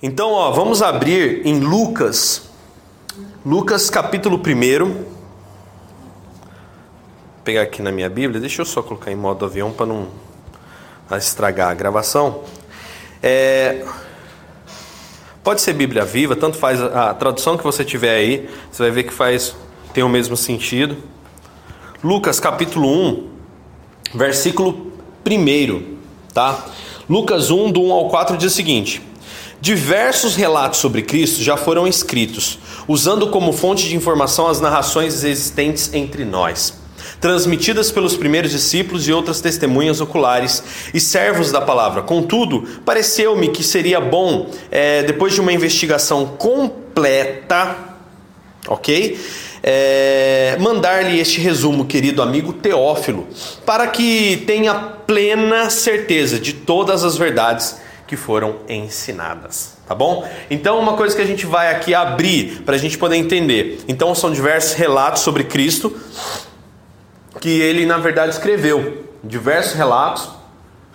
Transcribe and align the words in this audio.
Então, 0.00 0.30
ó, 0.30 0.52
vamos 0.52 0.80
abrir 0.80 1.44
em 1.44 1.58
Lucas, 1.58 2.42
Lucas 3.44 3.90
capítulo 3.90 4.40
1. 4.40 4.78
Vou 4.78 5.04
pegar 7.42 7.62
aqui 7.62 7.82
na 7.82 7.90
minha 7.90 8.08
Bíblia, 8.08 8.40
deixa 8.40 8.62
eu 8.62 8.64
só 8.64 8.80
colocar 8.80 9.10
em 9.10 9.16
modo 9.16 9.44
avião 9.44 9.72
para 9.72 9.86
não 9.86 10.06
estragar 11.16 11.70
a 11.70 11.74
gravação. 11.74 12.44
É, 13.20 13.84
pode 15.42 15.60
ser 15.62 15.72
Bíblia 15.72 16.04
viva, 16.04 16.36
tanto 16.36 16.56
faz 16.56 16.80
a, 16.80 17.12
tradução 17.12 17.58
que 17.58 17.64
você 17.64 17.84
tiver 17.84 18.14
aí, 18.14 18.48
você 18.70 18.84
vai 18.84 18.92
ver 18.92 19.02
que 19.02 19.12
faz 19.12 19.56
tem 19.92 20.04
o 20.04 20.08
mesmo 20.08 20.36
sentido. 20.36 20.96
Lucas 22.04 22.38
capítulo 22.38 22.88
1, 22.88 23.30
versículo 24.14 24.92
1, 25.28 25.96
tá? 26.32 26.66
Lucas 27.10 27.50
1, 27.50 27.72
do 27.72 27.82
1 27.82 27.92
ao 27.92 28.08
4 28.08 28.36
diz 28.36 28.52
o 28.52 28.54
seguinte: 28.54 29.07
Diversos 29.60 30.36
relatos 30.36 30.78
sobre 30.78 31.02
Cristo 31.02 31.42
já 31.42 31.56
foram 31.56 31.86
escritos, 31.86 32.60
usando 32.86 33.28
como 33.28 33.52
fonte 33.52 33.88
de 33.88 33.96
informação 33.96 34.46
as 34.46 34.60
narrações 34.60 35.24
existentes 35.24 35.92
entre 35.92 36.24
nós, 36.24 36.74
transmitidas 37.20 37.90
pelos 37.90 38.16
primeiros 38.16 38.52
discípulos 38.52 39.08
e 39.08 39.12
outras 39.12 39.40
testemunhas 39.40 40.00
oculares 40.00 40.62
e 40.94 41.00
servos 41.00 41.50
da 41.50 41.60
palavra. 41.60 42.02
Contudo, 42.02 42.68
pareceu-me 42.84 43.48
que 43.48 43.64
seria 43.64 44.00
bom, 44.00 44.48
é, 44.70 45.02
depois 45.02 45.34
de 45.34 45.40
uma 45.40 45.52
investigação 45.52 46.24
completa, 46.38 47.76
ok? 48.68 49.18
É, 49.60 50.56
mandar-lhe 50.60 51.18
este 51.18 51.40
resumo, 51.40 51.84
querido 51.84 52.22
amigo 52.22 52.52
Teófilo, 52.52 53.26
para 53.66 53.88
que 53.88 54.36
tenha 54.46 54.72
plena 54.74 55.68
certeza 55.68 56.38
de 56.38 56.52
todas 56.52 57.02
as 57.02 57.16
verdades 57.16 57.87
que 58.08 58.16
foram 58.16 58.60
ensinadas, 58.66 59.76
tá 59.86 59.94
bom? 59.94 60.26
Então, 60.50 60.78
uma 60.78 60.94
coisa 60.94 61.14
que 61.14 61.20
a 61.20 61.26
gente 61.26 61.44
vai 61.44 61.70
aqui 61.70 61.94
abrir 61.94 62.62
para 62.64 62.74
a 62.74 62.78
gente 62.78 62.96
poder 62.96 63.16
entender. 63.16 63.80
Então, 63.86 64.14
são 64.14 64.32
diversos 64.32 64.72
relatos 64.72 65.22
sobre 65.22 65.44
Cristo 65.44 65.94
que 67.38 67.60
ele, 67.60 67.84
na 67.84 67.98
verdade, 67.98 68.32
escreveu. 68.32 69.04
Diversos 69.22 69.74
relatos. 69.74 70.30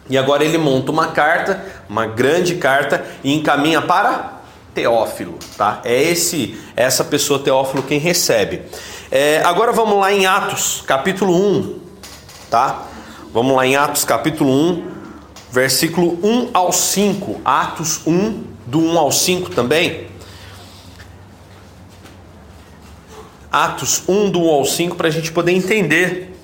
E 0.09 0.17
agora 0.17 0.43
ele 0.43 0.57
monta 0.57 0.91
uma 0.91 1.07
carta, 1.09 1.63
uma 1.87 2.07
grande 2.07 2.55
carta, 2.55 3.05
e 3.23 3.33
encaminha 3.33 3.81
para 3.81 4.41
Teófilo, 4.73 5.37
tá? 5.55 5.79
É 5.85 6.01
esse, 6.01 6.59
essa 6.75 7.03
pessoa 7.03 7.39
Teófilo 7.39 7.83
quem 7.83 7.99
recebe. 7.99 8.63
É, 9.11 9.41
agora 9.45 9.71
vamos 9.71 9.99
lá 9.99 10.11
em 10.11 10.25
Atos, 10.25 10.83
capítulo 10.85 11.33
1, 11.33 11.79
tá? 12.49 12.87
Vamos 13.31 13.55
lá 13.55 13.65
em 13.65 13.75
Atos, 13.75 14.03
capítulo 14.03 14.51
1, 14.51 14.92
versículo 15.53 16.17
1 16.23 16.49
ao 16.51 16.73
5, 16.73 17.39
Atos 17.45 18.01
1, 18.07 18.43
do 18.65 18.79
1 18.79 18.97
ao 18.97 19.11
5 19.11 19.51
também. 19.51 20.07
Atos 23.51 24.01
1, 24.07 24.31
do 24.31 24.41
1 24.41 24.49
ao 24.49 24.65
5, 24.65 24.95
para 24.95 25.09
a 25.09 25.11
gente 25.11 25.31
poder 25.31 25.51
entender. 25.51 26.35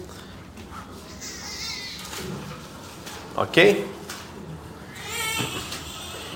Ok? 3.35 3.87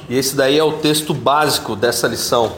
E 0.09 0.17
esse 0.17 0.35
daí 0.35 0.57
é 0.57 0.63
o 0.63 0.79
texto 0.79 1.13
básico 1.13 1.75
dessa 1.75 2.07
lição. 2.07 2.57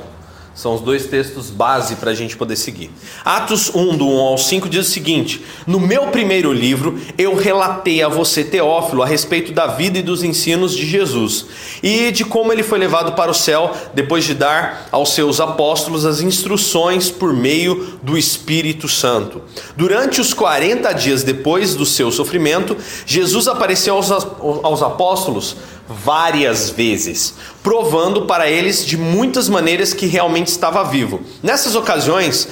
São 0.55 0.73
os 0.73 0.79
dois 0.79 1.05
textos 1.05 1.49
base 1.49 1.97
para 1.97 2.11
a 2.11 2.13
gente 2.15 2.37
poder 2.37 2.55
seguir. 2.55 2.89
Atos 3.25 3.69
1, 3.75 3.97
do 3.97 4.07
1 4.07 4.19
ao 4.19 4.37
5, 4.37 4.69
diz 4.69 4.87
o 4.87 4.89
seguinte: 4.89 5.43
No 5.67 5.81
meu 5.81 6.07
primeiro 6.07 6.53
livro, 6.53 6.97
eu 7.17 7.35
relatei 7.35 8.01
a 8.01 8.07
você, 8.07 8.41
Teófilo, 8.41 9.03
a 9.03 9.05
respeito 9.05 9.51
da 9.51 9.67
vida 9.67 9.99
e 9.99 10.01
dos 10.01 10.23
ensinos 10.23 10.73
de 10.73 10.85
Jesus 10.85 11.45
e 11.83 12.09
de 12.09 12.23
como 12.23 12.53
ele 12.53 12.63
foi 12.63 12.79
levado 12.79 13.11
para 13.13 13.29
o 13.29 13.33
céu 13.33 13.75
depois 13.93 14.23
de 14.23 14.33
dar 14.33 14.87
aos 14.93 15.13
seus 15.13 15.41
apóstolos 15.41 16.05
as 16.05 16.21
instruções 16.21 17.11
por 17.11 17.33
meio 17.33 17.99
do 18.01 18.17
Espírito 18.17 18.87
Santo. 18.87 19.41
Durante 19.75 20.21
os 20.21 20.33
40 20.33 20.93
dias 20.93 21.21
depois 21.21 21.75
do 21.75 21.85
seu 21.85 22.11
sofrimento, 22.13 22.77
Jesus 23.05 23.49
apareceu 23.49 23.95
aos, 23.95 24.09
aos 24.09 24.81
apóstolos 24.81 25.57
várias 25.87 26.69
vezes, 26.69 27.35
provando 27.61 28.25
para 28.25 28.49
eles 28.49 28.85
de 28.85 28.97
muitas 28.97 29.47
maneiras 29.47 29.93
que 29.93 30.05
realmente 30.05 30.47
estava 30.47 30.83
vivo. 30.83 31.21
Nessas 31.43 31.75
ocasiões, 31.75 32.47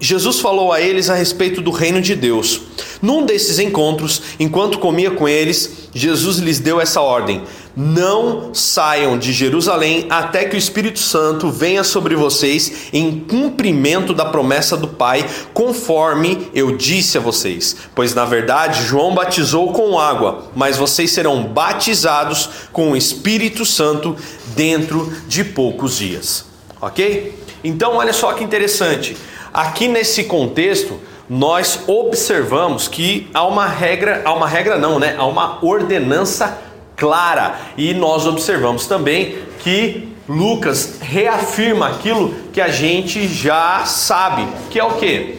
Jesus 0.00 0.38
falou 0.38 0.72
a 0.72 0.80
eles 0.80 1.10
a 1.10 1.14
respeito 1.14 1.60
do 1.60 1.72
reino 1.72 2.00
de 2.00 2.14
Deus. 2.14 2.60
Num 3.02 3.26
desses 3.26 3.58
encontros, 3.58 4.22
enquanto 4.38 4.78
comia 4.78 5.10
com 5.10 5.28
eles, 5.28 5.88
Jesus 5.92 6.38
lhes 6.38 6.60
deu 6.60 6.80
essa 6.80 7.00
ordem: 7.00 7.42
Não 7.76 8.54
saiam 8.54 9.18
de 9.18 9.32
Jerusalém 9.32 10.06
até 10.08 10.44
que 10.44 10.54
o 10.54 10.58
Espírito 10.58 11.00
Santo 11.00 11.50
venha 11.50 11.82
sobre 11.82 12.14
vocês 12.14 12.88
em 12.92 13.18
cumprimento 13.18 14.14
da 14.14 14.24
promessa 14.24 14.76
do 14.76 14.86
Pai, 14.86 15.28
conforme 15.52 16.48
eu 16.54 16.76
disse 16.76 17.18
a 17.18 17.20
vocês. 17.20 17.76
Pois 17.92 18.14
na 18.14 18.24
verdade, 18.24 18.86
João 18.86 19.14
batizou 19.14 19.72
com 19.72 19.98
água, 19.98 20.44
mas 20.54 20.76
vocês 20.76 21.10
serão 21.10 21.42
batizados 21.42 22.48
com 22.72 22.92
o 22.92 22.96
Espírito 22.96 23.64
Santo 23.64 24.16
dentro 24.54 25.12
de 25.26 25.42
poucos 25.42 25.98
dias. 25.98 26.44
Ok? 26.80 27.36
Então, 27.64 27.96
olha 27.96 28.12
só 28.12 28.32
que 28.32 28.44
interessante. 28.44 29.16
Aqui 29.52 29.88
nesse 29.88 30.24
contexto, 30.24 30.98
nós 31.28 31.80
observamos 31.86 32.88
que 32.88 33.28
há 33.34 33.46
uma 33.46 33.66
regra, 33.66 34.22
há 34.24 34.32
uma 34.32 34.48
regra 34.48 34.78
não, 34.78 34.98
né? 34.98 35.14
Há 35.18 35.26
uma 35.26 35.64
ordenança 35.64 36.58
clara. 36.96 37.58
E 37.76 37.94
nós 37.94 38.26
observamos 38.26 38.86
também 38.86 39.38
que 39.60 40.08
Lucas 40.28 40.98
reafirma 41.00 41.88
aquilo 41.88 42.34
que 42.52 42.60
a 42.60 42.68
gente 42.68 43.26
já 43.26 43.84
sabe, 43.84 44.46
que 44.70 44.78
é 44.78 44.84
o 44.84 44.94
que? 44.94 45.38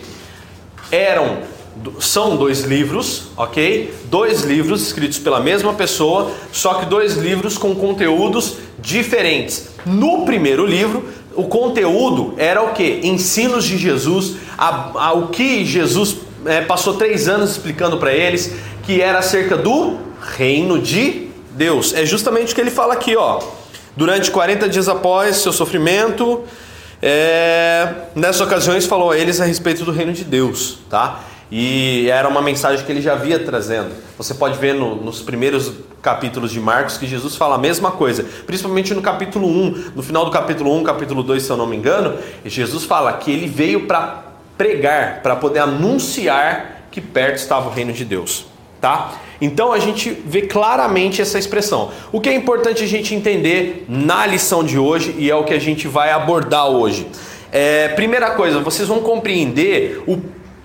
Eram 0.91 1.49
são 1.99 2.35
dois 2.35 2.61
livros, 2.61 3.29
ok? 3.37 3.93
Dois 4.05 4.41
livros 4.41 4.81
escritos 4.81 5.17
pela 5.17 5.39
mesma 5.39 5.73
pessoa, 5.73 6.31
só 6.51 6.75
que 6.75 6.85
dois 6.85 7.15
livros 7.15 7.57
com 7.57 7.73
conteúdos 7.73 8.57
diferentes. 8.79 9.69
No 9.85 10.25
primeiro 10.25 10.65
livro, 10.65 11.05
o 11.35 11.43
conteúdo 11.43 12.33
era 12.37 12.61
o 12.61 12.73
que? 12.73 13.01
Ensinos 13.03 13.65
de 13.65 13.77
Jesus, 13.77 14.35
a, 14.57 14.91
a, 15.07 15.13
o 15.13 15.27
que 15.27 15.65
Jesus 15.65 16.17
é, 16.45 16.61
passou 16.61 16.95
três 16.95 17.27
anos 17.27 17.51
explicando 17.51 17.97
para 17.97 18.13
eles, 18.13 18.55
que 18.83 19.01
era 19.01 19.19
acerca 19.19 19.55
do 19.55 19.97
reino 20.37 20.79
de 20.79 21.29
Deus. 21.51 21.93
É 21.93 22.05
justamente 22.05 22.51
o 22.51 22.55
que 22.55 22.61
ele 22.61 22.71
fala 22.71 22.93
aqui, 22.93 23.15
ó. 23.15 23.41
Durante 23.95 24.31
40 24.31 24.69
dias 24.69 24.87
após 24.87 25.37
seu 25.37 25.51
sofrimento, 25.51 26.43
é, 27.01 27.93
nessas 28.15 28.41
ocasiões 28.41 28.85
falou 28.85 29.11
a 29.11 29.17
eles 29.17 29.39
a 29.39 29.45
respeito 29.45 29.83
do 29.83 29.91
reino 29.91 30.13
de 30.13 30.23
Deus, 30.23 30.79
tá? 30.89 31.21
E 31.51 32.07
era 32.09 32.27
uma 32.27 32.41
mensagem 32.41 32.85
que 32.85 32.91
ele 32.91 33.01
já 33.01 33.13
havia 33.13 33.39
trazendo. 33.39 33.89
Você 34.17 34.33
pode 34.33 34.57
ver 34.59 34.75
no, 34.75 34.95
nos 34.95 35.21
primeiros 35.21 35.71
capítulos 36.01 36.51
de 36.51 36.59
Marcos 36.59 36.97
que 36.97 37.07
Jesus 37.07 37.35
fala 37.35 37.55
a 37.55 37.57
mesma 37.57 37.91
coisa, 37.91 38.25
principalmente 38.45 38.93
no 38.93 39.01
capítulo 39.01 39.47
1, 39.47 39.91
no 39.95 40.03
final 40.03 40.25
do 40.25 40.31
capítulo 40.31 40.75
1, 40.77 40.83
capítulo 40.83 41.23
2, 41.23 41.43
se 41.43 41.49
eu 41.49 41.57
não 41.57 41.65
me 41.65 41.75
engano, 41.75 42.17
Jesus 42.45 42.83
fala 42.83 43.11
que 43.13 43.31
ele 43.31 43.47
veio 43.47 43.85
para 43.85 44.23
pregar, 44.57 45.21
para 45.21 45.35
poder 45.35 45.59
anunciar 45.59 46.83
que 46.91 47.01
perto 47.01 47.37
estava 47.37 47.67
o 47.67 47.71
reino 47.71 47.93
de 47.93 48.05
Deus, 48.05 48.45
tá? 48.79 49.13
Então 49.41 49.71
a 49.71 49.79
gente 49.79 50.11
vê 50.11 50.43
claramente 50.43 51.21
essa 51.21 51.39
expressão. 51.39 51.91
O 52.11 52.19
que 52.19 52.29
é 52.29 52.33
importante 52.33 52.83
a 52.83 52.87
gente 52.87 53.15
entender 53.15 53.85
na 53.87 54.25
lição 54.25 54.63
de 54.63 54.77
hoje 54.77 55.15
e 55.17 55.29
é 55.29 55.35
o 55.35 55.43
que 55.43 55.53
a 55.53 55.59
gente 55.59 55.87
vai 55.87 56.11
abordar 56.11 56.67
hoje. 56.67 57.07
É, 57.51 57.87
primeira 57.89 58.31
coisa, 58.31 58.59
vocês 58.59 58.87
vão 58.87 58.99
compreender 58.99 60.03
o 60.07 60.17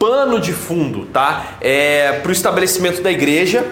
pano 0.04 0.38
de 0.38 0.52
fundo, 0.52 1.06
tá? 1.06 1.56
É, 1.62 2.20
para 2.20 2.28
o 2.28 2.32
estabelecimento 2.32 3.00
da 3.00 3.10
igreja, 3.10 3.66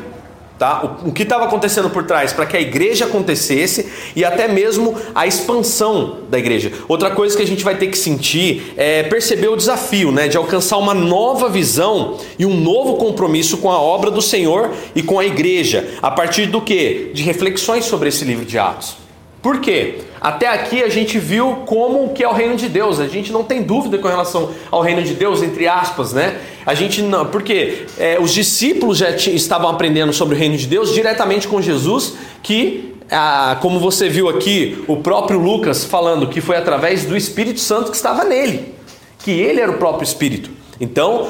tá? 0.58 0.98
O, 1.04 1.10
o 1.10 1.12
que 1.12 1.24
estava 1.24 1.44
acontecendo 1.44 1.90
por 1.90 2.04
trás 2.04 2.32
para 2.32 2.46
que 2.46 2.56
a 2.56 2.60
igreja 2.60 3.04
acontecesse 3.04 3.92
e 4.16 4.24
até 4.24 4.48
mesmo 4.48 4.96
a 5.14 5.26
expansão 5.26 6.20
da 6.30 6.38
igreja. 6.38 6.72
Outra 6.88 7.10
coisa 7.10 7.36
que 7.36 7.42
a 7.42 7.46
gente 7.46 7.62
vai 7.62 7.76
ter 7.76 7.88
que 7.88 7.98
sentir 7.98 8.72
é 8.78 9.02
perceber 9.02 9.48
o 9.48 9.56
desafio, 9.56 10.10
né, 10.10 10.26
de 10.26 10.38
alcançar 10.38 10.78
uma 10.78 10.94
nova 10.94 11.50
visão 11.50 12.16
e 12.38 12.46
um 12.46 12.58
novo 12.58 12.96
compromisso 12.96 13.58
com 13.58 13.70
a 13.70 13.78
obra 13.78 14.10
do 14.10 14.22
Senhor 14.22 14.70
e 14.94 15.02
com 15.02 15.18
a 15.18 15.26
igreja, 15.26 15.98
a 16.00 16.10
partir 16.10 16.46
do 16.46 16.62
que? 16.62 17.10
De 17.12 17.22
reflexões 17.22 17.84
sobre 17.84 18.08
esse 18.08 18.24
livro 18.24 18.46
de 18.46 18.58
Atos. 18.58 19.01
Por 19.42 19.58
quê? 19.58 19.98
Até 20.20 20.46
aqui 20.46 20.84
a 20.84 20.88
gente 20.88 21.18
viu 21.18 21.64
como 21.66 22.10
que 22.10 22.22
é 22.22 22.28
o 22.28 22.32
reino 22.32 22.54
de 22.54 22.68
Deus. 22.68 23.00
A 23.00 23.08
gente 23.08 23.32
não 23.32 23.42
tem 23.42 23.60
dúvida 23.60 23.98
com 23.98 24.06
relação 24.06 24.52
ao 24.70 24.80
reino 24.80 25.02
de 25.02 25.14
Deus, 25.14 25.42
entre 25.42 25.66
aspas, 25.66 26.12
né? 26.12 26.40
A 26.64 26.74
gente 26.74 27.02
não, 27.02 27.26
porque 27.26 27.86
é, 27.98 28.18
os 28.20 28.32
discípulos 28.32 28.98
já 28.98 29.10
estavam 29.10 29.68
aprendendo 29.68 30.12
sobre 30.12 30.36
o 30.36 30.38
reino 30.38 30.56
de 30.56 30.68
Deus 30.68 30.94
diretamente 30.94 31.48
com 31.48 31.60
Jesus, 31.60 32.14
que 32.40 32.94
ah, 33.10 33.58
como 33.60 33.80
você 33.80 34.08
viu 34.08 34.28
aqui, 34.28 34.84
o 34.86 34.98
próprio 34.98 35.40
Lucas 35.40 35.84
falando 35.84 36.28
que 36.28 36.40
foi 36.40 36.56
através 36.56 37.04
do 37.04 37.16
Espírito 37.16 37.58
Santo 37.58 37.90
que 37.90 37.96
estava 37.96 38.24
nele, 38.24 38.72
que 39.18 39.32
ele 39.32 39.60
era 39.60 39.72
o 39.72 39.76
próprio 39.76 40.04
Espírito. 40.04 40.50
Então, 40.80 41.28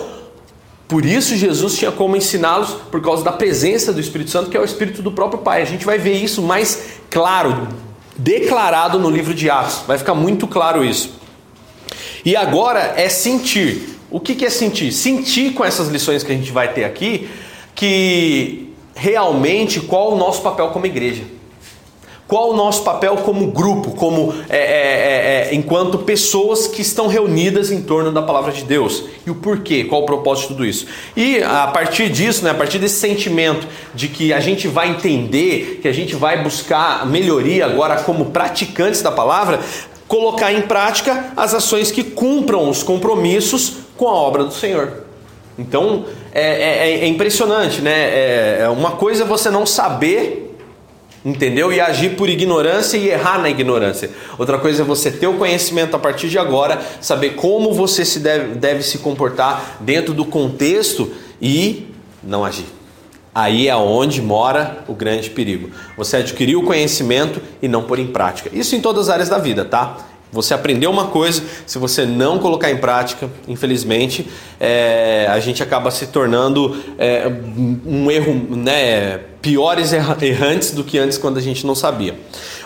por 0.86 1.06
isso 1.06 1.34
Jesus 1.34 1.78
tinha 1.78 1.90
como 1.90 2.14
ensiná-los 2.14 2.72
por 2.90 3.00
causa 3.00 3.24
da 3.24 3.32
presença 3.32 3.90
do 3.90 4.00
Espírito 4.00 4.30
Santo, 4.30 4.50
que 4.50 4.56
é 4.56 4.60
o 4.60 4.64
Espírito 4.64 5.00
do 5.00 5.10
próprio 5.10 5.40
Pai. 5.40 5.62
A 5.62 5.64
gente 5.64 5.86
vai 5.86 5.96
ver 5.96 6.22
isso 6.22 6.42
mais 6.42 7.00
claro 7.08 7.68
declarado 8.16 8.98
no 8.98 9.10
livro 9.10 9.34
de 9.34 9.50
Atos. 9.50 9.82
Vai 9.86 9.98
ficar 9.98 10.14
muito 10.14 10.46
claro 10.46 10.84
isso. 10.84 11.14
E 12.24 12.36
agora 12.36 12.94
é 12.96 13.08
sentir. 13.08 13.98
O 14.10 14.20
que, 14.20 14.44
é 14.44 14.50
sentir? 14.50 14.92
Sentir 14.92 15.54
com 15.54 15.64
essas 15.64 15.88
lições 15.88 16.22
que 16.22 16.30
a 16.30 16.34
gente 16.34 16.52
vai 16.52 16.72
ter 16.72 16.84
aqui 16.84 17.28
que 17.74 18.70
realmente 18.94 19.80
qual 19.80 20.12
o 20.12 20.16
nosso 20.16 20.42
papel 20.42 20.68
como 20.68 20.86
igreja. 20.86 21.24
Qual 22.32 22.52
o 22.52 22.56
nosso 22.56 22.82
papel 22.82 23.16
como 23.16 23.48
grupo, 23.48 23.90
como 23.90 24.32
é, 24.48 24.56
é, 24.56 24.60
é, 24.60 25.50
é, 25.50 25.54
enquanto 25.54 25.98
pessoas 25.98 26.66
que 26.66 26.80
estão 26.80 27.06
reunidas 27.06 27.70
em 27.70 27.82
torno 27.82 28.10
da 28.10 28.22
palavra 28.22 28.50
de 28.52 28.64
Deus? 28.64 29.04
E 29.26 29.30
o 29.30 29.34
porquê? 29.34 29.84
Qual 29.84 30.00
o 30.00 30.06
propósito 30.06 30.44
de 30.44 30.54
tudo 30.54 30.64
isso? 30.64 30.86
E 31.14 31.42
a 31.42 31.66
partir 31.66 32.08
disso, 32.08 32.42
né, 32.42 32.52
a 32.52 32.54
partir 32.54 32.78
desse 32.78 32.98
sentimento 32.98 33.68
de 33.94 34.08
que 34.08 34.32
a 34.32 34.40
gente 34.40 34.66
vai 34.66 34.88
entender, 34.88 35.80
que 35.82 35.86
a 35.86 35.92
gente 35.92 36.16
vai 36.16 36.42
buscar 36.42 37.04
melhoria 37.04 37.66
agora 37.66 37.96
como 37.96 38.24
praticantes 38.30 39.02
da 39.02 39.12
palavra, 39.12 39.60
colocar 40.08 40.50
em 40.54 40.62
prática 40.62 41.34
as 41.36 41.52
ações 41.52 41.90
que 41.90 42.02
cumpram 42.02 42.66
os 42.66 42.82
compromissos 42.82 43.74
com 43.94 44.08
a 44.08 44.14
obra 44.14 44.42
do 44.42 44.54
Senhor. 44.54 45.04
Então 45.58 46.06
é, 46.32 46.44
é, 46.44 47.00
é 47.00 47.06
impressionante, 47.06 47.82
né? 47.82 48.60
É, 48.62 48.68
uma 48.70 48.92
coisa 48.92 49.24
é 49.24 49.26
você 49.26 49.50
não 49.50 49.66
saber 49.66 50.41
Entendeu? 51.24 51.72
E 51.72 51.80
agir 51.80 52.16
por 52.16 52.28
ignorância 52.28 52.96
e 52.96 53.08
errar 53.08 53.38
na 53.38 53.48
ignorância. 53.48 54.10
Outra 54.36 54.58
coisa 54.58 54.82
é 54.82 54.84
você 54.84 55.10
ter 55.10 55.28
o 55.28 55.34
conhecimento 55.34 55.94
a 55.94 55.98
partir 55.98 56.28
de 56.28 56.38
agora, 56.38 56.80
saber 57.00 57.34
como 57.34 57.72
você 57.72 58.04
se 58.04 58.18
deve, 58.18 58.56
deve 58.56 58.82
se 58.82 58.98
comportar 58.98 59.78
dentro 59.80 60.12
do 60.12 60.24
contexto 60.24 61.12
e 61.40 61.86
não 62.22 62.44
agir. 62.44 62.66
Aí 63.34 63.68
é 63.68 63.76
onde 63.76 64.20
mora 64.20 64.84
o 64.86 64.94
grande 64.94 65.30
perigo. 65.30 65.70
Você 65.96 66.18
adquirir 66.18 66.56
o 66.56 66.64
conhecimento 66.64 67.40
e 67.62 67.68
não 67.68 67.84
pôr 67.84 67.98
em 67.98 68.08
prática. 68.08 68.50
Isso 68.52 68.76
em 68.76 68.80
todas 68.80 69.08
as 69.08 69.14
áreas 69.14 69.28
da 69.28 69.38
vida, 69.38 69.64
tá? 69.64 69.96
Você 70.32 70.54
aprendeu 70.54 70.90
uma 70.90 71.08
coisa, 71.08 71.42
se 71.66 71.78
você 71.78 72.06
não 72.06 72.38
colocar 72.38 72.70
em 72.70 72.78
prática, 72.78 73.30
infelizmente, 73.46 74.26
é, 74.58 75.26
a 75.28 75.38
gente 75.38 75.62
acaba 75.62 75.90
se 75.90 76.06
tornando 76.06 76.82
é, 76.98 77.28
um 77.28 78.10
erro, 78.10 78.56
né, 78.56 79.18
piores 79.42 79.92
errantes 79.92 80.70
do 80.70 80.82
que 80.82 80.98
antes 80.98 81.18
quando 81.18 81.36
a 81.36 81.40
gente 81.42 81.66
não 81.66 81.74
sabia. 81.74 82.18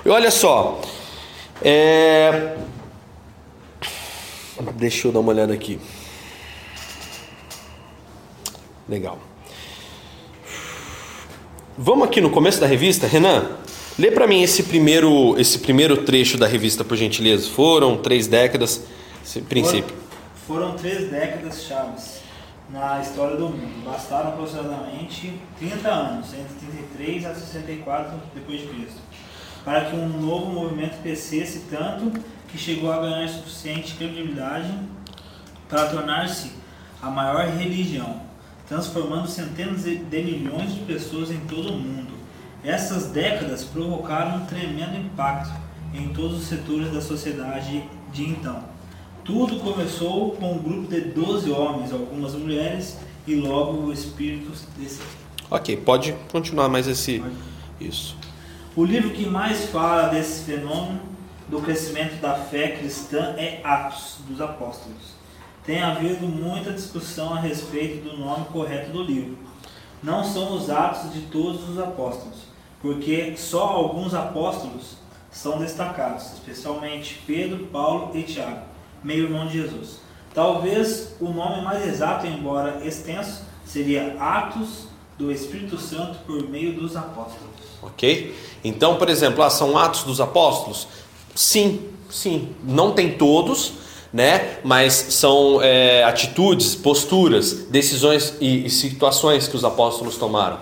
E 0.04 0.08
olha 0.08 0.30
só, 0.30 0.80
é... 1.60 2.54
deixa 4.76 5.08
eu 5.08 5.12
dar 5.12 5.18
uma 5.18 5.32
olhada 5.32 5.52
aqui. 5.52 5.80
Legal. 8.88 9.18
Vamos 11.76 12.06
aqui 12.06 12.20
no 12.20 12.30
começo 12.30 12.60
da 12.60 12.66
revista, 12.66 13.08
Renan. 13.08 13.50
Lê 13.98 14.10
para 14.10 14.26
mim 14.26 14.43
esse 14.43 14.64
primeiro, 14.64 15.40
esse 15.40 15.58
primeiro 15.58 15.96
trecho 16.04 16.37
da 16.37 16.46
revista, 16.46 16.84
por 16.84 16.98
gentileza. 16.98 17.48
Foram 17.48 17.96
três 17.96 18.26
décadas, 18.26 18.82
princípio. 19.48 19.96
Foram, 20.46 20.69
foram 20.69 20.76
três 20.76 21.10
décadas 21.10 21.62
chaves 21.62 22.20
na 22.69 23.00
história 23.00 23.38
do 23.38 23.48
mundo. 23.48 23.84
Bastaram 23.87 24.28
aproximadamente 24.28 25.32
30 25.58 25.88
anos, 25.88 26.26
entre 26.34 26.66
33 26.98 27.25
a 27.25 27.34
64 27.34 28.20
depois 28.34 28.60
de 28.60 28.66
Cristo, 28.66 29.00
para 29.64 29.87
que 29.87 29.96
um 29.96 30.08
novo 30.08 30.52
movimento 30.52 31.00
crescesse 31.00 31.62
tanto 31.70 32.20
que 32.49 32.58
chegou 32.58 32.92
a 32.92 33.00
ganhar 33.00 33.26
suficiente 33.31 33.94
credibilidade 33.94 34.75
para 35.70 35.87
tornar-se 35.87 36.50
a 37.00 37.08
maior 37.08 37.46
religião, 37.46 38.20
transformando 38.69 39.26
centenas 39.26 39.84
de 39.84 40.22
milhões 40.22 40.75
de 40.75 40.81
pessoas 40.81 41.31
em 41.31 41.40
todo 41.40 41.70
o 41.70 41.78
mundo 41.78 42.15
essas 42.66 43.06
décadas 43.06 43.64
provocaram 43.64 44.38
um 44.38 44.46
tremendo 44.46 44.96
impacto 44.96 45.52
em 45.94 46.08
todos 46.08 46.38
os 46.38 46.46
setores 46.46 46.92
da 46.92 47.00
sociedade 47.00 47.84
de 48.12 48.24
então. 48.24 48.60
Tudo 49.24 49.60
começou 49.60 50.32
com 50.32 50.54
um 50.54 50.58
grupo 50.58 50.88
de 50.88 51.00
12 51.00 51.50
homens, 51.50 51.92
algumas 51.92 52.34
mulheres 52.34 52.98
e 53.26 53.36
logo 53.36 53.86
o 53.86 53.92
Espírito 53.92 54.50
desse. 54.76 55.00
Ok, 55.50 55.76
pode 55.76 56.12
continuar 56.30 56.68
mais 56.68 56.88
esse. 56.88 57.20
Pode. 57.20 57.34
Isso. 57.80 58.16
O 58.74 58.84
livro 58.84 59.10
que 59.10 59.24
mais 59.26 59.66
fala 59.66 60.08
desse 60.08 60.44
fenômeno 60.44 61.00
do 61.48 61.60
crescimento 61.60 62.20
da 62.20 62.34
fé 62.34 62.72
cristã 62.76 63.34
é 63.36 63.60
Atos 63.62 64.16
dos 64.28 64.40
Apóstolos. 64.40 65.14
Tem 65.64 65.82
havido 65.82 66.26
muita 66.26 66.72
discussão 66.72 67.34
a 67.34 67.40
respeito 67.40 68.08
do 68.08 68.16
nome 68.16 68.44
correto 68.46 68.90
do 68.90 69.02
livro. 69.02 69.38
Não 70.02 70.24
são 70.24 70.54
os 70.54 70.68
Atos 70.68 71.12
de 71.12 71.20
todos 71.22 71.68
os 71.68 71.78
apóstolos, 71.78 72.38
porque 72.87 73.35
só 73.37 73.65
alguns 73.65 74.15
apóstolos 74.15 74.97
são 75.29 75.59
destacados, 75.59 76.35
especialmente 76.35 77.21
Pedro, 77.27 77.67
Paulo 77.67 78.12
e 78.15 78.23
Tiago, 78.23 78.61
meio-irmão 79.03 79.49
de 79.49 79.61
Jesus. 79.61 79.99
Talvez 80.33 81.17
o 81.21 81.31
nome 81.31 81.62
mais 81.62 81.85
exato, 81.85 82.29
embora 82.29 82.87
extenso, 82.87 83.43
seria 83.65 84.17
Atos 84.21 84.87
do 85.19 85.33
Espírito 85.33 85.77
Santo 85.79 86.19
por 86.27 86.49
meio 86.49 86.75
dos 86.75 86.94
apóstolos. 86.94 87.56
Ok? 87.83 88.37
Então, 88.62 88.94
por 88.94 89.09
exemplo, 89.09 89.43
ah, 89.43 89.50
são 89.50 89.77
Atos 89.77 90.05
dos 90.05 90.21
Apóstolos? 90.21 90.87
Sim, 91.35 91.88
sim. 92.09 92.55
Não 92.62 92.93
tem 92.93 93.19
todos, 93.19 93.73
né? 94.12 94.59
Mas 94.62 94.93
são 94.93 95.61
é, 95.61 96.05
atitudes, 96.05 96.77
posturas, 96.77 97.53
decisões 97.69 98.35
e, 98.41 98.67
e 98.67 98.71
situações 98.71 99.49
que 99.49 99.56
os 99.56 99.65
apóstolos 99.65 100.17
tomaram, 100.17 100.61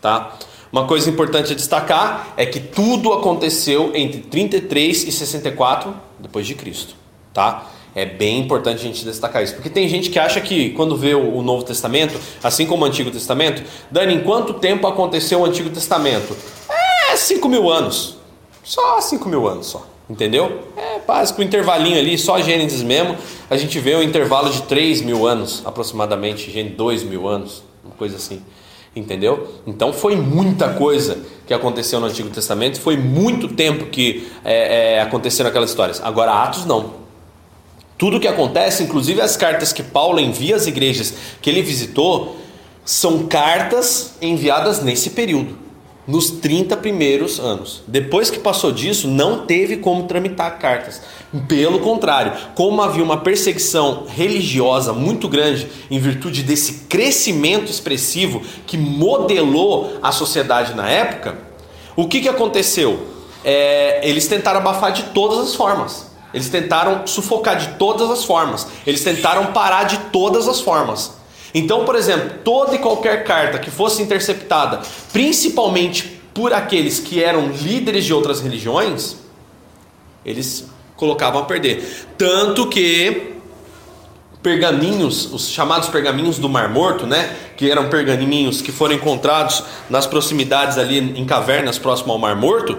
tá? 0.00 0.36
Uma 0.72 0.86
coisa 0.86 1.10
importante 1.10 1.52
a 1.52 1.56
destacar 1.56 2.32
é 2.36 2.46
que 2.46 2.60
tudo 2.60 3.12
aconteceu 3.12 3.90
entre 3.92 4.20
33 4.20 5.04
e 5.04 5.12
64 5.12 5.92
depois 6.18 6.46
de 6.46 6.54
Cristo, 6.54 6.94
tá? 7.34 7.66
É 7.92 8.04
bem 8.04 8.38
importante 8.38 8.76
a 8.76 8.82
gente 8.82 9.04
destacar 9.04 9.42
isso, 9.42 9.54
porque 9.54 9.68
tem 9.68 9.88
gente 9.88 10.10
que 10.10 10.18
acha 10.18 10.40
que 10.40 10.70
quando 10.70 10.96
vê 10.96 11.12
o 11.12 11.42
Novo 11.42 11.64
Testamento, 11.64 12.16
assim 12.40 12.66
como 12.66 12.84
o 12.84 12.86
Antigo 12.86 13.10
Testamento, 13.10 13.64
Dani, 13.90 14.14
em 14.14 14.20
quanto 14.20 14.54
tempo 14.54 14.86
aconteceu 14.86 15.40
o 15.40 15.44
Antigo 15.44 15.70
Testamento? 15.70 16.36
É 17.10 17.16
5 17.16 17.48
mil 17.48 17.68
anos, 17.68 18.16
só 18.62 19.00
5 19.00 19.28
mil 19.28 19.48
anos 19.48 19.66
só, 19.66 19.84
entendeu? 20.08 20.68
É 20.76 21.00
básico, 21.00 21.42
um 21.42 21.44
intervalinho 21.44 21.98
ali, 21.98 22.16
só 22.16 22.40
Gênesis 22.40 22.84
mesmo, 22.84 23.16
a 23.50 23.56
gente 23.56 23.76
vê 23.80 23.96
um 23.96 24.02
intervalo 24.04 24.50
de 24.50 24.62
3 24.62 25.02
mil 25.02 25.26
anos 25.26 25.62
aproximadamente, 25.64 26.48
Gênesis 26.48 26.76
2 26.76 27.02
mil 27.02 27.26
anos, 27.26 27.64
uma 27.84 27.94
coisa 27.96 28.14
assim. 28.14 28.40
Entendeu? 28.94 29.62
Então 29.66 29.92
foi 29.92 30.16
muita 30.16 30.70
coisa 30.74 31.18
que 31.46 31.54
aconteceu 31.54 32.00
no 32.00 32.06
Antigo 32.06 32.28
Testamento, 32.30 32.80
foi 32.80 32.96
muito 32.96 33.48
tempo 33.48 33.86
que 33.86 34.28
é, 34.44 34.94
é, 34.96 35.00
aconteceram 35.00 35.48
aquelas 35.48 35.70
histórias. 35.70 36.00
Agora, 36.02 36.32
Atos 36.32 36.64
não. 36.64 36.98
Tudo 37.96 38.18
que 38.18 38.26
acontece, 38.26 38.82
inclusive 38.82 39.20
as 39.20 39.36
cartas 39.36 39.72
que 39.72 39.82
Paulo 39.82 40.18
envia 40.18 40.56
às 40.56 40.66
igrejas 40.66 41.14
que 41.40 41.50
ele 41.50 41.62
visitou, 41.62 42.36
são 42.84 43.26
cartas 43.26 44.14
enviadas 44.20 44.82
nesse 44.82 45.10
período 45.10 45.59
nos 46.10 46.30
30 46.30 46.76
primeiros 46.76 47.38
anos. 47.38 47.82
Depois 47.86 48.30
que 48.30 48.40
passou 48.40 48.72
disso, 48.72 49.06
não 49.06 49.46
teve 49.46 49.76
como 49.76 50.04
tramitar 50.04 50.58
cartas. 50.58 51.00
Pelo 51.46 51.78
contrário, 51.78 52.32
como 52.56 52.82
havia 52.82 53.04
uma 53.04 53.18
perseguição 53.18 54.06
religiosa 54.08 54.92
muito 54.92 55.28
grande 55.28 55.68
em 55.88 56.00
virtude 56.00 56.42
desse 56.42 56.86
crescimento 56.88 57.70
expressivo 57.70 58.42
que 58.66 58.76
modelou 58.76 59.98
a 60.02 60.10
sociedade 60.10 60.74
na 60.74 60.90
época, 60.90 61.38
o 61.94 62.08
que, 62.08 62.20
que 62.20 62.28
aconteceu? 62.28 63.06
É, 63.44 64.00
eles 64.02 64.26
tentaram 64.26 64.58
abafar 64.58 64.92
de 64.92 65.04
todas 65.04 65.38
as 65.38 65.54
formas. 65.54 66.10
Eles 66.34 66.48
tentaram 66.48 67.06
sufocar 67.06 67.56
de 67.56 67.78
todas 67.78 68.10
as 68.10 68.24
formas. 68.24 68.66
Eles 68.84 69.02
tentaram 69.02 69.46
parar 69.46 69.84
de 69.84 69.98
todas 70.12 70.48
as 70.48 70.60
formas. 70.60 71.19
Então, 71.54 71.84
por 71.84 71.96
exemplo, 71.96 72.38
toda 72.44 72.74
e 72.74 72.78
qualquer 72.78 73.24
carta 73.24 73.58
que 73.58 73.70
fosse 73.70 74.02
interceptada, 74.02 74.80
principalmente 75.12 76.20
por 76.32 76.52
aqueles 76.52 77.00
que 77.00 77.22
eram 77.22 77.48
líderes 77.48 78.04
de 78.04 78.14
outras 78.14 78.40
religiões, 78.40 79.16
eles 80.24 80.66
colocavam 80.96 81.42
a 81.42 81.44
perder. 81.44 82.06
Tanto 82.16 82.68
que 82.68 83.34
pergaminhos, 84.42 85.32
os 85.32 85.48
chamados 85.48 85.88
pergaminhos 85.88 86.38
do 86.38 86.48
Mar 86.48 86.68
Morto, 86.68 87.06
né, 87.06 87.34
que 87.56 87.70
eram 87.70 87.88
pergaminhos 87.90 88.62
que 88.62 88.72
foram 88.72 88.94
encontrados 88.94 89.62
nas 89.88 90.06
proximidades 90.06 90.78
ali 90.78 90.98
em 90.98 91.24
cavernas 91.26 91.78
próximo 91.78 92.12
ao 92.12 92.18
Mar 92.18 92.36
Morto, 92.36 92.78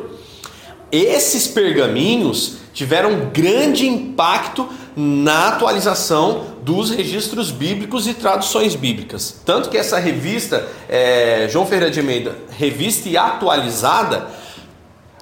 esses 0.92 1.48
pergaminhos 1.48 2.58
tiveram 2.74 3.30
grande 3.32 3.88
impacto 3.88 4.68
na 4.96 5.50
atualização 5.50 6.51
dos 6.62 6.92
registros 6.92 7.52
bíblicos 7.52 8.08
e 8.08 8.14
traduções 8.14 8.76
bíblicas. 8.76 9.42
Tanto 9.46 9.70
que 9.70 9.78
essa 9.78 9.98
revista, 9.98 10.68
é, 10.88 11.48
João 11.50 11.66
Ferreira 11.66 11.90
de 11.90 12.00
Almeida, 12.00 12.36
revista 12.58 13.10
e 13.10 13.18
atualizada, 13.18 14.28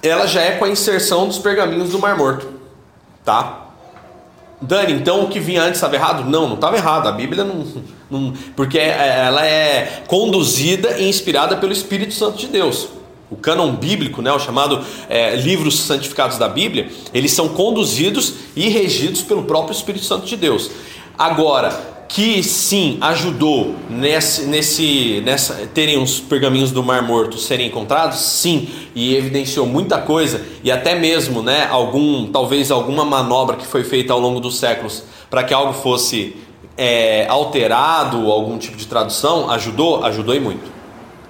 ela 0.02 0.26
já 0.26 0.42
é 0.42 0.52
com 0.52 0.64
a 0.64 0.68
inserção 0.68 1.26
dos 1.26 1.38
pergaminhos 1.38 1.90
do 1.90 1.98
Mar 1.98 2.16
Morto. 2.16 2.46
Tá? 3.24 3.68
Dani, 4.60 4.92
então 4.92 5.24
o 5.24 5.28
que 5.28 5.40
vinha 5.40 5.62
antes 5.62 5.76
estava 5.76 5.94
errado? 5.94 6.28
Não, 6.28 6.46
não 6.46 6.54
estava 6.54 6.76
errado. 6.76 7.08
A 7.08 7.12
Bíblia 7.12 7.44
não, 7.44 7.64
não. 8.10 8.34
Porque 8.54 8.78
é, 8.78 9.24
ela 9.26 9.46
é 9.46 10.02
conduzida 10.06 10.98
e 10.98 11.08
inspirada 11.08 11.56
pelo 11.56 11.72
Espírito 11.72 12.12
Santo 12.12 12.36
de 12.36 12.46
Deus. 12.46 12.88
o 13.30 13.36
cânon 13.36 13.72
bíblico, 13.76 14.20
né, 14.20 14.32
o 14.32 14.40
chamado 14.40 14.84
é, 15.08 15.36
livros 15.36 15.80
santificados 15.80 16.36
da 16.36 16.48
Bíblia, 16.48 16.90
eles 17.14 17.32
são 17.32 17.48
conduzidos 17.48 18.34
e 18.56 18.68
regidos 18.68 19.22
pelo 19.22 19.44
próprio 19.44 19.72
Espírito 19.72 20.04
Santo 20.04 20.26
de 20.26 20.36
Deus. 20.36 20.70
Agora, 21.20 21.68
que 22.08 22.42
sim 22.42 22.96
ajudou 22.98 23.74
nesse, 23.90 24.46
nesse, 24.46 25.22
nessa 25.22 25.68
terem 25.74 26.02
os 26.02 26.18
pergaminhos 26.18 26.72
do 26.72 26.82
Mar 26.82 27.02
Morto 27.02 27.36
serem 27.36 27.66
encontrados, 27.66 28.20
sim, 28.20 28.70
e 28.94 29.14
evidenciou 29.14 29.66
muita 29.66 29.98
coisa 29.98 30.40
e 30.64 30.72
até 30.72 30.94
mesmo, 30.94 31.42
né, 31.42 31.68
algum 31.70 32.26
talvez 32.32 32.70
alguma 32.70 33.04
manobra 33.04 33.56
que 33.56 33.66
foi 33.66 33.84
feita 33.84 34.14
ao 34.14 34.18
longo 34.18 34.40
dos 34.40 34.56
séculos 34.58 35.02
para 35.28 35.44
que 35.44 35.52
algo 35.52 35.74
fosse 35.74 36.34
é, 36.74 37.26
alterado, 37.28 38.32
algum 38.32 38.56
tipo 38.56 38.78
de 38.78 38.86
tradução, 38.86 39.50
ajudou, 39.50 40.02
ajudou 40.02 40.34
e 40.34 40.40
muito. 40.40 40.70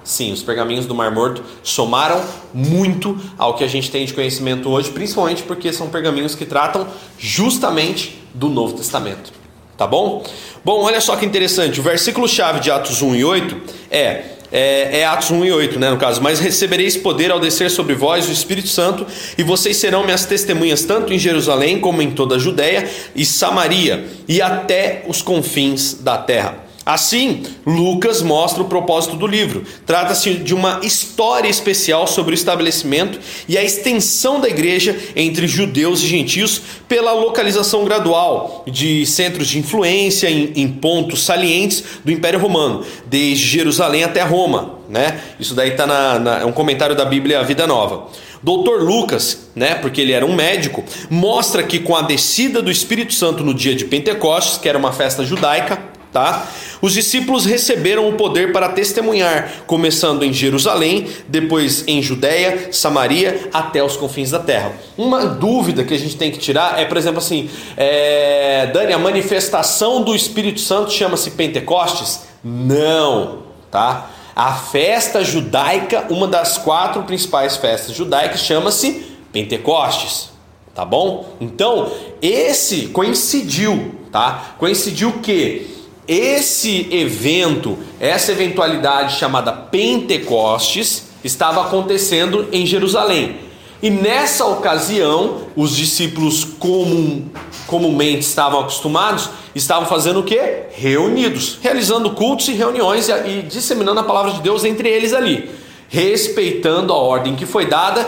Sim, 0.05 0.31
os 0.31 0.41
pergaminhos 0.41 0.85
do 0.85 0.95
Mar 0.95 1.11
Morto 1.11 1.43
somaram 1.61 2.23
muito 2.53 3.19
ao 3.37 3.55
que 3.55 3.65
a 3.65 3.67
gente 3.67 3.91
tem 3.91 4.05
de 4.05 4.13
conhecimento 4.13 4.69
hoje, 4.69 4.89
principalmente 4.89 5.43
porque 5.43 5.73
são 5.73 5.89
pergaminhos 5.89 6.33
que 6.33 6.45
tratam 6.45 6.87
justamente 7.19 8.21
do 8.33 8.47
Novo 8.47 8.77
Testamento. 8.77 9.40
Tá 9.81 9.87
bom? 9.87 10.23
Bom, 10.63 10.83
olha 10.83 11.01
só 11.01 11.15
que 11.15 11.25
interessante. 11.25 11.79
O 11.79 11.83
versículo 11.83 12.27
chave 12.27 12.59
de 12.59 12.69
Atos 12.69 13.01
1 13.01 13.15
e 13.15 13.25
8 13.25 13.61
é 13.89 14.21
é, 14.51 14.99
é, 14.99 15.05
Atos 15.05 15.31
1 15.31 15.43
e 15.43 15.51
8, 15.51 15.79
né, 15.79 15.89
no 15.89 15.97
caso. 15.97 16.21
Mas 16.21 16.39
recebereis 16.39 16.95
poder 16.95 17.31
ao 17.31 17.39
descer 17.39 17.71
sobre 17.71 17.95
vós 17.95 18.29
o 18.29 18.31
Espírito 18.31 18.67
Santo, 18.67 19.07
e 19.39 19.41
vocês 19.41 19.77
serão 19.77 20.03
minhas 20.03 20.23
testemunhas 20.23 20.83
tanto 20.83 21.11
em 21.11 21.17
Jerusalém 21.17 21.79
como 21.79 21.99
em 21.99 22.11
toda 22.11 22.35
a 22.35 22.37
Judéia 22.37 22.87
e 23.15 23.25
Samaria 23.25 24.05
e 24.27 24.39
até 24.39 25.03
os 25.07 25.23
confins 25.23 25.95
da 25.95 26.15
terra. 26.15 26.60
Assim, 26.85 27.43
Lucas 27.65 28.21
mostra 28.21 28.63
o 28.63 28.67
propósito 28.67 29.15
do 29.15 29.27
livro. 29.27 29.63
Trata-se 29.85 30.33
de 30.33 30.53
uma 30.53 30.79
história 30.83 31.47
especial 31.47 32.07
sobre 32.07 32.33
o 32.33 32.35
estabelecimento 32.35 33.19
e 33.47 33.57
a 33.57 33.63
extensão 33.63 34.39
da 34.39 34.49
igreja 34.49 34.97
entre 35.15 35.47
judeus 35.47 36.01
e 36.01 36.07
gentios 36.07 36.61
pela 36.87 37.13
localização 37.13 37.85
gradual 37.85 38.63
de 38.67 39.05
centros 39.05 39.47
de 39.47 39.59
influência 39.59 40.29
em, 40.29 40.53
em 40.55 40.67
pontos 40.67 41.23
salientes 41.23 41.83
do 42.03 42.11
Império 42.11 42.39
Romano, 42.39 42.83
desde 43.05 43.45
Jerusalém 43.45 44.03
até 44.03 44.23
Roma. 44.23 44.79
Né? 44.89 45.21
Isso 45.39 45.53
daí 45.53 45.69
está 45.69 45.85
na, 45.85 46.19
na, 46.19 46.39
é 46.39 46.45
um 46.45 46.51
comentário 46.51 46.95
da 46.95 47.05
Bíblia 47.05 47.43
Vida 47.43 47.67
Nova. 47.67 48.07
Doutor 48.43 48.81
Lucas, 48.81 49.49
né, 49.55 49.75
porque 49.75 50.01
ele 50.01 50.13
era 50.13 50.25
um 50.25 50.33
médico, 50.33 50.83
mostra 51.11 51.61
que 51.61 51.77
com 51.77 51.95
a 51.95 52.01
descida 52.01 52.59
do 52.59 52.71
Espírito 52.71 53.13
Santo 53.13 53.43
no 53.43 53.53
dia 53.53 53.75
de 53.75 53.85
Pentecostes, 53.85 54.57
que 54.57 54.67
era 54.67 54.77
uma 54.77 54.91
festa 54.91 55.23
judaica, 55.23 55.79
tá? 56.11 56.47
Os 56.81 56.93
discípulos 56.93 57.45
receberam 57.45 58.09
o 58.09 58.13
poder 58.13 58.51
para 58.51 58.69
testemunhar, 58.69 59.51
começando 59.65 60.23
em 60.23 60.33
Jerusalém, 60.33 61.07
depois 61.27 61.83
em 61.87 62.01
Judéia, 62.01 62.69
Samaria, 62.71 63.49
até 63.53 63.83
os 63.83 63.95
confins 63.95 64.31
da 64.31 64.39
terra. 64.39 64.73
Uma 64.97 65.25
dúvida 65.25 65.83
que 65.83 65.93
a 65.93 65.99
gente 65.99 66.17
tem 66.17 66.31
que 66.31 66.37
tirar 66.37 66.79
é, 66.79 66.85
por 66.85 66.97
exemplo, 66.97 67.19
assim, 67.19 67.49
é... 67.77 68.67
Dani, 68.73 68.93
a 68.93 68.97
manifestação 68.97 70.03
do 70.03 70.15
Espírito 70.15 70.59
Santo 70.59 70.91
chama-se 70.91 71.31
Pentecostes? 71.31 72.21
Não, 72.43 73.43
tá? 73.69 74.09
A 74.35 74.53
festa 74.53 75.23
judaica, 75.23 76.07
uma 76.09 76.27
das 76.27 76.57
quatro 76.57 77.03
principais 77.03 77.57
festas 77.57 77.95
judaicas, 77.95 78.41
chama-se 78.41 79.05
Pentecostes, 79.31 80.29
tá 80.73 80.83
bom? 80.83 81.35
Então, 81.39 81.91
esse 82.21 82.87
coincidiu, 82.87 83.95
tá? 84.11 84.55
Coincidiu 84.57 85.19
que 85.21 85.80
esse 86.07 86.87
evento, 86.91 87.77
essa 87.99 88.31
eventualidade 88.31 89.17
chamada 89.17 89.51
Pentecostes, 89.51 91.09
estava 91.23 91.61
acontecendo 91.61 92.47
em 92.51 92.65
Jerusalém. 92.65 93.37
E 93.81 93.89
nessa 93.89 94.45
ocasião, 94.45 95.47
os 95.55 95.75
discípulos 95.75 96.43
comum, 96.43 97.29
comumente 97.65 98.19
estavam 98.19 98.59
acostumados, 98.59 99.29
estavam 99.55 99.87
fazendo 99.87 100.19
o 100.19 100.23
que? 100.23 100.39
Reunidos, 100.71 101.57
realizando 101.61 102.11
cultos 102.11 102.47
e 102.47 102.53
reuniões 102.53 103.09
e, 103.09 103.11
e 103.27 103.41
disseminando 103.43 103.99
a 103.99 104.03
palavra 104.03 104.33
de 104.33 104.41
Deus 104.41 104.63
entre 104.63 104.87
eles 104.87 105.13
ali, 105.13 105.49
respeitando 105.89 106.93
a 106.93 106.95
ordem 106.95 107.35
que 107.35 107.45
foi 107.45 107.65
dada. 107.65 108.07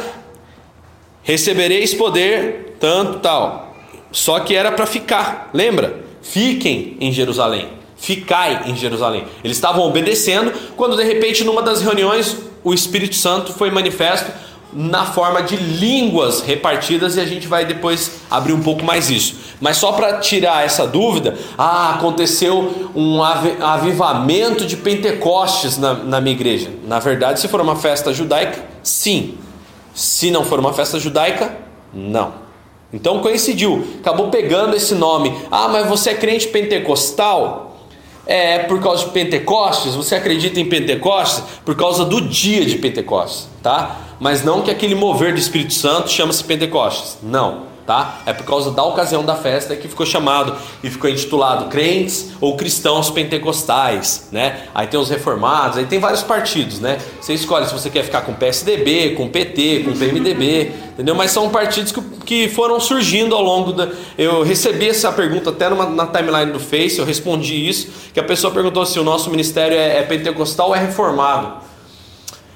Recebereis 1.23 1.93
poder, 1.93 2.75
tanto 2.79 3.19
tal. 3.19 3.75
Só 4.11 4.39
que 4.41 4.53
era 4.53 4.71
para 4.71 4.85
ficar, 4.85 5.49
lembra? 5.53 6.03
Fiquem 6.21 6.97
em 6.99 7.11
Jerusalém 7.11 7.82
ficai 8.03 8.63
em 8.65 8.75
Jerusalém. 8.75 9.23
Eles 9.45 9.55
estavam 9.55 9.87
obedecendo, 9.87 10.51
quando 10.75 10.97
de 10.97 11.03
repente, 11.05 11.45
numa 11.45 11.61
das 11.61 11.81
reuniões, 11.81 12.35
o 12.61 12.73
Espírito 12.73 13.15
Santo 13.15 13.53
foi 13.53 13.71
manifesto 13.71 14.29
na 14.73 15.05
forma 15.05 15.41
de 15.41 15.55
línguas 15.55 16.41
repartidas 16.41 17.15
e 17.15 17.21
a 17.21 17.25
gente 17.25 17.47
vai 17.47 17.63
depois 17.63 18.19
abrir 18.29 18.51
um 18.51 18.61
pouco 18.61 18.83
mais 18.83 19.09
isso. 19.09 19.35
Mas 19.61 19.77
só 19.77 19.93
para 19.93 20.17
tirar 20.17 20.65
essa 20.65 20.85
dúvida, 20.85 21.37
ah, 21.57 21.93
aconteceu 21.93 22.89
um 22.93 23.23
avivamento 23.23 24.65
de 24.65 24.75
Pentecostes 24.75 25.77
na, 25.77 25.93
na 25.93 26.19
minha 26.19 26.35
igreja. 26.35 26.71
Na 26.85 26.99
verdade, 26.99 27.39
se 27.39 27.47
for 27.47 27.61
uma 27.61 27.77
festa 27.77 28.13
judaica, 28.13 28.65
sim. 28.83 29.37
Se 29.95 30.29
não 30.29 30.43
for 30.43 30.59
uma 30.59 30.73
festa 30.73 30.99
judaica, 30.99 31.55
não. 31.93 32.33
Então 32.91 33.19
coincidiu, 33.19 33.87
acabou 34.01 34.27
pegando 34.27 34.75
esse 34.75 34.93
nome. 34.93 35.33
Ah, 35.49 35.69
mas 35.69 35.87
você 35.87 36.09
é 36.09 36.15
crente 36.15 36.49
pentecostal? 36.49 37.72
É 38.25 38.59
por 38.59 38.81
causa 38.81 39.05
de 39.05 39.11
Pentecostes, 39.11 39.95
você 39.95 40.15
acredita 40.15 40.59
em 40.59 40.65
Pentecostes? 40.65 41.43
Por 41.65 41.75
causa 41.75 42.05
do 42.05 42.21
dia 42.21 42.65
de 42.65 42.77
Pentecostes, 42.77 43.49
tá? 43.61 43.97
Mas 44.19 44.43
não 44.43 44.61
que 44.61 44.71
aquele 44.71 44.95
mover 44.95 45.33
do 45.33 45.39
Espírito 45.39 45.73
Santo 45.73 46.09
chama-se 46.09 46.43
Pentecostes, 46.43 47.17
não 47.21 47.72
tá? 47.85 48.19
É 48.25 48.33
por 48.33 48.45
causa 48.45 48.71
da 48.71 48.83
ocasião 48.83 49.23
da 49.23 49.35
festa 49.35 49.75
que 49.75 49.87
ficou 49.87 50.05
chamado 50.05 50.55
e 50.83 50.89
ficou 50.89 51.09
intitulado 51.09 51.65
crentes 51.65 52.31
ou 52.39 52.55
cristãos 52.55 53.09
pentecostais, 53.09 54.29
né? 54.31 54.67
Aí 54.73 54.87
tem 54.87 54.99
os 54.99 55.09
reformados, 55.09 55.77
aí 55.77 55.85
tem 55.85 55.99
vários 55.99 56.23
partidos, 56.23 56.79
né? 56.79 56.97
Você 57.19 57.33
escolhe 57.33 57.65
se 57.65 57.73
você 57.73 57.89
quer 57.89 58.03
ficar 58.03 58.21
com 58.21 58.33
PSDB, 58.33 59.15
com 59.15 59.27
PT, 59.27 59.83
com 59.85 59.93
PMDB, 59.93 60.71
entendeu? 60.93 61.15
Mas 61.15 61.31
são 61.31 61.49
partidos 61.49 61.91
que, 61.91 62.01
que 62.25 62.49
foram 62.49 62.79
surgindo 62.79 63.35
ao 63.35 63.41
longo 63.41 63.73
da. 63.73 63.89
Eu 64.17 64.43
recebi 64.43 64.89
essa 64.89 65.11
pergunta 65.11 65.49
até 65.49 65.69
numa, 65.69 65.85
na 65.85 66.07
timeline 66.07 66.51
do 66.51 66.59
Face, 66.59 66.99
eu 66.99 67.05
respondi 67.05 67.67
isso, 67.67 67.89
que 68.13 68.19
a 68.19 68.23
pessoa 68.23 68.53
perguntou 68.53 68.85
se 68.85 68.99
o 68.99 69.03
nosso 69.03 69.29
ministério 69.29 69.77
é, 69.77 69.99
é 69.99 70.03
pentecostal 70.03 70.69
ou 70.69 70.75
é 70.75 70.79
reformado. 70.79 71.63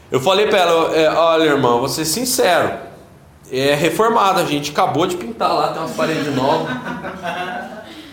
Eu 0.10 0.22
falei 0.22 0.48
para 0.48 0.60
ela, 0.60 0.96
é, 0.96 1.10
olha 1.10 1.44
irmão, 1.44 1.80
vou 1.80 1.90
ser 1.90 2.06
sincero, 2.06 2.87
é 3.52 3.76
reformada, 3.76 4.42
a 4.42 4.46
gente 4.46 4.72
acabou 4.72 5.08
de 5.08 5.16
pintar 5.16 5.54
lá, 5.54 5.70
tem 5.70 5.82
umas 5.82 5.94
paredes 5.94 6.36
novas. 6.36 6.76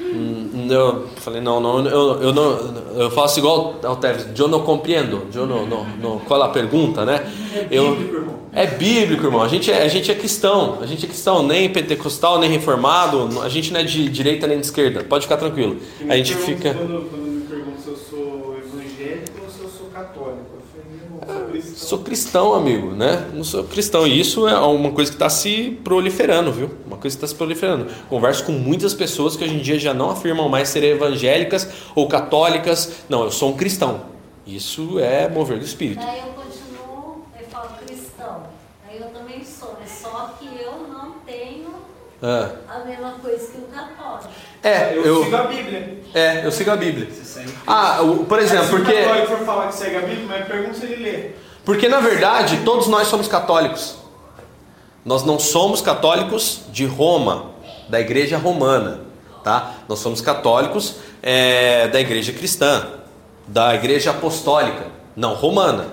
Hum, 0.00 0.68
eu 0.70 1.08
falei, 1.16 1.40
não, 1.40 1.60
não, 1.60 1.84
eu, 1.86 2.22
eu 2.22 2.32
não, 2.32 2.74
eu 2.94 3.10
faço 3.10 3.40
igual 3.40 3.80
ao 3.82 3.96
Teves, 3.96 4.26
eu 4.38 4.46
não 4.46 4.62
compreendo, 4.62 5.22
eu 5.34 5.46
não, 5.46 5.66
não, 5.66 5.84
não, 6.00 6.18
qual 6.20 6.40
é 6.40 6.44
a 6.44 6.48
pergunta, 6.48 7.04
né? 7.04 7.26
Eu, 7.70 8.32
é 8.52 8.66
bíblico, 8.66 9.24
irmão, 9.24 9.42
a 9.42 9.48
gente 9.48 9.72
é, 9.72 9.82
a 9.82 9.88
gente 9.88 10.10
é 10.10 10.14
cristão, 10.14 10.78
a 10.80 10.86
gente 10.86 11.04
é 11.04 11.08
cristão, 11.08 11.42
nem 11.42 11.68
pentecostal, 11.68 12.38
nem 12.38 12.48
reformado, 12.48 13.42
a 13.42 13.48
gente 13.48 13.72
não 13.72 13.80
é 13.80 13.82
de 13.82 14.08
direita 14.08 14.46
nem 14.46 14.60
de 14.60 14.66
esquerda, 14.66 15.02
pode 15.02 15.24
ficar 15.24 15.36
tranquilo. 15.36 15.78
A 16.08 16.16
gente 16.16 16.34
fica... 16.36 16.74
Quando, 16.74 17.10
quando 17.10 17.22
me 17.22 17.40
perguntam 17.46 17.82
se 17.82 17.88
eu 17.88 17.96
sou 17.96 18.56
evangélico 18.56 19.42
ou 19.42 19.50
se 19.50 19.60
eu 19.60 19.68
sou 19.68 19.88
católico, 19.88 20.54
Sou 21.84 21.98
cristão, 21.98 22.54
amigo, 22.54 22.92
né? 22.92 23.30
Não 23.34 23.44
sou 23.44 23.62
cristão. 23.62 24.06
E 24.06 24.18
isso 24.18 24.48
é 24.48 24.58
uma 24.58 24.90
coisa 24.90 25.10
que 25.10 25.16
está 25.16 25.28
se 25.28 25.78
proliferando, 25.84 26.50
viu? 26.50 26.70
Uma 26.86 26.96
coisa 26.96 27.14
que 27.14 27.22
está 27.22 27.26
se 27.26 27.34
proliferando. 27.34 27.88
Converso 28.08 28.44
com 28.44 28.52
muitas 28.52 28.94
pessoas 28.94 29.36
que 29.36 29.44
hoje 29.44 29.54
em 29.54 29.58
dia 29.58 29.78
já 29.78 29.92
não 29.92 30.08
afirmam 30.08 30.48
mais 30.48 30.70
ser 30.70 30.82
evangélicas 30.82 31.68
ou 31.94 32.08
católicas. 32.08 33.04
Não, 33.06 33.24
eu 33.24 33.30
sou 33.30 33.50
um 33.50 33.56
cristão. 33.56 34.06
Isso 34.46 34.98
é 34.98 35.28
mover 35.28 35.58
do 35.58 35.64
espírito. 35.64 36.00
Aí 36.06 36.20
eu 36.20 36.32
continuo, 36.32 37.26
eu 37.38 37.46
falo 37.50 37.68
cristão. 37.86 38.44
Aí 38.88 38.98
eu 38.98 39.08
também 39.08 39.44
sou, 39.44 39.76
mas 39.78 39.90
só 39.90 40.34
que 40.38 40.46
eu 40.46 40.88
não 40.88 41.12
tenho 41.26 41.68
ah. 42.22 42.50
a 42.66 42.78
mesma 42.86 43.12
coisa 43.20 43.46
que 43.46 43.58
o 43.58 43.64
católico. 43.64 44.30
É, 44.62 44.96
eu, 44.96 45.04
eu 45.04 45.24
sigo 45.24 45.36
a 45.36 45.42
Bíblia. 45.42 45.98
É, 46.14 46.46
eu 46.46 46.50
sigo 46.50 46.70
a 46.70 46.76
Bíblia. 46.76 47.08
Ah, 47.66 47.98
por 48.26 48.38
exemplo, 48.38 48.68
porque. 48.70 48.90
Se 48.90 49.02
o 49.02 49.04
católico 49.04 49.36
for 49.36 49.44
falar 49.44 49.68
que 49.68 49.74
segue 49.74 49.96
a 49.96 50.00
Bíblia, 50.00 50.26
mas 50.26 50.46
pergunta 50.46 50.74
se 50.74 50.86
ele 50.86 51.02
lê. 51.02 51.43
Porque 51.64 51.88
na 51.88 52.00
verdade 52.00 52.58
todos 52.64 52.86
nós 52.86 53.08
somos 53.08 53.28
católicos. 53.28 53.96
Nós 55.04 55.24
não 55.24 55.38
somos 55.38 55.80
católicos 55.80 56.60
de 56.72 56.86
Roma, 56.86 57.50
da 57.88 58.00
igreja 58.00 58.38
romana, 58.38 59.02
tá? 59.42 59.74
Nós 59.88 59.98
somos 59.98 60.20
católicos 60.20 60.96
é, 61.22 61.88
da 61.88 62.00
igreja 62.00 62.32
cristã, 62.32 62.86
da 63.46 63.74
igreja 63.74 64.10
apostólica, 64.10 64.86
não 65.14 65.34
romana. 65.34 65.88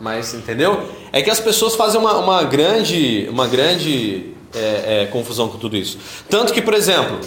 Mas 0.00 0.34
entendeu? 0.34 0.88
É 1.12 1.22
que 1.22 1.30
as 1.30 1.38
pessoas 1.38 1.76
fazem 1.76 2.00
uma, 2.00 2.16
uma 2.16 2.42
grande, 2.42 3.28
uma 3.30 3.46
grande 3.46 4.34
é, 4.54 5.02
é, 5.02 5.06
confusão 5.06 5.48
com 5.48 5.58
tudo 5.58 5.76
isso. 5.76 5.98
Tanto 6.28 6.52
que, 6.52 6.60
por 6.60 6.74
exemplo, 6.74 7.20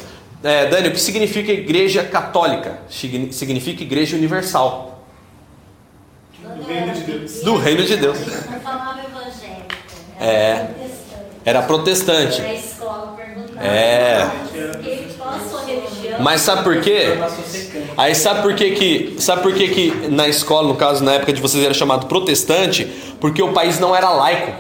é, 0.44 0.68
Dani, 0.68 0.90
o 0.90 0.92
que 0.92 1.00
significa 1.00 1.52
igreja 1.52 2.04
católica? 2.04 2.80
Significa 2.90 3.82
igreja 3.82 4.18
universal. 4.18 4.95
Do 6.56 6.64
reino 6.64 6.94
de 6.94 7.02
Deus. 7.02 7.42
Do 7.42 7.58
reino 7.58 7.84
de 7.84 7.98
Deus. 7.98 8.18
Não 8.20 8.60
falava 8.60 9.00
evangelho 9.00 9.66
É. 10.20 10.68
Era 11.44 11.62
protestante. 11.62 12.42
Na 12.42 12.54
escola 12.54 13.16
perguntava. 13.16 13.66
É. 13.66 14.30
Mas 16.20 16.42
sabe 16.42 16.64
por 16.64 16.82
quê? 16.82 17.18
Aí 17.98 18.16
sabe 18.16 18.42
por 18.42 18.56
que 18.56 18.72
que, 18.72 19.16
sabe 19.20 19.42
por 19.42 19.54
que 19.54 19.68
que 19.68 20.08
na 20.10 20.28
escola, 20.28 20.68
no 20.68 20.76
caso, 20.76 21.04
na 21.04 21.14
época 21.14 21.34
de 21.34 21.42
vocês 21.42 21.64
era 21.64 21.74
chamado 21.74 22.08
protestante? 22.08 22.86
Porque 23.20 23.42
o 23.42 23.54
país 23.54 23.80
não 23.80 23.96
era 23.96 24.10
laico. 24.10 24.54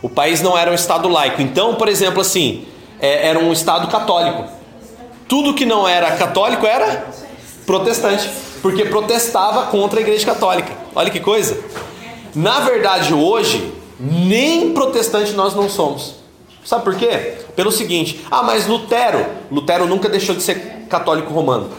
O 0.00 0.08
país 0.08 0.40
não 0.40 0.56
era 0.56 0.70
um 0.70 0.74
estado 0.74 1.08
laico. 1.08 1.42
Então, 1.42 1.74
por 1.74 1.88
exemplo, 1.88 2.20
assim, 2.20 2.66
é, 3.00 3.28
era 3.28 3.38
um 3.38 3.52
estado 3.52 3.88
católico. 3.88 4.44
Tudo 5.26 5.54
que 5.54 5.66
não 5.66 5.86
era 5.86 6.12
católico 6.12 6.66
era 6.66 7.06
protestante, 7.66 8.30
porque 8.62 8.84
protestava 8.84 9.66
contra 9.66 9.98
a 9.98 10.02
igreja 10.02 10.24
católica. 10.24 10.72
Olha 10.98 11.10
que 11.10 11.20
coisa. 11.20 11.56
Na 12.34 12.58
verdade, 12.58 13.14
hoje, 13.14 13.72
nem 14.00 14.74
protestante 14.74 15.30
nós 15.30 15.54
não 15.54 15.70
somos. 15.70 16.16
Sabe 16.64 16.82
por 16.82 16.96
quê? 16.96 17.34
Pelo 17.54 17.70
seguinte: 17.70 18.26
ah, 18.28 18.42
mas 18.42 18.66
Lutero, 18.66 19.24
Lutero 19.48 19.86
nunca 19.86 20.08
deixou 20.08 20.34
de 20.34 20.42
ser 20.42 20.86
católico 20.90 21.32
romano. 21.32 21.70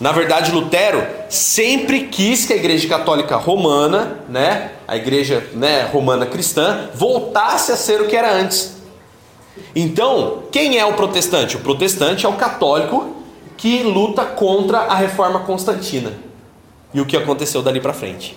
Na 0.00 0.10
verdade, 0.10 0.50
Lutero 0.50 1.06
sempre 1.28 2.08
quis 2.08 2.44
que 2.44 2.54
a 2.54 2.56
Igreja 2.56 2.88
Católica 2.88 3.36
Romana, 3.36 4.24
né, 4.28 4.72
a 4.88 4.96
Igreja 4.96 5.48
né, 5.52 5.82
Romana 5.84 6.26
Cristã, 6.26 6.90
voltasse 6.92 7.70
a 7.70 7.76
ser 7.76 8.00
o 8.00 8.08
que 8.08 8.16
era 8.16 8.32
antes. 8.32 8.78
Então, 9.76 10.42
quem 10.50 10.76
é 10.76 10.84
o 10.84 10.94
protestante? 10.94 11.56
O 11.56 11.60
protestante 11.60 12.26
é 12.26 12.28
o 12.28 12.32
católico 12.32 13.14
que 13.56 13.84
luta 13.84 14.24
contra 14.24 14.80
a 14.80 14.96
reforma 14.96 15.38
constantina 15.38 16.14
e 16.92 17.00
o 17.00 17.06
que 17.06 17.16
aconteceu 17.16 17.62
dali 17.62 17.80
para 17.80 17.92
frente. 17.92 18.36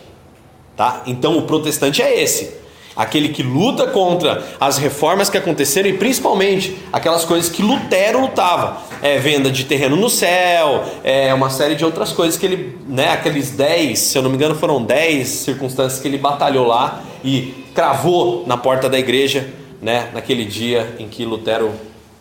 Tá? 0.80 1.04
Então, 1.06 1.38
o 1.38 1.42
protestante 1.42 2.02
é 2.02 2.24
esse 2.24 2.58
aquele 2.96 3.30
que 3.30 3.44
luta 3.44 3.88
contra 3.88 4.44
as 4.60 4.78
reformas 4.78 5.30
que 5.30 5.38
aconteceram 5.38 5.90
e 5.90 5.94
principalmente 5.94 6.78
aquelas 6.92 7.24
coisas 7.24 7.50
que 7.50 7.62
Lutero 7.62 8.20
lutava, 8.20 8.82
é 9.02 9.18
venda 9.18 9.50
de 9.50 9.64
terreno 9.64 9.96
no 9.96 10.10
céu, 10.10 10.84
é 11.02 11.34
uma 11.34 11.50
série 11.50 11.76
de 11.76 11.86
outras 11.86 12.12
coisas 12.12 12.38
que 12.38 12.46
ele, 12.46 12.78
né, 12.88 13.10
aqueles 13.10 13.52
10, 13.52 14.00
se 14.00 14.18
eu 14.18 14.22
não 14.22 14.30
me 14.30 14.36
engano, 14.36 14.56
foram 14.56 14.84
10 14.84 15.28
circunstâncias 15.28 16.02
que 16.02 16.08
ele 16.08 16.18
batalhou 16.18 16.68
lá 16.68 17.02
e 17.24 17.66
cravou 17.74 18.44
na 18.46 18.58
porta 18.58 18.90
da 18.90 19.00
igreja, 19.00 19.50
né, 19.82 20.10
naquele 20.14 20.44
dia 20.44 20.96
em 20.98 21.08
que 21.08 21.24
Lutero 21.24 21.74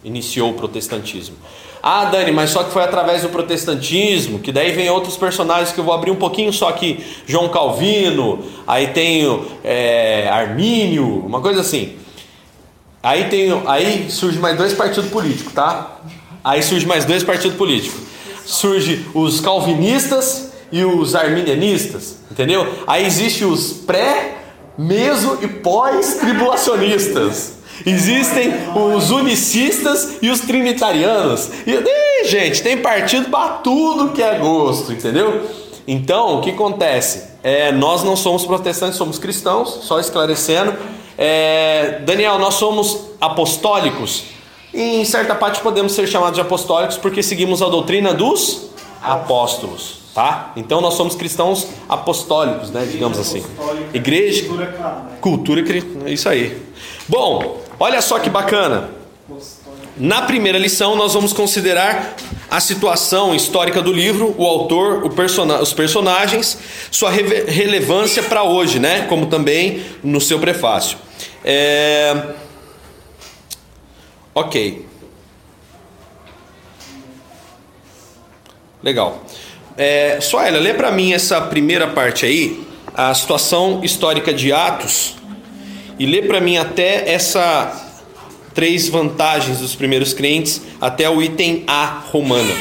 iniciou 0.04 0.50
o 0.50 0.54
protestantismo. 0.54 1.36
Ah, 1.82 2.04
Dani, 2.06 2.32
mas 2.32 2.50
só 2.50 2.64
que 2.64 2.72
foi 2.72 2.82
através 2.82 3.22
do 3.22 3.28
protestantismo, 3.28 4.40
que 4.40 4.50
daí 4.50 4.72
vem 4.72 4.90
outros 4.90 5.16
personagens 5.16 5.70
que 5.72 5.78
eu 5.78 5.84
vou 5.84 5.94
abrir 5.94 6.10
um 6.10 6.16
pouquinho 6.16 6.52
só 6.52 6.68
aqui. 6.68 7.04
João 7.26 7.48
Calvino, 7.48 8.40
aí 8.66 8.88
tenho 8.88 9.46
é, 9.62 10.28
Armínio, 10.28 11.24
uma 11.24 11.40
coisa 11.40 11.60
assim. 11.60 11.96
Aí 13.02 13.28
tem, 13.28 13.62
aí 13.66 14.10
surge 14.10 14.38
mais 14.38 14.56
dois 14.56 14.72
partidos 14.72 15.10
políticos, 15.10 15.52
tá? 15.52 15.98
Aí 16.42 16.62
surge 16.62 16.86
mais 16.86 17.04
dois 17.04 17.22
partidos 17.22 17.54
políticos. 17.56 18.00
Surge 18.44 19.06
os 19.14 19.40
calvinistas 19.40 20.52
e 20.72 20.84
os 20.84 21.14
arminianistas, 21.14 22.16
entendeu? 22.30 22.66
Aí 22.86 23.06
existe 23.06 23.44
os 23.44 23.72
pré, 23.72 24.38
meso 24.76 25.38
e 25.42 25.48
pós-tribulacionistas. 25.48 27.57
Existem 27.86 28.52
os 28.74 29.10
unicistas 29.10 30.16
e 30.20 30.30
os 30.30 30.40
trinitarianos. 30.40 31.50
E, 31.66 32.24
gente, 32.26 32.62
tem 32.62 32.78
partido 32.78 33.28
para 33.30 33.48
tudo 33.54 34.10
que 34.10 34.22
é 34.22 34.38
gosto, 34.38 34.92
entendeu? 34.92 35.48
Então, 35.86 36.38
o 36.38 36.40
que 36.42 36.50
acontece? 36.50 37.28
É, 37.42 37.72
nós 37.72 38.02
não 38.02 38.16
somos 38.16 38.44
protestantes, 38.44 38.98
somos 38.98 39.18
cristãos, 39.18 39.80
só 39.84 39.98
esclarecendo. 39.98 40.74
É, 41.16 42.00
Daniel, 42.04 42.38
nós 42.38 42.54
somos 42.54 43.06
apostólicos. 43.20 44.24
E, 44.72 45.00
em 45.00 45.04
certa 45.04 45.34
parte 45.34 45.60
podemos 45.60 45.92
ser 45.92 46.06
chamados 46.06 46.34
de 46.34 46.40
apostólicos 46.40 46.98
porque 46.98 47.22
seguimos 47.22 47.62
a 47.62 47.68
doutrina 47.68 48.12
dos 48.12 48.68
apóstolos, 49.02 50.00
tá? 50.14 50.52
Então 50.56 50.80
nós 50.80 50.94
somos 50.94 51.14
cristãos 51.14 51.68
apostólicos, 51.88 52.70
né, 52.70 52.86
digamos 52.90 53.18
assim. 53.18 53.42
Igreja, 53.94 54.46
cultura, 54.46 55.62
cultura, 55.62 56.10
isso 56.10 56.28
aí. 56.28 56.60
Bom, 57.08 57.58
Olha 57.80 58.02
só 58.02 58.18
que 58.18 58.28
bacana. 58.28 58.90
Na 59.96 60.22
primeira 60.22 60.58
lição, 60.58 60.96
nós 60.96 61.14
vamos 61.14 61.32
considerar 61.32 62.16
a 62.50 62.60
situação 62.60 63.34
histórica 63.34 63.80
do 63.80 63.92
livro, 63.92 64.34
o 64.36 64.44
autor, 64.44 65.04
o 65.04 65.62
os 65.62 65.72
personagens, 65.72 66.58
sua 66.90 67.10
re 67.10 67.44
relevância 67.44 68.22
para 68.22 68.42
hoje, 68.42 68.80
né? 68.80 69.06
Como 69.08 69.26
também 69.26 69.84
no 70.02 70.20
seu 70.20 70.40
prefácio. 70.40 70.98
É... 71.44 72.16
Ok. 74.34 74.86
Legal. 78.82 79.22
É, 79.76 80.20
Suela, 80.20 80.58
lê 80.58 80.74
para 80.74 80.90
mim 80.90 81.12
essa 81.12 81.40
primeira 81.40 81.86
parte 81.88 82.26
aí, 82.26 82.66
a 82.94 83.14
situação 83.14 83.80
histórica 83.84 84.32
de 84.32 84.52
Atos 84.52 85.17
e 85.98 86.06
lê 86.06 86.22
para 86.22 86.40
mim 86.40 86.56
até 86.56 87.12
essa 87.12 87.86
três 88.54 88.88
vantagens 88.88 89.58
dos 89.58 89.74
primeiros 89.74 90.12
crentes 90.12 90.62
até 90.80 91.08
o 91.08 91.22
item 91.22 91.64
A 91.66 92.02
romano. 92.10 92.52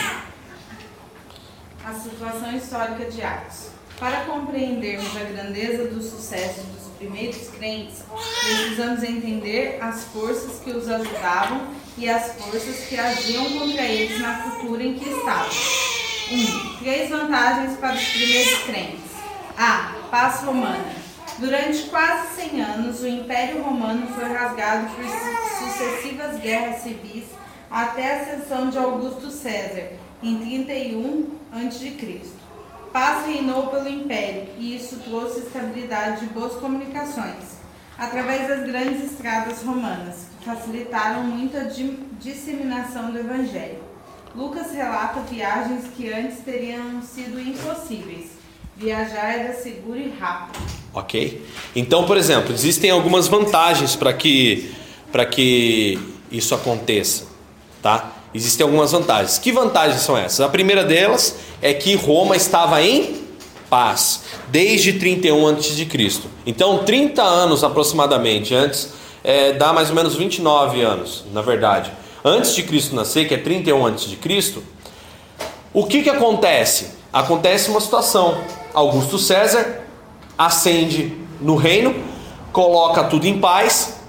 A 1.83 1.93
situação 1.93 2.55
histórica 2.55 3.09
de 3.09 3.21
Atos. 3.21 3.67
Para 3.99 4.25
compreendermos 4.25 5.09
a 5.17 5.23
grandeza 5.23 5.85
do 5.85 6.01
sucesso 6.03 6.61
dos 6.61 6.87
primeiros 6.99 7.49
crentes, 7.49 8.03
precisamos 8.41 9.01
entender 9.01 9.79
as 9.81 10.03
forças 10.05 10.59
que 10.63 10.69
os 10.69 10.87
ajudavam 10.87 11.67
e 11.97 12.07
as 12.07 12.33
forças 12.33 12.85
que 12.87 12.95
agiam 12.95 13.45
contra 13.57 13.81
eles 13.81 14.19
na 14.21 14.35
cultura 14.41 14.83
em 14.83 14.93
que 14.93 15.09
estavam. 15.09 15.49
1. 16.29 16.35
Um, 16.35 16.77
três 16.77 17.09
vantagens 17.09 17.75
para 17.77 17.95
os 17.95 18.07
primeiros 18.07 18.59
crentes. 18.65 18.99
A. 19.57 19.95
Paz 20.11 20.43
romana. 20.43 21.06
Durante 21.39 21.83
quase 21.83 22.35
100 22.35 22.61
anos, 22.61 23.01
o 23.01 23.07
Império 23.07 23.61
Romano 23.61 24.07
foi 24.07 24.23
rasgado 24.23 24.87
por 24.95 25.05
sucessivas 25.59 26.39
guerras 26.39 26.81
civis 26.81 27.25
até 27.69 28.11
a 28.11 28.21
ascensão 28.21 28.71
de 28.71 28.77
Augusto 28.79 29.29
César, 29.29 29.91
em 30.23 30.39
31 30.39 31.29
a.C. 31.51 32.21
Paz 32.91 33.27
reinou 33.27 33.67
pelo 33.67 33.87
Império 33.87 34.47
e 34.57 34.75
isso 34.75 34.97
trouxe 35.01 35.41
estabilidade 35.41 36.25
e 36.25 36.29
boas 36.29 36.53
comunicações, 36.53 37.59
através 37.99 38.47
das 38.47 38.65
grandes 38.65 39.11
estradas 39.11 39.61
romanas, 39.61 40.25
que 40.39 40.45
facilitaram 40.45 41.23
muito 41.23 41.55
a 41.55 41.69
disseminação 42.19 43.11
do 43.11 43.19
Evangelho. 43.19 43.83
Lucas 44.33 44.71
relata 44.71 45.19
viagens 45.21 45.85
que 45.95 46.11
antes 46.11 46.39
teriam 46.39 46.99
sido 47.03 47.39
impossíveis. 47.39 48.31
Viajar 48.75 49.33
era 49.33 49.53
seguro 49.53 49.99
e 49.99 50.09
rápido. 50.09 50.76
Ok? 50.97 51.45
Então, 51.75 52.05
por 52.05 52.17
exemplo, 52.17 52.51
existem 52.51 52.89
algumas 52.89 53.27
vantagens 53.27 53.95
para 53.95 54.11
que, 54.11 54.73
que 55.29 55.99
isso 56.31 56.55
aconteça. 56.55 57.25
Tá? 57.83 58.13
Existem 58.33 58.63
algumas 58.63 58.93
vantagens. 58.93 59.37
Que 59.37 59.51
vantagens 59.51 60.01
são 60.01 60.17
essas? 60.17 60.41
A 60.41 60.49
primeira 60.49 60.83
delas 60.83 61.35
é 61.61 61.71
que 61.71 61.93
Roma 61.93 62.35
estava 62.35 62.81
em 62.81 63.15
paz 63.69 64.23
desde 64.47 64.93
31 64.93 65.47
a.C. 65.49 65.87
Então, 66.47 66.79
30 66.79 67.21
anos 67.21 67.63
aproximadamente 67.63 68.55
antes, 68.55 68.89
é, 69.23 69.53
dá 69.53 69.71
mais 69.71 69.89
ou 69.89 69.95
menos 69.95 70.15
29 70.15 70.81
anos, 70.81 71.25
na 71.31 71.43
verdade. 71.43 71.91
Antes 72.25 72.55
de 72.55 72.63
Cristo 72.63 72.95
nascer, 72.95 73.27
que 73.27 73.35
é 73.35 73.37
31 73.37 73.85
a.C., 73.85 74.17
o 75.71 75.85
que, 75.85 76.01
que 76.01 76.09
acontece? 76.09 76.93
Acontece 77.13 77.69
uma 77.69 77.79
situação. 77.79 78.35
Augusto 78.73 79.19
César 79.19 79.86
ascende 80.37 81.13
no 81.41 81.55
reino, 81.55 81.95
coloca 82.51 83.03
tudo 83.05 83.25
em 83.25 83.39
paz, 83.39 83.99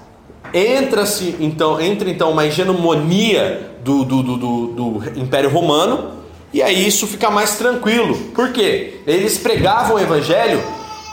entra-se 0.53 1.35
então, 1.39 1.79
entra 1.79 2.09
então 2.09 2.31
uma 2.31 2.45
hegemonia 2.45 3.75
do, 3.83 4.03
do, 4.03 4.23
do, 4.23 4.37
do, 4.67 5.19
Império 5.19 5.49
Romano, 5.49 6.19
e 6.51 6.61
aí 6.61 6.87
isso 6.87 7.07
fica 7.07 7.29
mais 7.29 7.57
tranquilo. 7.57 8.15
Por 8.33 8.51
quê? 8.51 9.01
Eles 9.05 9.37
pregavam 9.37 9.95
o 9.95 9.99
evangelho 9.99 10.61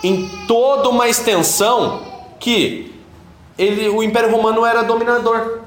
em 0.02 0.28
toda 0.46 0.88
uma 0.88 1.08
extensão 1.08 2.00
que 2.40 2.92
ele, 3.58 3.88
o 3.88 4.02
Império 4.02 4.30
Romano 4.30 4.64
era 4.64 4.82
dominador. 4.82 5.60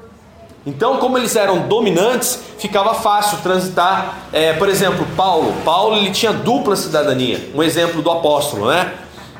Então, 0.66 0.98
como 0.98 1.16
eles 1.16 1.36
eram 1.36 1.60
dominantes, 1.60 2.38
ficava 2.58 2.94
fácil 2.94 3.38
transitar. 3.38 4.28
É, 4.32 4.52
por 4.52 4.68
exemplo, 4.68 5.06
Paulo. 5.16 5.54
Paulo 5.64 5.96
ele 5.96 6.10
tinha 6.10 6.32
dupla 6.32 6.76
cidadania. 6.76 7.50
Um 7.54 7.62
exemplo 7.62 8.02
do 8.02 8.10
apóstolo, 8.10 8.68
né? 8.68 8.92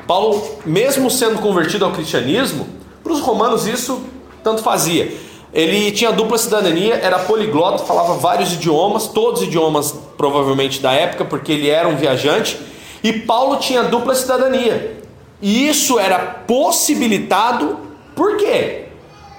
Paulo, 0.07 0.59
mesmo 0.65 1.09
sendo 1.09 1.39
convertido 1.39 1.85
ao 1.85 1.91
cristianismo, 1.91 2.67
para 3.03 3.13
os 3.13 3.19
romanos 3.19 3.67
isso 3.67 4.01
tanto 4.43 4.61
fazia. 4.61 5.11
Ele 5.53 5.91
tinha 5.91 6.11
dupla 6.11 6.37
cidadania, 6.37 6.95
era 6.95 7.19
poliglota, 7.19 7.83
falava 7.83 8.13
vários 8.13 8.53
idiomas, 8.53 9.07
todos 9.07 9.41
os 9.41 9.47
idiomas 9.47 9.93
provavelmente 10.17 10.81
da 10.81 10.93
época, 10.93 11.25
porque 11.25 11.51
ele 11.51 11.69
era 11.69 11.87
um 11.87 11.95
viajante. 11.95 12.57
E 13.03 13.11
Paulo 13.11 13.57
tinha 13.57 13.83
dupla 13.83 14.15
cidadania. 14.15 15.01
E 15.41 15.67
isso 15.67 15.99
era 15.99 16.19
possibilitado 16.19 17.79
por 18.15 18.37
quê? 18.37 18.85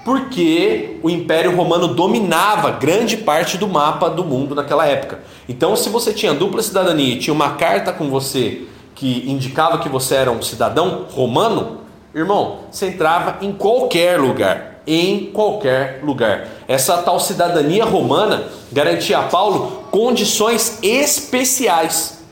porque 0.05 0.99
o 1.03 1.09
Império 1.09 1.55
Romano 1.55 1.89
dominava 1.89 2.71
grande 2.73 3.17
parte 3.17 3.57
do 3.57 3.69
mapa 3.69 4.11
do 4.11 4.25
mundo 4.25 4.55
naquela 4.55 4.87
época. 4.87 5.21
Então, 5.49 5.77
se 5.77 5.89
você 5.89 6.13
tinha 6.13 6.35
dupla 6.35 6.63
cidadania 6.63 7.15
e 7.15 7.19
tinha 7.19 7.33
uma 7.33 7.51
carta 7.51 7.93
com 7.93 8.11
você 8.11 8.63
que 9.03 9.29
indicava 9.29 9.79
que 9.79 9.89
você 9.89 10.15
era 10.15 10.31
um 10.31 10.41
cidadão 10.41 11.07
romano, 11.11 11.79
irmão, 12.15 12.61
você 12.71 12.87
entrava 12.87 13.45
em 13.45 13.51
qualquer 13.51 14.17
lugar. 14.21 14.81
Em 14.87 15.27
qualquer 15.27 15.99
lugar. 16.05 16.47
Essa 16.69 16.99
tal 16.99 17.19
cidadania 17.19 17.85
romana 17.85 18.45
garantia 18.71 19.19
a 19.19 19.25
Paulo 19.25 19.87
condições 19.91 20.79
especiais, 20.85 22.23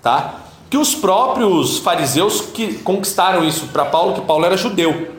tá? 0.00 0.36
Que 0.70 0.76
os 0.76 0.94
próprios 0.94 1.78
fariseus 1.78 2.40
que 2.40 2.74
conquistaram 2.74 3.42
isso 3.42 3.66
para 3.66 3.84
Paulo, 3.86 4.14
que 4.14 4.20
Paulo 4.20 4.44
era 4.44 4.56
judeu 4.56 5.18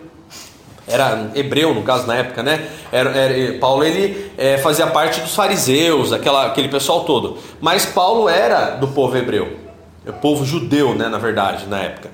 era 0.88 1.32
hebreu 1.36 1.74
no 1.74 1.84
caso 1.84 2.06
na 2.06 2.16
época, 2.16 2.44
né? 2.44 2.68
Era, 2.92 3.10
era 3.12 3.60
Paulo 3.60 3.84
ele 3.84 4.32
é, 4.38 4.58
fazia 4.58 4.88
parte 4.88 5.22
dos 5.22 5.34
fariseus, 5.34 6.12
aquela, 6.12 6.48
aquele 6.48 6.68
pessoal 6.68 7.06
todo. 7.06 7.38
Mas 7.62 7.86
Paulo 7.86 8.28
era 8.28 8.72
do 8.72 8.90
povo 8.90 9.16
hebreu, 9.16 9.61
o 10.06 10.14
povo 10.14 10.46
judeu, 10.46 10.96
né? 10.96 11.08
Na 11.08 11.18
verdade, 11.18 11.68
na 11.68 11.80
época. 11.80 12.10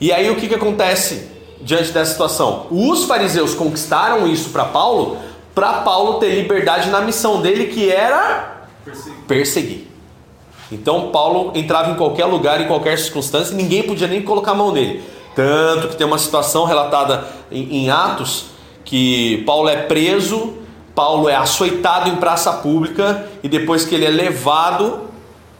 E 0.00 0.12
aí 0.12 0.30
o 0.30 0.36
que, 0.36 0.48
que 0.48 0.54
acontece 0.54 1.28
diante 1.60 1.92
dessa 1.92 2.12
situação? 2.12 2.66
Os 2.70 3.04
fariseus 3.04 3.54
conquistaram 3.54 4.26
isso 4.26 4.50
para 4.50 4.64
Paulo, 4.64 5.18
para 5.54 5.74
Paulo 5.80 6.18
ter 6.18 6.34
liberdade 6.34 6.90
na 6.90 7.00
missão 7.00 7.40
dele, 7.40 7.66
que 7.66 7.90
era 7.90 8.66
perseguir. 8.84 9.18
perseguir. 9.26 9.88
Então 10.70 11.10
Paulo 11.10 11.52
entrava 11.54 11.90
em 11.90 11.94
qualquer 11.94 12.24
lugar, 12.24 12.60
em 12.60 12.66
qualquer 12.66 12.98
circunstância, 12.98 13.52
e 13.52 13.56
ninguém 13.56 13.82
podia 13.82 14.08
nem 14.08 14.22
colocar 14.22 14.52
a 14.52 14.54
mão 14.54 14.72
nele. 14.72 15.02
Tanto 15.34 15.88
que 15.88 15.96
tem 15.96 16.06
uma 16.06 16.18
situação 16.18 16.64
relatada 16.64 17.26
em, 17.50 17.84
em 17.84 17.90
Atos 17.90 18.46
que 18.84 19.42
Paulo 19.46 19.68
é 19.68 19.76
preso, 19.76 20.54
Paulo 20.94 21.28
é 21.28 21.34
açoitado 21.34 22.10
em 22.10 22.16
praça 22.16 22.52
pública 22.54 23.26
e 23.42 23.48
depois 23.48 23.84
que 23.84 23.94
ele 23.94 24.04
é 24.04 24.10
levado, 24.10 25.08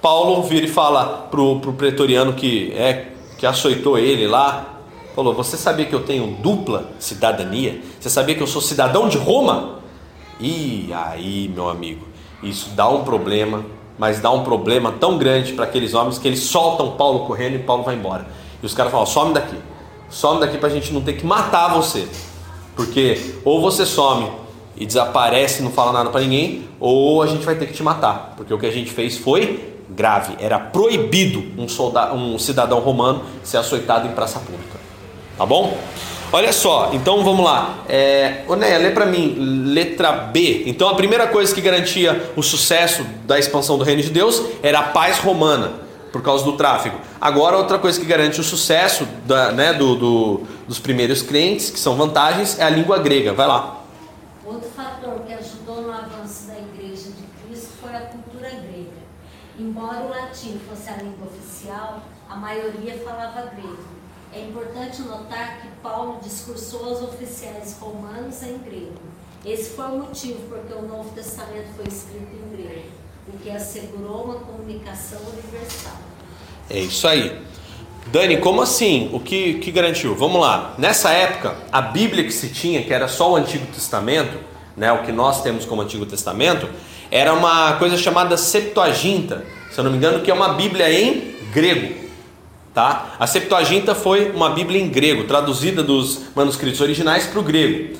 Paulo 0.03 0.43
vira 0.43 0.67
e 0.67 0.69
fala 0.69 1.29
pro, 1.31 1.61
pro 1.61 1.73
pretoriano 1.73 2.33
que 2.33 2.73
é 2.73 3.13
que 3.39 3.47
açoitou 3.47 3.97
ele 3.97 4.27
lá, 4.27 4.81
falou: 5.15 5.33
"Você 5.33 5.57
sabia 5.57 5.87
que 5.87 5.95
eu 5.95 6.03
tenho 6.03 6.27
dupla 6.43 6.91
cidadania? 6.99 7.81
Você 8.01 8.11
sabia 8.11 8.35
que 8.35 8.43
eu 8.43 8.47
sou 8.49 8.61
cidadão 8.61 9.09
de 9.09 9.17
Roma?" 9.17 9.79
E 10.41 10.91
aí, 10.93 11.49
meu 11.55 11.69
amigo, 11.69 12.05
isso 12.43 12.71
dá 12.71 12.89
um 12.89 13.05
problema, 13.05 13.65
mas 13.97 14.21
dá 14.21 14.29
um 14.33 14.43
problema 14.43 14.91
tão 14.91 15.17
grande 15.17 15.53
para 15.53 15.67
aqueles 15.67 15.95
homens 15.95 16.19
que 16.19 16.27
eles 16.27 16.41
soltam 16.41 16.97
Paulo 16.97 17.21
correndo 17.21 17.55
e 17.55 17.59
Paulo 17.61 17.85
vai 17.85 17.95
embora. 17.95 18.27
E 18.61 18.67
os 18.67 18.75
caras 18.75 18.91
falam: 18.91 19.07
some 19.07 19.33
daqui, 19.33 19.57
some 20.11 20.41
daqui 20.41 20.59
para 20.59 20.69
a 20.69 20.73
gente 20.73 20.93
não 20.93 21.01
ter 21.01 21.13
que 21.13 21.25
matar 21.25 21.73
você. 21.73 22.09
Porque 22.75 23.37
ou 23.45 23.61
você 23.61 23.87
some 23.87 24.29
e 24.77 24.85
desaparece 24.85 25.63
não 25.63 25.71
fala 25.71 25.93
nada 25.93 26.11
para 26.11 26.23
ninguém, 26.23 26.69
ou 26.81 27.23
a 27.23 27.27
gente 27.29 27.45
vai 27.45 27.55
ter 27.55 27.67
que 27.67 27.73
te 27.73 27.85
matar. 27.85 28.35
Porque 28.37 28.53
o 28.53 28.59
que 28.59 28.67
a 28.67 28.73
gente 28.73 28.91
fez 28.91 29.17
foi 29.17 29.72
grave. 29.89 30.37
Era 30.41 30.59
proibido 30.59 31.45
um, 31.57 31.69
soldado, 31.69 32.15
um 32.15 32.39
cidadão 32.39 32.81
romano 32.81 33.23
ser 33.43 33.59
açoitado 33.59 34.09
em 34.09 34.13
praça 34.13 34.39
pública. 34.39 34.81
Tá 35.37 35.47
bom? 35.47 35.77
Olha 36.35 36.53
só, 36.53 36.91
então 36.95 37.23
vamos 37.23 37.45
lá. 37.45 37.81
É, 37.87 38.45
Onéia, 38.49 38.79
lê 38.79 38.91
para 38.91 39.05
mim, 39.05 39.37
letra 39.39 40.13
B. 40.13 40.63
Então 40.67 40.89
a 40.89 40.95
primeira 40.95 41.27
coisa 41.27 41.55
que 41.55 41.61
garantia 41.61 42.33
o 42.35 42.43
sucesso 42.43 43.05
da 43.27 43.39
expansão 43.39 43.77
do 43.77 43.85
reino 43.85 44.03
de 44.03 44.09
Deus 44.09 44.43
era 44.63 44.79
a 44.79 44.83
paz 44.85 45.19
romana 45.19 45.73
por 46.11 46.23
causa 46.23 46.45
do 46.45 46.53
tráfego. 46.53 46.99
Agora, 47.21 47.57
outra 47.57 47.79
coisa 47.79 47.99
que 47.99 48.07
garante 48.07 48.41
o 48.41 48.45
sucesso 48.45 49.07
da, 49.27 49.53
né, 49.53 49.73
do, 49.73 49.95
do, 49.97 50.41
dos 50.69 50.79
primeiros 50.79 51.23
crentes, 51.23 51.71
que 51.71 51.81
são 51.81 51.97
vantagens, 51.97 52.59
é 52.59 52.65
a 52.65 52.71
língua 52.71 52.99
grega. 52.99 53.33
Vai 53.33 53.47
lá. 53.47 53.83
Outro 54.45 54.69
fator 54.71 55.21
que 55.27 55.33
ajudou 55.33 55.83
no 55.83 55.91
avanço 55.91 56.47
da 56.47 56.55
Igreja 56.55 57.11
de 57.11 57.47
Cristo 57.47 57.73
foi 57.81 57.95
a 57.95 58.01
cultura 58.01 58.51
grega. 58.51 59.03
Embora 59.73 60.03
o 60.03 60.11
latim 60.11 60.61
fosse 60.69 60.91
a 60.91 60.97
língua 60.97 61.29
oficial, 61.29 62.03
a 62.29 62.37
maioria 62.37 62.93
falava 63.03 63.47
grego. 63.47 63.79
É 64.31 64.43
importante 64.43 65.01
notar 65.01 65.63
que 65.63 65.69
Paulo 65.83 66.21
discursou 66.23 66.91
aos 66.91 67.01
oficiais 67.01 67.79
romanos 67.81 68.43
em 68.43 68.59
grego. 68.59 69.01
Esse 69.43 69.71
foi 69.71 69.87
o 69.87 69.97
motivo 70.01 70.41
porque 70.51 70.75
o 70.75 70.83
Novo 70.83 71.09
Testamento 71.15 71.69
foi 71.75 71.87
escrito 71.87 72.35
em 72.35 72.55
grego 72.55 72.91
o 73.27 73.39
que 73.39 73.51
assegurou 73.51 74.25
uma 74.25 74.35
comunicação 74.35 75.21
universal. 75.21 75.97
É 76.69 76.79
isso 76.79 77.09
aí. 77.09 77.41
Dani, 78.09 78.37
como 78.37 78.61
assim? 78.61 79.09
O 79.11 79.21
que, 79.21 79.55
que 79.55 79.73
garantiu? 79.73 80.15
Vamos 80.15 80.39
lá. 80.39 80.75
Nessa 80.77 81.09
época, 81.13 81.57
a 81.73 81.81
Bíblia 81.81 82.25
que 82.25 82.33
se 82.33 82.51
tinha, 82.51 82.83
que 82.83 82.93
era 82.93 83.09
só 83.09 83.33
o 83.33 83.37
Antigo 83.37 83.65
Testamento, 83.69 84.39
né, 84.77 84.93
o 84.93 85.03
que 85.03 85.13
nós 85.13 85.43
temos 85.43 85.65
como 85.65 85.81
Antigo 85.81 86.05
Testamento, 86.05 86.69
era 87.11 87.33
uma 87.33 87.75
coisa 87.79 87.97
chamada 87.97 88.37
Septuaginta, 88.37 89.47
se 89.73 89.79
eu 89.79 89.85
não 89.85 89.91
me 89.91 89.97
engano, 89.97 90.21
que 90.21 90.31
é 90.31 90.35
uma 90.35 90.55
Bíblia 90.55 90.93
em 90.93 91.35
grego. 91.53 91.95
Tá? 92.75 93.17
A 93.19 93.27
Septuaginta 93.27 93.95
foi 93.95 94.31
uma 94.31 94.51
Bíblia 94.51 94.81
em 94.81 94.89
grego, 94.89 95.25
traduzida 95.25 95.83
dos 95.83 96.21
manuscritos 96.35 96.81
originais 96.81 97.27
para 97.27 97.41
o 97.41 97.43
grego. 97.43 97.97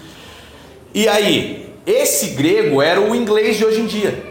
E 0.95 1.09
aí, 1.09 1.71
esse 1.87 2.31
grego 2.31 2.81
era 2.81 3.01
o 3.01 3.15
inglês 3.15 3.57
de 3.57 3.65
hoje 3.65 3.81
em 3.81 3.87
dia. 3.87 4.23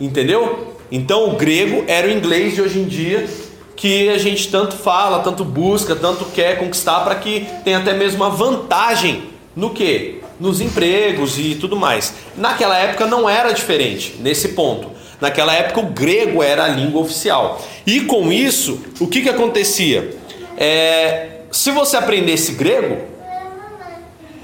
Entendeu? 0.00 0.76
Então 0.90 1.30
o 1.30 1.36
grego 1.36 1.84
era 1.86 2.08
o 2.08 2.10
inglês 2.10 2.54
de 2.54 2.62
hoje 2.62 2.80
em 2.80 2.84
dia 2.84 3.28
que 3.76 4.10
a 4.10 4.18
gente 4.18 4.50
tanto 4.50 4.76
fala, 4.76 5.20
tanto 5.20 5.44
busca, 5.44 5.96
tanto 5.96 6.26
quer 6.26 6.58
conquistar 6.58 7.00
para 7.00 7.14
que 7.14 7.46
tenha 7.64 7.78
até 7.78 7.94
mesmo 7.94 8.22
uma 8.22 8.28
vantagem 8.28 9.30
no 9.56 9.70
que? 9.70 10.20
Nos 10.38 10.60
empregos 10.60 11.38
e 11.38 11.54
tudo 11.54 11.76
mais. 11.76 12.14
Naquela 12.36 12.76
época 12.76 13.06
não 13.06 13.28
era 13.28 13.52
diferente 13.52 14.16
nesse 14.20 14.48
ponto. 14.48 14.99
Naquela 15.20 15.52
época 15.52 15.80
o 15.80 15.86
grego 15.86 16.42
era 16.42 16.64
a 16.64 16.68
língua 16.68 17.02
oficial. 17.02 17.60
E 17.86 18.02
com 18.02 18.32
isso, 18.32 18.80
o 18.98 19.06
que, 19.06 19.22
que 19.22 19.28
acontecia? 19.28 20.16
É, 20.56 21.40
se 21.50 21.70
você 21.70 21.96
aprendesse 21.96 22.52
grego, 22.52 22.98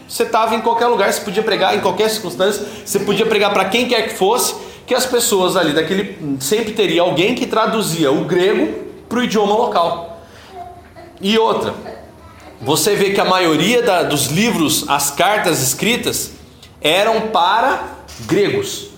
você 0.08 0.22
estava 0.22 0.54
em 0.54 0.60
qualquer 0.60 0.86
lugar, 0.86 1.12
você 1.12 1.20
podia 1.20 1.42
pregar 1.42 1.76
em 1.76 1.80
qualquer 1.80 2.08
circunstância, 2.10 2.64
você 2.84 2.98
podia 3.00 3.26
pregar 3.26 3.52
para 3.52 3.64
quem 3.66 3.88
quer 3.88 4.08
que 4.08 4.14
fosse, 4.14 4.54
que 4.86 4.94
as 4.94 5.04
pessoas 5.04 5.56
ali 5.56 5.72
daquele 5.72 6.16
sempre 6.40 6.72
teria 6.72 7.02
alguém 7.02 7.34
que 7.34 7.46
traduzia 7.46 8.12
o 8.12 8.24
grego 8.24 8.84
para 9.08 9.18
o 9.18 9.24
idioma 9.24 9.54
local. 9.54 10.20
E 11.20 11.36
outra, 11.38 11.74
você 12.60 12.94
vê 12.94 13.10
que 13.10 13.20
a 13.20 13.24
maioria 13.24 13.82
da, 13.82 14.02
dos 14.02 14.26
livros, 14.26 14.84
as 14.88 15.10
cartas 15.10 15.60
escritas, 15.60 16.32
eram 16.80 17.28
para 17.28 17.82
gregos. 18.26 18.90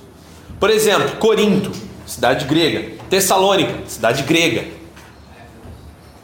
Por 0.59 0.71
exemplo, 0.71 1.17
Corinto, 1.17 1.71
cidade 2.07 2.45
grega. 2.45 2.97
Tessalônica, 3.09 3.75
cidade 3.87 4.23
grega. 4.23 4.65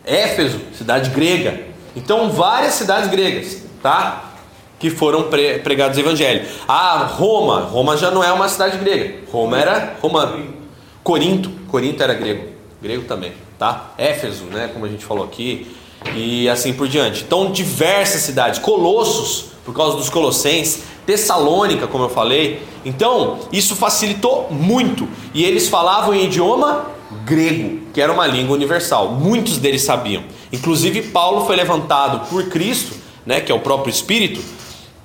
Éfeso, 0.04 0.60
cidade 0.76 1.10
grega. 1.10 1.66
Então, 1.96 2.30
várias 2.30 2.74
cidades 2.74 3.08
gregas, 3.10 3.62
tá? 3.82 4.32
que 4.78 4.90
foram 4.90 5.24
pre 5.24 5.60
pregados 5.60 5.96
o 5.96 6.00
evangelho. 6.00 6.46
Ah, 6.68 7.06
Roma, 7.10 7.60
Roma 7.60 7.96
já 7.96 8.10
não 8.10 8.22
é 8.22 8.30
uma 8.30 8.48
cidade 8.48 8.76
grega. 8.76 9.20
Roma 9.32 9.58
era 9.58 9.96
romano. 10.02 10.54
Corinto, 11.02 11.50
Corinto 11.68 12.02
era 12.02 12.12
grego, 12.12 12.48
grego 12.82 13.04
também, 13.04 13.32
tá? 13.58 13.92
Éfeso, 13.96 14.44
né, 14.44 14.68
como 14.72 14.84
a 14.84 14.88
gente 14.88 15.04
falou 15.04 15.24
aqui, 15.24 15.74
e 16.14 16.48
assim 16.50 16.72
por 16.74 16.86
diante. 16.86 17.22
Então, 17.22 17.50
diversas 17.50 18.22
cidades, 18.22 18.58
Colossos, 18.58 19.53
por 19.64 19.74
causa 19.74 19.96
dos 19.96 20.08
colossenses, 20.08 20.82
Tessalônica, 21.06 21.86
como 21.86 22.04
eu 22.04 22.08
falei. 22.08 22.62
Então, 22.84 23.38
isso 23.52 23.74
facilitou 23.76 24.48
muito. 24.50 25.08
E 25.32 25.44
eles 25.44 25.68
falavam 25.68 26.14
em 26.14 26.24
idioma 26.24 26.86
grego, 27.24 27.80
que 27.92 28.00
era 28.00 28.12
uma 28.12 28.26
língua 28.26 28.56
universal. 28.56 29.12
Muitos 29.12 29.58
deles 29.58 29.82
sabiam. 29.82 30.24
Inclusive, 30.52 31.02
Paulo 31.02 31.46
foi 31.46 31.56
levantado 31.56 32.28
por 32.28 32.44
Cristo, 32.48 32.94
né, 33.24 33.40
que 33.40 33.50
é 33.50 33.54
o 33.54 33.60
próprio 33.60 33.90
Espírito, 33.90 34.40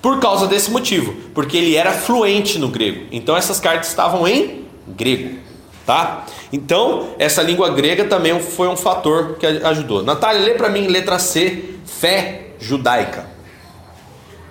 por 0.02 0.20
causa 0.20 0.48
desse 0.48 0.72
motivo, 0.72 1.14
porque 1.34 1.58
ele 1.58 1.76
era 1.76 1.92
fluente 1.92 2.58
no 2.58 2.70
grego. 2.70 3.06
Então 3.12 3.36
essas 3.36 3.60
cartas 3.60 3.90
estavam 3.90 4.28
em 4.28 4.66
grego, 4.88 5.40
tá? 5.86 6.26
Então, 6.52 7.10
essa 7.20 7.44
língua 7.44 7.70
grega 7.70 8.06
também 8.06 8.40
foi 8.40 8.68
um 8.68 8.78
fator 8.78 9.36
que 9.36 9.46
ajudou. 9.46 10.02
Natália, 10.02 10.42
lê 10.42 10.54
para 10.56 10.70
mim 10.70 10.88
letra 10.88 11.20
C, 11.20 11.76
fé 11.86 12.54
judaica. 12.60 13.28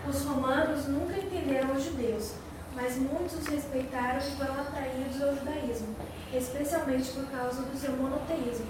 Os 0.09 0.23
romanos 0.23 0.87
nunca 0.87 1.17
entenderam 1.19 1.75
os 1.75 1.85
judeus, 1.85 2.33
mas 2.77 2.97
muitos 2.97 3.41
os 3.41 3.47
respeitaram 3.47 4.19
e 4.19 4.37
foram 4.39 4.55
atraídos 4.61 5.21
ao 5.21 5.35
judaísmo, 5.35 5.97
especialmente 6.33 7.11
por 7.11 7.25
causa 7.25 7.63
do 7.63 7.78
seu 7.89 7.97
monoteísmo, 7.97 8.67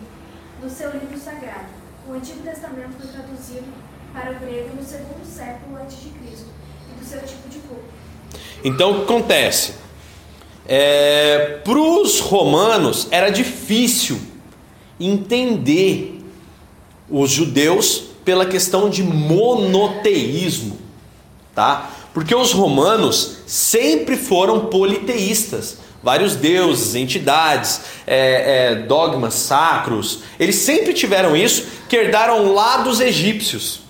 do 0.62 0.70
seu 0.70 0.92
livro 0.92 1.18
sagrado. 1.18 1.66
O 2.08 2.12
Antigo 2.12 2.40
Testamento 2.40 2.92
foi 2.98 3.10
traduzido 3.10 3.66
para 4.12 4.30
o 4.32 4.34
grego 4.36 4.76
no 4.76 4.84
segundo 4.84 5.26
século 5.26 5.76
antes 5.76 6.00
de 6.00 6.10
Cristo 6.10 6.58
seu 7.08 7.20
tipo 7.20 7.48
de 7.48 7.58
culto. 7.60 7.84
Então 8.62 8.90
o 8.90 8.94
que 8.96 9.02
acontece? 9.04 9.74
É, 10.66 11.60
Para 11.64 11.78
os 11.78 12.20
romanos 12.20 13.08
era 13.10 13.30
difícil 13.30 14.20
entender 15.00 16.22
os 17.08 17.30
judeus 17.30 18.04
pela 18.24 18.44
questão 18.44 18.90
de 18.90 19.02
monoteísmo, 19.02 20.76
tá? 21.54 21.90
Porque 22.12 22.34
os 22.34 22.52
romanos 22.52 23.38
sempre 23.46 24.16
foram 24.16 24.66
politeístas. 24.66 25.78
Vários 26.08 26.36
deuses, 26.36 26.94
entidades, 26.94 27.82
é, 28.06 28.70
é, 28.70 28.74
dogmas 28.76 29.34
sacros, 29.34 30.20
eles 30.40 30.54
sempre 30.54 30.94
tiveram 30.94 31.36
isso, 31.36 31.66
que 31.86 31.94
herdaram 31.94 32.54
lá 32.54 32.78
dos 32.78 32.98
egípcios, 32.98 33.80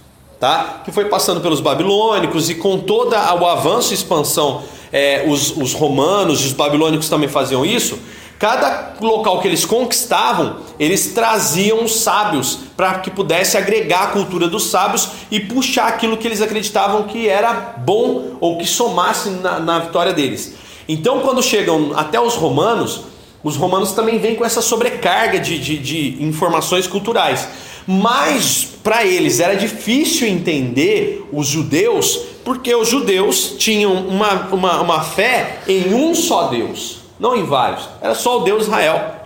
tá? 0.40 0.82
que 0.84 0.90
foi 0.90 1.04
passando 1.04 1.40
pelos 1.40 1.60
babilônicos 1.60 2.50
e 2.50 2.56
com 2.56 2.76
todo 2.76 3.12
o 3.12 3.46
avanço 3.46 3.92
e 3.92 3.94
expansão, 3.94 4.64
é, 4.92 5.26
os, 5.28 5.56
os 5.56 5.72
romanos 5.74 6.42
e 6.42 6.46
os 6.46 6.52
babilônicos 6.54 7.08
também 7.08 7.28
faziam 7.28 7.64
isso. 7.64 7.96
Cada 8.36 8.94
local 9.00 9.40
que 9.40 9.46
eles 9.46 9.64
conquistavam, 9.64 10.56
eles 10.76 11.12
traziam 11.12 11.84
os 11.84 12.00
sábios 12.00 12.58
para 12.76 12.98
que 12.98 13.12
pudesse 13.12 13.56
agregar 13.56 14.02
a 14.02 14.06
cultura 14.08 14.48
dos 14.48 14.64
sábios 14.64 15.08
e 15.30 15.38
puxar 15.38 15.86
aquilo 15.86 16.16
que 16.16 16.26
eles 16.26 16.42
acreditavam 16.42 17.04
que 17.04 17.28
era 17.28 17.76
bom 17.78 18.36
ou 18.40 18.58
que 18.58 18.66
somasse 18.66 19.30
na, 19.30 19.60
na 19.60 19.78
vitória 19.78 20.12
deles. 20.12 20.66
Então, 20.88 21.20
quando 21.20 21.42
chegam 21.42 21.92
até 21.94 22.20
os 22.20 22.34
romanos, 22.34 23.02
os 23.44 23.56
romanos 23.56 23.92
também 23.92 24.18
vêm 24.18 24.34
com 24.34 24.44
essa 24.44 24.62
sobrecarga 24.62 25.38
de, 25.38 25.58
de, 25.58 25.78
de 25.78 26.24
informações 26.24 26.86
culturais. 26.86 27.46
Mas 27.86 28.66
para 28.82 29.04
eles 29.04 29.40
era 29.40 29.54
difícil 29.54 30.26
entender 30.26 31.28
os 31.32 31.46
judeus, 31.46 32.20
porque 32.44 32.74
os 32.74 32.88
judeus 32.88 33.54
tinham 33.58 33.92
uma, 33.92 34.48
uma, 34.52 34.80
uma 34.80 35.00
fé 35.02 35.60
em 35.68 35.92
um 35.94 36.14
só 36.14 36.48
Deus 36.48 36.98
não 37.18 37.34
em 37.34 37.44
vários, 37.44 37.88
era 38.00 38.14
só 38.14 38.38
o 38.38 38.44
Deus 38.44 38.64
Israel. 38.64 39.16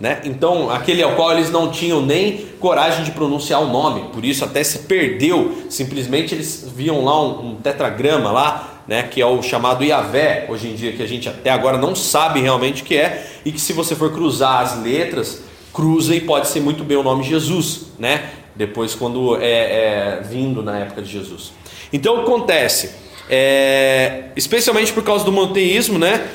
Né? 0.00 0.22
Então, 0.24 0.70
aquele 0.70 1.02
ao 1.02 1.14
qual 1.14 1.32
eles 1.32 1.50
não 1.50 1.70
tinham 1.70 2.00
nem 2.00 2.46
coragem 2.58 3.04
de 3.04 3.10
pronunciar 3.10 3.60
o 3.62 3.66
nome, 3.66 4.08
por 4.14 4.24
isso 4.24 4.42
até 4.42 4.64
se 4.64 4.80
perdeu. 4.80 5.58
Simplesmente 5.68 6.34
eles 6.34 6.66
viam 6.74 7.04
lá 7.04 7.22
um, 7.22 7.50
um 7.50 7.54
tetragrama 7.56 8.32
lá, 8.32 8.82
né, 8.88 9.02
que 9.02 9.20
é 9.20 9.26
o 9.26 9.42
chamado 9.42 9.84
Iavé, 9.84 10.46
hoje 10.48 10.68
em 10.68 10.74
dia, 10.74 10.92
que 10.92 11.02
a 11.02 11.06
gente 11.06 11.28
até 11.28 11.50
agora 11.50 11.76
não 11.76 11.94
sabe 11.94 12.40
realmente 12.40 12.82
o 12.82 12.86
que 12.86 12.96
é, 12.96 13.26
e 13.44 13.52
que 13.52 13.60
se 13.60 13.74
você 13.74 13.94
for 13.94 14.10
cruzar 14.10 14.62
as 14.62 14.82
letras, 14.82 15.42
cruza 15.72 16.14
e 16.14 16.22
pode 16.22 16.48
ser 16.48 16.60
muito 16.60 16.82
bem 16.82 16.96
o 16.96 17.02
nome 17.02 17.22
Jesus, 17.22 17.88
né? 17.98 18.30
Depois, 18.56 18.94
quando 18.94 19.36
é, 19.36 19.42
é 19.42 20.22
vindo 20.28 20.62
na 20.62 20.78
época 20.78 21.02
de 21.02 21.10
Jesus. 21.10 21.52
Então, 21.92 22.14
o 22.14 22.16
que 22.18 22.22
acontece? 22.24 22.90
É, 23.28 24.24
especialmente 24.34 24.92
por 24.92 25.04
causa 25.04 25.24
do 25.24 25.30
monoteísmo, 25.30 25.98
né? 25.98 26.26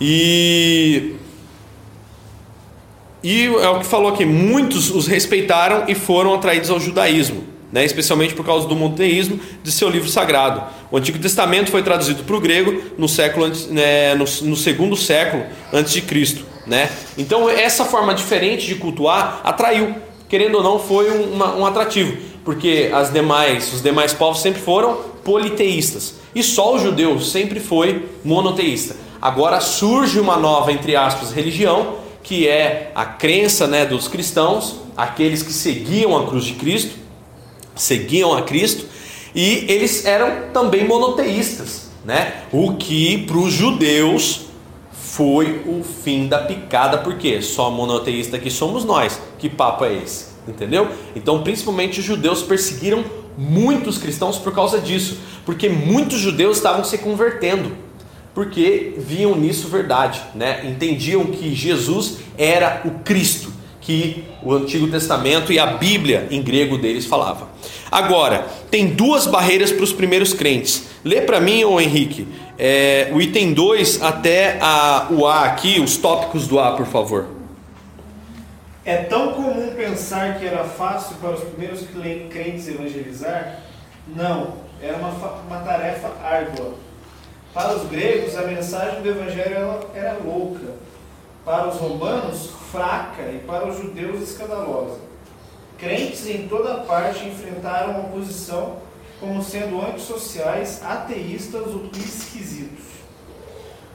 E 0.00 1.16
e 3.22 3.46
é 3.46 3.68
o 3.68 3.78
que 3.78 3.86
falou 3.86 4.12
aqui, 4.12 4.24
muitos 4.24 4.90
os 4.90 5.06
respeitaram 5.06 5.84
e 5.86 5.94
foram 5.94 6.34
atraídos 6.34 6.70
ao 6.70 6.80
judaísmo, 6.80 7.44
né? 7.70 7.84
especialmente 7.84 8.34
por 8.34 8.44
causa 8.44 8.66
do 8.66 8.74
monoteísmo 8.74 9.38
de 9.62 9.70
seu 9.70 9.88
livro 9.88 10.08
sagrado. 10.08 10.62
O 10.90 10.96
Antigo 10.96 11.18
Testamento 11.18 11.70
foi 11.70 11.82
traduzido 11.82 12.24
para 12.24 12.36
o 12.36 12.40
grego 12.40 12.82
no 12.98 13.08
século 13.08 13.50
né, 13.70 14.14
no, 14.14 14.24
no, 14.24 14.56
segundo 14.56 14.96
século 14.96 15.44
antes 15.72 15.92
de 15.92 16.02
Cristo, 16.02 16.44
né? 16.66 16.90
Então 17.16 17.48
essa 17.48 17.84
forma 17.84 18.12
diferente 18.12 18.66
de 18.66 18.74
cultuar 18.74 19.40
atraiu, 19.44 19.94
querendo 20.28 20.56
ou 20.56 20.62
não, 20.62 20.78
foi 20.80 21.08
uma, 21.10 21.54
um 21.54 21.64
atrativo, 21.64 22.16
porque 22.44 22.90
as 22.92 23.12
demais, 23.12 23.72
os 23.72 23.82
demais 23.82 24.12
povos 24.12 24.40
sempre 24.40 24.60
foram 24.60 25.12
politeístas 25.24 26.16
e 26.34 26.42
só 26.42 26.74
o 26.74 26.78
judeu 26.78 27.20
sempre 27.20 27.60
foi 27.60 28.08
monoteísta. 28.24 28.96
Agora 29.20 29.60
surge 29.60 30.18
uma 30.18 30.36
nova, 30.36 30.72
entre 30.72 30.96
aspas, 30.96 31.30
religião, 31.30 32.01
que 32.22 32.46
é 32.46 32.92
a 32.94 33.04
crença 33.04 33.66
né, 33.66 33.84
dos 33.84 34.08
cristãos, 34.08 34.76
aqueles 34.96 35.42
que 35.42 35.52
seguiam 35.52 36.16
a 36.16 36.26
cruz 36.26 36.44
de 36.44 36.54
Cristo, 36.54 36.94
seguiam 37.74 38.34
a 38.34 38.42
Cristo, 38.42 38.86
e 39.34 39.64
eles 39.68 40.04
eram 40.04 40.52
também 40.52 40.86
monoteístas, 40.86 41.90
né? 42.04 42.42
O 42.52 42.74
que 42.74 43.18
para 43.18 43.38
os 43.38 43.52
judeus 43.52 44.42
foi 44.92 45.62
o 45.66 45.82
fim 45.82 46.26
da 46.26 46.38
picada, 46.38 46.98
porque 46.98 47.40
só 47.40 47.70
monoteísta 47.70 48.38
que 48.38 48.50
somos 48.50 48.84
nós. 48.84 49.20
Que 49.38 49.48
papo 49.48 49.84
é 49.84 49.94
esse? 49.94 50.32
Entendeu? 50.46 50.88
Então, 51.14 51.42
principalmente 51.42 52.00
os 52.00 52.04
judeus 52.04 52.42
perseguiram 52.42 53.04
muitos 53.36 53.96
cristãos 53.98 54.38
por 54.38 54.54
causa 54.54 54.80
disso, 54.80 55.18
porque 55.46 55.68
muitos 55.68 56.18
judeus 56.18 56.58
estavam 56.58 56.84
se 56.84 56.98
convertendo 56.98 57.72
porque 58.34 58.94
viam 58.96 59.36
nisso 59.36 59.68
verdade, 59.68 60.22
né? 60.34 60.62
entendiam 60.64 61.26
que 61.26 61.54
Jesus 61.54 62.18
era 62.38 62.82
o 62.84 63.02
Cristo, 63.02 63.52
que 63.80 64.24
o 64.42 64.52
Antigo 64.52 64.88
Testamento 64.88 65.52
e 65.52 65.58
a 65.58 65.66
Bíblia 65.66 66.28
em 66.30 66.40
grego 66.40 66.78
deles 66.78 67.04
falava. 67.04 67.48
Agora, 67.90 68.46
tem 68.70 68.86
duas 68.86 69.26
barreiras 69.26 69.70
para 69.70 69.84
os 69.84 69.92
primeiros 69.92 70.32
crentes. 70.32 70.88
Lê 71.04 71.20
para 71.20 71.40
mim, 71.40 71.64
ô 71.64 71.80
Henrique, 71.80 72.26
é, 72.58 73.10
o 73.12 73.20
item 73.20 73.52
2 73.52 74.02
até 74.02 74.58
a, 74.60 75.08
o 75.10 75.26
A 75.26 75.44
aqui, 75.44 75.80
os 75.80 75.96
tópicos 75.96 76.46
do 76.46 76.58
A, 76.58 76.72
por 76.72 76.86
favor. 76.86 77.26
É 78.84 78.96
tão 78.96 79.32
comum 79.32 79.74
pensar 79.76 80.38
que 80.38 80.46
era 80.46 80.64
fácil 80.64 81.16
para 81.16 81.32
os 81.32 81.40
primeiros 81.44 81.84
crentes 82.30 82.66
evangelizar? 82.66 83.60
Não, 84.08 84.54
era 84.80 84.96
uma, 84.96 85.10
uma 85.10 85.58
tarefa 85.58 86.10
árdua 86.24 86.74
para 87.52 87.76
os 87.76 87.88
gregos, 87.90 88.34
a 88.34 88.42
mensagem 88.42 89.02
do 89.02 89.10
Evangelho 89.10 89.56
era 89.94 90.16
louca. 90.24 90.72
Para 91.44 91.68
os 91.68 91.76
romanos, 91.76 92.50
fraca. 92.70 93.22
E 93.30 93.40
para 93.46 93.68
os 93.68 93.76
judeus, 93.76 94.22
escandalosa. 94.22 94.98
Crentes 95.76 96.26
em 96.28 96.48
toda 96.48 96.82
parte 96.84 97.26
enfrentaram 97.26 97.96
a 97.96 97.98
oposição 97.98 98.78
como 99.20 99.42
sendo 99.42 99.80
antissociais, 99.82 100.82
ateístas 100.82 101.66
ou 101.66 101.90
esquisitos. 101.94 102.84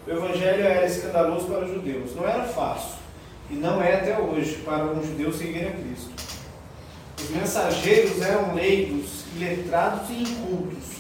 O 0.06 0.12
Evangelho 0.12 0.63
era 0.63 0.86
escandaloso 0.86 1.48
para 1.48 1.65
os 1.65 1.74
judeus. 1.74 2.15
Não 2.15 2.28
era 2.28 2.43
fácil. 2.43 2.98
E 3.50 3.56
não 3.56 3.82
é 3.82 3.96
até 3.96 4.20
hoje 4.20 4.58
para 4.63 4.86
um 4.86 5.02
judeu 5.02 5.34
seguir 5.34 5.67
a 5.67 5.72
Cristo. 5.72 6.12
Os 7.20 7.30
mensageiros 7.32 8.22
eram 8.22 8.54
leigos, 8.54 9.24
letrados 9.39 10.10
e 10.12 10.22
incultos 10.22 10.97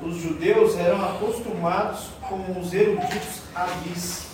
os 0.00 0.16
judeus 0.16 0.76
eram 0.76 1.04
acostumados 1.04 2.08
com 2.28 2.60
os 2.60 2.72
eruditos 2.72 3.42
habis. 3.54 4.28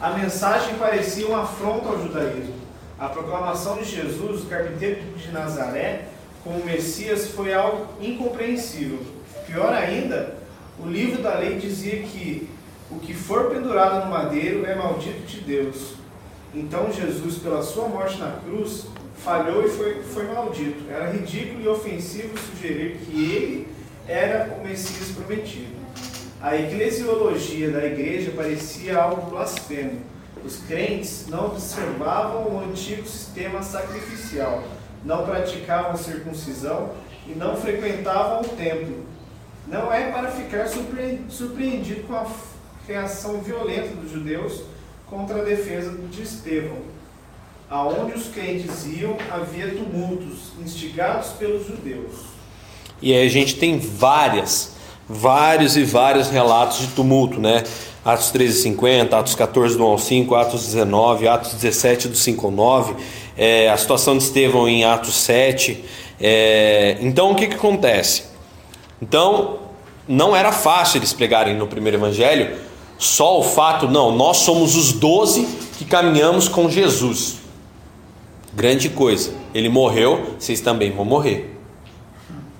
A 0.00 0.10
mensagem 0.10 0.74
parecia 0.76 1.26
uma 1.26 1.42
afronta 1.42 1.88
ao 1.88 2.02
judaísmo. 2.02 2.54
A 2.98 3.08
proclamação 3.08 3.76
de 3.76 3.84
Jesus, 3.84 4.42
o 4.42 4.46
carpinteiro 4.46 5.00
de 5.16 5.30
Nazaré, 5.30 6.08
como 6.42 6.64
Messias, 6.64 7.30
foi 7.30 7.52
algo 7.52 7.86
incompreensível. 8.00 9.00
Pior 9.46 9.72
ainda, 9.72 10.36
o 10.78 10.86
livro 10.86 11.22
da 11.22 11.34
lei 11.38 11.58
dizia 11.58 12.02
que 12.02 12.48
o 12.90 12.98
que 12.98 13.14
for 13.14 13.50
pendurado 13.50 14.04
no 14.04 14.10
madeiro 14.10 14.64
é 14.66 14.74
maldito 14.74 15.22
de 15.26 15.40
Deus. 15.40 15.94
Então 16.54 16.92
Jesus, 16.92 17.38
pela 17.38 17.62
sua 17.62 17.88
morte 17.88 18.18
na 18.18 18.32
cruz, 18.44 18.86
falhou 19.24 19.64
e 19.64 19.70
foi, 19.70 20.02
foi 20.02 20.24
maldito. 20.24 20.84
Era 20.90 21.10
ridículo 21.10 21.62
e 21.62 21.68
ofensivo 21.68 22.38
sugerir 22.38 22.98
que 22.98 23.32
ele 23.32 23.68
era 24.06 24.54
o 24.54 24.62
Messias 24.62 25.10
prometido. 25.16 25.74
A 26.40 26.54
eclesiologia 26.54 27.70
da 27.70 27.84
igreja 27.86 28.32
parecia 28.36 28.98
algo 28.98 29.30
blasfemo. 29.30 30.02
Os 30.44 30.58
crentes 30.58 31.26
não 31.28 31.46
observavam 31.46 32.54
o 32.54 32.60
antigo 32.68 33.06
sistema 33.06 33.62
sacrificial, 33.62 34.62
não 35.02 35.24
praticavam 35.24 35.92
a 35.92 35.96
circuncisão 35.96 36.90
e 37.26 37.30
não 37.30 37.56
frequentavam 37.56 38.42
o 38.42 38.48
templo. 38.48 39.06
Não 39.66 39.90
é 39.90 40.12
para 40.12 40.30
ficar 40.30 40.68
surpreendido 40.68 42.02
com 42.06 42.14
a 42.14 42.26
reação 42.86 43.40
violenta 43.40 43.94
dos 43.94 44.10
judeus 44.10 44.64
contra 45.06 45.40
a 45.40 45.44
defesa 45.44 45.92
de 45.92 46.20
Estevão 46.20 46.93
aonde 47.74 48.12
os 48.12 48.28
crentes 48.28 48.86
iam 48.86 49.16
havia 49.28 49.74
tumultos, 49.74 50.52
instigados 50.64 51.30
pelos 51.30 51.66
judeus. 51.66 52.12
E 53.02 53.12
aí 53.12 53.26
a 53.26 53.28
gente 53.28 53.56
tem 53.56 53.80
várias, 53.80 54.76
vários 55.08 55.76
e 55.76 55.82
vários 55.82 56.30
relatos 56.30 56.78
de 56.78 56.86
tumulto, 56.88 57.40
né? 57.40 57.64
Atos 58.04 58.30
13:50, 58.30 59.12
Atos 59.18 59.34
14 59.34 59.76
do 59.76 59.82
1 59.82 59.86
ao 59.86 59.98
5, 59.98 60.34
Atos 60.36 60.66
19, 60.66 61.26
Atos 61.26 61.54
17 61.54 62.06
do 62.06 62.16
5 62.16 62.46
ao 62.46 62.52
9, 62.52 62.94
é, 63.36 63.68
a 63.68 63.76
situação 63.76 64.16
de 64.16 64.22
Estevão 64.22 64.68
em 64.68 64.84
Atos 64.84 65.16
7. 65.16 65.84
É, 66.20 66.96
então 67.00 67.32
o 67.32 67.34
que, 67.34 67.48
que 67.48 67.56
acontece? 67.56 68.22
Então 69.02 69.58
não 70.06 70.36
era 70.36 70.52
fácil 70.52 70.98
eles 70.98 71.12
pregarem 71.12 71.56
no 71.56 71.66
primeiro 71.66 71.98
evangelho 71.98 72.56
só 72.96 73.40
o 73.40 73.42
fato, 73.42 73.88
não, 73.88 74.12
nós 74.12 74.36
somos 74.36 74.76
os 74.76 74.92
doze 74.92 75.48
que 75.76 75.84
caminhamos 75.84 76.46
com 76.46 76.70
Jesus. 76.70 77.42
Grande 78.54 78.88
coisa. 78.88 79.32
Ele 79.52 79.68
morreu, 79.68 80.36
vocês 80.38 80.60
também 80.60 80.92
vão 80.92 81.04
morrer. 81.04 81.50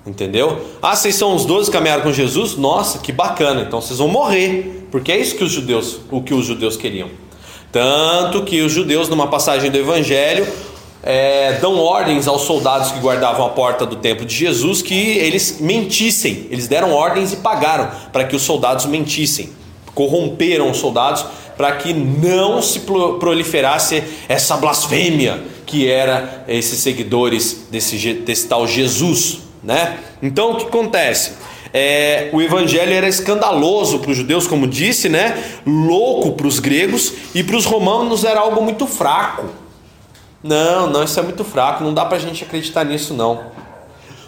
Entendeu? 0.05 0.61
Ah, 0.81 0.95
vocês 0.95 1.15
são 1.15 1.35
os 1.35 1.45
12 1.45 1.71
que 1.71 1.77
caminharam 1.77 2.03
com 2.03 2.11
Jesus? 2.11 2.55
Nossa, 2.55 2.99
que 2.99 3.11
bacana. 3.11 3.61
Então 3.61 3.81
vocês 3.81 3.97
vão 3.97 4.07
morrer. 4.07 4.87
Porque 4.91 5.11
é 5.11 5.17
isso 5.17 5.35
que 5.35 5.43
os 5.43 5.51
judeus, 5.51 5.99
o 6.11 6.21
que 6.21 6.33
os 6.33 6.45
judeus 6.45 6.77
queriam. 6.77 7.09
Tanto 7.71 8.43
que 8.43 8.61
os 8.61 8.71
judeus, 8.71 9.09
numa 9.09 9.27
passagem 9.27 9.71
do 9.71 9.77
Evangelho, 9.77 10.47
é, 11.01 11.53
dão 11.59 11.79
ordens 11.79 12.27
aos 12.27 12.41
soldados 12.41 12.91
que 12.91 12.99
guardavam 12.99 13.45
a 13.45 13.49
porta 13.49 13.85
do 13.85 13.95
templo 13.95 14.25
de 14.25 14.35
Jesus 14.35 14.81
que 14.81 14.93
eles 14.93 15.59
mentissem. 15.59 16.47
Eles 16.51 16.67
deram 16.67 16.93
ordens 16.93 17.33
e 17.33 17.37
pagaram 17.37 17.89
para 18.11 18.25
que 18.25 18.35
os 18.35 18.43
soldados 18.43 18.85
mentissem. 18.85 19.49
Corromperam 19.93 20.69
os 20.69 20.77
soldados 20.77 21.25
para 21.57 21.71
que 21.73 21.93
não 21.93 22.61
se 22.61 22.81
proliferasse 22.81 24.03
essa 24.27 24.57
blasfêmia 24.57 25.54
que 25.65 25.89
era 25.89 26.43
esses 26.47 26.79
seguidores 26.79 27.67
desse, 27.71 28.13
desse 28.13 28.47
tal 28.47 28.67
Jesus, 28.67 29.39
né? 29.63 29.97
Então 30.21 30.51
o 30.51 30.55
que 30.57 30.65
acontece? 30.65 31.33
É, 31.73 32.29
o 32.31 32.41
evangelho 32.41 32.93
era 32.93 33.07
escandaloso 33.07 33.99
para 33.99 34.11
os 34.11 34.17
judeus, 34.17 34.47
como 34.47 34.65
disse, 34.65 35.09
né? 35.09 35.43
Louco 35.65 36.31
para 36.33 36.47
os 36.47 36.59
gregos 36.59 37.11
e 37.33 37.43
para 37.43 37.57
os 37.57 37.65
romanos 37.65 38.23
era 38.23 38.39
algo 38.39 38.61
muito 38.61 38.87
fraco. 38.87 39.49
Não, 40.41 40.87
não, 40.89 41.03
isso 41.03 41.19
é 41.19 41.23
muito 41.23 41.43
fraco, 41.43 41.83
não 41.83 41.93
dá 41.93 42.05
para 42.05 42.17
a 42.17 42.19
gente 42.19 42.43
acreditar 42.43 42.83
nisso 42.85 43.13
não. 43.13 43.55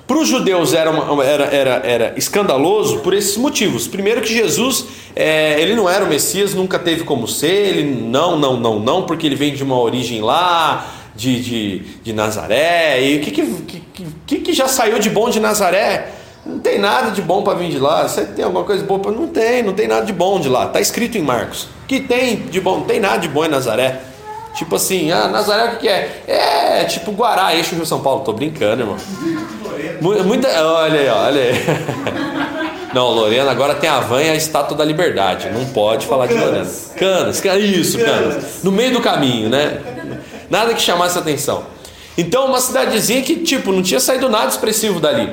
Para 0.07 0.17
os 0.17 0.27
judeus 0.27 0.73
era, 0.73 0.89
uma, 0.89 1.23
era, 1.23 1.43
era, 1.45 1.69
era 1.85 2.13
escandaloso 2.17 2.99
por 2.99 3.13
esses 3.13 3.35
motivos. 3.35 3.87
Primeiro 3.87 4.21
que 4.21 4.33
Jesus, 4.33 4.85
é, 5.13 5.61
ele 5.61 5.75
não 5.75 5.89
era 5.89 6.05
o 6.05 6.07
Messias, 6.07 6.53
nunca 6.53 6.79
teve 6.79 7.03
como 7.03 7.27
ser, 7.27 7.75
ele 7.77 7.83
não, 7.83 8.37
não, 8.39 8.57
não, 8.57 8.79
não, 8.79 9.03
porque 9.03 9.27
ele 9.27 9.35
vem 9.35 9.53
de 9.53 9.63
uma 9.63 9.77
origem 9.77 10.21
lá, 10.21 10.87
de, 11.17 11.41
de, 11.41 11.79
de 12.03 12.13
Nazaré. 12.13 13.01
E 13.01 13.17
o 13.17 13.21
que, 13.21 13.31
que, 13.31 14.13
que, 14.25 14.39
que 14.39 14.53
já 14.53 14.67
saiu 14.67 14.99
de 14.99 15.09
bom 15.09 15.29
de 15.29 15.39
Nazaré? 15.39 16.11
Não 16.45 16.59
tem 16.59 16.79
nada 16.79 17.11
de 17.11 17.21
bom 17.21 17.43
para 17.43 17.57
vir 17.57 17.69
de 17.69 17.79
lá. 17.79 18.07
Você 18.07 18.23
tem 18.23 18.45
alguma 18.45 18.63
coisa 18.63 18.85
boa? 18.85 19.11
Não 19.11 19.27
tem, 19.27 19.63
não 19.63 19.73
tem 19.73 19.87
nada 19.87 20.05
de 20.05 20.13
bom 20.13 20.39
de 20.39 20.47
lá. 20.47 20.67
Está 20.67 20.79
escrito 20.79 21.17
em 21.17 21.21
Marcos. 21.21 21.67
Que 21.87 21.99
tem 21.99 22.37
de 22.37 22.61
bom? 22.61 22.77
Não 22.77 22.85
tem 22.85 22.99
nada 22.99 23.17
de 23.17 23.27
bom 23.27 23.43
em 23.43 23.49
Nazaré. 23.49 23.99
Tipo 24.53 24.75
assim, 24.75 25.11
ah, 25.11 25.27
Nazaré 25.27 25.73
o 25.73 25.77
que 25.77 25.87
é? 25.87 26.23
É 26.27 26.85
tipo 26.85 27.11
Guará, 27.11 27.53
eixo 27.53 27.75
Rio 27.75 27.85
São 27.85 27.99
Paulo. 27.99 28.23
Tô 28.23 28.31
brincando, 28.31 28.83
irmão. 28.83 28.97
Muita, 30.01 30.47
olha 30.63 30.99
aí, 30.99 31.09
olha 31.09 31.41
aí. 31.41 31.53
Não, 32.93 33.09
Lorena 33.09 33.51
agora 33.51 33.75
tem 33.75 33.89
a 33.89 33.99
van 33.99 34.23
e 34.23 34.29
a 34.29 34.35
estátua 34.35 34.75
da 34.75 34.85
liberdade. 34.85 35.49
Não 35.49 35.65
pode 35.65 36.07
falar 36.07 36.27
de 36.27 36.33
Lorena. 36.33 36.65
Canas, 36.97 37.43
isso, 37.59 37.99
Canas. 37.99 38.63
No 38.63 38.71
meio 38.71 38.93
do 38.93 39.01
caminho, 39.01 39.49
né? 39.49 39.79
Nada 40.49 40.73
que 40.73 40.81
chamasse 40.81 41.17
atenção. 41.17 41.65
Então, 42.17 42.47
uma 42.47 42.59
cidadezinha 42.59 43.21
que, 43.21 43.35
tipo, 43.37 43.71
não 43.71 43.83
tinha 43.83 43.99
saído 43.99 44.29
nada 44.29 44.47
expressivo 44.47 44.99
dali. 44.99 45.31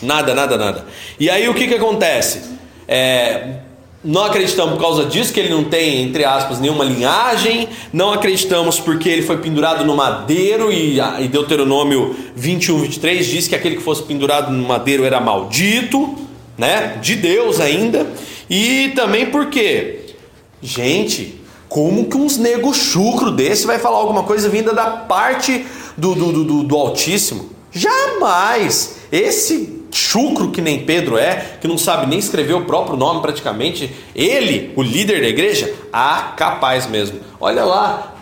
Nada, 0.00 0.34
nada, 0.34 0.56
nada. 0.56 0.86
E 1.18 1.28
aí 1.28 1.48
o 1.48 1.54
que, 1.54 1.66
que 1.66 1.74
acontece? 1.74 2.42
É, 2.86 3.56
não 4.02 4.24
acreditamos 4.24 4.74
por 4.74 4.80
causa 4.80 5.04
disso, 5.04 5.32
que 5.32 5.40
ele 5.40 5.50
não 5.50 5.64
tem, 5.64 6.02
entre 6.02 6.24
aspas, 6.24 6.60
nenhuma 6.60 6.84
linhagem. 6.84 7.68
Não 7.92 8.12
acreditamos 8.12 8.78
porque 8.78 9.08
ele 9.08 9.22
foi 9.22 9.38
pendurado 9.38 9.84
no 9.84 9.96
madeiro. 9.96 10.72
E, 10.72 10.98
e 10.98 11.28
Deuteronômio 11.28 12.16
21, 12.34 12.78
23 12.78 13.26
diz 13.26 13.48
que 13.48 13.54
aquele 13.54 13.76
que 13.76 13.82
fosse 13.82 14.04
pendurado 14.04 14.52
no 14.52 14.66
madeiro 14.66 15.04
era 15.04 15.20
maldito, 15.20 16.16
né? 16.56 16.98
De 17.02 17.16
Deus 17.16 17.60
ainda. 17.60 18.06
E 18.48 18.92
também 18.94 19.26
porque, 19.26 20.14
gente, 20.62 21.38
como 21.68 22.06
que 22.06 22.16
uns 22.16 22.36
nego 22.36 22.72
chucro 22.72 23.30
desse 23.30 23.66
vai 23.66 23.78
falar 23.78 23.98
alguma 23.98 24.22
coisa 24.22 24.48
vinda 24.48 24.72
da 24.72 24.86
parte 24.86 25.66
do, 25.96 26.14
do, 26.14 26.44
do, 26.44 26.62
do 26.62 26.76
Altíssimo? 26.76 27.50
Jamais! 27.70 28.96
Esse 29.12 29.78
chucro 29.90 30.50
que 30.50 30.60
nem 30.60 30.84
Pedro 30.84 31.16
é, 31.16 31.58
que 31.60 31.68
não 31.68 31.78
sabe 31.78 32.06
nem 32.06 32.18
escrever 32.18 32.54
o 32.54 32.64
próprio 32.64 32.96
nome 32.96 33.20
praticamente, 33.20 33.94
ele, 34.14 34.72
o 34.76 34.82
líder 34.82 35.20
da 35.20 35.28
igreja, 35.28 35.74
ah, 35.92 36.34
capaz 36.36 36.86
mesmo. 36.86 37.20
Olha 37.40 37.64
lá, 37.64 38.14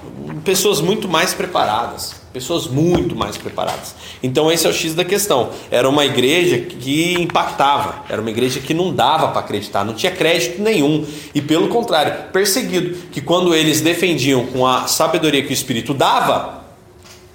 pessoas 0.44 0.80
muito 0.80 1.08
mais 1.08 1.34
preparadas, 1.34 2.14
pessoas 2.36 2.66
muito 2.66 3.16
mais 3.16 3.38
preparadas. 3.38 3.94
Então 4.22 4.52
esse 4.52 4.66
é 4.66 4.68
o 4.68 4.72
X 4.72 4.94
da 4.94 5.06
questão. 5.06 5.52
Era 5.70 5.88
uma 5.88 6.04
igreja 6.04 6.58
que 6.58 7.14
impactava, 7.14 8.04
era 8.10 8.20
uma 8.20 8.28
igreja 8.28 8.60
que 8.60 8.74
não 8.74 8.94
dava 8.94 9.28
para 9.28 9.40
acreditar, 9.40 9.86
não 9.86 9.94
tinha 9.94 10.12
crédito 10.12 10.60
nenhum 10.60 11.06
e 11.34 11.40
pelo 11.40 11.68
contrário, 11.68 12.30
perseguido, 12.34 12.94
que 13.10 13.22
quando 13.22 13.54
eles 13.54 13.80
defendiam 13.80 14.44
com 14.48 14.66
a 14.66 14.86
sabedoria 14.86 15.42
que 15.42 15.48
o 15.48 15.52
Espírito 15.54 15.94
dava, 15.94 16.62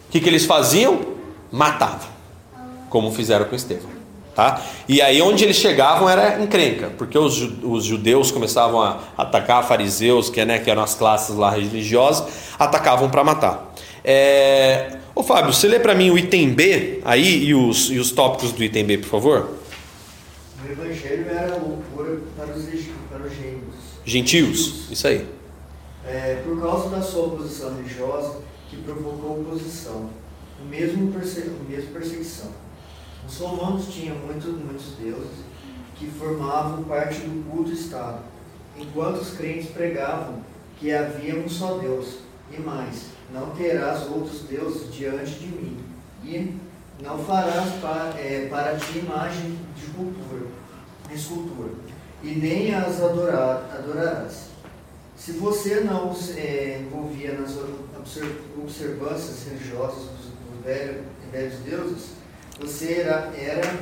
o 0.07 0.11
que, 0.11 0.19
que 0.19 0.29
eles 0.29 0.45
faziam? 0.45 1.01
Matavam, 1.51 2.07
como 2.87 3.11
fizeram 3.11 3.45
com 3.45 3.55
Estevão. 3.55 3.89
Tá? 4.35 4.61
E 4.87 5.01
aí 5.01 5.19
onde 5.19 5.43
eles 5.43 5.57
chegavam 5.57 6.07
era 6.07 6.39
encrenca, 6.39 6.91
porque 6.95 7.17
os, 7.17 7.41
os 7.63 7.83
judeus 7.83 8.29
começavam 8.29 8.79
a 8.79 8.99
atacar 9.17 9.67
fariseus, 9.67 10.29
que, 10.29 10.45
né, 10.45 10.59
que 10.59 10.69
eram 10.69 10.83
as 10.83 10.93
classes 10.93 11.35
lá 11.35 11.49
religiosas, 11.49 12.53
atacavam 12.59 13.09
para 13.09 13.23
matar. 13.23 13.70
É... 14.03 14.97
Ô 15.13 15.23
Fábio, 15.23 15.53
você 15.53 15.67
lê 15.67 15.79
para 15.79 15.93
mim 15.93 16.09
o 16.09 16.17
item 16.17 16.53
B 16.53 17.01
aí 17.03 17.45
e 17.45 17.53
os, 17.53 17.91
e 17.91 17.99
os 17.99 18.11
tópicos 18.11 18.51
do 18.51 18.63
item 18.63 18.85
B, 18.85 18.97
por 18.99 19.09
favor? 19.09 19.57
O 20.63 20.71
evangelho 20.71 21.29
era 21.29 21.55
loucura 21.55 22.19
para 22.37 22.53
os, 22.53 22.65
para 23.09 23.23
os 23.23 23.33
gentios. 23.33 23.75
Gentios, 24.05 24.91
isso 24.91 25.07
aí. 25.07 25.25
É, 26.05 26.41
por 26.43 26.59
causa 26.61 26.89
da 26.89 27.01
sua 27.01 27.29
posição 27.29 27.75
religiosa, 27.75 28.39
que 28.69 28.77
provocou 28.77 29.41
oposição, 29.41 30.09
o 30.59 30.65
mesmo, 30.65 31.11
perse 31.11 31.41
o 31.41 31.69
mesmo 31.69 31.91
perseguição 31.91 32.51
os 33.27 33.37
romanos 33.37 33.87
tinham 33.93 34.15
muitos, 34.17 34.53
muitos 34.53 34.95
deuses 34.99 35.45
que 35.95 36.07
formavam 36.07 36.83
parte 36.83 37.19
do 37.19 37.49
culto 37.49 37.71
Estado, 37.71 38.23
enquanto 38.77 39.21
os 39.21 39.31
crentes 39.31 39.69
pregavam 39.69 40.41
que 40.77 40.91
havia 40.91 41.35
um 41.35 41.47
só 41.47 41.77
Deus, 41.77 42.17
e 42.51 42.59
mais, 42.59 43.05
não 43.33 43.51
terás 43.51 44.03
outros 44.09 44.41
deuses 44.43 44.93
diante 44.93 45.31
de 45.31 45.47
mim, 45.47 45.79
e 46.23 46.57
não 47.01 47.17
farás 47.19 47.73
para, 47.81 48.13
é, 48.19 48.47
para 48.49 48.75
ti 48.75 48.99
imagem 48.99 49.57
de 49.75 49.85
cultura, 49.87 50.47
de 51.07 51.15
escultura, 51.15 51.71
e 52.23 52.29
nem 52.35 52.75
as 52.75 53.01
adorar, 53.01 53.69
adorarás. 53.73 54.51
Se 55.15 55.33
você 55.33 55.81
não 55.81 56.13
se 56.15 56.39
é, 56.39 56.79
envolvia 56.81 57.33
nas 57.33 57.55
observâncias 58.57 59.45
religiosas 59.47 60.03
dos, 60.03 60.31
velhos, 60.63 61.03
velhos 61.31 61.59
deuses, 61.59 62.09
você 62.59 62.93
era, 62.93 63.31
era, 63.35 63.79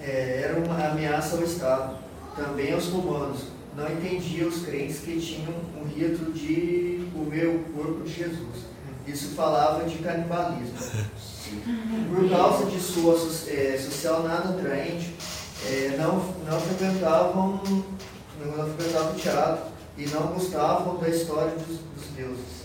é, 0.00 0.42
era 0.44 0.60
uma 0.60 0.88
ameaça 0.88 1.36
ao 1.36 1.42
Estado, 1.42 1.98
também 2.36 2.72
aos 2.72 2.88
romanos. 2.88 3.53
Não 3.76 3.90
entendia 3.90 4.46
os 4.46 4.64
crentes 4.64 5.00
que 5.00 5.20
tinham 5.20 5.52
um 5.76 5.84
rito 5.84 6.32
de 6.32 7.08
comer 7.12 7.48
o 7.48 7.58
corpo 7.72 8.04
de 8.04 8.12
Jesus. 8.12 8.74
Isso 9.06 9.34
falava 9.34 9.84
de 9.84 9.98
canibalismo. 9.98 10.78
Por 12.14 12.30
causa 12.30 12.66
de 12.66 12.80
sua 12.80 13.14
é, 13.48 13.76
social 13.78 14.22
nada 14.22 14.50
atraente, 14.50 15.14
é, 15.66 15.96
não, 15.98 16.16
não, 16.44 16.60
frequentavam, 16.60 17.60
não 18.40 18.74
frequentavam 18.74 19.12
o 19.12 19.14
teatro 19.16 19.64
e 19.98 20.06
não 20.06 20.28
gostavam 20.28 20.96
da 20.98 21.08
história 21.08 21.52
dos, 21.52 21.78
dos 21.78 22.06
deuses. 22.16 22.64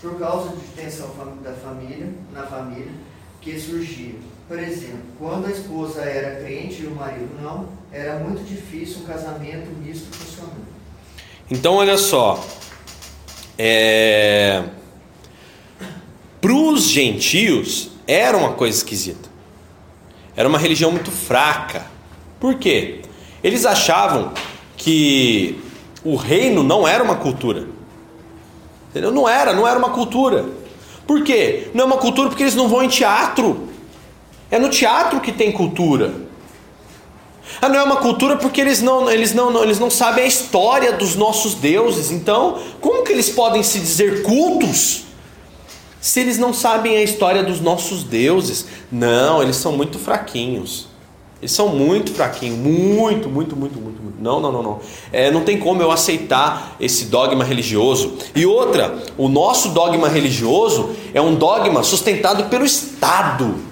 Por 0.00 0.18
causa 0.18 0.50
de 0.50 0.66
tensão 0.68 1.08
da 1.42 1.52
família, 1.52 2.12
na 2.32 2.44
família, 2.44 2.92
que 3.40 3.58
surgia. 3.58 4.14
Por 4.52 4.58
exemplo, 4.58 5.00
quando 5.18 5.46
a 5.46 5.50
esposa 5.50 6.02
era 6.02 6.44
crente 6.44 6.82
e 6.82 6.86
o 6.86 6.94
marido 6.94 7.30
não, 7.40 7.66
era 7.90 8.18
muito 8.18 8.44
difícil 8.44 8.98
um 9.00 9.06
casamento 9.06 9.70
misto 9.80 10.14
funcionando. 10.14 10.66
Então, 11.50 11.76
olha 11.76 11.96
só. 11.96 12.38
É... 13.58 14.62
Para 16.38 16.52
os 16.52 16.82
gentios, 16.82 17.92
era 18.06 18.36
uma 18.36 18.52
coisa 18.52 18.76
esquisita. 18.76 19.26
Era 20.36 20.46
uma 20.46 20.58
religião 20.58 20.90
muito 20.90 21.10
fraca. 21.10 21.86
Por 22.38 22.56
quê? 22.56 23.00
Eles 23.42 23.64
achavam 23.64 24.34
que 24.76 25.58
o 26.04 26.14
reino 26.14 26.62
não 26.62 26.86
era 26.86 27.02
uma 27.02 27.16
cultura. 27.16 27.68
Entendeu? 28.90 29.12
Não 29.12 29.26
era, 29.26 29.54
não 29.54 29.66
era 29.66 29.78
uma 29.78 29.92
cultura. 29.92 30.44
Por 31.06 31.24
quê? 31.24 31.70
Não 31.72 31.84
é 31.84 31.86
uma 31.86 31.96
cultura 31.96 32.28
porque 32.28 32.42
eles 32.42 32.54
não 32.54 32.68
vão 32.68 32.82
em 32.82 32.88
teatro. 32.88 33.71
É 34.52 34.58
no 34.58 34.68
teatro 34.68 35.18
que 35.18 35.32
tem 35.32 35.50
cultura. 35.50 36.12
Ah, 37.60 37.70
não 37.70 37.80
é 37.80 37.82
uma 37.82 37.96
cultura 37.96 38.36
porque 38.36 38.60
eles 38.60 38.82
não, 38.82 39.10
eles 39.10 39.32
não, 39.32 39.62
eles 39.62 39.78
não 39.78 39.88
sabem 39.88 40.24
a 40.24 40.26
história 40.26 40.92
dos 40.92 41.16
nossos 41.16 41.54
deuses. 41.54 42.10
Então, 42.10 42.58
como 42.78 43.02
que 43.02 43.12
eles 43.12 43.30
podem 43.30 43.62
se 43.62 43.80
dizer 43.80 44.22
cultos 44.22 45.04
se 46.02 46.20
eles 46.20 46.36
não 46.36 46.52
sabem 46.52 46.98
a 46.98 47.02
história 47.02 47.42
dos 47.42 47.62
nossos 47.62 48.04
deuses? 48.04 48.66
Não, 48.92 49.42
eles 49.42 49.56
são 49.56 49.72
muito 49.72 49.98
fraquinhos. 49.98 50.86
Eles 51.40 51.52
são 51.52 51.68
muito 51.68 52.12
fraquinhos, 52.12 52.58
muito, 52.58 53.30
muito, 53.30 53.56
muito, 53.56 53.80
muito, 53.80 54.02
muito. 54.02 54.20
Não, 54.20 54.38
não, 54.38 54.52
não, 54.52 54.62
não. 54.62 54.80
É, 55.10 55.30
não 55.30 55.44
tem 55.44 55.58
como 55.58 55.80
eu 55.80 55.90
aceitar 55.90 56.76
esse 56.78 57.06
dogma 57.06 57.42
religioso. 57.42 58.18
E 58.34 58.44
outra, 58.44 59.02
o 59.16 59.28
nosso 59.28 59.70
dogma 59.70 60.10
religioso 60.10 60.90
é 61.14 61.22
um 61.22 61.34
dogma 61.34 61.82
sustentado 61.82 62.50
pelo 62.50 62.66
Estado. 62.66 63.71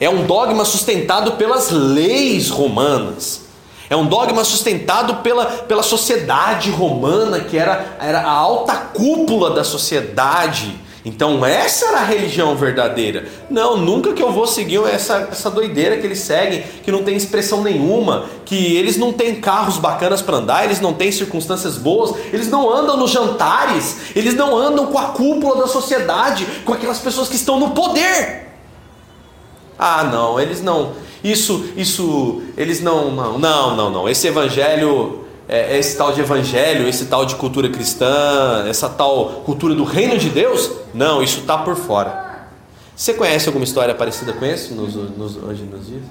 É 0.00 0.08
um 0.08 0.24
dogma 0.24 0.64
sustentado 0.64 1.32
pelas 1.32 1.70
leis 1.70 2.50
romanas. 2.50 3.48
É 3.90 3.96
um 3.96 4.06
dogma 4.06 4.44
sustentado 4.44 5.16
pela, 5.22 5.46
pela 5.46 5.82
sociedade 5.82 6.70
romana, 6.70 7.40
que 7.40 7.56
era, 7.56 7.96
era 8.00 8.20
a 8.20 8.30
alta 8.30 8.74
cúpula 8.76 9.50
da 9.50 9.64
sociedade. 9.64 10.78
Então 11.04 11.44
essa 11.44 11.86
era 11.86 11.98
a 11.98 12.04
religião 12.04 12.54
verdadeira. 12.54 13.26
Não, 13.48 13.78
nunca 13.78 14.12
que 14.12 14.22
eu 14.22 14.30
vou 14.30 14.46
seguir 14.46 14.84
essa, 14.84 15.28
essa 15.32 15.50
doideira 15.50 15.96
que 15.96 16.06
eles 16.06 16.18
seguem, 16.18 16.62
que 16.82 16.92
não 16.92 17.02
tem 17.02 17.16
expressão 17.16 17.62
nenhuma, 17.62 18.26
que 18.44 18.76
eles 18.76 18.98
não 18.98 19.12
têm 19.12 19.36
carros 19.36 19.78
bacanas 19.78 20.20
para 20.20 20.36
andar, 20.36 20.64
eles 20.64 20.80
não 20.80 20.92
têm 20.92 21.10
circunstâncias 21.10 21.76
boas, 21.76 22.14
eles 22.30 22.48
não 22.48 22.70
andam 22.70 22.96
nos 22.96 23.10
jantares, 23.10 24.14
eles 24.14 24.34
não 24.34 24.54
andam 24.54 24.86
com 24.86 24.98
a 24.98 25.06
cúpula 25.06 25.56
da 25.56 25.66
sociedade, 25.66 26.46
com 26.64 26.74
aquelas 26.74 26.98
pessoas 26.98 27.28
que 27.28 27.36
estão 27.36 27.58
no 27.58 27.70
poder. 27.70 28.47
Ah, 29.78 30.04
não, 30.04 30.40
eles 30.40 30.62
não. 30.62 30.92
Isso, 31.22 31.66
isso, 31.76 32.42
eles 32.56 32.80
não, 32.80 33.10
não, 33.10 33.38
não, 33.38 33.76
não, 33.76 33.90
não. 33.90 34.08
Esse 34.08 34.26
evangelho 34.26 35.24
é, 35.48 35.78
esse 35.78 35.96
tal 35.96 36.12
de 36.12 36.20
evangelho, 36.20 36.86
esse 36.86 37.06
tal 37.06 37.24
de 37.24 37.34
cultura 37.34 37.70
cristã, 37.70 38.66
essa 38.68 38.88
tal 38.88 39.42
cultura 39.46 39.74
do 39.74 39.82
reino 39.82 40.18
de 40.18 40.28
Deus, 40.28 40.70
não, 40.92 41.22
isso 41.22 41.40
está 41.40 41.56
por 41.56 41.74
fora. 41.74 42.48
Você 42.94 43.14
conhece 43.14 43.46
alguma 43.48 43.64
história 43.64 43.94
parecida 43.94 44.32
com 44.34 44.44
isso 44.44 44.74
nos, 44.74 44.94
nos, 44.94 45.36
hoje 45.36 45.62
nos 45.62 45.86
dias? 45.86 46.02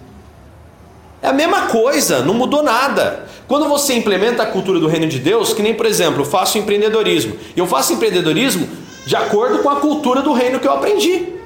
É 1.22 1.28
a 1.28 1.34
mesma 1.34 1.68
coisa, 1.68 2.24
não 2.24 2.34
mudou 2.34 2.64
nada. 2.64 3.28
Quando 3.48 3.68
você 3.68 3.94
implementa 3.94 4.42
a 4.42 4.46
cultura 4.46 4.80
do 4.80 4.88
reino 4.88 5.08
de 5.08 5.20
Deus, 5.20 5.54
que 5.54 5.62
nem 5.62 5.74
por 5.74 5.86
exemplo, 5.86 6.22
eu 6.22 6.26
faço 6.26 6.58
empreendedorismo, 6.58 7.36
eu 7.56 7.68
faço 7.68 7.94
empreendedorismo 7.94 8.68
de 9.06 9.16
acordo 9.16 9.60
com 9.60 9.70
a 9.70 9.76
cultura 9.78 10.22
do 10.22 10.34
reino 10.34 10.60
que 10.60 10.68
eu 10.68 10.74
aprendi. 10.74 11.37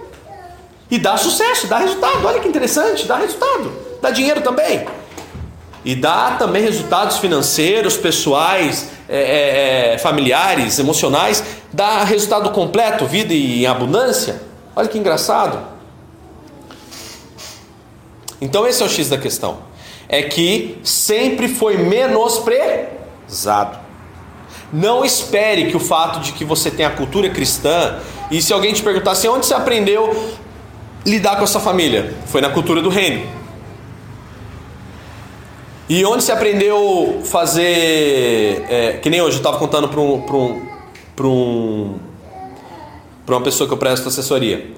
E 0.92 1.00
dá 1.00 1.18
sucesso, 1.18 1.68
dá 1.68 1.80
resultado. 1.80 2.28
Olha 2.28 2.40
que 2.40 2.48
interessante, 2.48 3.08
dá 3.08 3.16
resultado. 3.16 3.72
Dá 4.02 4.12
dinheiro 4.12 4.42
também 4.42 4.86
e 5.84 5.96
dá 5.96 6.36
também 6.38 6.62
resultados 6.62 7.18
financeiros, 7.18 7.98
pessoais, 7.98 8.90
é, 9.10 9.20
é, 9.20 9.94
é, 9.94 9.98
familiares, 9.98 10.78
emocionais, 10.80 11.44
dá 11.74 12.04
resultado 12.04 12.52
completo, 12.52 13.06
vida 13.06 13.34
em 13.34 13.66
abundância. 13.66 14.42
Olha 14.76 14.88
que 14.88 14.98
engraçado. 14.98 15.60
Então 18.40 18.68
esse 18.68 18.82
é 18.82 18.86
o 18.86 18.90
X 18.90 19.10
da 19.10 19.18
questão. 19.18 19.60
É 20.08 20.24
que 20.24 20.80
sempre 20.84 21.48
foi 21.48 21.78
menosprezado. 21.78 23.80
Não 24.72 25.04
espere 25.04 25.70
que 25.70 25.76
o 25.76 25.80
fato 25.80 26.22
de 26.22 26.32
que 26.32 26.46
você 26.46 26.72
tem 26.72 26.86
a 26.86 26.92
cultura 26.92 27.30
cristã, 27.30 28.00
e 28.30 28.42
se 28.42 28.54
alguém 28.54 28.74
te 28.74 28.82
perguntar 28.82 29.12
assim, 29.12 29.28
onde 29.28 29.46
você 29.46 29.54
aprendeu 29.54 30.34
lidar 31.06 31.38
com 31.38 31.44
a 31.44 31.48
sua 31.48 31.62
família? 31.62 32.14
Foi 32.28 32.42
na 32.42 32.50
cultura 32.50 32.82
do 32.82 32.90
reino. 32.90 33.42
E 35.94 36.06
onde 36.06 36.24
você 36.24 36.32
aprendeu 36.32 37.22
fazer. 37.26 38.64
É, 38.70 39.00
que 39.02 39.10
nem 39.10 39.22
hoje, 39.22 39.36
eu 39.36 39.40
estava 39.40 39.58
contando 39.58 39.90
para 39.90 40.00
um, 40.00 40.24
um, 40.26 41.28
um, 41.28 42.00
uma 43.28 43.42
pessoa 43.42 43.68
que 43.68 43.74
eu 43.74 43.78
presto 43.78 44.08
assessoria. 44.08 44.72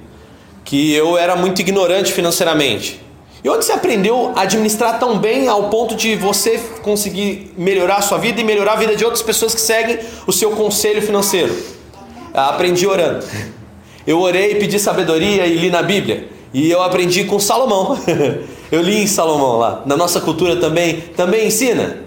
Que 0.66 0.92
eu 0.92 1.16
era 1.16 1.36
muito 1.36 1.60
ignorante 1.60 2.12
financeiramente. 2.12 3.00
E 3.44 3.50
onde 3.50 3.64
você 3.64 3.74
aprendeu 3.74 4.32
a 4.36 4.42
administrar 4.42 4.98
tão 4.98 5.20
bem 5.20 5.48
ao 5.48 5.70
ponto 5.70 5.96
de 5.96 6.16
você 6.16 6.58
conseguir 6.82 7.54
melhorar 7.58 7.98
a 7.98 8.02
sua 8.02 8.18
vida 8.18 8.42
e 8.42 8.44
melhorar 8.44 8.74
a 8.74 8.78
vida 8.78 8.96
de 8.96 9.04
outras 9.04 9.22
pessoas 9.22 9.54
que 9.54 9.62
seguem 9.62 10.00
o 10.26 10.32
seu 10.32 10.52
conselho 10.52 11.02
financeiro? 11.02 11.56
Aprendi 12.34 12.88
orando. 12.88 13.24
Eu 14.06 14.20
orei, 14.20 14.56
pedi 14.56 14.80
sabedoria 14.80 15.46
e 15.46 15.58
li 15.58 15.70
na 15.70 15.82
Bíblia. 15.82 16.30
E 16.54 16.70
eu 16.70 16.82
aprendi 16.84 17.24
com 17.24 17.40
Salomão. 17.40 17.98
Eu 18.72 18.82
li 18.82 19.04
em 19.04 19.08
Salomão 19.08 19.60
lá. 19.60 19.84
Na 19.86 19.96
nossa 19.96 20.20
cultura 20.20 20.56
também, 20.56 21.00
também 21.16 21.46
ensina. 21.46 21.98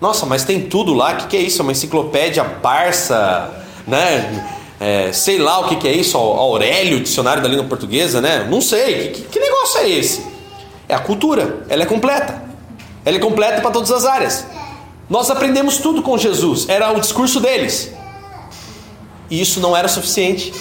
Nossa, 0.00 0.26
mas 0.26 0.42
tem 0.42 0.62
tudo 0.62 0.92
lá. 0.92 1.12
O 1.12 1.16
que, 1.18 1.26
que 1.28 1.36
é 1.36 1.40
isso? 1.40 1.62
Uma 1.62 1.70
enciclopédia 1.70 2.42
Barça, 2.42 3.48
né? 3.86 4.44
É, 4.80 5.12
sei 5.12 5.38
lá 5.38 5.60
o 5.60 5.68
que, 5.68 5.76
que 5.76 5.86
é 5.86 5.92
isso, 5.92 6.18
Aurélio, 6.18 6.98
dicionário 6.98 7.40
da 7.40 7.48
língua 7.48 7.66
portuguesa, 7.66 8.20
né? 8.20 8.44
Não 8.50 8.60
sei. 8.60 9.10
Que, 9.10 9.22
que 9.22 9.38
negócio 9.38 9.80
é 9.80 9.88
esse? 9.88 10.26
É 10.88 10.94
a 10.94 10.98
cultura. 10.98 11.64
Ela 11.68 11.84
é 11.84 11.86
completa. 11.86 12.42
Ela 13.04 13.16
é 13.16 13.20
completa 13.20 13.60
para 13.60 13.70
todas 13.70 13.92
as 13.92 14.04
áreas. 14.04 14.46
Nós 15.08 15.30
aprendemos 15.30 15.78
tudo 15.78 16.02
com 16.02 16.18
Jesus. 16.18 16.68
Era 16.68 16.90
o 16.92 17.00
discurso 17.00 17.38
deles. 17.38 17.92
E 19.34 19.40
isso 19.40 19.58
não 19.58 19.76
era 19.76 19.88
suficiente. 19.88 20.54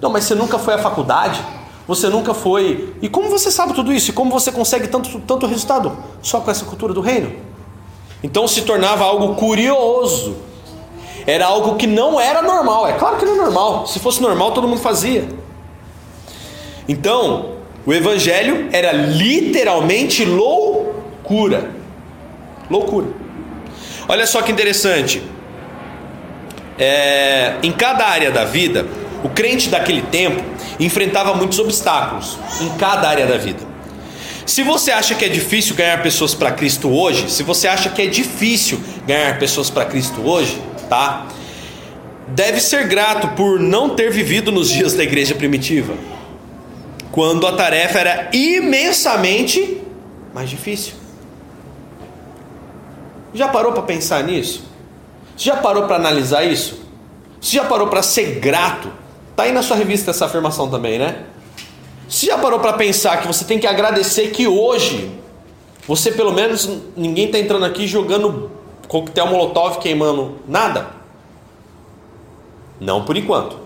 Não, 0.00 0.08
mas 0.08 0.24
você 0.24 0.34
nunca 0.34 0.58
foi 0.58 0.72
à 0.72 0.78
faculdade? 0.78 1.38
Você 1.86 2.08
nunca 2.08 2.32
foi. 2.32 2.94
E 3.02 3.10
como 3.10 3.28
você 3.28 3.50
sabe 3.50 3.74
tudo 3.74 3.92
isso? 3.92 4.08
E 4.08 4.14
como 4.14 4.30
você 4.30 4.50
consegue 4.50 4.88
tanto, 4.88 5.20
tanto 5.20 5.46
resultado? 5.46 5.94
Só 6.22 6.40
com 6.40 6.50
essa 6.50 6.64
cultura 6.64 6.94
do 6.94 7.02
reino. 7.02 7.30
Então 8.22 8.48
se 8.48 8.62
tornava 8.62 9.04
algo 9.04 9.34
curioso. 9.34 10.34
Era 11.26 11.44
algo 11.44 11.76
que 11.76 11.86
não 11.86 12.18
era 12.18 12.40
normal. 12.40 12.86
É 12.86 12.94
claro 12.94 13.18
que 13.18 13.26
não 13.26 13.34
é 13.34 13.36
normal. 13.36 13.86
Se 13.86 13.98
fosse 13.98 14.22
normal, 14.22 14.52
todo 14.52 14.66
mundo 14.66 14.80
fazia. 14.80 15.28
Então, 16.88 17.56
o 17.84 17.92
evangelho 17.92 18.70
era 18.72 18.92
literalmente 18.92 20.24
loucura. 20.24 21.70
Loucura. 22.70 23.08
Olha 24.08 24.26
só 24.26 24.40
que 24.40 24.50
interessante. 24.50 25.22
É, 26.78 27.54
em 27.62 27.72
cada 27.72 28.06
área 28.06 28.30
da 28.30 28.44
vida, 28.44 28.86
o 29.22 29.28
crente 29.28 29.68
daquele 29.68 30.02
tempo 30.02 30.42
enfrentava 30.78 31.34
muitos 31.34 31.58
obstáculos 31.58 32.38
em 32.60 32.68
cada 32.76 33.08
área 33.08 33.26
da 33.26 33.36
vida. 33.36 33.60
Se 34.44 34.62
você 34.62 34.92
acha 34.92 35.14
que 35.14 35.24
é 35.24 35.28
difícil 35.28 35.74
ganhar 35.74 36.00
pessoas 36.02 36.32
para 36.32 36.52
Cristo 36.52 36.88
hoje, 36.88 37.30
se 37.30 37.42
você 37.42 37.66
acha 37.66 37.90
que 37.90 38.02
é 38.02 38.06
difícil 38.06 38.80
ganhar 39.04 39.38
pessoas 39.38 39.70
para 39.70 39.84
Cristo 39.84 40.20
hoje, 40.24 40.62
tá? 40.88 41.26
Deve 42.28 42.60
ser 42.60 42.86
grato 42.86 43.28
por 43.28 43.58
não 43.58 43.90
ter 43.90 44.10
vivido 44.10 44.52
nos 44.52 44.70
dias 44.70 44.94
da 44.94 45.02
igreja 45.02 45.34
primitiva, 45.34 45.94
quando 47.10 47.46
a 47.46 47.52
tarefa 47.52 47.98
era 47.98 48.30
imensamente 48.32 49.80
mais 50.32 50.48
difícil. 50.48 50.94
Já 53.34 53.48
parou 53.48 53.72
para 53.72 53.82
pensar 53.82 54.22
nisso? 54.22 54.64
Já 55.36 55.56
parou 55.56 55.84
para 55.84 55.96
analisar 55.96 56.44
isso? 56.44 56.80
Você 57.40 57.56
já 57.56 57.64
parou 57.64 57.88
para 57.88 58.02
ser 58.02 58.40
grato 58.40 58.90
Tá 59.36 59.42
aí 59.42 59.52
na 59.52 59.62
sua 59.62 59.76
revista 59.76 60.10
essa 60.10 60.24
afirmação 60.24 60.70
também, 60.70 60.98
né? 60.98 61.26
Você 62.08 62.26
já 62.26 62.38
parou 62.38 62.58
para 62.58 62.72
pensar 62.72 63.20
que 63.20 63.26
você 63.26 63.44
tem 63.44 63.58
que 63.58 63.66
agradecer 63.66 64.30
que 64.30 64.48
hoje 64.48 65.10
você 65.86 66.10
pelo 66.10 66.32
menos 66.32 66.68
ninguém 66.96 67.26
está 67.26 67.38
entrando 67.38 67.66
aqui 67.66 67.86
jogando 67.86 68.50
coquetel 68.88 69.26
molotov 69.26 69.78
queimando 69.78 70.36
nada? 70.48 70.88
Não 72.80 73.04
por 73.04 73.16
enquanto. 73.16 73.58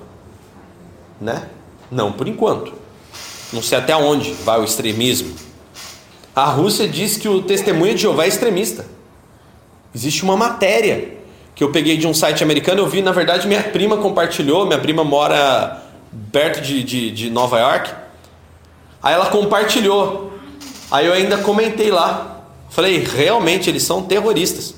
Né? 1.20 1.48
Não 1.88 2.10
por 2.10 2.26
enquanto. 2.26 2.72
Não 3.52 3.62
sei 3.62 3.78
até 3.78 3.94
onde 3.94 4.32
vai 4.32 4.60
o 4.60 4.64
extremismo. 4.64 5.36
A 6.34 6.46
Rússia 6.46 6.88
diz 6.88 7.16
que 7.16 7.28
o 7.28 7.42
testemunho 7.42 7.94
de 7.94 8.02
Jeová 8.02 8.24
é 8.24 8.28
extremista. 8.28 8.86
Existe 9.94 10.24
uma 10.24 10.36
matéria 10.36 11.16
que 11.60 11.64
eu 11.64 11.70
peguei 11.70 11.98
de 11.98 12.06
um 12.06 12.14
site 12.14 12.42
americano. 12.42 12.80
Eu 12.80 12.86
vi, 12.86 13.02
na 13.02 13.12
verdade, 13.12 13.46
minha 13.46 13.62
prima 13.62 13.98
compartilhou. 13.98 14.64
Minha 14.64 14.78
prima 14.78 15.04
mora 15.04 15.82
perto 16.32 16.62
de, 16.62 16.82
de, 16.82 17.10
de 17.10 17.28
Nova 17.28 17.58
York. 17.58 17.90
Aí 19.02 19.12
ela 19.12 19.26
compartilhou. 19.26 20.32
Aí 20.90 21.04
eu 21.04 21.12
ainda 21.12 21.36
comentei 21.36 21.90
lá. 21.90 22.44
Falei, 22.70 23.00
realmente 23.00 23.68
eles 23.68 23.82
são 23.82 24.00
terroristas. 24.00 24.74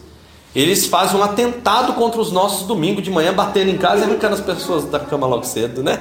Eles 0.57 0.85
fazem 0.85 1.20
um 1.20 1.22
atentado 1.22 1.93
contra 1.93 2.20
os 2.20 2.33
nossos 2.33 2.66
domingos 2.66 3.05
de 3.05 3.12
manhã, 3.12 3.33
batendo 3.33 3.70
em 3.70 3.78
casa 3.78 4.01
e 4.01 4.03
arrancando 4.03 4.35
as 4.35 4.41
pessoas 4.41 4.85
da 4.85 4.99
cama 4.99 5.24
logo 5.24 5.45
cedo, 5.45 5.85
né? 5.85 6.01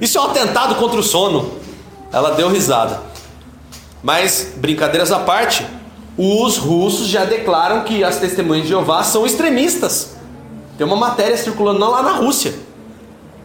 Isso 0.00 0.18
é 0.18 0.20
um 0.20 0.24
atentado 0.24 0.74
contra 0.74 0.98
o 0.98 1.04
sono. 1.04 1.52
Ela 2.12 2.32
deu 2.32 2.48
risada. 2.48 3.00
Mas, 4.02 4.54
brincadeiras 4.56 5.12
à 5.12 5.20
parte, 5.20 5.64
os 6.22 6.58
russos 6.58 7.06
já 7.06 7.24
declaram 7.24 7.82
que 7.82 8.04
as 8.04 8.18
testemunhas 8.18 8.64
de 8.64 8.68
Jeová 8.68 9.02
são 9.02 9.24
extremistas. 9.24 10.16
Tem 10.76 10.86
uma 10.86 10.96
matéria 10.96 11.34
circulando 11.34 11.78
lá 11.78 12.02
na 12.02 12.12
Rússia 12.12 12.52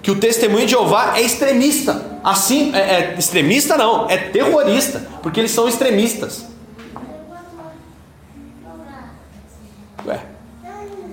que 0.02 0.12
o 0.12 0.20
testemunho 0.20 0.66
de 0.66 0.72
Jeová 0.72 1.18
é 1.18 1.22
extremista. 1.22 2.20
Assim, 2.22 2.76
é, 2.76 2.80
é 2.80 3.16
extremista 3.18 3.78
não, 3.78 4.10
é 4.10 4.18
terrorista, 4.18 5.08
porque 5.24 5.40
eles 5.40 5.52
são 5.52 5.70
extremistas. 5.70 6.46
Ué, 10.06 10.20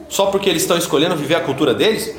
só 0.09 0.27
porque 0.27 0.51
eles 0.51 0.63
estão 0.63 0.77
escolhendo 0.77 1.15
viver 1.15 1.37
a 1.37 1.41
cultura 1.41 1.73
deles? 1.73 2.13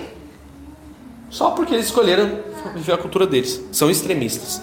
Só 1.29 1.51
porque 1.51 1.73
eles 1.73 1.87
escolheram 1.87 2.39
viver 2.73 2.93
a 2.93 2.97
cultura 2.97 3.27
deles. 3.27 3.61
São 3.73 3.91
extremistas. 3.91 4.61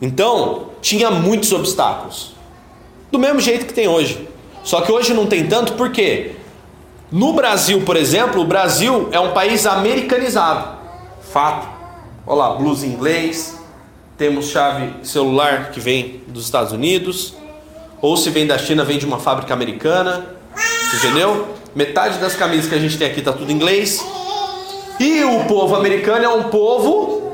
Então, 0.00 0.70
tinha 0.80 1.10
muitos 1.10 1.52
obstáculos 1.52 2.31
do 3.12 3.18
mesmo 3.18 3.40
jeito 3.40 3.66
que 3.66 3.74
tem 3.74 3.86
hoje. 3.86 4.26
Só 4.64 4.80
que 4.80 4.90
hoje 4.90 5.12
não 5.12 5.26
tem 5.26 5.46
tanto 5.46 5.74
porque 5.74 6.32
no 7.10 7.34
Brasil, 7.34 7.82
por 7.82 7.94
exemplo, 7.94 8.40
o 8.40 8.44
Brasil 8.44 9.10
é 9.12 9.20
um 9.20 9.32
país 9.32 9.66
americanizado. 9.66 10.78
Fato. 11.30 11.68
Olha 12.26 12.38
lá, 12.38 12.54
blues 12.54 12.82
em 12.82 12.88
inglês, 12.88 13.58
temos 14.16 14.48
chave 14.48 14.94
celular 15.02 15.70
que 15.70 15.78
vem 15.80 16.22
dos 16.28 16.44
Estados 16.44 16.72
Unidos, 16.72 17.34
ou 18.00 18.16
se 18.16 18.30
vem 18.30 18.46
da 18.46 18.56
China, 18.56 18.84
vem 18.84 18.98
de 18.98 19.04
uma 19.04 19.18
fábrica 19.18 19.52
americana. 19.52 20.26
Entendeu? 20.96 21.48
Metade 21.74 22.18
das 22.18 22.34
camisas 22.34 22.66
que 22.66 22.74
a 22.74 22.78
gente 22.78 22.96
tem 22.96 23.10
aqui 23.10 23.20
tá 23.20 23.32
tudo 23.32 23.50
em 23.50 23.54
inglês. 23.54 24.04
E 24.98 25.22
o 25.24 25.44
povo 25.44 25.74
americano 25.74 26.24
é 26.24 26.28
um 26.28 26.44
povo 26.44 27.32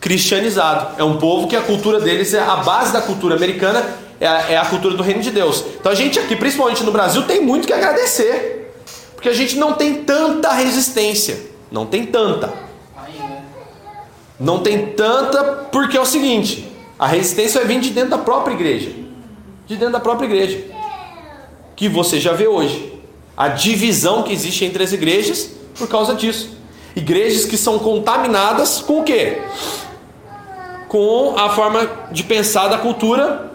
cristianizado. 0.00 0.94
É 0.98 1.04
um 1.04 1.16
povo 1.18 1.46
que 1.46 1.56
a 1.56 1.60
cultura 1.60 2.00
deles 2.00 2.34
é 2.34 2.40
a 2.40 2.56
base 2.56 2.92
da 2.92 3.02
cultura 3.02 3.36
americana 3.36 3.84
é 4.24 4.26
a, 4.26 4.50
é 4.52 4.56
a 4.56 4.64
cultura 4.64 4.96
do 4.96 5.02
reino 5.02 5.20
de 5.20 5.30
Deus. 5.30 5.62
Então 5.78 5.92
a 5.92 5.94
gente 5.94 6.18
aqui, 6.18 6.34
principalmente 6.34 6.82
no 6.82 6.90
Brasil, 6.90 7.22
tem 7.24 7.42
muito 7.42 7.66
que 7.66 7.72
agradecer, 7.74 8.72
porque 9.14 9.28
a 9.28 9.34
gente 9.34 9.56
não 9.58 9.74
tem 9.74 10.02
tanta 10.02 10.50
resistência, 10.52 11.38
não 11.70 11.84
tem 11.84 12.06
tanta. 12.06 12.50
Não 14.40 14.60
tem 14.60 14.86
tanta 14.86 15.44
porque 15.70 15.96
é 15.96 16.00
o 16.00 16.06
seguinte: 16.06 16.66
a 16.98 17.06
resistência 17.06 17.60
vai 17.60 17.68
vir 17.68 17.80
de 17.80 17.90
dentro 17.90 18.10
da 18.10 18.18
própria 18.18 18.54
igreja, 18.54 18.90
de 19.66 19.76
dentro 19.76 19.92
da 19.92 20.00
própria 20.00 20.26
igreja, 20.26 20.64
que 21.76 21.86
você 21.86 22.18
já 22.18 22.32
vê 22.32 22.48
hoje. 22.48 22.94
A 23.36 23.48
divisão 23.48 24.22
que 24.22 24.32
existe 24.32 24.64
entre 24.64 24.82
as 24.82 24.92
igrejas 24.92 25.50
por 25.76 25.88
causa 25.88 26.14
disso. 26.14 26.56
Igrejas 26.96 27.44
que 27.44 27.58
são 27.58 27.78
contaminadas 27.78 28.80
com 28.80 29.00
o 29.00 29.04
quê? 29.04 29.42
Com 30.88 31.34
a 31.36 31.50
forma 31.50 31.90
de 32.12 32.22
pensar 32.22 32.68
da 32.68 32.78
cultura 32.78 33.53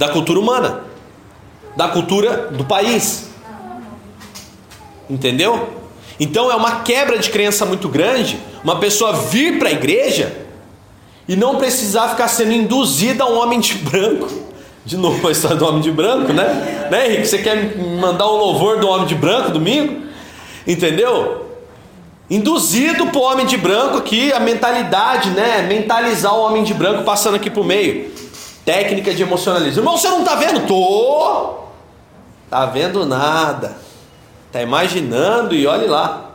da 0.00 0.08
cultura 0.08 0.40
humana, 0.40 0.80
da 1.76 1.88
cultura 1.88 2.48
do 2.52 2.64
país. 2.64 3.28
Entendeu? 5.10 5.74
Então 6.18 6.50
é 6.50 6.54
uma 6.54 6.80
quebra 6.80 7.18
de 7.18 7.28
crença 7.28 7.66
muito 7.66 7.86
grande 7.86 8.40
uma 8.64 8.78
pessoa 8.78 9.12
vir 9.12 9.58
para 9.58 9.68
a 9.68 9.72
igreja 9.72 10.34
e 11.28 11.36
não 11.36 11.56
precisar 11.56 12.08
ficar 12.08 12.28
sendo 12.28 12.52
induzida 12.52 13.24
a 13.24 13.26
um 13.26 13.38
homem 13.38 13.60
de 13.60 13.74
branco. 13.74 14.26
De 14.86 14.96
novo 14.96 15.28
a 15.28 15.32
história 15.32 15.58
do 15.58 15.66
homem 15.66 15.82
de 15.82 15.90
branco, 15.90 16.32
né? 16.32 16.88
Né, 16.90 17.06
Henrique? 17.06 17.28
Você 17.28 17.38
quer 17.38 17.76
mandar 17.76 18.26
um 18.26 18.36
louvor 18.36 18.78
do 18.78 18.88
homem 18.88 19.06
de 19.06 19.14
branco 19.14 19.50
domingo? 19.50 20.00
Entendeu? 20.66 21.46
Induzido 22.30 23.08
para 23.08 23.18
o 23.18 23.22
homem 23.22 23.44
de 23.44 23.58
branco 23.58 23.98
aqui, 23.98 24.32
a 24.32 24.40
mentalidade, 24.40 25.28
né? 25.30 25.60
Mentalizar 25.68 26.34
o 26.34 26.40
homem 26.40 26.64
de 26.64 26.72
branco 26.72 27.04
passando 27.04 27.34
aqui 27.34 27.50
por 27.50 27.66
meio. 27.66 28.19
Técnica 28.70 29.12
de 29.12 29.20
emocionalismo. 29.20 29.80
Irmão, 29.80 29.98
você 29.98 30.08
não 30.08 30.20
está 30.20 30.36
vendo? 30.36 30.64
Tô. 30.64 31.54
Tá 32.48 32.66
vendo 32.66 33.04
nada. 33.04 33.76
Tá 34.52 34.62
imaginando 34.62 35.56
e 35.56 35.66
olhe 35.66 35.88
lá. 35.88 36.30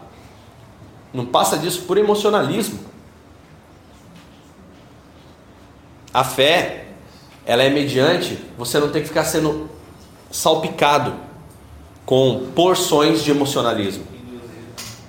Não 1.14 1.26
passa 1.26 1.58
disso 1.58 1.84
por 1.84 1.98
emocionalismo. 1.98 2.78
A 6.14 6.26
fé, 6.26 6.88
ela 7.46 7.64
é 7.64 7.70
mediante, 7.70 8.38
você 8.58 8.80
não 8.80 8.90
tem 8.90 9.02
que 9.02 9.08
ficar 9.08 9.24
sendo 9.24 9.70
salpicado 10.30 11.14
com 12.06 12.48
porções 12.54 13.24
de 13.24 13.32
emocionalismo. 13.32 14.06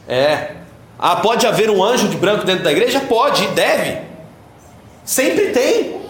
É. 0.06 0.58
Ah, 0.96 1.16
pode 1.16 1.44
haver 1.44 1.70
um 1.70 1.82
anjo 1.82 2.06
de 2.06 2.16
branco 2.16 2.46
dentro 2.46 2.62
da 2.62 2.70
igreja? 2.70 3.00
Pode, 3.00 3.48
deve. 3.48 4.00
Sempre 5.04 5.50
tem. 5.50 6.05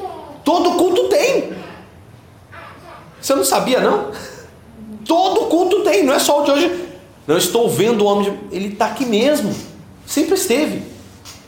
Todo 0.46 0.76
culto 0.76 1.08
tem. 1.08 1.52
Você 3.20 3.34
não 3.34 3.44
sabia, 3.44 3.80
não? 3.80 4.12
Todo 5.04 5.46
culto 5.46 5.82
tem, 5.82 6.04
não 6.04 6.14
é 6.14 6.20
só 6.20 6.40
o 6.40 6.44
de 6.44 6.52
hoje. 6.52 6.88
Não 7.26 7.36
estou 7.36 7.68
vendo 7.68 8.02
o 8.02 8.04
homem, 8.04 8.30
de... 8.30 8.56
ele 8.56 8.68
está 8.68 8.86
aqui 8.86 9.04
mesmo. 9.04 9.52
Sempre 10.06 10.34
esteve. 10.36 10.84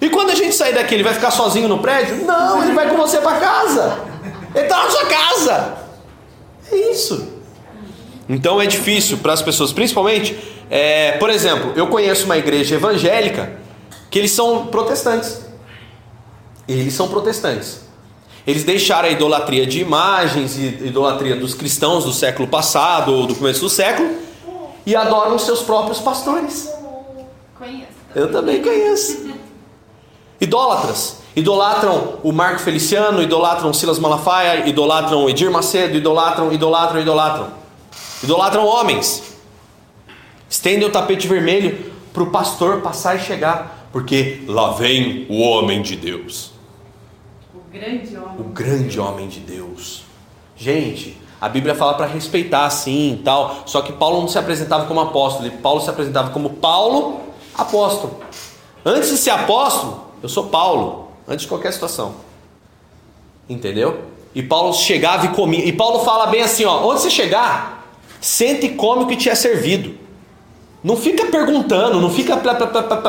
E 0.00 0.10
quando 0.10 0.30
a 0.30 0.34
gente 0.34 0.52
sair 0.52 0.74
daqui, 0.74 0.94
ele 0.94 1.04
vai 1.04 1.14
ficar 1.14 1.30
sozinho 1.30 1.68
no 1.68 1.78
prédio? 1.78 2.24
Não, 2.24 2.60
ele 2.60 2.72
vai 2.72 2.90
com 2.90 2.96
você 2.96 3.18
para 3.18 3.38
casa. 3.38 4.00
Ele 4.52 4.64
está 4.64 4.82
na 4.82 4.90
sua 4.90 5.06
casa. 5.06 5.78
É 6.72 6.90
isso. 6.90 7.34
Então 8.28 8.60
é 8.60 8.66
difícil 8.66 9.18
para 9.18 9.32
as 9.32 9.42
pessoas, 9.42 9.72
principalmente, 9.72 10.36
é, 10.68 11.12
por 11.12 11.30
exemplo, 11.30 11.72
eu 11.76 11.86
conheço 11.86 12.24
uma 12.24 12.36
igreja 12.36 12.74
evangélica 12.74 13.60
que 14.10 14.18
eles 14.18 14.32
são 14.32 14.66
protestantes. 14.66 15.40
Eles 16.66 16.94
são 16.94 17.06
protestantes. 17.06 17.86
Eles 18.48 18.64
deixaram 18.64 19.10
a 19.10 19.12
idolatria 19.12 19.66
de 19.66 19.78
imagens 19.78 20.56
e 20.56 20.86
idolatria 20.86 21.36
dos 21.36 21.52
cristãos 21.52 22.06
do 22.06 22.14
século 22.14 22.48
passado 22.48 23.12
ou 23.12 23.26
do 23.26 23.34
começo 23.34 23.60
do 23.60 23.68
século 23.68 24.08
e 24.86 24.96
adoram 24.96 25.38
seus 25.38 25.60
próprios 25.60 25.98
pastores. 25.98 26.66
Conheço. 27.58 27.88
Eu 28.14 28.32
também 28.32 28.62
conheço. 28.62 29.28
Idólatras. 30.40 31.18
Idolatram 31.36 32.20
o 32.22 32.32
Marco 32.32 32.60
Feliciano, 32.60 33.22
idolatram 33.22 33.70
Silas 33.74 33.98
Malafaia, 33.98 34.66
idolatram 34.66 35.28
Edir 35.28 35.50
Macedo, 35.50 35.98
idolatram, 35.98 36.50
idolatram, 36.50 37.02
idolatram. 37.02 37.48
Idolatram 38.24 38.64
homens. 38.64 39.24
Estendem 40.48 40.88
o 40.88 40.90
tapete 40.90 41.28
vermelho 41.28 41.92
para 42.14 42.22
o 42.22 42.30
pastor 42.30 42.80
passar 42.80 43.16
e 43.16 43.20
chegar, 43.20 43.90
porque 43.92 44.42
lá 44.48 44.70
vem 44.70 45.26
o 45.28 45.38
homem 45.38 45.82
de 45.82 45.96
Deus. 45.96 46.56
Grande 47.78 48.16
homem. 48.16 48.40
O 48.40 48.44
grande 48.44 49.00
homem 49.00 49.28
de 49.28 49.40
Deus. 49.40 50.02
Gente, 50.56 51.16
a 51.40 51.48
Bíblia 51.48 51.74
fala 51.74 51.94
para 51.94 52.06
respeitar 52.06 52.68
sim 52.70 53.14
e 53.14 53.22
tal, 53.22 53.62
só 53.66 53.80
que 53.80 53.92
Paulo 53.92 54.20
não 54.20 54.28
se 54.28 54.36
apresentava 54.36 54.86
como 54.86 54.98
apóstolo, 55.00 55.48
Paulo 55.62 55.80
se 55.80 55.88
apresentava 55.88 56.30
como 56.30 56.50
Paulo, 56.50 57.20
apóstolo. 57.56 58.18
Antes 58.84 59.10
de 59.10 59.16
ser 59.18 59.30
apóstolo, 59.30 60.06
eu 60.20 60.28
sou 60.28 60.46
Paulo, 60.46 61.08
antes 61.28 61.42
de 61.42 61.48
qualquer 61.48 61.72
situação. 61.72 62.14
Entendeu? 63.48 64.02
E 64.34 64.42
Paulo 64.42 64.74
chegava 64.74 65.26
e 65.26 65.28
comia. 65.28 65.64
E 65.64 65.72
Paulo 65.72 66.00
fala 66.00 66.26
bem 66.26 66.42
assim, 66.42 66.64
ó, 66.64 66.84
onde 66.84 67.00
você 67.02 67.10
chegar, 67.10 67.86
sente 68.20 68.66
e 68.66 68.70
come 68.70 69.04
o 69.04 69.06
que 69.06 69.16
te 69.16 69.30
é 69.30 69.34
servido. 69.36 69.96
Não 70.82 70.96
fica 70.96 71.26
perguntando, 71.26 72.00
não 72.00 72.10
fica 72.10 72.40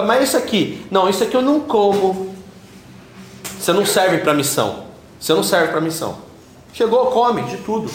mas 0.05 0.23
isso 0.23 0.37
aqui, 0.37 0.85
não, 0.89 1.09
isso 1.09 1.23
aqui 1.23 1.35
eu 1.35 1.41
não 1.41 1.59
como. 1.59 2.28
Você 3.59 3.73
não 3.73 3.85
serve 3.85 4.19
para 4.19 4.33
missão. 4.33 4.83
Você 5.19 5.33
não 5.33 5.43
serve 5.43 5.67
para 5.67 5.81
missão. 5.81 6.17
Chegou, 6.73 7.07
come 7.07 7.43
de 7.43 7.57
tudo. 7.57 7.91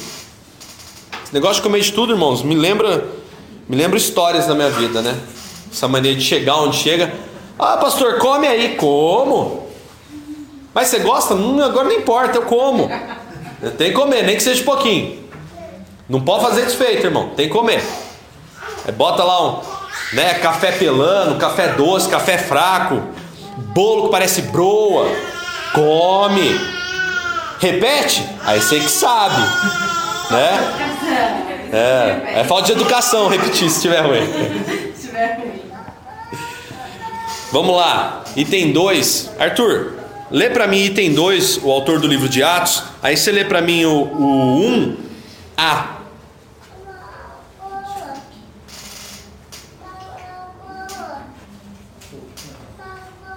Esse 1.25 1.33
negócio 1.33 1.57
de 1.57 1.63
comer 1.63 1.81
de 1.81 1.93
tudo, 1.93 2.13
irmãos, 2.13 2.43
me 2.43 2.55
lembra, 2.55 3.07
me 3.67 3.75
lembra 3.75 3.97
histórias 3.97 4.47
da 4.47 4.55
minha 4.55 4.69
vida, 4.69 5.01
né? 5.01 5.19
Essa 5.73 5.89
maneira 5.89 6.19
de 6.19 6.25
chegar 6.25 6.57
onde 6.57 6.77
chega. 6.77 7.13
Ah, 7.59 7.79
pastor, 7.79 8.19
come 8.19 8.47
aí. 8.47 8.77
Como? 8.77 9.67
Mas 10.75 10.89
você 10.89 10.99
gosta? 10.99 11.35
Hum, 11.35 11.63
agora 11.63 11.89
não 11.89 11.97
importa, 11.97 12.37
eu 12.37 12.43
como. 12.43 12.91
Tem 13.79 13.91
que 13.91 13.97
comer, 13.97 14.23
nem 14.25 14.37
que 14.37 14.43
seja 14.43 14.63
pouquinho. 14.65 15.25
Não 16.09 16.21
pode 16.21 16.43
fazer 16.43 16.67
desfeito, 16.67 17.07
irmão. 17.07 17.31
Tem 17.31 17.49
que 17.49 17.55
comer. 17.55 17.83
Aí 18.85 18.93
bota 18.93 19.25
lá 19.25 19.43
um, 19.43 19.61
né, 20.13 20.35
café 20.35 20.73
pelando, 20.73 21.37
café 21.37 21.69
doce, 21.69 22.09
café 22.09 22.37
fraco, 22.37 23.03
bolo 23.73 24.05
que 24.05 24.11
parece 24.11 24.43
broa. 24.43 25.09
Come. 25.75 26.75
Repete? 27.61 28.27
Aí 28.45 28.61
você 28.61 28.79
que 28.79 28.91
sabe, 28.91 29.41
né? 30.31 30.85
É, 31.73 32.41
é 32.41 32.45
falta 32.45 32.67
de 32.67 32.73
educação 32.73 33.29
repetir 33.29 33.69
se 33.71 33.81
tiver 33.81 34.01
ruim. 34.01 34.27
Se 34.95 35.09
tiver 35.09 35.39
ruim. 35.39 35.63
Vamos 37.51 37.77
lá, 37.77 38.25
item 38.37 38.73
2. 38.73 39.31
Arthur, 39.39 39.95
lê 40.31 40.51
para 40.51 40.67
mim 40.67 40.85
item 40.85 41.15
2, 41.15 41.61
o 41.63 41.71
autor 41.71 42.01
do 42.01 42.07
livro 42.07 42.29
de 42.29 42.43
Atos. 42.43 42.83
Aí 43.03 43.17
você 43.17 43.33
lê 43.33 43.45
para 43.45 43.61
mim 43.61 43.85
o, 43.85 44.03
o 44.03 44.97
1A. 45.59 45.87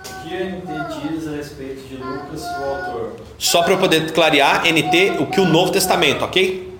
O 0.03 0.29
que 0.29 0.35
a 0.35 0.45
NT 0.45 1.07
diz 1.09 1.27
a 1.27 1.31
respeito 1.31 1.87
de 1.87 1.95
Lucas, 1.97 2.41
o 2.41 2.63
autor? 2.63 3.26
Só 3.37 3.61
para 3.63 3.73
eu 3.73 3.77
poder 3.77 4.11
clarear, 4.11 4.63
NT, 4.65 5.17
o 5.19 5.27
que 5.27 5.39
o 5.39 5.45
Novo 5.45 5.71
Testamento, 5.71 6.25
ok? 6.25 6.73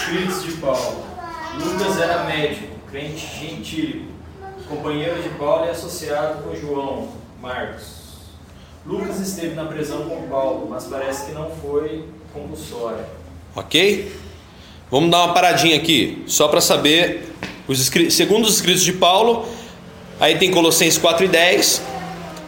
Escritos 0.00 0.42
de 0.44 0.52
Paulo. 0.52 1.04
Lucas 1.58 2.00
era 2.00 2.24
médico, 2.24 2.66
crente 2.90 3.26
gentílico, 3.40 4.06
companheiro 4.68 5.22
de 5.22 5.28
Paulo 5.30 5.66
e 5.66 5.70
associado 5.70 6.42
com 6.42 6.54
João, 6.56 7.08
Marcos. 7.40 8.02
Lucas 8.84 9.20
esteve 9.20 9.54
na 9.54 9.64
prisão 9.64 10.02
com 10.08 10.28
Paulo, 10.28 10.66
mas 10.68 10.84
parece 10.84 11.26
que 11.26 11.32
não 11.32 11.50
foi 11.62 12.04
compulsória. 12.32 13.06
Ok? 13.54 14.14
Vamos 14.90 15.10
dar 15.10 15.24
uma 15.24 15.32
paradinha 15.34 15.76
aqui, 15.76 16.22
só 16.26 16.48
para 16.48 16.60
saber. 16.60 17.32
Os 17.66 17.80
escri- 17.80 18.10
segundo 18.10 18.44
os 18.46 18.56
escritos 18.56 18.82
de 18.82 18.92
Paulo, 18.92 19.48
aí 20.20 20.36
tem 20.36 20.50
Colossenses 20.50 20.98
4 20.98 21.24
e 21.24 21.28
10, 21.28 21.80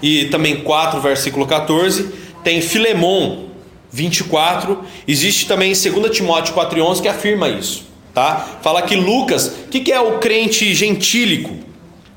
e 0.02 0.26
também 0.26 0.60
4, 0.62 1.00
versículo 1.00 1.46
14. 1.46 2.10
Tem 2.42 2.60
Filemon 2.60 3.46
24. 3.90 4.84
Existe 5.06 5.46
também 5.46 5.72
2 5.72 6.10
Timóteo 6.10 6.54
4 6.54 6.78
e 6.78 6.82
11 6.82 7.02
que 7.02 7.08
afirma 7.08 7.48
isso. 7.48 7.84
Tá? 8.14 8.58
Fala 8.62 8.82
que 8.82 8.96
Lucas, 8.96 9.46
o 9.46 9.68
que, 9.68 9.80
que 9.80 9.92
é 9.92 10.00
o 10.00 10.18
crente 10.18 10.74
gentílico? 10.74 11.54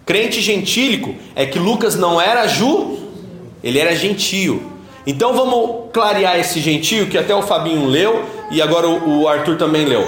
Crente 0.05 0.41
gentílico 0.41 1.13
é 1.35 1.45
que 1.45 1.59
Lucas 1.59 1.95
não 1.95 2.19
era 2.19 2.47
ju, 2.47 2.97
ele 3.63 3.79
era 3.79 3.95
gentio. 3.95 4.63
Então 5.05 5.33
vamos 5.33 5.91
clarear 5.91 6.39
esse 6.39 6.59
gentio 6.59 7.07
que 7.07 7.17
até 7.17 7.35
o 7.35 7.41
Fabinho 7.41 7.85
leu 7.85 8.25
e 8.51 8.61
agora 8.61 8.87
o 8.87 9.21
o 9.21 9.27
Arthur 9.27 9.57
também 9.57 9.85
leu. 9.85 10.05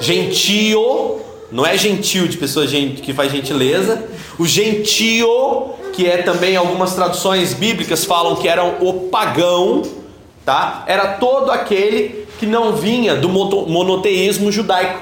Gentio 0.00 1.20
Não 1.52 1.64
é 1.64 1.76
gentil 1.78 2.26
de 2.26 2.36
pessoa 2.36 2.66
que 2.66 3.12
faz 3.12 3.30
gentileza. 3.30 4.02
O 4.38 4.46
gentio, 4.46 5.74
que 5.94 6.06
é 6.06 6.18
também 6.18 6.56
algumas 6.56 6.94
traduções 6.94 7.54
bíblicas 7.54 8.04
falam 8.04 8.34
que 8.34 8.48
era 8.48 8.64
o 8.64 9.08
pagão, 9.10 9.82
tá? 10.44 10.82
Era 10.86 11.14
todo 11.14 11.52
aquele 11.52 12.26
que 12.38 12.46
não 12.46 12.74
vinha 12.74 13.14
do 13.14 13.28
monoteísmo 13.28 14.50
judaico. 14.50 15.00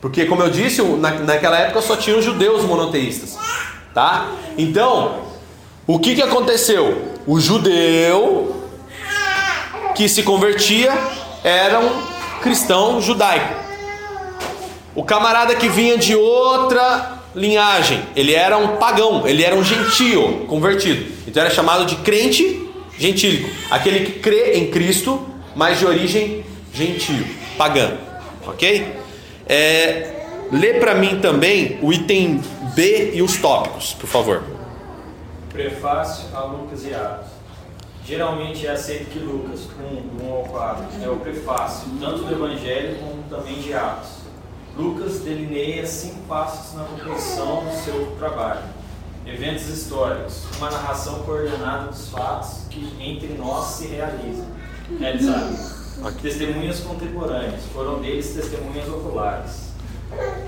Porque, 0.00 0.24
como 0.26 0.42
eu 0.42 0.48
disse, 0.48 0.80
naquela 0.82 1.58
época 1.58 1.82
só 1.82 1.96
tinham 1.96 2.22
judeus 2.22 2.64
monoteístas, 2.64 3.36
tá? 3.92 4.28
Então, 4.56 5.22
o 5.86 5.98
que, 5.98 6.14
que 6.14 6.22
aconteceu? 6.22 7.16
O 7.26 7.40
judeu 7.40 8.64
que 9.96 10.08
se 10.08 10.22
convertia 10.22 10.96
era 11.42 11.80
um 11.80 11.90
cristão 12.40 13.00
judaico. 13.00 13.54
O 14.94 15.02
camarada 15.04 15.56
que 15.56 15.68
vinha 15.68 15.98
de 15.98 16.14
outra 16.14 17.19
linhagem, 17.34 18.02
ele 18.16 18.34
era 18.34 18.58
um 18.58 18.76
pagão, 18.76 19.26
ele 19.26 19.42
era 19.42 19.54
um 19.54 19.64
gentio 19.64 20.46
convertido. 20.46 21.12
Então 21.26 21.42
era 21.42 21.50
chamado 21.52 21.86
de 21.86 21.96
crente 21.96 22.68
gentílico, 22.98 23.48
aquele 23.70 24.04
que 24.04 24.18
crê 24.18 24.54
em 24.58 24.70
Cristo, 24.70 25.26
mas 25.54 25.78
de 25.78 25.86
origem 25.86 26.44
gentio, 26.72 27.26
pagã. 27.56 27.92
Ok? 28.46 28.94
É, 29.48 30.26
lê 30.52 30.74
para 30.74 30.94
mim 30.94 31.18
também 31.20 31.78
o 31.82 31.92
item 31.92 32.40
B 32.74 33.12
e 33.14 33.22
os 33.22 33.36
tópicos, 33.38 33.94
por 33.94 34.06
favor. 34.06 34.42
Prefácio 35.52 36.24
a 36.34 36.44
Lucas 36.44 36.84
e 36.84 36.94
Atos. 36.94 37.30
Geralmente 38.06 38.66
é 38.66 38.70
aceito 38.70 39.10
que 39.10 39.18
Lucas, 39.18 39.68
1, 39.78 40.18
do 40.18 40.24
1 40.24 40.32
ao 40.32 40.42
4, 40.44 40.84
é 41.02 41.08
o 41.08 41.16
prefácio, 41.16 41.88
tanto 42.00 42.24
do 42.24 42.32
Evangelho 42.32 42.96
como 42.98 43.22
também 43.30 43.54
de 43.60 43.72
Atos. 43.72 44.19
Lucas 44.76 45.20
delineia 45.20 45.86
cinco 45.86 46.20
passos 46.28 46.74
na 46.74 46.84
composição 46.84 47.64
do 47.64 47.84
seu 47.84 48.16
trabalho. 48.18 48.62
Eventos 49.26 49.68
históricos, 49.68 50.44
uma 50.56 50.70
narração 50.70 51.20
coordenada 51.20 51.88
dos 51.88 52.08
fatos 52.08 52.62
que 52.70 52.92
entre 52.98 53.34
nós 53.34 53.66
se 53.66 53.86
realizam. 53.88 54.46
Realizaram. 54.98 55.80
Testemunhas 56.22 56.80
contemporâneas, 56.80 57.62
foram 57.74 58.00
deles 58.00 58.32
testemunhas 58.32 58.88
oculares. 58.88 59.70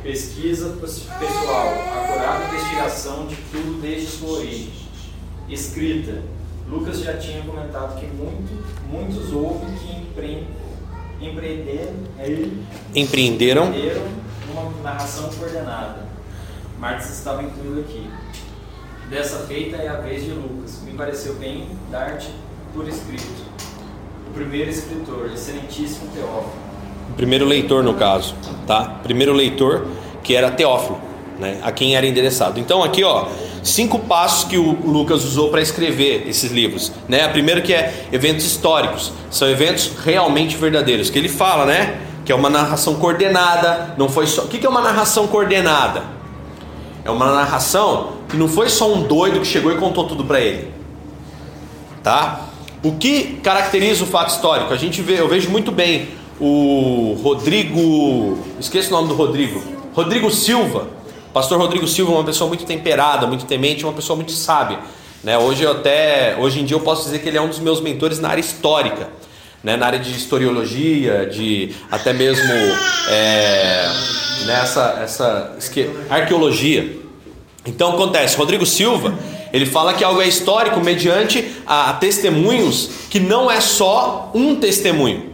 Pesquisa 0.02 0.70
pessoal, 0.80 1.68
acurada 1.94 2.44
investigação 2.46 3.26
de 3.26 3.36
tudo 3.36 3.80
desde 3.80 4.06
sua 4.06 4.38
origem. 4.38 4.72
Escrita, 5.48 6.22
Lucas 6.68 7.00
já 7.00 7.18
tinha 7.18 7.42
comentado 7.42 8.00
que 8.00 8.06
muito, 8.06 8.64
muitos 8.88 9.32
houve 9.32 9.66
que 9.78 9.92
empre, 9.92 10.46
empreenderam, 11.22 11.92
é, 13.72 14.02
uma 14.50 14.70
narração 14.82 15.30
coordenada. 15.30 16.06
Marx 16.78 17.10
estava 17.10 17.42
incluído 17.42 17.80
aqui. 17.80 18.06
Dessa 19.08 19.46
feita 19.46 19.76
é 19.76 19.88
a 19.88 20.00
vez 20.00 20.24
de 20.24 20.30
Lucas. 20.30 20.80
Me 20.84 20.92
pareceu 20.92 21.34
bem 21.34 21.68
dar-te 21.90 22.30
por 22.74 22.88
escrito. 22.88 23.44
O 24.28 24.32
primeiro 24.32 24.70
escritor, 24.70 25.30
excelentíssimo 25.32 26.10
Teófilo. 26.14 26.52
O 27.10 27.14
primeiro 27.14 27.44
leitor, 27.44 27.84
no 27.84 27.94
caso, 27.94 28.34
tá? 28.66 29.00
Primeiro 29.02 29.32
leitor 29.32 29.86
que 30.22 30.34
era 30.34 30.50
Teófilo, 30.50 31.00
né? 31.38 31.60
A 31.62 31.70
quem 31.70 31.94
era 31.94 32.06
endereçado. 32.06 32.58
Então, 32.58 32.82
aqui, 32.82 33.04
ó, 33.04 33.28
cinco 33.62 33.98
passos 34.00 34.44
que 34.44 34.58
o 34.58 34.72
Lucas 34.84 35.24
usou 35.24 35.50
para 35.50 35.60
escrever 35.60 36.24
esses 36.28 36.50
livros, 36.50 36.92
né? 37.08 37.24
A 37.24 37.28
primeiro 37.28 37.62
que 37.62 37.72
é 37.72 38.06
eventos 38.12 38.44
históricos, 38.44 39.12
são 39.30 39.48
eventos 39.48 39.90
realmente 40.04 40.56
verdadeiros, 40.56 41.10
que 41.10 41.18
ele 41.18 41.28
fala, 41.28 41.64
né? 41.64 42.00
Que 42.24 42.32
é 42.32 42.34
uma 42.34 42.50
narração 42.50 42.94
coordenada, 42.96 43.94
não 43.96 44.08
foi 44.08 44.26
só. 44.26 44.42
O 44.42 44.48
que 44.48 44.58
que 44.58 44.66
é 44.66 44.68
uma 44.68 44.80
narração 44.80 45.26
coordenada? 45.26 46.02
É 47.04 47.10
uma 47.10 47.32
narração 47.32 48.14
que 48.28 48.36
não 48.36 48.48
foi 48.48 48.68
só 48.68 48.92
um 48.92 49.02
doido 49.02 49.40
que 49.40 49.46
chegou 49.46 49.72
e 49.72 49.76
contou 49.76 50.04
tudo 50.06 50.24
para 50.24 50.40
ele, 50.40 50.72
tá? 52.02 52.46
O 52.82 52.92
que 52.92 53.40
caracteriza 53.42 54.04
o 54.04 54.06
fato 54.06 54.30
histórico? 54.30 54.72
A 54.72 54.76
gente 54.76 55.02
vê, 55.02 55.20
eu 55.20 55.28
vejo 55.28 55.50
muito 55.50 55.70
bem 55.70 56.08
o 56.40 57.16
Rodrigo, 57.22 58.38
esqueço 58.58 58.88
o 58.88 58.92
nome 58.92 59.08
do 59.08 59.14
Rodrigo, 59.14 59.62
Rodrigo 59.94 60.30
Silva. 60.30 61.01
Pastor 61.32 61.58
Rodrigo 61.58 61.86
Silva 61.88 62.12
é 62.12 62.14
uma 62.16 62.24
pessoa 62.24 62.46
muito 62.48 62.64
temperada, 62.64 63.26
muito 63.26 63.46
temente, 63.46 63.84
uma 63.84 63.92
pessoa 63.92 64.16
muito 64.16 64.32
sábia. 64.32 64.78
Né? 65.24 65.38
Hoje 65.38 65.62
eu 65.62 65.70
até, 65.70 66.36
hoje 66.38 66.60
em 66.60 66.64
dia 66.64 66.76
eu 66.76 66.80
posso 66.80 67.04
dizer 67.04 67.20
que 67.20 67.28
ele 67.28 67.38
é 67.38 67.40
um 67.40 67.48
dos 67.48 67.58
meus 67.58 67.80
mentores 67.80 68.18
na 68.18 68.28
área 68.28 68.40
histórica, 68.40 69.08
né? 69.64 69.76
na 69.76 69.86
área 69.86 69.98
de 69.98 70.10
historiologia, 70.10 71.26
de 71.26 71.70
até 71.90 72.12
mesmo 72.12 72.52
é, 73.08 73.86
nessa 74.44 74.98
essa 75.02 75.54
esque- 75.58 75.88
arqueologia. 76.10 77.00
Então 77.64 77.92
acontece, 77.92 78.36
Rodrigo 78.36 78.66
Silva, 78.66 79.14
ele 79.52 79.64
fala 79.64 79.94
que 79.94 80.02
algo 80.04 80.20
é 80.20 80.28
histórico 80.28 80.80
mediante 80.80 81.52
a 81.66 81.92
testemunhos 81.94 82.90
que 83.08 83.20
não 83.20 83.50
é 83.50 83.60
só 83.60 84.30
um 84.34 84.56
testemunho. 84.56 85.32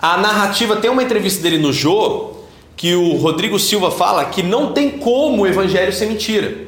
A 0.00 0.16
narrativa 0.16 0.76
tem 0.76 0.88
uma 0.90 1.02
entrevista 1.02 1.42
dele 1.42 1.58
no 1.58 1.72
Jô 1.72 2.35
que 2.76 2.94
o 2.94 3.16
Rodrigo 3.16 3.58
Silva 3.58 3.90
fala 3.90 4.26
que 4.26 4.42
não 4.42 4.72
tem 4.72 4.90
como 4.90 5.42
o 5.42 5.46
evangelho 5.46 5.92
ser 5.92 6.06
mentira. 6.06 6.66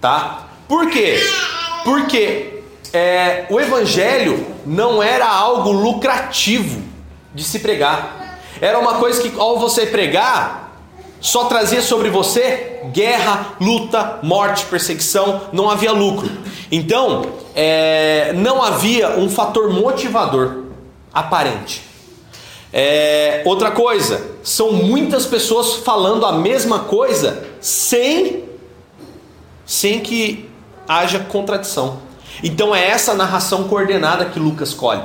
Tá? 0.00 0.48
Por 0.68 0.90
quê? 0.90 1.18
Porque 1.82 2.62
é, 2.92 3.46
o 3.48 3.58
evangelho 3.58 4.46
não 4.66 5.02
era 5.02 5.26
algo 5.26 5.72
lucrativo 5.72 6.82
de 7.34 7.42
se 7.42 7.60
pregar. 7.60 8.38
Era 8.60 8.78
uma 8.78 8.94
coisa 8.94 9.22
que 9.22 9.32
ao 9.40 9.58
você 9.58 9.86
pregar, 9.86 10.76
só 11.20 11.44
trazia 11.44 11.80
sobre 11.80 12.10
você 12.10 12.80
guerra, 12.92 13.54
luta, 13.60 14.18
morte, 14.22 14.64
perseguição, 14.66 15.42
não 15.52 15.70
havia 15.70 15.92
lucro. 15.92 16.30
Então, 16.70 17.26
é, 17.54 18.32
não 18.34 18.62
havia 18.62 19.18
um 19.18 19.28
fator 19.28 19.70
motivador 19.72 20.64
aparente. 21.12 21.89
É, 22.72 23.42
outra 23.44 23.70
coisa, 23.70 24.30
são 24.42 24.72
muitas 24.72 25.26
pessoas 25.26 25.76
falando 25.76 26.24
a 26.24 26.32
mesma 26.32 26.80
coisa 26.80 27.44
sem, 27.60 28.44
sem 29.66 30.00
que 30.00 30.48
haja 30.86 31.18
contradição. 31.18 31.98
Então 32.42 32.74
é 32.74 32.88
essa 32.88 33.14
narração 33.14 33.64
coordenada 33.64 34.24
que 34.24 34.38
Lucas 34.38 34.70
escolhe. 34.70 35.02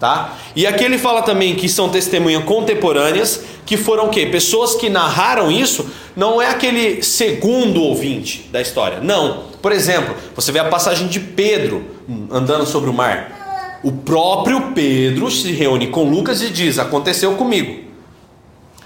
Tá? 0.00 0.36
E 0.56 0.66
aqui 0.66 0.82
ele 0.82 0.98
fala 0.98 1.22
também 1.22 1.54
que 1.54 1.68
são 1.68 1.88
testemunhas 1.88 2.42
contemporâneas, 2.44 3.44
que 3.64 3.76
foram 3.76 4.06
o 4.06 4.08
quê? 4.10 4.26
Pessoas 4.26 4.74
que 4.74 4.90
narraram 4.90 5.48
isso, 5.48 5.88
não 6.16 6.42
é 6.42 6.48
aquele 6.48 7.02
segundo 7.04 7.80
ouvinte 7.80 8.48
da 8.50 8.60
história. 8.60 8.98
Não. 9.00 9.44
Por 9.62 9.70
exemplo, 9.70 10.16
você 10.34 10.50
vê 10.50 10.58
a 10.58 10.64
passagem 10.64 11.06
de 11.06 11.20
Pedro 11.20 11.84
andando 12.32 12.66
sobre 12.66 12.90
o 12.90 12.92
mar. 12.92 13.41
O 13.82 13.90
próprio 13.90 14.72
Pedro 14.72 15.30
se 15.30 15.52
reúne 15.52 15.88
com 15.88 16.08
Lucas 16.08 16.40
e 16.40 16.50
diz: 16.50 16.78
Aconteceu 16.78 17.34
comigo. 17.34 17.82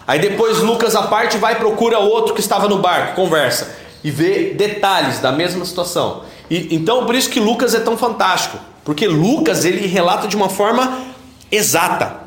Aí 0.06 0.18
depois 0.18 0.58
Lucas, 0.58 0.94
a 0.94 1.02
parte, 1.02 1.36
vai 1.36 1.56
procura 1.56 1.98
outro 1.98 2.34
que 2.34 2.40
estava 2.40 2.68
no 2.68 2.78
barco, 2.78 3.16
conversa 3.16 3.76
e 4.04 4.10
vê 4.10 4.54
detalhes 4.54 5.18
da 5.18 5.32
mesma 5.32 5.64
situação. 5.64 6.22
E, 6.48 6.74
então, 6.74 7.04
por 7.04 7.14
isso 7.14 7.28
que 7.28 7.40
Lucas 7.40 7.74
é 7.74 7.80
tão 7.80 7.96
fantástico, 7.96 8.56
porque 8.84 9.08
Lucas 9.08 9.64
ele 9.64 9.84
relata 9.86 10.28
de 10.28 10.36
uma 10.36 10.48
forma 10.48 11.02
exata. 11.50 12.20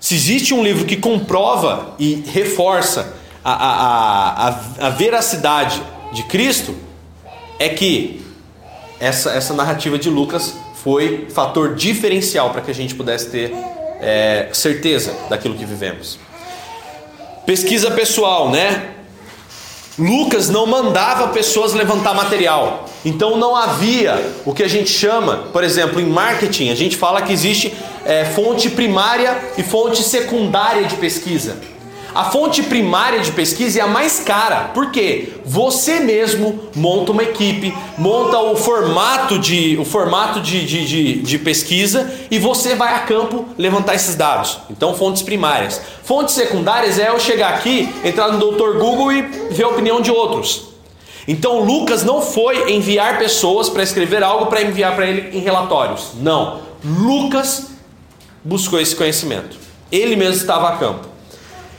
Se 0.00 0.14
existe 0.14 0.54
um 0.54 0.64
livro 0.64 0.86
que 0.86 0.96
comprova 0.96 1.94
e 1.98 2.24
reforça 2.26 3.14
a, 3.44 3.52
a, 3.52 4.48
a, 4.48 4.86
a 4.86 4.90
veracidade 4.90 5.82
de 6.10 6.22
Cristo, 6.22 6.74
é 7.58 7.68
que 7.68 8.24
essa, 8.98 9.30
essa 9.32 9.52
narrativa 9.52 9.98
de 9.98 10.08
Lucas 10.08 10.54
foi 10.82 11.26
fator 11.30 11.74
diferencial 11.74 12.50
para 12.50 12.60
que 12.62 12.70
a 12.70 12.74
gente 12.74 12.94
pudesse 12.94 13.30
ter 13.30 13.52
é, 14.00 14.48
certeza 14.52 15.14
daquilo 15.28 15.54
que 15.54 15.64
vivemos. 15.64 16.18
Pesquisa 17.44 17.90
pessoal, 17.90 18.50
né? 18.50 18.94
Lucas 19.98 20.48
não 20.48 20.66
mandava 20.66 21.28
pessoas 21.28 21.74
levantar 21.74 22.14
material. 22.14 22.86
Então 23.04 23.36
não 23.36 23.54
havia 23.54 24.18
o 24.46 24.54
que 24.54 24.62
a 24.62 24.68
gente 24.68 24.90
chama, 24.90 25.48
por 25.52 25.62
exemplo, 25.62 26.00
em 26.00 26.06
marketing, 26.06 26.70
a 26.70 26.74
gente 26.74 26.96
fala 26.96 27.20
que 27.20 27.32
existe 27.32 27.74
é, 28.04 28.24
fonte 28.24 28.70
primária 28.70 29.36
e 29.58 29.62
fonte 29.62 30.02
secundária 30.02 30.84
de 30.84 30.94
pesquisa. 30.96 31.56
A 32.14 32.24
fonte 32.24 32.62
primária 32.64 33.20
de 33.20 33.30
pesquisa 33.30 33.78
é 33.78 33.82
a 33.82 33.86
mais 33.86 34.20
cara, 34.20 34.70
porque 34.74 35.34
você 35.44 36.00
mesmo 36.00 36.58
monta 36.74 37.12
uma 37.12 37.22
equipe, 37.22 37.72
monta 37.96 38.38
o 38.38 38.56
formato 38.56 39.38
de, 39.38 39.76
o 39.78 39.84
formato 39.84 40.40
de, 40.40 40.66
de, 40.66 40.86
de, 40.86 41.22
de 41.22 41.38
pesquisa 41.38 42.12
e 42.30 42.38
você 42.38 42.74
vai 42.74 42.94
a 42.94 43.00
campo 43.00 43.46
levantar 43.56 43.94
esses 43.94 44.16
dados. 44.16 44.58
Então, 44.70 44.94
fontes 44.94 45.22
primárias. 45.22 45.80
Fontes 46.02 46.34
secundárias 46.34 46.98
é 46.98 47.10
eu 47.10 47.20
chegar 47.20 47.54
aqui, 47.54 47.88
entrar 48.04 48.32
no 48.32 48.38
Dr. 48.38 48.78
Google 48.78 49.12
e 49.12 49.22
ver 49.50 49.64
a 49.64 49.68
opinião 49.68 50.00
de 50.00 50.10
outros. 50.10 50.70
Então, 51.28 51.60
Lucas 51.60 52.02
não 52.02 52.20
foi 52.20 52.72
enviar 52.72 53.18
pessoas 53.18 53.68
para 53.68 53.82
escrever 53.82 54.22
algo 54.22 54.46
para 54.46 54.62
enviar 54.62 54.96
para 54.96 55.06
ele 55.06 55.36
em 55.36 55.40
relatórios. 55.40 56.08
Não. 56.20 56.60
Lucas 56.84 57.68
buscou 58.42 58.80
esse 58.80 58.96
conhecimento. 58.96 59.56
Ele 59.92 60.16
mesmo 60.16 60.36
estava 60.36 60.70
a 60.70 60.76
campo. 60.76 61.09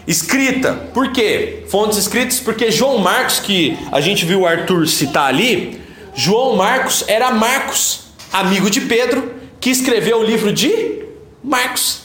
Escrita. 0.08 0.74
Por 0.93 1.12
quê? 1.12 1.64
Fontes 1.70 1.97
escritas 1.97 2.39
porque 2.39 2.72
João 2.72 2.97
Marcos, 2.97 3.39
que 3.39 3.78
a 3.91 4.02
gente 4.02 4.26
viu 4.26 4.41
o 4.41 4.47
Arthur 4.47 4.88
citar 4.88 5.28
ali, 5.28 5.82
João 6.14 6.56
Marcos 6.56 7.04
era 7.08 7.32
Marcos, 7.32 8.06
amigo 8.32 8.70
de 8.70 8.82
Pedro, 8.82 9.34
que 9.60 9.70
escreveu 9.70 10.20
o 10.20 10.24
livro 10.24 10.52
de 10.52 11.04
Marcos. 11.43 12.02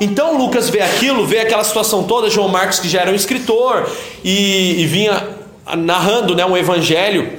Então 0.00 0.36
Lucas 0.36 0.68
vê 0.68 0.80
aquilo, 0.80 1.24
vê 1.26 1.40
aquela 1.40 1.62
situação 1.62 2.04
toda, 2.04 2.28
João 2.28 2.48
Marcos 2.48 2.80
que 2.80 2.88
já 2.88 3.02
era 3.02 3.10
um 3.10 3.14
escritor 3.14 3.88
e, 4.24 4.82
e 4.82 4.86
vinha 4.86 5.28
narrando 5.76 6.34
né, 6.34 6.44
um 6.44 6.56
evangelho 6.56 7.32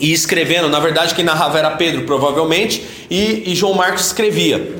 e 0.00 0.12
escrevendo. 0.12 0.68
Na 0.68 0.80
verdade, 0.80 1.14
quem 1.14 1.24
narrava 1.24 1.58
era 1.58 1.70
Pedro, 1.72 2.04
provavelmente, 2.04 2.82
e, 3.10 3.50
e 3.50 3.54
João 3.54 3.74
Marcos 3.74 4.06
escrevia. 4.06 4.76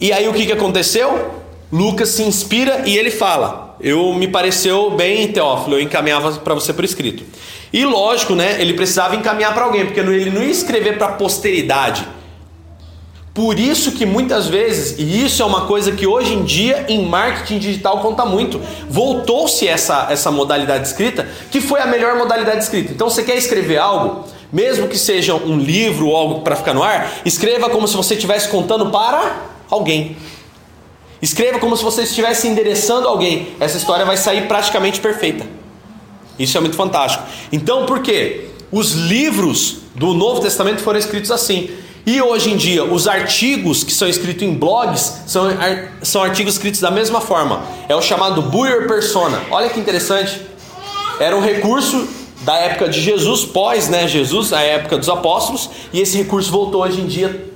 E 0.00 0.12
aí 0.12 0.28
o 0.28 0.32
que, 0.32 0.46
que 0.46 0.52
aconteceu? 0.52 1.38
Lucas 1.70 2.10
se 2.10 2.22
inspira 2.22 2.82
e 2.86 2.96
ele 2.96 3.10
fala: 3.10 3.76
Eu 3.80 4.14
me 4.14 4.28
pareceu 4.28 4.90
bem, 4.90 5.28
Teófilo, 5.28 5.76
eu 5.76 5.80
encaminhava 5.80 6.32
para 6.32 6.54
você 6.54 6.72
por 6.72 6.84
escrito. 6.84 7.24
E 7.72 7.84
lógico, 7.84 8.34
né? 8.34 8.60
Ele 8.60 8.72
precisava 8.72 9.14
encaminhar 9.14 9.52
para 9.52 9.64
alguém, 9.64 9.84
porque 9.84 10.00
ele 10.00 10.30
não 10.30 10.42
ia 10.42 10.50
escrever 10.50 10.96
para 10.96 11.08
a 11.08 11.12
posteridade. 11.12 12.06
Por 13.38 13.56
isso 13.56 13.92
que 13.92 14.04
muitas 14.04 14.48
vezes, 14.48 14.98
e 14.98 15.24
isso 15.24 15.40
é 15.42 15.46
uma 15.46 15.66
coisa 15.66 15.92
que 15.92 16.04
hoje 16.04 16.34
em 16.34 16.42
dia 16.42 16.86
em 16.88 17.06
marketing 17.06 17.60
digital 17.60 18.00
conta 18.00 18.24
muito, 18.24 18.60
voltou-se 18.90 19.68
essa, 19.68 20.08
essa 20.10 20.28
modalidade 20.28 20.88
escrita, 20.88 21.28
que 21.48 21.60
foi 21.60 21.80
a 21.80 21.86
melhor 21.86 22.16
modalidade 22.16 22.64
escrita. 22.64 22.92
Então 22.92 23.08
você 23.08 23.22
quer 23.22 23.36
escrever 23.36 23.76
algo, 23.76 24.24
mesmo 24.52 24.88
que 24.88 24.98
seja 24.98 25.36
um 25.36 25.56
livro 25.56 26.08
ou 26.08 26.16
algo 26.16 26.40
para 26.40 26.56
ficar 26.56 26.74
no 26.74 26.82
ar, 26.82 27.12
escreva 27.24 27.70
como 27.70 27.86
se 27.86 27.96
você 27.96 28.14
estivesse 28.14 28.48
contando 28.48 28.90
para 28.90 29.42
alguém. 29.70 30.16
Escreva 31.20 31.58
como 31.58 31.76
se 31.76 31.82
você 31.82 32.02
estivesse 32.02 32.46
endereçando 32.46 33.08
alguém. 33.08 33.48
Essa 33.58 33.76
história 33.76 34.04
vai 34.04 34.16
sair 34.16 34.46
praticamente 34.46 35.00
perfeita. 35.00 35.44
Isso 36.38 36.56
é 36.56 36.60
muito 36.60 36.76
fantástico. 36.76 37.24
Então, 37.52 37.86
por 37.86 38.00
quê? 38.00 38.46
Os 38.70 38.92
livros 38.92 39.78
do 39.94 40.14
Novo 40.14 40.40
Testamento 40.40 40.80
foram 40.80 40.98
escritos 40.98 41.30
assim. 41.30 41.70
E 42.06 42.22
hoje 42.22 42.50
em 42.50 42.56
dia, 42.56 42.84
os 42.84 43.08
artigos 43.08 43.82
que 43.82 43.92
são 43.92 44.08
escritos 44.08 44.42
em 44.42 44.54
blogs 44.54 45.22
são, 45.26 45.48
são 46.02 46.22
artigos 46.22 46.54
escritos 46.54 46.80
da 46.80 46.90
mesma 46.90 47.20
forma. 47.20 47.62
É 47.88 47.96
o 47.96 48.00
chamado 48.00 48.40
Buyer 48.42 48.86
Persona. 48.86 49.42
Olha 49.50 49.68
que 49.68 49.80
interessante. 49.80 50.40
Era 51.18 51.36
um 51.36 51.40
recurso 51.40 52.06
da 52.42 52.54
época 52.54 52.88
de 52.88 53.00
Jesus, 53.00 53.44
pós 53.44 53.88
né, 53.88 54.06
Jesus, 54.06 54.52
a 54.52 54.62
época 54.62 54.96
dos 54.96 55.08
apóstolos, 55.08 55.68
e 55.92 56.00
esse 56.00 56.16
recurso 56.16 56.50
voltou 56.50 56.82
hoje 56.82 57.00
em 57.00 57.06
dia 57.06 57.46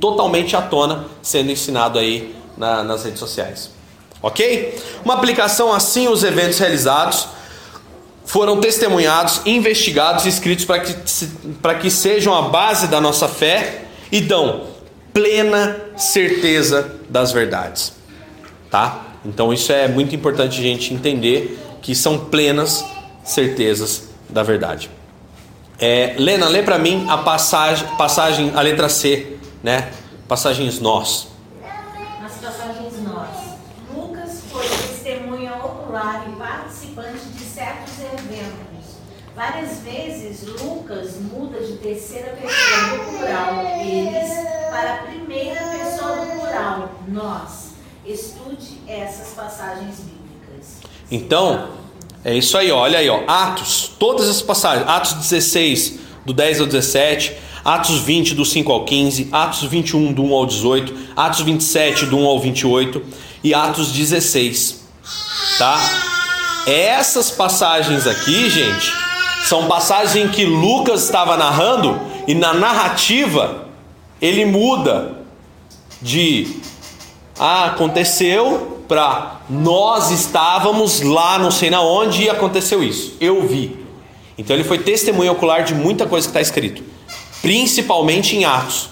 totalmente 0.00 0.54
à 0.56 0.60
tona, 0.60 1.06
sendo 1.22 1.50
ensinado 1.50 1.98
aí 1.98 2.34
na, 2.58 2.82
nas 2.82 3.04
redes 3.04 3.20
sociais. 3.20 3.70
Ok? 4.20 4.78
Uma 5.04 5.14
aplicação 5.14 5.72
assim, 5.72 6.08
os 6.08 6.24
eventos 6.24 6.58
realizados 6.58 7.28
foram 8.26 8.60
testemunhados, 8.60 9.40
investigados 9.46 10.26
e 10.26 10.28
escritos 10.28 10.64
para 10.64 10.80
que, 10.80 10.94
para 11.62 11.74
que 11.76 11.90
sejam 11.90 12.34
a 12.34 12.42
base 12.42 12.88
da 12.88 13.00
nossa 13.00 13.28
fé 13.28 13.84
e 14.12 14.20
dão 14.20 14.66
plena 15.14 15.76
certeza 15.96 16.96
das 17.08 17.32
verdades. 17.32 17.92
Tá? 18.70 19.06
Então 19.24 19.52
isso 19.52 19.72
é 19.72 19.88
muito 19.88 20.14
importante 20.14 20.58
a 20.58 20.62
gente 20.62 20.92
entender 20.92 21.58
que 21.80 21.94
são 21.94 22.26
plenas 22.26 22.84
certezas 23.24 24.08
da 24.28 24.42
verdade. 24.42 24.90
É, 25.80 26.16
Lena, 26.18 26.48
lê 26.48 26.62
para 26.62 26.76
mim 26.78 27.06
a 27.08 27.18
passagem, 27.18 27.86
passagem, 27.96 28.52
a 28.54 28.60
letra 28.60 28.88
C, 28.88 29.38
né? 29.62 29.92
Passagens 30.26 30.80
nós. 30.80 31.28
Nas 32.20 32.34
passagens 32.34 33.00
nós. 33.02 33.28
Lucas 33.94 34.42
foi 34.50 34.66
testemunha 34.66 35.54
ocular 35.54 36.26
e 36.28 36.32
participante 36.36 37.26
de 37.32 37.44
certos 37.44 37.94
eventos. 38.00 38.98
Várias 39.38 39.78
vezes 39.84 40.44
Lucas 40.60 41.12
muda 41.32 41.60
de 41.60 41.74
terceira 41.74 42.30
pessoa 42.30 42.98
do 42.98 43.04
plural, 43.04 43.64
eles, 43.80 44.32
para 44.68 44.94
a 44.94 44.98
primeira 45.04 45.60
pessoa 45.60 46.16
do 46.16 46.32
plural, 46.32 46.90
nós. 47.06 47.68
Estude 48.04 48.80
essas 48.88 49.28
passagens 49.34 50.00
bíblicas. 50.00 50.78
Então, 51.08 51.68
é 52.24 52.34
isso 52.34 52.58
aí, 52.58 52.72
olha 52.72 52.98
aí, 52.98 53.08
ó, 53.08 53.22
Atos, 53.28 53.92
todas 53.96 54.28
as 54.28 54.42
passagens, 54.42 54.88
Atos 54.88 55.12
16, 55.12 56.00
do 56.26 56.32
10 56.32 56.58
ao 56.62 56.66
17, 56.66 57.36
Atos 57.64 58.00
20, 58.00 58.34
do 58.34 58.44
5 58.44 58.72
ao 58.72 58.84
15, 58.84 59.28
Atos 59.30 59.62
21, 59.62 60.14
do 60.14 60.24
1 60.24 60.34
ao 60.34 60.46
18, 60.46 61.12
Atos 61.14 61.42
27, 61.42 62.06
do 62.06 62.18
1 62.18 62.26
ao 62.26 62.40
28 62.40 63.04
e 63.44 63.54
Atos 63.54 63.92
16, 63.92 64.80
tá? 65.58 65.78
Essas 66.66 67.30
passagens 67.30 68.04
aqui, 68.04 68.50
gente, 68.50 69.07
são 69.44 69.66
passagens 69.66 70.16
em 70.16 70.28
que 70.28 70.44
Lucas 70.44 71.04
estava 71.04 71.36
narrando 71.36 72.00
e 72.26 72.34
na 72.34 72.52
narrativa 72.52 73.66
ele 74.20 74.44
muda 74.44 75.18
de 76.02 76.60
ah, 77.38 77.66
aconteceu 77.66 78.82
para 78.88 79.42
nós 79.48 80.10
estávamos 80.10 81.02
lá, 81.02 81.38
não 81.38 81.50
sei 81.50 81.70
na 81.70 81.80
onde 81.82 82.24
e 82.24 82.30
aconteceu 82.30 82.82
isso. 82.82 83.16
Eu 83.20 83.46
vi. 83.46 83.84
Então 84.36 84.54
ele 84.56 84.64
foi 84.64 84.78
testemunha 84.78 85.32
ocular 85.32 85.62
de 85.64 85.74
muita 85.74 86.06
coisa 86.06 86.26
que 86.26 86.30
está 86.30 86.40
escrito, 86.40 86.82
principalmente 87.42 88.36
em 88.36 88.44
Atos, 88.44 88.88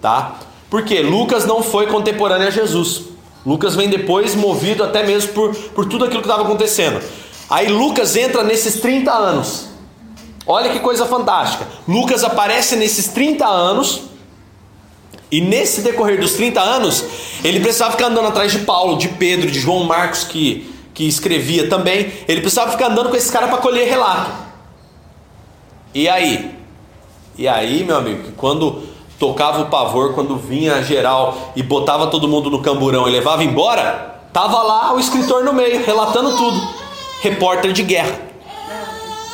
tá? 0.00 0.36
Porque 0.68 1.00
Lucas 1.00 1.46
não 1.46 1.62
foi 1.62 1.86
contemporâneo 1.86 2.48
a 2.48 2.50
Jesus. 2.50 3.02
Lucas 3.46 3.76
vem 3.76 3.88
depois, 3.88 4.34
movido 4.34 4.82
até 4.82 5.04
mesmo 5.04 5.32
por, 5.32 5.54
por 5.54 5.86
tudo 5.86 6.04
aquilo 6.04 6.20
que 6.20 6.28
estava 6.28 6.42
acontecendo. 6.42 7.00
Aí 7.54 7.68
Lucas 7.68 8.16
entra 8.16 8.42
nesses 8.42 8.80
30 8.80 9.12
anos. 9.12 9.66
Olha 10.44 10.72
que 10.72 10.80
coisa 10.80 11.06
fantástica. 11.06 11.64
Lucas 11.86 12.24
aparece 12.24 12.74
nesses 12.74 13.06
30 13.06 13.46
anos. 13.46 14.00
E 15.30 15.40
nesse 15.40 15.80
decorrer 15.82 16.20
dos 16.20 16.32
30 16.32 16.60
anos, 16.60 17.04
ele 17.44 17.60
precisava 17.60 17.92
ficar 17.92 18.08
andando 18.08 18.26
atrás 18.26 18.50
de 18.50 18.58
Paulo, 18.58 18.98
de 18.98 19.06
Pedro, 19.06 19.48
de 19.48 19.60
João 19.60 19.84
Marcos, 19.84 20.24
que, 20.24 20.68
que 20.92 21.06
escrevia 21.06 21.68
também. 21.68 22.12
Ele 22.26 22.40
precisava 22.40 22.72
ficar 22.72 22.88
andando 22.88 23.08
com 23.08 23.14
esses 23.14 23.30
caras 23.30 23.48
para 23.48 23.58
colher 23.58 23.88
relato. 23.88 24.32
E 25.94 26.08
aí? 26.08 26.58
E 27.38 27.46
aí, 27.46 27.84
meu 27.84 27.96
amigo, 27.96 28.32
quando 28.36 28.82
tocava 29.16 29.62
o 29.62 29.66
pavor, 29.66 30.12
quando 30.12 30.36
vinha 30.36 30.82
geral 30.82 31.52
e 31.54 31.62
botava 31.62 32.08
todo 32.08 32.26
mundo 32.26 32.50
no 32.50 32.60
camburão 32.60 33.06
e 33.06 33.12
levava 33.12 33.44
embora, 33.44 34.22
tava 34.32 34.60
lá 34.60 34.92
o 34.92 34.98
escritor 34.98 35.44
no 35.44 35.52
meio, 35.52 35.84
relatando 35.86 36.36
tudo. 36.36 36.83
Repórter 37.24 37.72
de 37.72 37.82
guerra. 37.82 38.20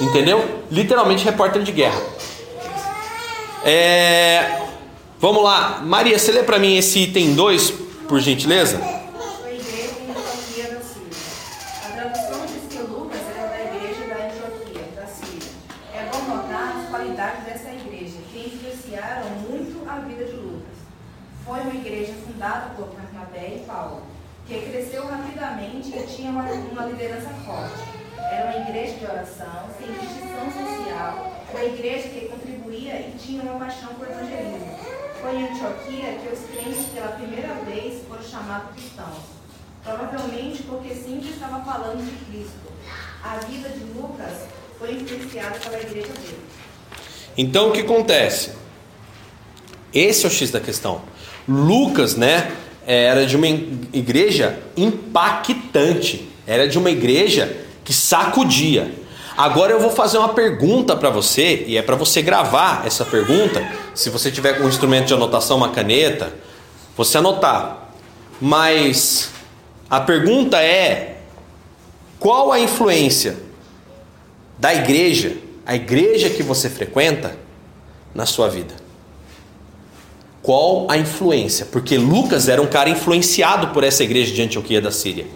Entendeu? 0.01 0.63
Literalmente 0.71 1.25
repórter 1.25 1.61
de 1.65 1.73
guerra. 1.73 2.01
É... 3.65 4.61
Vamos 5.19 5.43
lá. 5.43 5.81
Maria, 5.83 6.17
você 6.17 6.31
lê 6.31 6.45
para 6.45 6.57
mim 6.57 6.77
esse 6.77 7.01
item 7.01 7.35
2, 7.35 7.71
por 8.09 8.21
gentileza? 8.21 8.79
Foi 8.79 9.57
igreja 9.57 9.91
em 9.99 10.11
Antioquia 10.13 10.71
da 10.71 10.81
Síria. 10.81 11.11
A 11.85 11.89
tradução 11.89 12.47
diz 12.47 12.63
que 12.71 12.81
Lucas 12.81 13.21
era 13.37 13.49
da 13.49 13.61
igreja 13.75 14.07
da 14.07 14.25
Antioquia, 14.25 14.83
da 14.95 15.07
Síria. 15.09 15.51
É 15.93 16.09
bom 16.13 16.37
notar 16.37 16.77
as 16.79 16.89
qualidades 16.91 17.45
dessa 17.45 17.71
igreja, 17.71 18.19
que 18.33 18.39
influenciaram 18.55 19.31
muito 19.51 19.85
a 19.91 19.99
vida 19.99 20.27
de 20.27 20.37
Lucas. 20.37 20.79
Foi 21.45 21.59
uma 21.59 21.75
igreja 21.75 22.13
fundada 22.25 22.71
por 22.77 22.87
Barnabé 22.95 23.57
e 23.57 23.65
Paulo, 23.67 24.03
que 24.47 24.61
cresceu 24.61 25.09
rapidamente 25.09 25.89
e 25.89 25.99
tinha 26.31 26.41
uma, 26.41 26.45
uma 26.45 26.85
liderança 26.87 27.31
forte. 27.45 27.91
Era 28.17 28.51
uma 28.51 28.69
igreja 28.69 28.95
de 28.95 29.05
oração, 29.05 29.69
sem 29.79 29.89
distinção 29.93 30.47
social, 30.53 31.33
uma 31.53 31.65
igreja 31.65 32.09
que 32.09 32.29
contribuía 32.29 32.95
e 33.01 33.15
tinha 33.19 33.43
uma 33.43 33.59
paixão 33.59 33.93
por 33.95 34.09
evangelismo. 34.09 34.79
Foi 35.21 35.37
em 35.37 35.49
Antioquia 35.49 36.19
que 36.23 36.33
os 36.33 36.41
crentes 36.51 36.87
pela 36.95 37.09
primeira 37.09 37.55
vez 37.67 38.03
foram 38.07 38.23
chamados 38.23 38.71
cristãos. 38.75 39.19
Provavelmente 39.83 40.63
porque 40.63 40.95
sempre 40.95 41.31
estava 41.31 41.65
falando 41.65 42.05
de 42.05 42.25
Cristo. 42.27 42.71
A 43.23 43.37
vida 43.39 43.69
de 43.71 43.85
Lucas 43.99 44.47
foi 44.79 44.95
influenciada 44.95 45.59
pela 45.59 45.81
igreja 45.81 46.13
dele. 46.13 46.41
Então 47.37 47.71
o 47.71 47.73
que 47.73 47.81
acontece? 47.81 48.53
Esse 49.93 50.25
é 50.25 50.29
o 50.29 50.31
X 50.31 50.51
da 50.51 50.61
questão. 50.61 51.03
Lucas, 51.49 52.15
né, 52.15 52.55
era 52.93 53.25
de 53.25 53.37
uma 53.37 53.47
igreja 53.47 54.59
impactante. 54.77 56.29
Era 56.47 56.67
de 56.67 56.79
uma 56.79 56.91
igreja 56.91 57.57
que 57.85 57.93
sacudia. 57.93 58.93
Agora 59.37 59.73
eu 59.73 59.81
vou 59.81 59.91
fazer 59.91 60.19
uma 60.19 60.31
pergunta 60.31 60.97
para 60.97 61.09
você, 61.09 61.65
e 61.67 61.77
é 61.77 61.83
para 61.83 61.95
você 61.95 62.21
gravar 62.21 62.85
essa 62.85 63.05
pergunta. 63.05 63.65
Se 63.95 64.11
você 64.11 64.31
tiver 64.31 64.61
um 64.61 64.69
instrumento 64.69 65.07
de 65.07 65.15
anotação, 65.15 65.57
uma 65.59 65.71
caneta, 65.71 66.33
você 66.97 67.19
anotar. 67.19 67.91
Mas 68.41 69.31
a 69.89 70.01
pergunta 70.01 70.61
é: 70.61 71.21
qual 72.19 72.51
a 72.51 72.59
influência 72.59 73.37
da 74.59 74.75
igreja, 74.75 75.37
a 75.65 75.77
igreja 75.77 76.29
que 76.29 76.43
você 76.43 76.69
frequenta, 76.69 77.37
na 78.13 78.27
sua 78.27 78.49
vida? 78.49 78.80
Qual 80.43 80.87
a 80.91 80.97
influência? 80.97 81.67
Porque 81.67 81.99
Lucas 81.99 82.49
era 82.49 82.63
um 82.63 82.67
cara 82.67 82.89
influenciado 82.89 83.69
por 83.69 83.85
essa 83.85 84.03
igreja 84.03 84.33
de 84.33 84.43
Antioquia 84.43 84.81
da 84.81 84.91
Síria. 84.91 85.27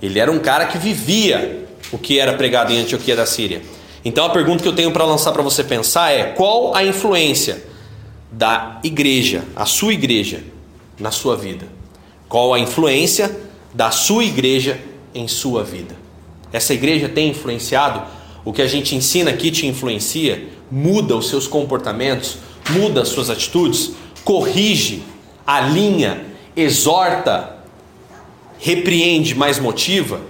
Ele 0.00 0.18
era 0.18 0.30
um 0.30 0.38
cara 0.38 0.66
que 0.66 0.78
vivia 0.78 1.66
o 1.90 1.98
que 1.98 2.18
era 2.18 2.32
pregado 2.34 2.72
em 2.72 2.78
Antioquia 2.78 3.16
da 3.16 3.26
Síria. 3.26 3.62
Então 4.04 4.24
a 4.24 4.30
pergunta 4.30 4.62
que 4.62 4.68
eu 4.68 4.74
tenho 4.74 4.90
para 4.92 5.04
lançar 5.04 5.32
para 5.32 5.42
você 5.42 5.62
pensar 5.62 6.12
é: 6.12 6.24
qual 6.32 6.74
a 6.74 6.84
influência 6.84 7.62
da 8.30 8.80
igreja, 8.82 9.44
a 9.54 9.66
sua 9.66 9.92
igreja, 9.92 10.42
na 10.98 11.10
sua 11.10 11.36
vida? 11.36 11.66
Qual 12.28 12.54
a 12.54 12.58
influência 12.58 13.36
da 13.74 13.90
sua 13.90 14.24
igreja 14.24 14.80
em 15.14 15.28
sua 15.28 15.62
vida? 15.62 15.96
Essa 16.52 16.74
igreja 16.74 17.08
tem 17.08 17.30
influenciado? 17.30 18.02
O 18.44 18.52
que 18.52 18.62
a 18.62 18.66
gente 18.66 18.94
ensina 18.94 19.30
aqui 19.30 19.50
te 19.50 19.66
influencia? 19.66 20.48
Muda 20.70 21.16
os 21.16 21.28
seus 21.28 21.46
comportamentos? 21.46 22.38
Muda 22.70 23.02
as 23.02 23.08
suas 23.08 23.30
atitudes? 23.30 23.92
Corrige, 24.24 25.02
alinha, 25.46 26.26
exorta, 26.56 27.58
repreende, 28.58 29.34
mas 29.34 29.58
motiva? 29.58 30.20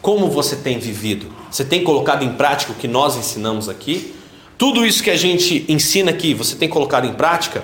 Como 0.00 0.28
você 0.28 0.56
tem 0.56 0.78
vivido? 0.78 1.26
Você 1.50 1.64
tem 1.64 1.84
colocado 1.84 2.24
em 2.24 2.32
prática 2.34 2.72
o 2.72 2.74
que 2.74 2.88
nós 2.88 3.16
ensinamos 3.16 3.68
aqui? 3.68 4.14
Tudo 4.56 4.86
isso 4.86 5.02
que 5.02 5.10
a 5.10 5.16
gente 5.16 5.64
ensina 5.68 6.10
aqui, 6.10 6.34
você 6.34 6.56
tem 6.56 6.68
colocado 6.68 7.06
em 7.06 7.12
prática? 7.12 7.62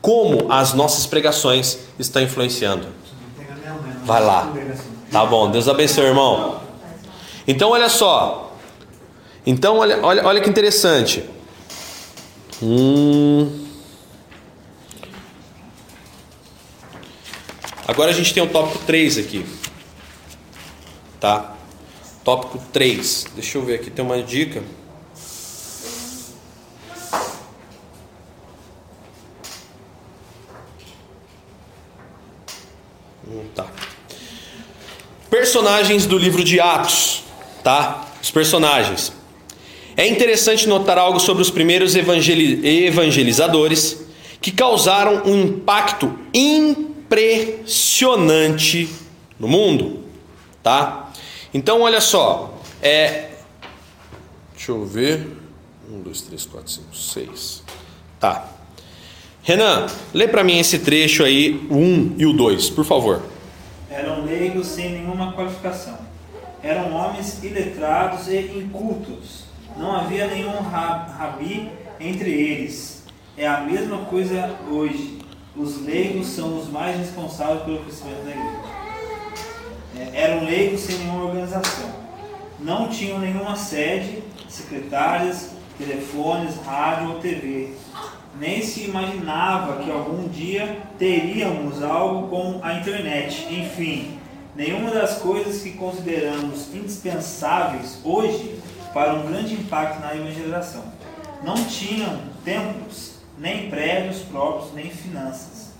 Como 0.00 0.50
as 0.50 0.74
nossas 0.74 1.06
pregações 1.06 1.78
estão 1.98 2.20
influenciando? 2.22 2.88
Vai 4.04 4.22
lá. 4.22 4.52
Tá 5.10 5.24
bom, 5.24 5.50
Deus 5.50 5.68
abençoe, 5.68 6.06
irmão. 6.06 6.60
Então, 7.46 7.70
olha 7.70 7.88
só. 7.88 8.56
Então, 9.46 9.78
olha, 9.78 9.98
olha, 10.02 10.26
olha 10.26 10.40
que 10.40 10.48
interessante. 10.48 11.24
Hum. 12.62 13.66
Agora 17.88 18.12
a 18.12 18.14
gente 18.14 18.32
tem 18.32 18.40
o 18.40 18.48
tópico 18.48 18.78
3 18.84 19.18
aqui. 19.18 19.44
Tá? 21.18 21.56
Tópico 22.22 22.58
3. 22.72 23.26
Deixa 23.34 23.58
eu 23.58 23.64
ver 23.64 23.74
aqui, 23.74 23.90
tem 23.90 24.04
uma 24.04 24.22
dica. 24.22 24.62
Hum, 33.26 33.44
tá. 33.56 33.66
Personagens 35.28 36.06
do 36.06 36.16
livro 36.16 36.44
de 36.44 36.60
Atos, 36.60 37.24
tá? 37.64 38.06
Os 38.22 38.30
personagens. 38.30 39.21
É 39.96 40.06
interessante 40.06 40.68
notar 40.68 40.98
algo 40.98 41.18
sobre 41.20 41.42
os 41.42 41.50
primeiros 41.50 41.94
evangeli 41.94 42.66
evangelizadores 42.86 44.02
que 44.40 44.50
causaram 44.50 45.22
um 45.24 45.42
impacto 45.42 46.18
impressionante 46.34 48.88
no 49.38 49.46
mundo, 49.46 50.00
tá? 50.62 51.12
Então, 51.54 51.82
olha 51.82 52.00
só, 52.00 52.58
é. 52.82 53.28
Deixa 54.54 54.72
eu 54.72 54.86
ver. 54.86 55.28
Um, 55.90 56.00
dois, 56.00 56.22
três, 56.22 56.46
quatro, 56.46 56.70
cinco, 56.70 56.96
seis. 56.96 57.62
Tá. 58.18 58.48
Renan, 59.42 59.86
lê 60.14 60.26
para 60.28 60.44
mim 60.44 60.58
esse 60.58 60.78
trecho 60.78 61.24
aí, 61.24 61.66
o 61.68 61.76
1 61.76 62.14
e 62.18 62.26
o 62.26 62.32
2, 62.32 62.70
por 62.70 62.84
favor. 62.84 63.22
Eram 63.90 64.24
leigos 64.24 64.68
sem 64.68 64.90
nenhuma 64.90 65.32
qualificação. 65.32 65.98
Eram 66.62 66.94
homens 66.94 67.42
iletrados 67.42 68.28
e 68.28 68.38
incultos. 68.38 69.41
Não 69.76 69.94
havia 69.94 70.26
nenhum 70.26 70.60
rabi 70.60 71.70
entre 71.98 72.30
eles. 72.30 73.04
É 73.36 73.46
a 73.46 73.60
mesma 73.60 73.98
coisa 74.04 74.54
hoje. 74.70 75.18
Os 75.56 75.84
leigos 75.84 76.28
são 76.28 76.58
os 76.58 76.68
mais 76.68 76.96
responsáveis 76.96 77.62
pelo 77.62 77.78
crescimento 77.80 78.24
da 78.24 78.30
igreja. 78.30 78.82
É, 79.98 80.20
eram 80.22 80.44
leigos 80.44 80.80
sem 80.80 80.98
nenhuma 80.98 81.24
organização. 81.24 81.90
Não 82.58 82.88
tinham 82.88 83.18
nenhuma 83.18 83.56
sede, 83.56 84.22
secretárias, 84.48 85.50
telefones, 85.76 86.56
rádio 86.64 87.10
ou 87.10 87.18
TV. 87.18 87.74
Nem 88.38 88.62
se 88.62 88.84
imaginava 88.84 89.82
que 89.82 89.90
algum 89.90 90.28
dia 90.28 90.78
teríamos 90.98 91.82
algo 91.82 92.28
como 92.28 92.60
a 92.62 92.74
internet. 92.74 93.46
Enfim, 93.50 94.18
nenhuma 94.56 94.90
das 94.90 95.18
coisas 95.18 95.62
que 95.62 95.72
consideramos 95.72 96.74
indispensáveis 96.74 97.98
hoje 98.04 98.61
para 98.92 99.14
um 99.14 99.26
grande 99.26 99.54
impacto 99.54 100.00
na 100.00 100.14
evangelização. 100.14 100.84
Não 101.42 101.54
tinham 101.64 102.20
templos, 102.44 103.12
nem 103.38 103.68
prédios 103.68 104.20
próprios, 104.20 104.72
nem 104.72 104.90
finanças. 104.90 105.72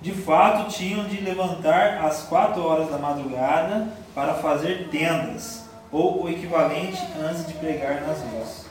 De 0.00 0.12
fato, 0.12 0.70
tinham 0.70 1.04
de 1.08 1.20
levantar 1.20 2.04
às 2.04 2.22
quatro 2.22 2.62
horas 2.62 2.88
da 2.88 2.98
madrugada 2.98 3.88
para 4.14 4.34
fazer 4.34 4.88
tendas, 4.90 5.64
ou 5.90 6.24
o 6.24 6.28
equivalente 6.28 7.00
antes 7.20 7.46
de 7.46 7.54
pregar 7.54 8.02
nas 8.02 8.18
ruas. 8.18 8.66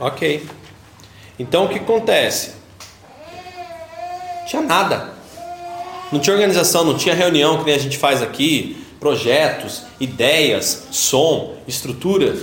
Ok. 0.00 0.48
Então 1.38 1.66
o 1.66 1.68
que 1.68 1.78
acontece? 1.78 2.54
Tinha 4.46 4.62
nada. 4.62 5.12
Não 6.10 6.18
tinha 6.20 6.34
organização, 6.34 6.84
não 6.84 6.96
tinha 6.96 7.14
reunião 7.14 7.58
que 7.58 7.64
nem 7.64 7.74
a 7.74 7.78
gente 7.78 7.96
faz 7.96 8.20
aqui, 8.20 8.84
projetos, 8.98 9.84
ideias, 9.98 10.88
som, 10.90 11.54
estrutura, 11.66 12.36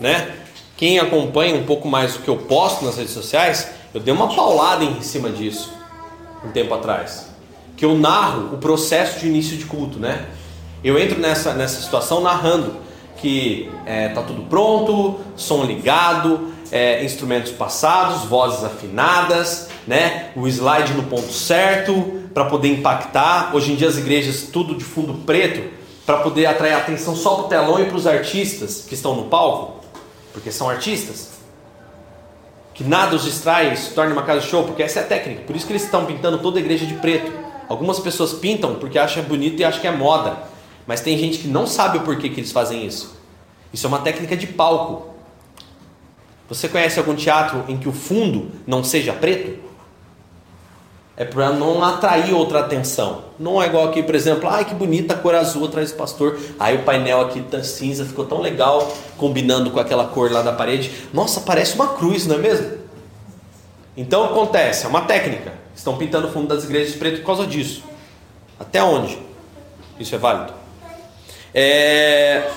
né? 0.00 0.34
Quem 0.76 0.98
acompanha 0.98 1.54
um 1.54 1.64
pouco 1.64 1.88
mais 1.88 2.16
o 2.16 2.20
que 2.20 2.28
eu 2.28 2.36
posto 2.36 2.84
nas 2.84 2.96
redes 2.96 3.12
sociais, 3.12 3.70
eu 3.94 4.00
dei 4.00 4.12
uma 4.12 4.34
paulada 4.34 4.84
em 4.84 5.00
cima 5.00 5.30
disso 5.30 5.72
um 6.44 6.50
tempo 6.50 6.74
atrás. 6.74 7.30
Que 7.76 7.84
eu 7.84 7.96
narro 7.96 8.54
o 8.54 8.58
processo 8.58 9.20
de 9.20 9.26
início 9.26 9.56
de 9.56 9.64
culto, 9.64 9.98
né? 9.98 10.26
Eu 10.84 10.98
entro 10.98 11.18
nessa, 11.18 11.54
nessa 11.54 11.80
situação 11.80 12.20
narrando 12.20 12.76
que 13.16 13.70
é, 13.86 14.08
tá 14.08 14.22
tudo 14.22 14.42
pronto, 14.42 15.18
som 15.34 15.64
ligado, 15.64 16.52
é, 16.70 17.02
instrumentos 17.04 17.52
passados, 17.52 18.24
vozes 18.24 18.62
afinadas, 18.62 19.68
né? 19.86 20.30
O 20.36 20.46
slide 20.46 20.92
no 20.92 21.04
ponto 21.04 21.32
certo 21.32 22.20
para 22.34 22.44
poder 22.44 22.68
impactar. 22.68 23.54
Hoje 23.54 23.72
em 23.72 23.76
dia 23.76 23.88
as 23.88 23.96
igrejas 23.96 24.42
tudo 24.52 24.74
de 24.74 24.84
fundo 24.84 25.14
preto 25.24 25.70
para 26.04 26.18
poder 26.18 26.46
atrair 26.46 26.74
atenção 26.74 27.16
só 27.16 27.34
para 27.34 27.44
o 27.44 27.48
telão 27.48 27.82
e 27.82 27.86
para 27.86 27.96
os 27.96 28.06
artistas 28.06 28.84
que 28.86 28.94
estão 28.94 29.16
no 29.16 29.24
palco, 29.24 29.75
porque 30.36 30.52
são 30.52 30.68
artistas. 30.68 31.30
Que 32.74 32.84
nada 32.84 33.16
os 33.16 33.24
distrai, 33.24 33.74
se 33.74 33.94
torne 33.94 34.12
uma 34.12 34.22
casa 34.22 34.42
show, 34.42 34.64
porque 34.64 34.82
essa 34.82 35.00
é 35.00 35.02
a 35.02 35.06
técnica. 35.06 35.40
Por 35.46 35.56
isso 35.56 35.64
que 35.64 35.72
eles 35.72 35.84
estão 35.84 36.04
pintando 36.04 36.36
toda 36.40 36.58
a 36.58 36.60
igreja 36.60 36.84
de 36.84 36.92
preto. 36.96 37.32
Algumas 37.66 37.98
pessoas 37.98 38.34
pintam 38.34 38.74
porque 38.74 38.98
acham 38.98 39.22
bonito 39.22 39.58
e 39.58 39.64
acham 39.64 39.80
que 39.80 39.86
é 39.86 39.90
moda. 39.90 40.36
Mas 40.86 41.00
tem 41.00 41.16
gente 41.16 41.38
que 41.38 41.48
não 41.48 41.66
sabe 41.66 41.96
o 41.96 42.02
porquê 42.02 42.28
que 42.28 42.38
eles 42.38 42.52
fazem 42.52 42.84
isso. 42.84 43.16
Isso 43.72 43.86
é 43.86 43.88
uma 43.88 44.00
técnica 44.00 44.36
de 44.36 44.46
palco. 44.46 45.14
Você 46.50 46.68
conhece 46.68 46.98
algum 46.98 47.14
teatro 47.14 47.64
em 47.66 47.78
que 47.78 47.88
o 47.88 47.92
fundo 47.92 48.50
não 48.66 48.84
seja 48.84 49.14
preto? 49.14 49.58
É 51.16 51.24
para 51.24 51.50
não 51.50 51.82
atrair 51.82 52.34
outra 52.34 52.60
atenção. 52.60 53.24
Não 53.38 53.62
é 53.62 53.66
igual 53.66 53.88
aqui, 53.88 54.02
por 54.02 54.14
exemplo, 54.14 54.48
ai 54.50 54.66
que 54.66 54.74
bonita 54.74 55.14
a 55.14 55.16
cor 55.16 55.34
azul 55.34 55.64
atrás 55.64 55.90
do 55.90 55.96
pastor. 55.96 56.38
Aí 56.58 56.76
o 56.76 56.82
painel 56.82 57.22
aqui 57.22 57.40
tá 57.40 57.62
cinza 57.62 58.04
ficou 58.04 58.26
tão 58.26 58.42
legal 58.42 58.92
combinando 59.16 59.70
com 59.70 59.80
aquela 59.80 60.06
cor 60.08 60.30
lá 60.30 60.42
da 60.42 60.52
parede. 60.52 60.90
Nossa, 61.14 61.40
parece 61.40 61.74
uma 61.74 61.94
cruz, 61.94 62.26
não 62.26 62.36
é 62.36 62.38
mesmo? 62.38 62.70
Então 63.96 64.24
acontece, 64.24 64.84
é 64.84 64.88
uma 64.88 65.02
técnica. 65.02 65.54
Estão 65.74 65.96
pintando 65.96 66.28
o 66.28 66.30
fundo 66.30 66.48
das 66.48 66.64
igrejas 66.64 66.92
de 66.92 66.98
preto 66.98 67.20
por 67.20 67.26
causa 67.26 67.46
disso. 67.46 67.82
Até 68.60 68.82
onde? 68.82 69.18
Isso 69.98 70.14
é 70.14 70.18
válido? 70.18 70.52
É... 71.54 72.50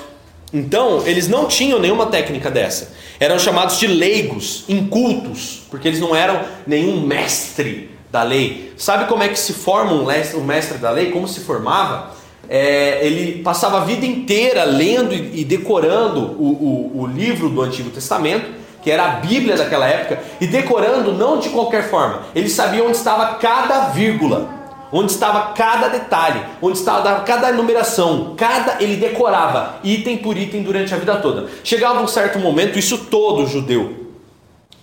Então, 0.51 1.05
eles 1.05 1.29
não 1.29 1.45
tinham 1.45 1.79
nenhuma 1.79 2.07
técnica 2.07 2.49
dessa. 2.51 2.91
Eram 3.19 3.39
chamados 3.39 3.77
de 3.77 3.87
leigos, 3.87 4.65
incultos, 4.67 5.61
porque 5.69 5.87
eles 5.87 5.99
não 5.99 6.13
eram 6.15 6.41
nenhum 6.65 6.99
mestre 7.01 7.98
da 8.11 8.23
lei. 8.23 8.73
Sabe 8.77 9.05
como 9.05 9.23
é 9.23 9.29
que 9.29 9.39
se 9.39 9.53
forma 9.53 9.93
um 9.93 10.43
mestre 10.43 10.77
da 10.77 10.91
lei? 10.91 11.11
Como 11.11 11.27
se 11.27 11.41
formava? 11.41 12.11
É, 12.47 13.05
ele 13.05 13.43
passava 13.43 13.77
a 13.77 13.81
vida 13.81 14.05
inteira 14.05 14.63
lendo 14.63 15.13
e 15.13 15.45
decorando 15.45 16.19
o, 16.19 16.91
o, 16.95 17.01
o 17.01 17.07
livro 17.07 17.49
do 17.49 17.61
Antigo 17.61 17.91
Testamento, 17.91 18.49
que 18.81 18.89
era 18.89 19.05
a 19.05 19.09
Bíblia 19.17 19.55
daquela 19.55 19.87
época, 19.87 20.19
e 20.41 20.47
decorando 20.47 21.13
não 21.13 21.39
de 21.39 21.49
qualquer 21.49 21.89
forma. 21.89 22.23
Ele 22.33 22.49
sabia 22.49 22.83
onde 22.83 22.97
estava 22.97 23.35
cada 23.35 23.89
vírgula 23.89 24.59
onde 24.91 25.11
estava 25.11 25.53
cada 25.53 25.87
detalhe, 25.87 26.41
onde 26.59 26.79
estava 26.79 27.19
cada 27.19 27.51
numeração, 27.51 28.33
cada 28.35 28.81
ele 28.81 28.95
decorava 28.95 29.75
item 29.83 30.17
por 30.17 30.35
item 30.35 30.63
durante 30.63 30.91
a 30.93 30.97
vida 30.97 31.15
toda. 31.17 31.47
Chegava 31.63 32.01
um 32.01 32.07
certo 32.07 32.39
momento, 32.39 32.79
isso 32.79 32.97
todo 32.97 33.45
judeu, 33.45 34.07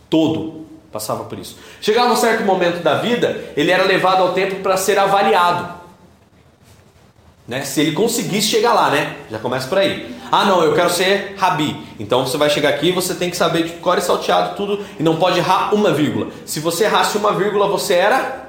todo 0.09 0.66
passava 0.97 1.24
por 1.24 1.38
isso. 1.38 1.59
Chegava 1.80 2.11
um 2.11 2.16
certo 2.16 2.42
momento 2.42 2.82
da 2.82 2.94
vida, 2.94 3.53
ele 3.55 3.70
era 3.70 3.84
levado 3.84 4.22
ao 4.22 4.32
templo 4.32 4.61
para 4.61 4.78
ser 4.78 4.99
avaliado. 4.99 5.74
Né? 7.47 7.62
Se 7.62 7.80
ele 7.82 7.92
conseguisse 7.92 8.49
chegar 8.49 8.72
lá, 8.72 8.90
né? 8.90 9.16
Já 9.30 9.38
começa 9.38 9.68
por 9.68 9.78
aí. 9.78 10.16
Ah, 10.32 10.44
não, 10.47 10.64
eu 10.64 10.74
quero 10.74 10.90
ser 10.90 11.34
rabi. 11.36 11.76
Então 12.01 12.26
você 12.26 12.36
vai 12.36 12.49
chegar 12.49 12.70
aqui, 12.70 12.90
você 12.90 13.14
tem 13.14 13.30
que 13.30 13.36
saber 13.36 13.64
de 13.64 13.72
core 13.74 14.01
salteado 14.01 14.57
tudo 14.57 14.84
e 14.99 15.03
não 15.03 15.16
pode 15.16 15.38
errar 15.38 15.74
uma 15.74 15.92
vírgula. 15.92 16.28
Se 16.44 16.59
você 16.59 16.84
errasse 16.84 17.16
uma 17.18 17.32
vírgula, 17.32 17.68
você 17.68 17.94
era 17.94 18.47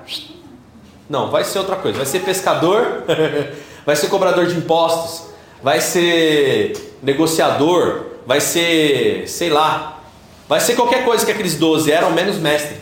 não, 1.09 1.29
vai 1.29 1.43
ser 1.43 1.59
outra 1.59 1.75
coisa. 1.75 1.97
Vai 1.97 2.05
ser 2.05 2.19
pescador, 2.19 3.03
vai 3.85 3.95
ser 3.95 4.07
cobrador 4.07 4.45
de 4.45 4.57
impostos, 4.57 5.27
vai 5.61 5.79
ser 5.79 6.95
negociador, 7.01 8.05
vai 8.25 8.41
ser, 8.41 9.27
sei 9.27 9.49
lá, 9.49 9.96
vai 10.47 10.59
ser 10.59 10.75
qualquer 10.75 11.03
coisa 11.03 11.25
que 11.25 11.31
aqueles 11.31 11.55
12 11.55 11.91
eram, 11.91 12.11
menos 12.11 12.37
mestre. 12.37 12.77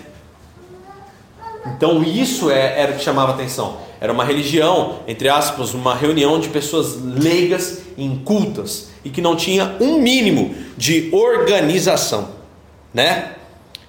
Então 1.65 2.03
isso 2.03 2.51
é, 2.51 2.79
era 2.79 2.91
o 2.91 2.95
que 2.95 3.03
chamava 3.03 3.31
atenção. 3.33 3.77
Era 3.99 4.11
uma 4.13 4.23
religião, 4.23 4.99
entre 5.07 5.29
aspas, 5.29 5.73
uma 5.73 5.95
reunião 5.95 6.39
de 6.39 6.49
pessoas 6.49 7.01
leigas, 7.01 7.81
incultas 7.97 8.89
e 9.03 9.09
que 9.09 9.21
não 9.21 9.35
tinha 9.35 9.75
um 9.79 9.99
mínimo 9.99 10.53
de 10.77 11.09
organização, 11.11 12.29
né? 12.93 13.31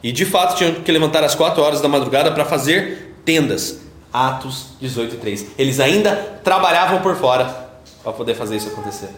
E 0.02 0.12
de 0.12 0.24
fato 0.24 0.56
tinham 0.56 0.74
que 0.74 0.92
levantar 0.92 1.24
às 1.24 1.34
4 1.34 1.62
horas 1.62 1.80
da 1.80 1.88
madrugada 1.88 2.30
para 2.30 2.44
fazer 2.44 3.16
tendas. 3.24 3.80
Atos 4.12 4.68
18 4.80 5.16
e 5.16 5.18
3. 5.18 5.46
Eles 5.58 5.80
ainda 5.80 6.40
trabalhavam 6.42 7.02
por 7.02 7.16
fora 7.16 7.44
para 8.02 8.12
poder 8.12 8.34
fazer 8.34 8.56
isso 8.56 8.68
acontecer. 8.68 9.10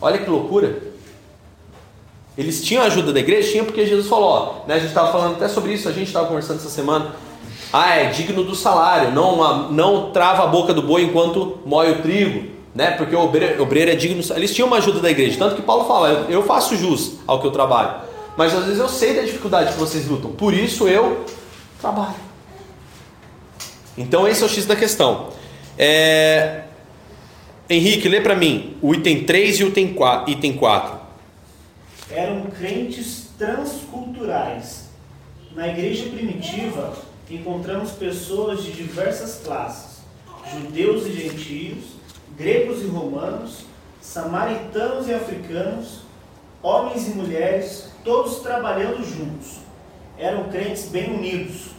Olha 0.00 0.18
que 0.18 0.28
loucura. 0.28 0.76
Eles 2.38 2.62
tinham 2.62 2.84
a 2.84 2.86
ajuda 2.86 3.12
da 3.12 3.18
igreja? 3.18 3.50
Tinha 3.50 3.64
porque 3.64 3.84
Jesus 3.84 4.06
falou, 4.06 4.28
ó, 4.28 4.68
né, 4.68 4.76
a 4.76 4.78
gente 4.78 4.90
estava 4.90 5.10
falando 5.10 5.34
até 5.34 5.48
sobre 5.48 5.72
isso, 5.72 5.88
a 5.88 5.92
gente 5.92 6.06
estava 6.06 6.28
conversando 6.28 6.58
essa 6.58 6.68
semana. 6.68 7.16
Ah, 7.72 7.96
é 7.96 8.06
digno 8.10 8.44
do 8.44 8.54
salário, 8.54 9.10
não, 9.10 9.72
não 9.72 10.12
trava 10.12 10.44
a 10.44 10.46
boca 10.46 10.72
do 10.72 10.80
boi 10.80 11.02
enquanto 11.02 11.58
moe 11.66 11.90
o 11.90 12.00
trigo, 12.00 12.48
né? 12.72 12.92
Porque 12.92 13.14
o 13.14 13.20
obreiro, 13.20 13.60
obreiro 13.60 13.90
é 13.90 13.96
digno. 13.96 14.22
Eles 14.36 14.54
tinham 14.54 14.68
uma 14.68 14.76
ajuda 14.76 15.00
da 15.00 15.10
igreja, 15.10 15.36
tanto 15.36 15.56
que 15.56 15.62
Paulo 15.62 15.84
fala, 15.84 16.26
eu, 16.30 16.44
faço 16.44 16.76
jus 16.76 17.14
ao 17.26 17.40
que 17.40 17.46
eu 17.48 17.50
trabalho, 17.50 18.02
mas 18.36 18.54
às 18.54 18.64
vezes 18.64 18.78
eu 18.78 18.88
sei 18.88 19.14
da 19.14 19.22
dificuldade 19.22 19.72
que 19.72 19.78
vocês 19.78 20.06
lutam, 20.06 20.30
por 20.30 20.54
isso 20.54 20.86
eu 20.86 21.24
trabalho. 21.80 22.14
Então 23.98 24.28
esse 24.28 24.44
é 24.44 24.46
o 24.46 24.48
X 24.48 24.64
da 24.64 24.76
questão. 24.76 25.30
É... 25.76 26.62
Henrique, 27.68 28.08
lê 28.08 28.20
para 28.20 28.36
mim 28.36 28.76
o 28.80 28.94
item 28.94 29.24
3 29.24 29.58
e 29.58 29.64
o 29.64 29.68
item 29.68 29.92
4. 29.92 30.32
Item 30.32 30.52
4. 30.52 30.97
Eram 32.10 32.46
crentes 32.46 33.28
transculturais. 33.36 34.88
Na 35.54 35.68
igreja 35.68 36.08
primitiva, 36.08 36.96
encontramos 37.30 37.92
pessoas 37.92 38.62
de 38.62 38.72
diversas 38.72 39.42
classes: 39.44 39.98
judeus 40.50 41.06
e 41.06 41.12
gentios, 41.12 41.84
gregos 42.34 42.82
e 42.82 42.86
romanos, 42.86 43.64
samaritanos 44.00 45.06
e 45.06 45.12
africanos, 45.12 46.00
homens 46.62 47.08
e 47.08 47.10
mulheres, 47.10 47.90
todos 48.02 48.38
trabalhando 48.38 49.04
juntos. 49.04 49.58
Eram 50.16 50.48
crentes 50.48 50.88
bem 50.88 51.14
unidos. 51.14 51.72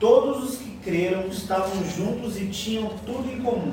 Todos 0.00 0.50
os 0.50 0.58
que 0.58 0.76
creram 0.82 1.28
estavam 1.28 1.82
juntos 1.84 2.36
e 2.36 2.46
tinham 2.46 2.90
tudo 3.06 3.30
em 3.30 3.40
comum. 3.40 3.72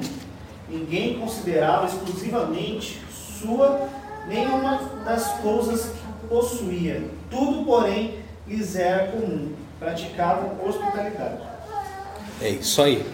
Ninguém 0.70 1.20
considerava 1.20 1.88
exclusivamente 1.88 3.02
sua 3.42 3.90
nenhuma 4.28 4.80
das 5.06 5.28
coisas 5.40 5.86
que 5.86 6.28
possuía. 6.28 7.04
Tudo, 7.30 7.66
porém, 7.66 8.20
lhes 8.48 8.76
era 8.76 9.08
comum. 9.08 9.54
Praticavam 9.80 10.58
hospitalidade. 10.66 11.42
É 12.42 12.50
isso 12.50 12.82
aí. 12.82 13.06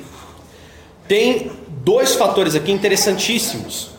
Tem 1.08 1.51
dois 1.70 2.16
fatores 2.16 2.55
aqui 2.55 2.72
interessantíssimos. 2.72 3.91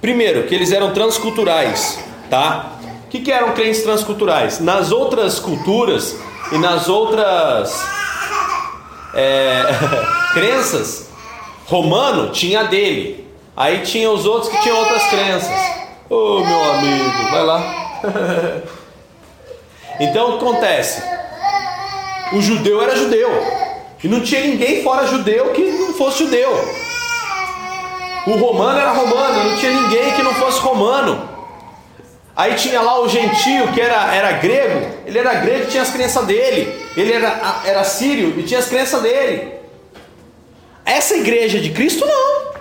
Primeiro, 0.00 0.46
que 0.46 0.54
eles 0.54 0.70
eram 0.72 0.92
transculturais, 0.92 1.98
tá? 2.28 2.72
O 3.06 3.08
que, 3.08 3.20
que 3.20 3.32
eram 3.32 3.54
crentes 3.54 3.82
transculturais? 3.82 4.60
Nas 4.60 4.92
outras 4.92 5.38
culturas 5.38 6.16
e 6.52 6.58
nas 6.58 6.88
outras 6.88 7.74
é, 9.14 9.62
crenças, 10.34 11.08
romano 11.66 12.30
tinha 12.30 12.64
dele. 12.64 13.26
Aí 13.56 13.80
tinha 13.80 14.10
os 14.10 14.26
outros 14.26 14.52
que 14.52 14.60
tinham 14.62 14.76
outras 14.76 15.02
crenças. 15.08 15.73
Ô 16.10 16.14
oh, 16.16 16.44
meu 16.44 16.64
amigo, 16.64 17.30
vai 17.30 17.42
lá. 17.44 18.00
então 20.00 20.28
o 20.28 20.38
que 20.38 20.44
acontece? 20.44 21.02
O 22.32 22.42
judeu 22.42 22.82
era 22.82 22.94
judeu. 22.94 23.30
E 24.02 24.08
não 24.08 24.20
tinha 24.20 24.42
ninguém 24.42 24.82
fora 24.82 25.06
judeu 25.06 25.50
que 25.52 25.62
não 25.62 25.94
fosse 25.94 26.24
judeu. 26.24 26.50
O 28.26 28.32
romano 28.32 28.78
era 28.78 28.92
romano, 28.92 29.50
não 29.50 29.56
tinha 29.56 29.72
ninguém 29.72 30.12
que 30.12 30.22
não 30.22 30.34
fosse 30.34 30.58
romano. 30.60 31.28
Aí 32.36 32.54
tinha 32.54 32.82
lá 32.82 33.00
o 33.00 33.08
gentio 33.08 33.72
que 33.72 33.80
era, 33.80 34.14
era 34.14 34.32
grego, 34.32 34.86
ele 35.06 35.18
era 35.18 35.34
grego 35.34 35.64
e 35.64 35.66
tinha 35.68 35.82
as 35.82 35.90
crenças 35.90 36.26
dele. 36.26 36.84
Ele 36.96 37.12
era, 37.12 37.62
era 37.64 37.84
sírio 37.84 38.38
e 38.38 38.42
tinha 38.42 38.60
as 38.60 38.66
crenças 38.66 39.00
dele. 39.00 39.54
Essa 40.84 41.16
igreja 41.16 41.60
de 41.60 41.70
Cristo 41.70 42.04
não. 42.04 42.53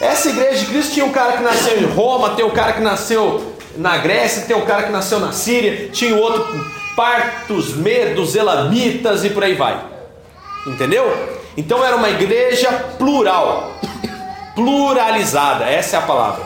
Essa 0.00 0.28
igreja 0.28 0.60
de 0.60 0.66
Cristo 0.66 0.94
tinha 0.94 1.04
um 1.04 1.12
cara 1.12 1.36
que 1.36 1.42
nasceu 1.42 1.76
em 1.76 1.84
Roma, 1.84 2.30
tem 2.30 2.44
um 2.44 2.50
cara 2.50 2.72
que 2.72 2.80
nasceu 2.80 3.54
na 3.76 3.96
Grécia, 3.98 4.42
tem 4.42 4.56
um 4.56 4.64
cara 4.64 4.84
que 4.84 4.92
nasceu 4.92 5.18
na 5.18 5.32
Síria, 5.32 5.88
tinha 5.88 6.14
outro 6.14 6.46
partos, 6.94 7.74
medos, 7.74 8.34
elamitas 8.34 9.24
e 9.24 9.30
por 9.30 9.42
aí 9.42 9.54
vai. 9.54 9.80
Entendeu? 10.66 11.38
Então 11.56 11.84
era 11.84 11.96
uma 11.96 12.10
igreja 12.10 12.70
plural, 12.96 13.72
pluralizada, 14.54 15.64
essa 15.64 15.96
é 15.96 15.98
a 15.98 16.02
palavra. 16.02 16.44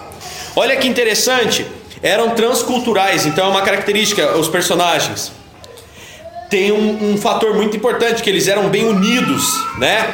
Olha 0.57 0.76
que 0.76 0.88
interessante, 0.88 1.66
eram 2.03 2.30
transculturais, 2.30 3.26
então 3.26 3.46
é 3.46 3.48
uma 3.50 3.62
característica, 3.62 4.36
os 4.36 4.48
personagens. 4.48 5.32
Tem 6.48 6.72
um, 6.72 7.12
um 7.12 7.16
fator 7.18 7.55
muito 7.55 7.76
importante, 7.76 8.22
que 8.22 8.28
eles 8.28 8.48
eram 8.48 8.68
bem 8.68 8.86
unidos, 8.86 9.44
né? 9.78 10.12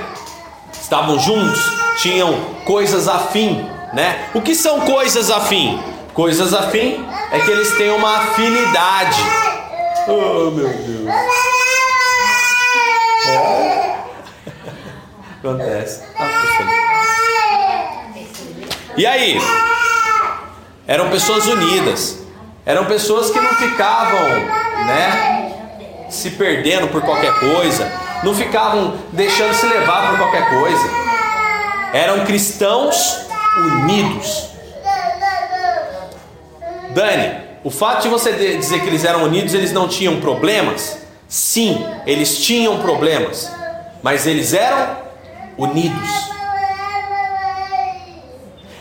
Estavam 0.89 1.19
juntos, 1.19 1.61
tinham 1.99 2.33
coisas 2.65 3.09
afim, 3.09 3.63
né? 3.93 4.31
O 4.33 4.41
que 4.41 4.55
são 4.55 4.81
coisas 4.81 5.31
afim? 5.31 5.79
Coisas 6.15 6.55
afim 6.55 7.07
é 7.31 7.39
que 7.41 7.51
eles 7.51 7.77
têm 7.77 7.91
uma 7.91 8.17
afinidade. 8.17 9.23
Oh 10.07 10.51
meu 10.51 10.67
Deus. 10.67 11.07
É. 13.29 13.97
Acontece. 15.39 16.05
Ah, 16.19 16.31
e 18.97 19.05
aí? 19.05 19.39
Eram 20.87 21.11
pessoas 21.11 21.47
unidas. 21.49 22.21
Eram 22.65 22.87
pessoas 22.87 23.31
que 23.31 23.39
não 23.39 23.53
ficavam, 23.57 24.27
né, 24.87 25.53
se 26.09 26.31
perdendo 26.31 26.89
por 26.89 27.03
qualquer 27.03 27.39
coisa, 27.39 28.08
não 28.23 28.35
ficavam 28.35 28.95
deixando 29.13 29.55
se 29.55 29.67
levar 29.67 30.11
por 30.11 30.19
qualquer 30.19 30.49
coisa. 30.49 30.91
Eram 31.93 32.25
cristãos 32.25 33.27
unidos. 33.57 34.49
Dani, 36.91 37.41
o 37.65 37.71
fato 37.71 38.03
de 38.03 38.09
você 38.09 38.33
dizer 38.57 38.81
que 38.81 38.87
eles 38.87 39.05
eram 39.05 39.25
unidos, 39.25 39.55
eles 39.55 39.73
não 39.73 39.89
tinham 39.89 40.21
problemas? 40.21 40.99
Sim, 41.29 41.85
eles 42.07 42.39
tinham 42.39 42.79
problemas, 42.79 43.51
mas 44.03 44.27
eles 44.27 44.55
eram 44.55 44.97
unidos. 45.57 46.09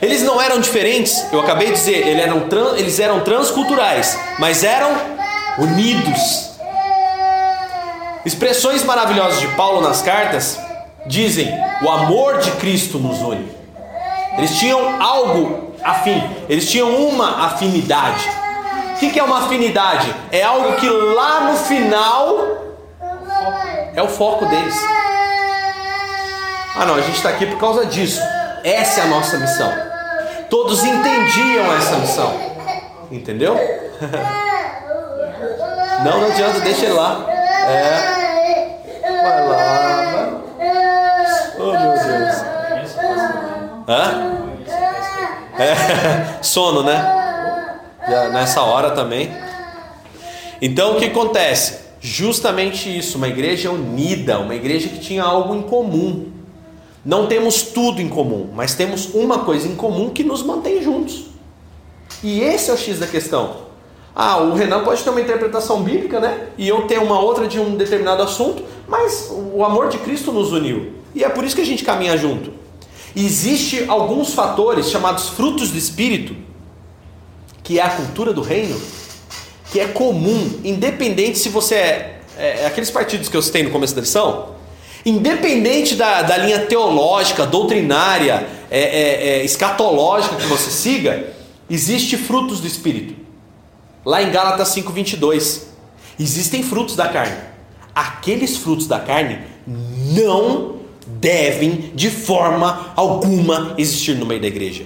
Eles 0.01 0.21
não 0.21 0.39
eram 0.39 0.59
diferentes, 0.59 1.25
eu 1.31 1.39
acabei 1.39 1.67
de 1.67 1.73
dizer, 1.73 2.07
eles 2.07 2.23
eram, 2.23 2.41
trans, 2.47 2.79
eles 2.79 2.99
eram 2.99 3.19
transculturais, 3.21 4.17
mas 4.37 4.63
eram 4.63 4.91
unidos. 5.57 6.46
Expressões 8.27 8.83
maravilhosas 8.83 9.39
de 9.39 9.47
Paulo 9.55 9.79
nas 9.79 10.01
cartas 10.01 10.59
dizem: 11.05 11.49
o 11.81 11.89
amor 11.89 12.39
de 12.39 12.51
Cristo 12.51 12.99
nos 12.99 13.21
une. 13.21 13.49
Eles 14.37 14.53
tinham 14.59 15.01
algo 15.01 15.73
afim, 15.81 16.21
eles 16.49 16.69
tinham 16.69 16.93
uma 16.93 17.45
afinidade. 17.45 18.29
O 18.91 18.97
que 18.97 19.17
é 19.17 19.23
uma 19.23 19.45
afinidade? 19.45 20.13
É 20.29 20.43
algo 20.43 20.73
que 20.73 20.89
lá 20.89 21.39
no 21.39 21.55
final 21.55 22.37
é 23.95 24.03
o 24.03 24.09
foco 24.09 24.45
deles. 24.45 24.75
Ah, 26.75 26.85
não, 26.85 26.95
a 26.95 27.01
gente 27.01 27.15
está 27.15 27.29
aqui 27.29 27.45
por 27.45 27.57
causa 27.57 27.85
disso. 27.85 28.21
Essa 28.61 28.99
é 28.99 29.03
a 29.03 29.07
nossa 29.07 29.37
missão. 29.37 29.71
Todos 30.49 30.83
entendiam 30.83 31.73
essa 31.77 31.95
missão. 31.95 32.37
Entendeu? 33.09 33.55
Não, 36.03 36.21
não 36.21 36.27
adianta, 36.27 36.59
deixa 36.59 36.85
ele 36.85 36.93
lá. 36.93 37.25
É. 37.67 38.16
Vai 39.27 39.47
lá. 39.47 40.41
Oh, 41.59 41.71
meu 41.71 41.91
Deus. 41.91 42.35
Hã? 43.87 44.37
É. 45.57 46.39
Sono, 46.43 46.83
né? 46.83 47.01
Nessa 48.31 48.61
hora 48.61 48.91
também. 48.91 49.29
Então 50.61 50.95
o 50.95 50.99
que 50.99 51.05
acontece? 51.05 51.87
Justamente 51.99 52.95
isso, 52.95 53.17
uma 53.17 53.27
igreja 53.27 53.71
unida, 53.71 54.39
uma 54.39 54.55
igreja 54.55 54.87
que 54.87 54.99
tinha 54.99 55.23
algo 55.23 55.55
em 55.55 55.63
comum. 55.63 56.31
Não 57.03 57.27
temos 57.27 57.63
tudo 57.63 58.01
em 58.01 58.07
comum, 58.07 58.49
mas 58.53 58.75
temos 58.75 59.13
uma 59.13 59.39
coisa 59.39 59.67
em 59.67 59.75
comum 59.75 60.09
que 60.09 60.23
nos 60.23 60.43
mantém 60.43 60.81
juntos. 60.81 61.25
E 62.23 62.41
esse 62.41 62.69
é 62.69 62.73
o 62.73 62.77
X 62.77 62.99
da 62.99 63.07
questão. 63.07 63.67
Ah, 64.15 64.37
o 64.37 64.55
Renan 64.55 64.83
pode 64.83 65.03
ter 65.03 65.09
uma 65.09 65.21
interpretação 65.21 65.83
bíblica, 65.83 66.19
né? 66.19 66.47
E 66.57 66.67
eu 66.67 66.81
tenho 66.87 67.03
uma 67.03 67.19
outra 67.19 67.47
de 67.47 67.59
um 67.59 67.75
determinado 67.75 68.23
assunto, 68.23 68.63
mas 68.87 69.29
o 69.29 69.63
amor 69.63 69.89
de 69.89 69.97
Cristo 69.97 70.31
nos 70.31 70.51
uniu. 70.51 70.93
E 71.13 71.23
é 71.23 71.29
por 71.29 71.43
isso 71.43 71.55
que 71.55 71.61
a 71.61 71.65
gente 71.65 71.83
caminha 71.83 72.17
junto. 72.17 72.53
Existe 73.15 73.85
alguns 73.87 74.33
fatores 74.33 74.89
chamados 74.89 75.29
frutos 75.29 75.71
do 75.71 75.77
espírito, 75.77 76.35
que 77.63 77.79
é 77.79 77.83
a 77.83 77.89
cultura 77.89 78.31
do 78.31 78.41
reino, 78.41 78.79
que 79.71 79.79
é 79.79 79.87
comum, 79.87 80.59
independente 80.63 81.39
se 81.39 81.49
você 81.49 81.75
é, 81.75 82.19
é, 82.37 82.61
é 82.61 82.65
aqueles 82.67 82.91
partidos 82.91 83.27
que 83.27 83.35
eu 83.35 83.41
citei 83.41 83.63
no 83.63 83.71
começo 83.71 83.95
da 83.95 84.01
lição, 84.01 84.49
independente 85.05 85.95
da, 85.95 86.21
da 86.21 86.37
linha 86.37 86.59
teológica, 86.65 87.45
doutrinária, 87.45 88.47
é, 88.69 88.79
é, 88.79 89.29
é 89.39 89.45
escatológica 89.45 90.35
que 90.35 90.45
você 90.45 90.69
siga, 90.69 91.33
existe 91.69 92.15
frutos 92.17 92.59
do 92.59 92.67
espírito. 92.67 93.15
Lá 94.05 94.21
em 94.21 94.31
Gálatas 94.31 94.69
5:22, 94.69 95.63
existem 96.19 96.63
frutos 96.63 96.95
da 96.95 97.09
carne. 97.09 97.56
Aqueles 97.97 98.57
frutos 98.57 98.85
da 98.85 98.99
carne 98.99 99.39
não 99.65 100.75
devem 101.07 101.91
de 101.95 102.11
forma 102.11 102.93
alguma 102.95 103.73
existir 103.75 104.15
no 104.15 104.23
meio 104.23 104.39
da 104.39 104.45
igreja. 104.45 104.85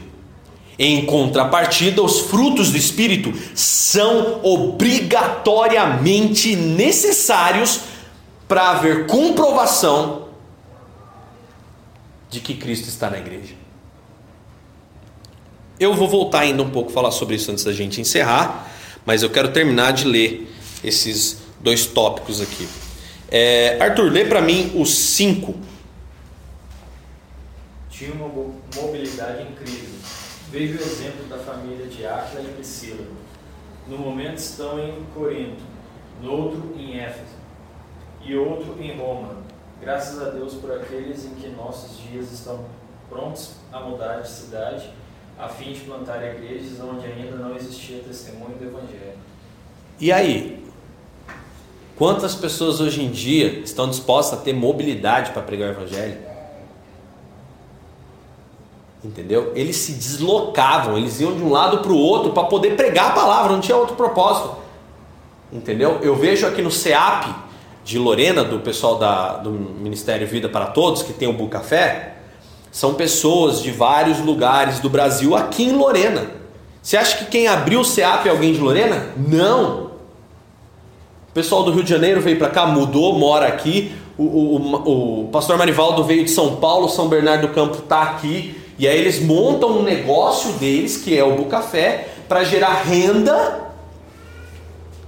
Em 0.79 1.05
contrapartida, 1.05 2.01
os 2.01 2.21
frutos 2.21 2.71
do 2.71 2.77
Espírito 2.77 3.33
são 3.53 4.39
obrigatoriamente 4.41 6.55
necessários 6.55 7.81
para 8.47 8.69
haver 8.69 9.07
comprovação 9.07 10.29
de 12.29 12.39
que 12.39 12.53
Cristo 12.53 12.87
está 12.87 13.09
na 13.09 13.17
igreja. 13.17 13.55
Eu 15.77 15.93
vou 15.95 16.07
voltar 16.07 16.39
ainda 16.39 16.63
um 16.63 16.69
pouco 16.69 16.93
falar 16.93 17.11
sobre 17.11 17.35
isso 17.35 17.51
antes 17.51 17.65
da 17.65 17.73
gente 17.73 17.99
encerrar, 17.99 18.71
mas 19.05 19.21
eu 19.21 19.29
quero 19.29 19.51
terminar 19.51 19.91
de 19.91 20.05
ler 20.05 20.49
esses 20.81 21.39
dois 21.59 21.85
tópicos 21.85 22.39
aqui. 22.39 22.65
É, 23.31 23.81
Arthur, 23.81 24.11
lê 24.11 24.25
para 24.25 24.41
mim 24.41 24.73
os 24.75 24.93
cinco 24.93 25.55
tinha 28.01 28.13
uma 28.13 28.27
mobilidade 28.27 29.43
incrível. 29.43 29.93
Veja 30.49 30.73
o 30.73 30.81
exemplo 30.81 31.27
da 31.29 31.37
família 31.37 31.85
de 31.85 32.03
Áquila 32.03 32.41
e 32.41 32.53
Priscila. 32.55 33.05
No 33.87 33.97
momento 33.97 34.37
estão 34.37 34.79
em 34.79 35.05
Corinto, 35.13 35.61
no 36.19 36.31
outro 36.31 36.73
em 36.75 36.99
Éfeso 36.99 37.35
e 38.23 38.35
outro 38.35 38.75
em 38.81 38.97
Roma. 38.97 39.37
Graças 39.79 40.19
a 40.19 40.31
Deus 40.31 40.55
por 40.55 40.71
aqueles 40.71 41.25
em 41.25 41.35
que 41.35 41.47
nossos 41.49 41.97
dias 41.99 42.31
estão 42.31 42.65
prontos 43.07 43.51
a 43.71 43.79
mudar 43.81 44.21
de 44.21 44.29
cidade, 44.29 44.89
a 45.37 45.47
fim 45.47 45.73
de 45.73 45.81
plantar 45.81 46.23
igrejas 46.23 46.79
onde 46.79 47.05
ainda 47.05 47.35
não 47.35 47.55
existia 47.55 47.99
testemunho 47.99 48.57
do 48.57 48.65
Evangelho. 48.65 49.17
E 49.99 50.11
aí? 50.11 50.70
Quantas 52.01 52.33
pessoas 52.33 52.81
hoje 52.81 53.03
em 53.03 53.11
dia 53.11 53.61
estão 53.63 53.87
dispostas 53.87 54.39
a 54.39 54.41
ter 54.41 54.53
mobilidade 54.53 55.29
para 55.29 55.41
pregar 55.43 55.69
o 55.69 55.71
Evangelho? 55.73 56.17
Entendeu? 59.05 59.51
Eles 59.53 59.75
se 59.75 59.91
deslocavam, 59.91 60.97
eles 60.97 61.21
iam 61.21 61.35
de 61.35 61.43
um 61.43 61.51
lado 61.51 61.77
para 61.77 61.91
o 61.91 61.95
outro 61.95 62.31
para 62.31 62.45
poder 62.45 62.75
pregar 62.75 63.11
a 63.11 63.13
palavra, 63.13 63.51
não 63.51 63.61
tinha 63.61 63.77
outro 63.77 63.95
propósito. 63.95 64.55
Entendeu? 65.53 65.99
Eu 66.01 66.15
vejo 66.15 66.47
aqui 66.47 66.63
no 66.63 66.71
CEAP 66.71 67.35
de 67.85 67.99
Lorena, 67.99 68.43
do 68.43 68.61
pessoal 68.61 68.97
da, 68.97 69.37
do 69.37 69.51
Ministério 69.51 70.25
Vida 70.25 70.49
para 70.49 70.65
Todos, 70.65 71.03
que 71.03 71.13
tem 71.13 71.27
o 71.27 71.33
Bucafé, 71.33 72.15
são 72.71 72.95
pessoas 72.95 73.61
de 73.61 73.69
vários 73.69 74.17
lugares 74.17 74.79
do 74.79 74.89
Brasil 74.89 75.35
aqui 75.35 75.65
em 75.65 75.73
Lorena. 75.73 76.31
Você 76.81 76.97
acha 76.97 77.15
que 77.19 77.25
quem 77.25 77.47
abriu 77.47 77.81
o 77.81 77.85
CEAP 77.85 78.25
é 78.25 78.31
alguém 78.31 78.53
de 78.53 78.59
Lorena? 78.59 79.13
Não! 79.15 79.90
O 81.31 81.33
pessoal 81.33 81.63
do 81.63 81.71
Rio 81.71 81.81
de 81.81 81.89
Janeiro 81.89 82.19
veio 82.19 82.37
para 82.37 82.49
cá, 82.49 82.65
mudou, 82.65 83.17
mora 83.17 83.47
aqui. 83.47 83.93
O, 84.17 84.23
o, 84.23 85.21
o, 85.21 85.29
pastor 85.29 85.57
Marivaldo 85.57 86.03
veio 86.03 86.25
de 86.25 86.29
São 86.29 86.57
Paulo, 86.57 86.89
São 86.89 87.07
Bernardo 87.07 87.47
do 87.47 87.53
Campo 87.53 87.77
está 87.77 88.01
aqui. 88.01 88.53
E 88.77 88.85
aí 88.85 88.99
eles 88.99 89.21
montam 89.21 89.69
um 89.79 89.81
negócio 89.81 90.51
deles, 90.53 90.97
que 90.97 91.17
é 91.17 91.23
o 91.23 91.37
Bucafé, 91.37 92.09
para 92.27 92.43
gerar 92.43 92.83
renda, 92.83 93.71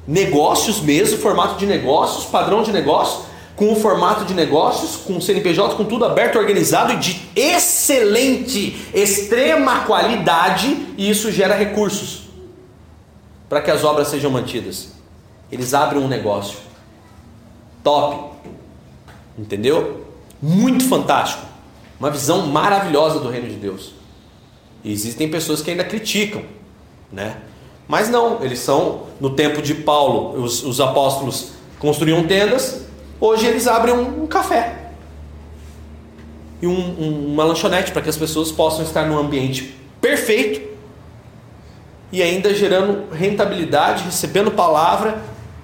negócios 0.08 0.80
mesmo, 0.80 1.18
formato 1.18 1.58
de 1.58 1.66
negócios, 1.66 2.24
padrão 2.24 2.64
de 2.64 2.72
negócio, 2.72 3.26
com 3.58 3.74
o 3.74 3.76
formato 3.76 4.24
de 4.24 4.34
negócios, 4.34 4.96
com 4.96 5.18
o 5.18 5.22
CNPJ, 5.22 5.76
com 5.76 5.84
tudo 5.84 6.06
aberto, 6.06 6.40
organizado 6.40 6.94
e 6.94 6.98
de 7.00 7.22
excelente, 7.36 8.78
extrema 8.94 9.82
qualidade, 9.82 10.88
e 10.98 11.10
isso 11.10 11.30
gera 11.34 11.54
recursos 11.54 12.22
para 13.50 13.60
que 13.62 13.70
as 13.70 13.84
obras 13.84 14.08
sejam 14.08 14.32
mantidas. 14.32 14.93
Eles 15.54 15.72
abrem 15.76 16.02
um 16.02 16.08
negócio 16.08 16.58
top, 17.84 18.32
entendeu? 19.38 20.04
Muito 20.42 20.90
fantástico. 20.90 21.46
Uma 22.00 22.10
visão 22.10 22.48
maravilhosa 22.48 23.20
do 23.20 23.30
reino 23.30 23.48
de 23.48 23.54
Deus. 23.54 23.94
E 24.84 24.92
existem 24.92 25.30
pessoas 25.30 25.62
que 25.62 25.70
ainda 25.70 25.84
criticam, 25.84 26.42
né? 27.12 27.38
Mas 27.88 28.10
não, 28.10 28.44
eles 28.44 28.58
são, 28.58 29.04
no 29.22 29.30
tempo 29.30 29.62
de 29.62 29.76
Paulo, 29.76 30.42
os, 30.42 30.64
os 30.64 30.82
apóstolos 30.82 31.52
construíam 31.78 32.26
tendas, 32.26 32.88
hoje 33.22 33.46
eles 33.46 33.68
abrem 33.68 33.94
um, 33.94 34.24
um 34.24 34.28
café 34.28 34.90
e 36.64 36.66
um, 36.66 36.72
um, 36.74 37.34
uma 37.34 37.44
lanchonete 37.44 37.92
para 37.92 38.02
que 38.02 38.10
as 38.10 38.18
pessoas 38.18 38.52
possam 38.52 38.84
estar 38.84 39.06
num 39.06 39.20
ambiente 39.20 39.76
perfeito 40.02 40.68
e 42.12 42.24
ainda 42.24 42.56
gerando 42.56 43.14
rentabilidade, 43.14 44.06
recebendo 44.06 44.50
palavra 44.50 45.22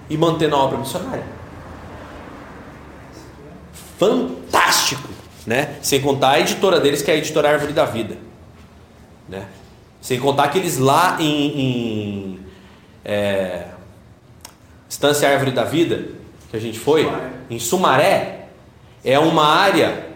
e 0.09 0.17
mantendo 0.17 0.55
a 0.55 0.59
obra 0.59 0.77
missionária. 0.77 1.23
Fantástico! 3.97 5.19
né? 5.49 5.77
Sem 5.81 5.99
contar 5.99 6.31
a 6.33 6.39
editora 6.39 6.79
deles, 6.79 7.01
que 7.01 7.09
é 7.09 7.15
a 7.15 7.17
editora 7.17 7.49
Árvore 7.49 7.73
da 7.73 7.83
Vida, 7.83 8.17
né? 9.27 9.45
Sem 9.99 10.19
contar 10.19 10.47
que 10.49 10.59
eles 10.59 10.77
lá 10.77 11.17
em, 11.19 11.59
em 11.59 12.39
é, 13.03 13.65
Estância 14.87 15.27
Árvore 15.27 15.49
da 15.49 15.63
Vida, 15.63 16.05
que 16.51 16.55
a 16.55 16.59
gente 16.59 16.79
foi, 16.79 17.03
Sumaré. 17.03 17.29
em 17.49 17.59
Sumaré, 17.59 18.39
é 19.03 19.17
uma 19.17 19.45
área 19.45 20.07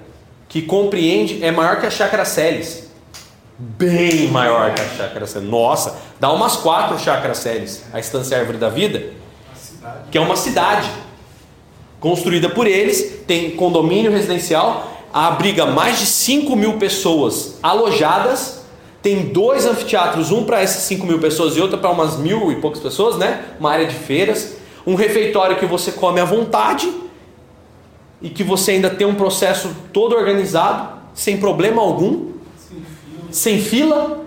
que 0.48 0.62
compreende, 0.62 1.44
é 1.44 1.52
maior 1.52 1.80
que 1.80 1.88
a 1.88 1.90
Chácara 1.90 2.26
Celes. 2.26 2.92
Bem 3.58 4.28
maior 4.28 4.74
que 4.76 4.82
a 4.82 4.88
Chácara 4.90 5.26
Celes. 5.26 5.50
Nossa, 5.50 5.98
dá 6.20 6.32
umas 6.32 6.58
quatro 6.58 7.00
Chácara 7.00 7.34
Celes, 7.34 7.84
a 7.92 8.00
Estância 8.00 8.38
Árvore 8.38 8.60
da 8.60 8.70
Vida, 8.70 9.14
que 10.14 10.18
é 10.20 10.22
uma 10.22 10.36
cidade 10.36 10.88
construída 12.00 12.48
por 12.48 12.68
eles, 12.68 13.24
tem 13.26 13.50
condomínio 13.56 14.12
residencial 14.12 14.94
abriga 15.12 15.66
mais 15.66 15.98
de 15.98 16.06
5 16.06 16.56
mil 16.56 16.74
pessoas 16.74 17.58
alojadas. 17.64 18.64
Tem 19.02 19.34
dois 19.34 19.66
anfiteatros, 19.66 20.30
um 20.30 20.44
para 20.44 20.62
essas 20.62 20.84
5 20.84 21.04
mil 21.08 21.18
pessoas 21.18 21.58
e 21.58 21.62
outro 21.62 21.80
para 21.80 21.90
umas 21.90 22.18
mil 22.18 22.52
e 22.52 22.58
poucas 22.58 22.80
pessoas, 22.80 23.18
né? 23.18 23.44
Uma 23.60 23.72
área 23.72 23.88
de 23.88 23.96
feiras. 23.96 24.58
Um 24.86 24.94
refeitório 24.94 25.58
que 25.58 25.66
você 25.66 25.92
come 25.92 26.20
à 26.20 26.26
vontade 26.26 26.94
e 28.22 28.30
que 28.30 28.44
você 28.44 28.74
ainda 28.74 28.92
tem 28.92 29.08
um 29.08 29.16
processo 29.16 29.76
todo 29.92 30.16
organizado, 30.16 31.00
sem 31.16 31.38
problema 31.38 31.82
algum, 31.82 32.34
sem 33.32 33.60
fila. 33.60 34.24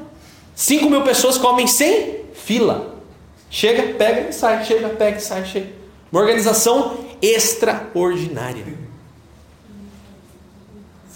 5 0.52 0.90
mil 0.90 1.02
pessoas 1.02 1.38
comem 1.38 1.68
sem 1.68 2.22
fila. 2.34 2.96
Chega, 3.48 3.94
pega 3.94 4.30
e 4.30 4.32
sai, 4.32 4.64
chega, 4.64 4.88
pega 4.88 5.18
e 5.18 5.20
sai, 5.20 5.44
chega. 5.44 5.85
Uma 6.10 6.20
organização 6.20 6.98
extraordinária. 7.20 8.64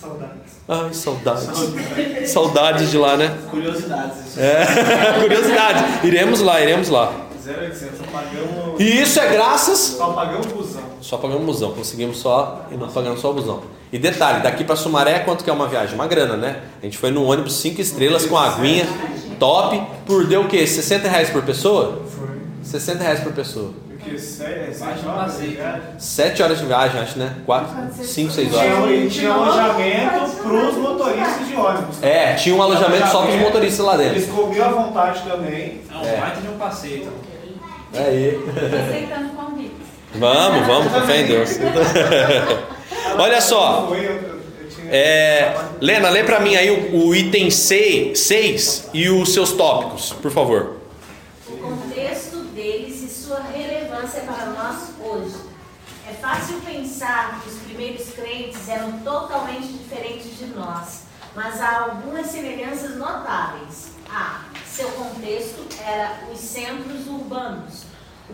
Saudades. 0.01 0.53
Ai, 0.69 0.95
saudades. 0.95 1.45
Saudades, 1.45 2.31
saudades 2.31 2.91
de 2.91 2.99
lá, 2.99 3.17
né? 3.17 3.37
Curiosidades. 3.51 4.39
É, 4.39 4.65
curiosidades. 5.21 6.05
Iremos 6.05 6.41
lá, 6.41 6.61
iremos 6.61 6.89
lá. 6.89 7.27
0800, 7.47 7.99
só 7.99 8.05
pagamos. 8.05 8.81
E 8.81 9.03
isso 9.03 9.21
é 9.21 9.29
graças. 9.29 9.79
Só 9.79 10.13
pagamos 10.13 10.47
busão. 10.47 10.83
Só 11.01 11.17
pagamos 11.17 11.45
busão, 11.45 11.73
conseguimos 11.73 12.19
só 12.19 12.67
e 12.71 12.77
não 12.77 12.89
pagamos 12.89 13.21
só 13.21 13.31
o 13.31 13.35
busão. 13.35 13.63
E 13.93 13.99
detalhe, 13.99 14.43
daqui 14.43 14.63
para 14.63 14.77
Sumaré 14.77 15.21
quanto 15.21 15.43
que 15.43 15.51
é 15.51 15.53
uma 15.53 15.67
viagem? 15.67 15.95
Uma 15.95 16.07
grana, 16.07 16.37
né? 16.37 16.63
A 16.81 16.85
gente 16.85 16.97
foi 16.97 17.11
num 17.11 17.25
ônibus 17.25 17.55
5 17.55 17.81
estrelas 17.81 18.25
com 18.25 18.39
aguinha, 18.39 18.87
top, 19.39 19.83
por 20.07 20.27
deu 20.27 20.43
o 20.43 20.49
quê? 20.49 20.67
60 20.67 21.09
reais 21.09 21.31
por 21.31 21.43
pessoa? 21.43 22.03
Foi. 22.17 22.29
60 22.63 23.03
reais 23.03 23.21
por 23.21 23.33
pessoa. 23.33 23.73
Porque 24.01 24.19
sete, 24.19 24.75
Sete 24.75 25.07
horas 25.07 25.39
de 25.41 25.47
viagem. 25.49 25.83
7 25.99 26.43
horas 26.43 26.59
de 26.59 26.67
viagem, 26.67 27.01
acho, 27.01 27.19
né? 27.19 27.35
4, 27.45 27.69
5, 28.03 28.31
6 28.33 28.55
horas. 28.55 28.73
Tinha, 28.89 29.09
tinha 29.11 29.33
alojamento 29.33 30.37
para 30.43 30.53
os 30.53 30.77
motoristas 30.77 31.49
de 31.49 31.57
ônibus. 31.57 32.03
É, 32.03 32.35
tinha 32.35 32.55
um 32.55 32.63
alojamento 32.63 33.09
só 33.09 33.23
para 33.23 33.31
os 33.31 33.41
motoristas 33.41 33.85
lá 33.87 33.97
dentro. 33.97 34.15
Eles 34.17 34.29
comiam 34.31 34.67
à 34.67 34.69
vontade 34.73 35.23
também. 35.23 35.83
É 35.93 35.97
um 35.97 36.05
É. 36.05 36.17
baita 36.21 36.41
de 36.41 36.49
um 36.49 36.57
passeio. 36.59 37.13
Então. 37.93 38.03
Aí. 38.05 38.39
Aceitando 38.89 39.29
convites. 39.31 39.71
Vamos, 40.15 40.67
vamos, 40.67 40.93
com 40.93 41.01
fé 41.03 41.21
em 41.21 41.27
Deus. 41.27 41.51
Olha 43.19 43.41
só. 43.41 43.89
É, 44.93 45.55
Lena, 45.81 46.09
lê 46.09 46.25
para 46.25 46.41
mim 46.41 46.57
aí 46.57 46.71
o, 46.71 47.07
o 47.09 47.15
item 47.15 47.49
6 47.51 48.89
e 48.93 49.09
os 49.09 49.33
seus 49.33 49.53
tópicos, 49.53 50.13
por 50.15 50.33
favor. 50.33 50.77
o 51.49 51.53
contexto 51.59 52.39
deles 52.55 53.01
e 53.03 53.09
sua 53.09 53.41
relevância 53.55 54.23
para 54.23 54.47
nós 54.47 54.89
hoje. 55.01 55.37
É 56.09 56.13
fácil 56.15 56.57
pensar 57.01 57.41
que 57.43 57.49
os 57.49 57.59
primeiros 57.61 58.11
crentes 58.11 58.69
eram 58.69 58.99
totalmente 59.01 59.69
diferentes 59.69 60.37
de 60.37 60.47
nós, 60.49 61.05
mas 61.35 61.59
há 61.59 61.85
algumas 61.85 62.27
semelhanças 62.27 62.97
notáveis. 62.99 63.93
A. 64.11 64.45
Seu 64.67 64.91
contexto 64.91 65.67
era 65.83 66.19
os 66.31 66.39
centros 66.39 67.07
urbanos. 67.07 67.85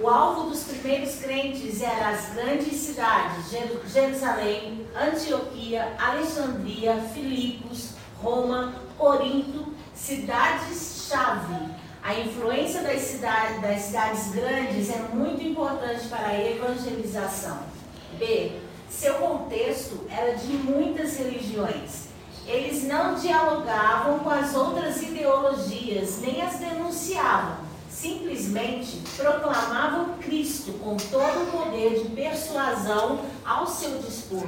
O 0.00 0.08
alvo 0.08 0.50
dos 0.50 0.64
primeiros 0.64 1.14
crentes 1.20 1.80
eram 1.80 2.08
as 2.08 2.30
grandes 2.34 2.74
cidades, 2.80 3.50
Jeru- 3.50 3.82
Jerusalém, 3.86 4.84
Antioquia, 4.96 5.94
Alexandria, 5.96 6.96
Filipos, 7.14 7.90
Roma, 8.20 8.74
Corinto, 8.98 9.72
cidades-chave. 9.94 11.70
A 12.02 12.14
influência 12.14 12.82
das 12.82 13.00
cidades, 13.00 13.60
das 13.62 13.80
cidades 13.82 14.32
grandes 14.32 14.90
é 14.90 14.98
muito 15.14 15.40
importante 15.42 16.08
para 16.08 16.28
a 16.28 16.50
evangelização. 16.50 17.75
B. 18.18 18.52
Seu 18.88 19.14
contexto 19.14 20.06
era 20.10 20.34
de 20.34 20.48
muitas 20.48 21.16
religiões. 21.18 22.06
Eles 22.46 22.84
não 22.84 23.14
dialogavam 23.16 24.20
com 24.20 24.30
as 24.30 24.54
outras 24.54 25.02
ideologias, 25.02 26.20
nem 26.20 26.40
as 26.40 26.58
denunciavam. 26.58 27.56
Simplesmente 27.90 29.02
proclamavam 29.16 30.18
Cristo 30.18 30.72
com 30.74 30.96
todo 30.96 31.42
o 31.42 31.50
poder 31.50 32.02
de 32.02 32.08
persuasão 32.10 33.20
ao 33.44 33.66
seu 33.66 33.98
dispor. 33.98 34.46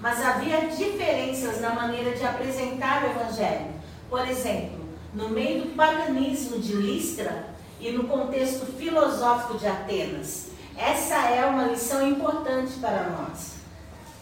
Mas 0.00 0.24
havia 0.24 0.68
diferenças 0.68 1.60
na 1.60 1.74
maneira 1.74 2.12
de 2.12 2.24
apresentar 2.24 3.02
o 3.02 3.10
Evangelho. 3.10 3.66
Por 4.08 4.26
exemplo, 4.28 4.80
no 5.12 5.28
meio 5.28 5.62
do 5.62 5.74
paganismo 5.74 6.58
de 6.58 6.72
Listra 6.72 7.46
e 7.80 7.90
no 7.90 8.04
contexto 8.04 8.66
filosófico 8.66 9.58
de 9.58 9.66
Atenas. 9.66 10.49
Essa 10.80 11.16
é 11.28 11.44
uma 11.44 11.64
lição 11.64 12.08
importante 12.08 12.72
para 12.80 13.10
nós. 13.10 13.56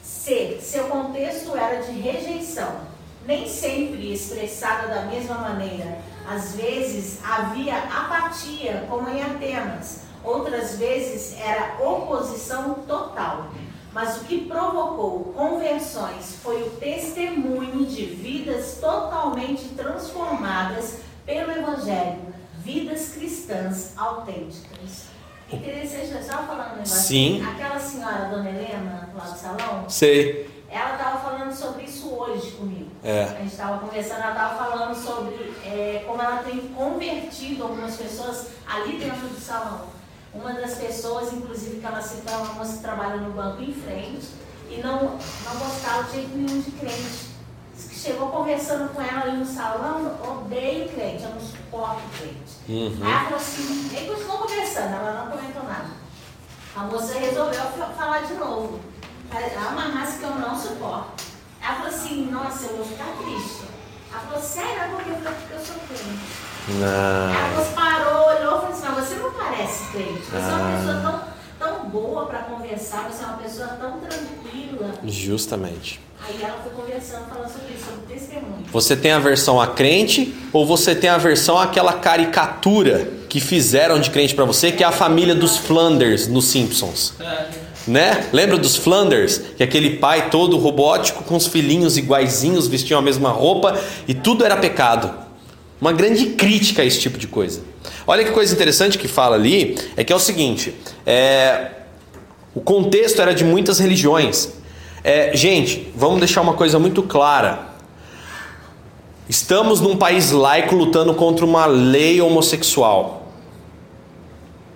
C. 0.02 0.59
Seu 0.60 0.89
contexto 0.89 1.56
era 1.56 1.82
de 1.82 1.93
rejeição, 1.93 2.80
nem 3.24 3.48
sempre 3.48 4.12
expressada 4.12 4.89
da 4.89 5.02
mesma 5.02 5.36
maneira. 5.36 6.01
Às 6.28 6.56
vezes 6.56 7.20
havia 7.24 7.78
apatia, 7.78 8.85
como 8.90 9.09
em 9.09 9.22
Atenas. 9.22 10.01
Outras 10.24 10.76
vezes 10.76 11.39
era 11.40 11.80
oposição 11.80 12.74
total. 12.89 13.52
Mas 13.93 14.16
o 14.16 14.24
que 14.24 14.44
provocou 14.47 15.32
conversões 15.36 16.40
foi 16.43 16.64
o 16.64 16.70
testemunho 16.70 17.86
de 17.86 18.05
vidas 18.05 18.78
totalmente 18.80 19.68
transformadas 19.76 20.98
pelo 21.24 21.52
Evangelho, 21.52 22.35
vidas 22.64 23.10
cristãs 23.10 23.93
autênticas. 23.97 25.17
Interessante, 25.50 26.18
estava 26.18 26.46
falando 26.46 26.66
um 26.66 26.72
negócio. 26.72 26.96
Sim. 26.96 27.46
Aquela 27.46 27.78
senhora, 27.80 28.28
dona 28.28 28.50
Helena, 28.50 29.08
lá 29.14 29.24
do 29.24 29.38
salão, 29.38 29.88
Sei. 29.88 30.50
ela 30.70 30.92
estava 30.92 31.18
falando 31.20 31.52
sobre 31.52 31.84
isso 31.84 32.08
hoje 32.10 32.50
comigo. 32.52 32.90
É. 33.02 33.24
A 33.24 33.28
gente 33.28 33.52
estava 33.52 33.78
conversando, 33.78 34.20
ela 34.20 34.32
estava 34.32 34.64
falando 34.64 34.94
sobre 34.94 35.54
é, 35.64 36.04
como 36.06 36.20
ela 36.20 36.42
tem 36.42 36.58
convertido 36.68 37.62
algumas 37.62 37.96
pessoas 37.96 38.48
ali 38.66 38.98
dentro 38.98 39.26
do 39.26 39.40
salão. 39.40 39.86
Uma 40.34 40.52
das 40.52 40.74
pessoas, 40.74 41.32
inclusive, 41.32 41.80
que 41.80 41.86
ela 41.86 42.02
citou, 42.02 42.34
é 42.34 42.36
uma 42.36 42.52
moça 42.54 42.76
que 42.76 42.82
trabalha 42.82 43.16
no 43.16 43.32
banco 43.32 43.62
em 43.62 43.72
frente 43.72 44.28
e 44.70 44.80
não, 44.82 45.02
não 45.02 45.58
gostava 45.58 46.04
de 46.04 46.12
jeito 46.12 46.36
nenhum 46.36 46.60
de 46.60 46.70
crente. 46.72 47.27
Chegou 47.92 48.28
conversando 48.28 48.92
com 48.94 49.00
ela 49.02 49.22
ali 49.22 49.36
no 49.38 49.44
salão, 49.46 50.16
odeio 50.22 50.88
crente, 50.88 51.22
eu 51.24 51.30
não 51.30 51.40
suporto 51.40 52.00
crente. 52.16 52.56
Uhum. 52.68 52.98
Aí 53.05 53.10
ela 53.12 53.20
falou 53.24 53.36
assim, 53.38 53.90
aí 53.96 54.06
continuou 54.06 54.38
conversando, 54.38 54.94
ela 54.94 55.24
não 55.24 55.30
comentou 55.36 55.62
nada. 55.64 55.90
A 56.76 56.80
moça 56.84 57.18
resolveu 57.18 57.60
fa- 57.64 57.92
falar 57.96 58.20
de 58.22 58.34
novo. 58.34 58.80
É 59.30 59.59
uma 59.59 59.82
raça 59.82 60.18
que 60.18 60.24
eu 60.24 60.30
não 60.36 60.59
suporto. 60.59 61.24
Ela 61.62 61.74
falou 61.74 61.88
assim, 61.88 62.30
nossa, 62.30 62.66
eu 62.66 62.76
vou 62.78 62.86
ficar 62.86 63.12
triste. 63.22 63.64
Ela 64.10 64.20
falou, 64.22 64.42
sério, 64.42 64.78
falei, 64.80 64.96
porque 64.96 65.52
eu 65.55 65.60
sou 65.60 65.74
crente. 65.88 66.82
Ela 66.82 67.30
Ah, 67.30 67.50
falou, 67.55 67.72
parou, 67.72 68.28
olhou 68.28 68.56
e 68.56 68.60
falou 68.60 68.68
assim, 68.70 68.86
mas 68.88 69.09
você 69.09 69.14
não 69.16 69.32
parece 69.32 69.84
crente. 69.92 70.22
Você 70.22 70.36
é 70.36 70.38
uma 70.40 70.68
Ah. 70.68 70.76
pessoa 70.76 71.00
tão, 71.02 71.20
tão 71.59 71.89
boa 71.89 72.26
para 72.26 72.40
conversar, 72.40 73.09
você 73.10 73.22
é 73.22 73.26
uma 73.26 73.36
pessoa 73.39 73.68
tão 73.68 73.98
tranquila. 74.01 74.94
justamente. 75.06 76.01
Aí 76.20 76.43
ela 76.43 76.59
foi 76.62 76.72
conversando, 76.72 77.28
falando 77.28 77.48
sobre 77.48 77.74
isso, 77.74 77.85
sobre 77.85 78.14
testemunho. 78.14 78.64
Você 78.72 78.97
tem 78.97 79.12
a 79.12 79.18
versão 79.20 79.60
a 79.60 79.68
crente 79.68 80.35
ou 80.52 80.66
você 80.66 80.94
tem 80.94 81.09
a 81.09 81.16
versão 81.16 81.56
àquela 81.56 81.93
caricatura 81.93 83.09
que 83.28 83.40
fizeram 83.40 84.01
de 84.01 84.10
crente 84.10 84.35
pra 84.35 84.44
você, 84.44 84.72
que 84.72 84.82
é 84.82 84.86
a 84.86 84.93
família 84.93 85.35
dos 85.35 85.56
Flanders 85.56 86.26
nos 86.26 86.47
Simpsons? 86.47 87.14
Né? 87.86 88.28
Lembra 88.32 88.59
dos 88.59 88.76
Flanders? 88.76 89.39
Que 89.56 89.62
aquele 89.62 89.97
pai 89.97 90.28
todo 90.28 90.59
robótico 90.59 91.22
com 91.22 91.36
os 91.36 91.47
filhinhos 91.47 91.97
iguaizinhos, 91.97 92.66
vestiam 92.66 92.98
a 92.98 93.02
mesma 93.02 93.30
roupa 93.30 93.78
e 94.06 94.12
tudo 94.12 94.44
era 94.44 94.56
pecado. 94.56 95.27
Uma 95.80 95.92
grande 95.92 96.30
crítica 96.30 96.82
a 96.82 96.84
esse 96.84 97.00
tipo 97.00 97.18
de 97.18 97.28
coisa. 97.28 97.62
Olha 98.06 98.24
que 98.24 98.30
coisa 98.32 98.52
interessante 98.52 98.98
que 98.98 99.06
fala 99.06 99.36
ali, 99.36 99.78
é 99.96 100.02
que 100.02 100.12
é 100.12 100.16
o 100.16 100.18
seguinte, 100.18 100.74
é, 101.06 101.70
o 102.55 102.60
contexto 102.60 103.22
era 103.22 103.34
de 103.34 103.44
muitas 103.44 103.78
religiões. 103.78 104.50
É, 105.05 105.36
gente, 105.36 105.92
vamos 105.94 106.18
deixar 106.18 106.40
uma 106.40 106.55
coisa 106.55 106.78
muito 106.78 107.02
clara. 107.02 107.68
Estamos 109.28 109.80
num 109.80 109.96
país 109.96 110.30
laico 110.30 110.74
lutando 110.74 111.14
contra 111.14 111.44
uma 111.44 111.66
lei 111.66 112.20
homossexual. 112.20 113.28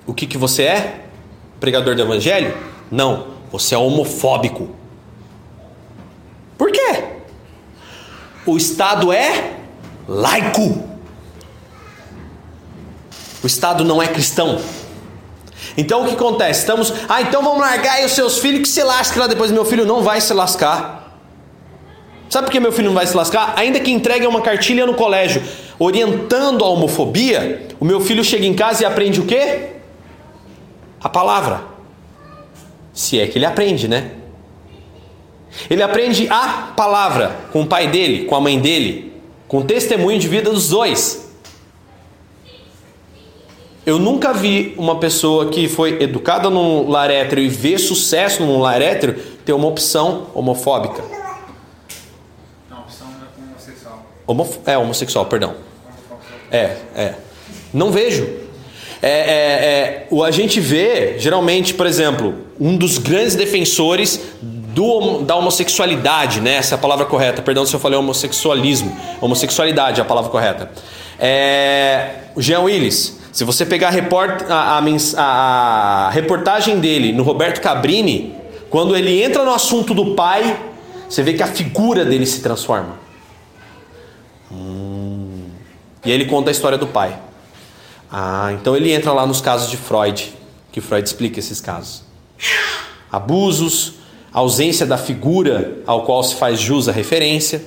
O 0.06 0.12
que, 0.12 0.26
que 0.26 0.36
você 0.36 0.64
é? 0.64 1.00
Pregador 1.58 1.94
do 1.96 2.02
evangelho? 2.02 2.56
Não, 2.90 3.28
você 3.50 3.74
é 3.74 3.78
homofóbico. 3.78 4.68
Por 6.58 6.70
quê? 6.70 7.04
O 8.44 8.56
Estado 8.56 9.12
é 9.12 9.54
laico. 10.06 10.91
O 13.42 13.46
Estado 13.46 13.84
não 13.84 14.02
é 14.02 14.08
cristão. 14.08 14.60
Então 15.76 16.02
o 16.02 16.06
que 16.06 16.14
acontece? 16.14 16.60
Estamos, 16.60 16.92
ah, 17.08 17.22
então 17.22 17.42
vamos 17.42 17.60
largar 17.60 17.94
aí 17.94 18.04
os 18.04 18.12
seus 18.12 18.38
filhos 18.38 18.62
que 18.62 18.68
se 18.68 18.82
lasquem 18.82 19.20
lá 19.20 19.26
depois. 19.26 19.50
Meu 19.50 19.64
filho 19.64 19.84
não 19.84 20.02
vai 20.02 20.20
se 20.20 20.32
lascar. 20.32 21.18
Sabe 22.28 22.46
por 22.46 22.52
que 22.52 22.60
meu 22.60 22.72
filho 22.72 22.88
não 22.88 22.94
vai 22.94 23.06
se 23.06 23.16
lascar? 23.16 23.54
Ainda 23.56 23.78
que 23.78 23.90
entregue 23.90 24.26
uma 24.26 24.40
cartilha 24.40 24.86
no 24.86 24.94
colégio 24.94 25.42
orientando 25.78 26.64
a 26.64 26.68
homofobia, 26.68 27.66
o 27.80 27.84
meu 27.84 28.00
filho 28.00 28.22
chega 28.22 28.46
em 28.46 28.54
casa 28.54 28.82
e 28.82 28.86
aprende 28.86 29.20
o 29.20 29.26
quê? 29.26 29.70
A 31.02 31.08
palavra. 31.08 31.62
Se 32.92 33.18
é 33.18 33.26
que 33.26 33.38
ele 33.38 33.46
aprende, 33.46 33.88
né? 33.88 34.12
Ele 35.68 35.82
aprende 35.82 36.28
a 36.30 36.72
palavra 36.76 37.36
com 37.52 37.62
o 37.62 37.66
pai 37.66 37.88
dele, 37.88 38.24
com 38.24 38.34
a 38.34 38.40
mãe 38.40 38.58
dele, 38.58 39.12
com 39.48 39.58
o 39.58 39.64
testemunho 39.64 40.18
de 40.18 40.28
vida 40.28 40.50
dos 40.50 40.68
dois. 40.68 41.31
Eu 43.84 43.98
nunca 43.98 44.32
vi 44.32 44.74
uma 44.78 44.98
pessoa 45.00 45.48
que 45.48 45.68
foi 45.68 46.00
educada 46.02 46.48
num 46.48 46.88
lar 46.88 47.10
hétero 47.10 47.40
e 47.40 47.48
vê 47.48 47.76
sucesso 47.78 48.44
num 48.44 48.60
lar 48.60 48.80
hétero 48.80 49.14
ter 49.44 49.52
uma 49.52 49.66
opção 49.66 50.28
homofóbica. 50.34 51.02
Não, 52.70 52.78
opção 52.80 53.08
é 53.08 53.50
homossexual. 53.50 54.06
Homof 54.26 54.58
é, 54.66 54.78
homossexual, 54.78 55.26
perdão. 55.26 55.54
É, 56.50 56.76
é. 56.94 57.14
Não 57.74 57.90
vejo. 57.90 58.22
É, 59.02 59.08
é, 59.10 59.10
é, 59.10 60.06
o, 60.10 60.22
a 60.22 60.30
gente 60.30 60.60
vê, 60.60 61.18
geralmente, 61.18 61.74
por 61.74 61.86
exemplo, 61.86 62.36
um 62.60 62.76
dos 62.76 62.98
grandes 62.98 63.34
defensores 63.34 64.20
do, 64.40 64.84
homo- 64.84 65.22
da 65.24 65.34
homossexualidade, 65.34 66.40
né? 66.40 66.54
Essa 66.54 66.74
é 66.74 66.76
a 66.76 66.78
palavra 66.78 67.04
correta, 67.04 67.42
perdão 67.42 67.66
se 67.66 67.74
eu 67.74 67.80
falei 67.80 67.98
homossexualismo. 67.98 68.96
Homossexualidade 69.20 69.98
é 69.98 70.02
a 70.02 70.06
palavra 70.06 70.30
correta. 70.30 70.70
É, 71.18 72.10
o 72.36 72.40
Jean 72.40 72.60
Willis. 72.60 73.20
Se 73.32 73.44
você 73.44 73.64
pegar 73.64 73.88
a, 73.88 73.90
report, 73.90 74.42
a, 74.48 74.78
a 74.78 74.82
a- 75.16 76.10
reportagem 76.10 76.78
dele 76.78 77.12
no 77.12 77.22
Roberto 77.22 77.60
Cabrini, 77.62 78.34
quando 78.68 78.94
ele 78.94 79.22
entra 79.22 79.42
no 79.44 79.52
assunto 79.54 79.94
do 79.94 80.14
pai, 80.14 80.58
você 81.08 81.22
vê 81.22 81.32
que 81.32 81.42
a 81.42 81.46
figura 81.46 82.04
dele 82.04 82.26
se 82.26 82.40
transforma. 82.42 83.00
E 86.04 86.08
aí 86.10 86.12
ele 86.12 86.26
conta 86.26 86.50
a 86.50 86.52
história 86.52 86.76
do 86.76 86.86
pai. 86.86 87.18
Ah, 88.10 88.50
então 88.52 88.76
ele 88.76 88.92
entra 88.92 89.12
lá 89.12 89.26
nos 89.26 89.40
casos 89.40 89.70
de 89.70 89.76
Freud, 89.76 90.32
que 90.70 90.80
Freud 90.80 91.06
explica 91.06 91.38
esses 91.38 91.60
casos. 91.60 92.02
Abusos, 93.10 93.94
ausência 94.32 94.84
da 94.84 94.98
figura 94.98 95.78
ao 95.86 96.04
qual 96.04 96.22
se 96.22 96.34
faz 96.34 96.60
jus 96.60 96.88
a 96.88 96.92
referência. 96.92 97.62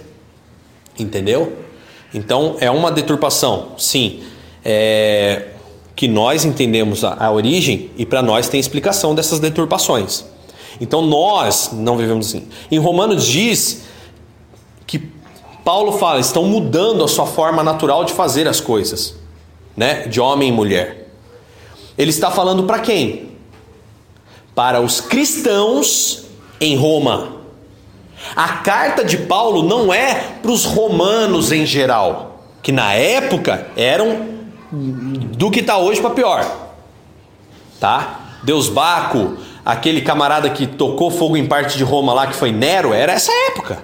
Entendeu? 1.00 1.58
Então 2.14 2.56
é 2.60 2.70
uma 2.70 2.92
deturpação, 2.92 3.70
sim. 3.78 4.24
É, 4.64 5.48
que 5.96 6.08
nós 6.08 6.44
entendemos 6.44 7.04
a, 7.04 7.16
a 7.26 7.32
origem 7.32 7.90
e 7.98 8.06
para 8.06 8.22
nós 8.22 8.50
tem 8.50 8.60
explicação 8.60 9.16
dessas 9.16 9.40
deturpações. 9.40 10.26
Então 10.80 11.02
nós 11.02 11.70
não 11.72 11.96
vivemos 11.98 12.28
assim. 12.28 12.48
Em 12.70 12.78
Romanos 12.78 13.26
diz 13.26 13.84
que 14.86 15.00
Paulo 15.64 15.94
fala, 15.94 16.20
estão 16.20 16.44
mudando 16.44 17.04
a 17.04 17.08
sua 17.08 17.26
forma 17.26 17.64
natural 17.64 18.04
de 18.04 18.14
fazer 18.14 18.48
as 18.48 18.60
coisas, 18.60 19.16
né? 19.76 20.08
De 20.08 20.20
homem 20.20 20.50
e 20.50 20.52
mulher. 20.52 21.10
Ele 21.98 22.10
está 22.10 22.30
falando 22.30 22.64
para 22.64 22.80
quem? 22.80 23.30
Para 24.54 24.82
os 24.82 25.00
cristãos 25.00 26.26
em 26.60 26.76
Roma. 26.76 27.36
A 28.36 28.58
carta 28.58 29.04
de 29.04 29.18
Paulo 29.18 29.64
não 29.64 29.94
é 29.94 30.16
para 30.42 30.52
os 30.52 30.66
romanos 30.66 31.52
em 31.52 31.66
geral, 31.66 32.44
que 32.62 32.72
na 32.72 32.94
época 32.94 33.68
eram 33.78 34.35
do 34.72 35.52
que 35.52 35.60
está 35.60 35.78
hoje 35.78 36.02
para 36.02 36.10
pior. 36.12 36.46
Tá? 37.80 38.20
Deus 38.44 38.70
Baco, 38.70 39.38
aquele 39.66 40.02
camarada 40.02 40.50
que 40.50 40.68
tocou 40.68 41.10
fogo 41.10 41.36
em 41.36 41.46
parte 41.46 41.78
de 41.78 41.84
Roma 41.84 42.14
lá, 42.14 42.28
que 42.28 42.36
foi 42.36 42.52
Nero, 42.52 42.94
era 42.94 43.14
essa 43.14 43.32
época. 43.50 43.84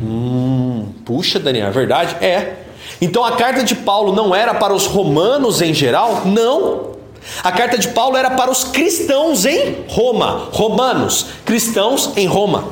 Hum, 0.00 0.92
puxa, 1.04 1.38
Daniel, 1.38 1.68
é 1.68 1.70
verdade? 1.70 2.16
É. 2.24 2.66
Então 3.00 3.24
a 3.24 3.32
carta 3.32 3.64
de 3.64 3.74
Paulo 3.74 4.12
não 4.14 4.34
era 4.34 4.54
para 4.54 4.74
os 4.74 4.86
romanos 4.86 5.62
em 5.62 5.72
geral? 5.72 6.22
Não. 6.26 6.96
A 7.42 7.50
carta 7.50 7.76
de 7.78 7.88
Paulo 7.88 8.16
era 8.16 8.30
para 8.30 8.50
os 8.50 8.64
cristãos 8.64 9.44
em 9.44 9.84
Roma, 9.88 10.48
romanos, 10.52 11.26
cristãos 11.44 12.12
em 12.16 12.26
Roma. 12.26 12.68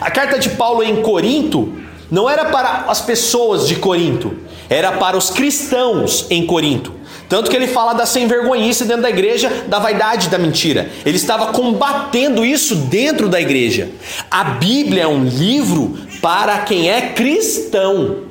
A 0.00 0.10
carta 0.10 0.38
de 0.38 0.50
Paulo 0.50 0.82
em 0.82 1.00
Corinto 1.02 1.72
não 2.10 2.28
era 2.28 2.46
para 2.46 2.84
as 2.88 3.00
pessoas 3.00 3.66
de 3.66 3.76
Corinto, 3.76 4.36
era 4.68 4.92
para 4.92 5.16
os 5.16 5.30
cristãos 5.30 6.26
em 6.30 6.46
Corinto. 6.46 6.94
Tanto 7.28 7.50
que 7.50 7.56
ele 7.56 7.66
fala 7.66 7.92
da 7.92 8.06
sem 8.06 8.26
vergonhice 8.26 8.84
dentro 8.84 9.02
da 9.02 9.10
igreja, 9.10 9.64
da 9.66 9.78
vaidade 9.78 10.28
da 10.28 10.38
mentira. 10.38 10.90
Ele 11.04 11.16
estava 11.16 11.52
combatendo 11.52 12.44
isso 12.44 12.76
dentro 12.76 13.28
da 13.28 13.40
igreja. 13.40 13.90
A 14.30 14.44
Bíblia 14.44 15.04
é 15.04 15.08
um 15.08 15.24
livro 15.24 15.98
para 16.20 16.58
quem 16.60 16.88
é 16.88 17.12
cristão. 17.12 18.26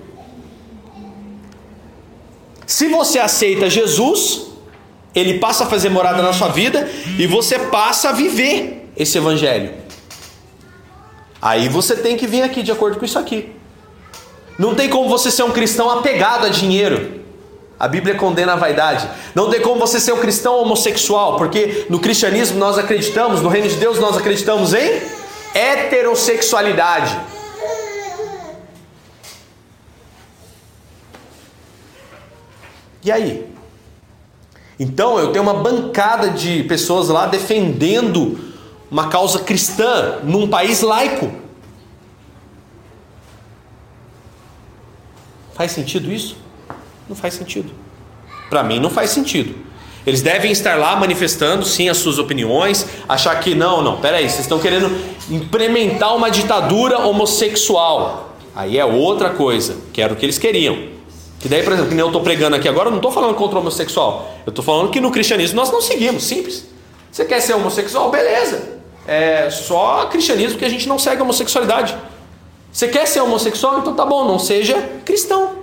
Se 2.66 2.88
você 2.88 3.20
aceita 3.20 3.70
Jesus, 3.70 4.48
ele 5.14 5.40
passa 5.40 5.66
a 5.66 5.68
fazer 5.68 5.90
morada 5.90 6.22
na 6.22 6.34
sua 6.34 6.48
vida 6.48 6.90
e 7.20 7.28
você 7.28 7.60
passa 7.60 8.10
a 8.10 8.12
viver 8.12 8.90
esse 8.98 9.18
evangelho. 9.18 9.74
Aí 11.41 11.70
você 11.70 11.95
tem 11.95 12.18
que 12.18 12.26
vir 12.26 12.41
aqui 12.41 12.64
de 12.64 12.72
acordo 12.72 12.98
com 12.98 13.06
isso 13.06 13.20
aqui. 13.20 13.55
Não 14.57 14.73
tem 14.73 14.90
como 14.90 15.10
você 15.10 15.30
ser 15.30 15.44
um 15.44 15.52
cristão 15.52 15.90
apegado 15.90 16.45
a 16.45 16.49
dinheiro. 16.49 17.23
A 17.77 17.88
Bíblia 17.88 18.15
condena 18.15 18.53
a 18.53 18.56
vaidade. 18.56 19.07
Não 19.34 19.49
tem 19.49 19.61
como 19.61 19.80
você 19.80 19.99
ser 19.99 20.14
um 20.14 20.19
cristão 20.19 20.60
homossexual, 20.60 21.38
porque 21.38 21.86
no 21.90 21.99
cristianismo 21.99 22.57
nós 22.57 22.77
acreditamos, 22.77 23.41
no 23.41 23.49
reino 23.49 23.68
de 23.68 23.76
Deus 23.76 23.99
nós 23.99 24.18
acreditamos 24.18 24.73
em 24.73 25.02
heterossexualidade. 25.53 27.19
E 33.03 33.11
aí? 33.11 33.45
Então 34.80 35.19
eu 35.19 35.32
tenho 35.32 35.44
uma 35.44 35.53
bancada 35.53 36.30
de 36.30 36.64
pessoas 36.64 37.10
lá 37.10 37.27
defendendo 37.27 38.40
uma 38.90 39.10
causa 39.10 39.40
cristã 39.40 40.19
num 40.23 40.48
país 40.48 40.82
laico. 40.82 41.45
Faz 45.56 45.72
sentido 45.72 46.11
isso? 46.11 46.38
Não 47.10 47.15
faz 47.15 47.34
sentido. 47.34 47.72
Para 48.49 48.61
mim 48.61 48.80
não 48.80 48.90
faz 48.90 49.10
sentido. 49.10 49.56
Eles 50.06 50.22
devem 50.22 50.52
estar 50.52 50.76
lá 50.76 50.95
manifestando 50.95 51.65
sim 51.65 51.90
as 51.90 51.98
suas 51.98 52.19
opiniões, 52.19 52.86
achar 53.10 53.40
que 53.40 53.56
não, 53.56 53.82
não, 53.82 53.98
peraí, 53.98 54.30
vocês 54.30 54.41
estão 54.41 54.60
querendo 54.60 54.95
implementar 55.32 56.15
uma 56.15 56.30
ditadura 56.30 56.99
homossexual. 56.99 58.36
Aí 58.56 58.77
é 58.77 58.86
outra 58.86 59.32
coisa, 59.32 59.77
que 59.91 60.02
era 60.02 60.14
o 60.14 60.15
que 60.15 60.26
eles 60.26 60.38
queriam. 60.38 60.94
Que 61.40 61.49
daí, 61.49 61.64
por 61.64 61.73
exemplo, 61.73 61.90
que 61.90 61.95
nem 61.95 62.02
eu 62.02 62.07
estou 62.07 62.22
pregando 62.22 62.56
aqui 62.56 62.68
agora, 62.68 62.88
eu 62.88 62.91
não 62.91 62.99
estou 62.99 63.11
falando 63.11 63.34
contra 63.36 63.57
o 63.57 63.61
homossexual. 63.61 64.36
Eu 64.45 64.52
estou 64.52 64.64
falando 64.64 64.91
que 64.91 64.99
no 64.99 65.10
cristianismo 65.10 65.56
nós 65.56 65.72
não 65.72 65.82
seguimos, 65.82 66.23
simples. 66.23 66.65
Você 67.11 67.26
quer 67.26 67.40
ser 67.40 67.53
homossexual? 67.53 68.11
Beleza. 68.11 68.76
É 69.07 69.49
só 69.49 70.06
cristianismo 70.06 70.57
que 70.57 70.65
a 70.65 70.69
gente 70.69 70.88
não 70.88 70.99
segue 70.99 71.22
a 71.22 71.23
homossexualidade. 71.23 71.95
Você 72.76 72.90
quer 72.90 73.08
ser 73.08 73.22
homossexual? 73.22 73.80
Então 73.80 73.96
tá 73.96 74.06
bom, 74.06 74.28
não 74.28 74.38
seja 74.38 74.76
cristão. 75.06 75.60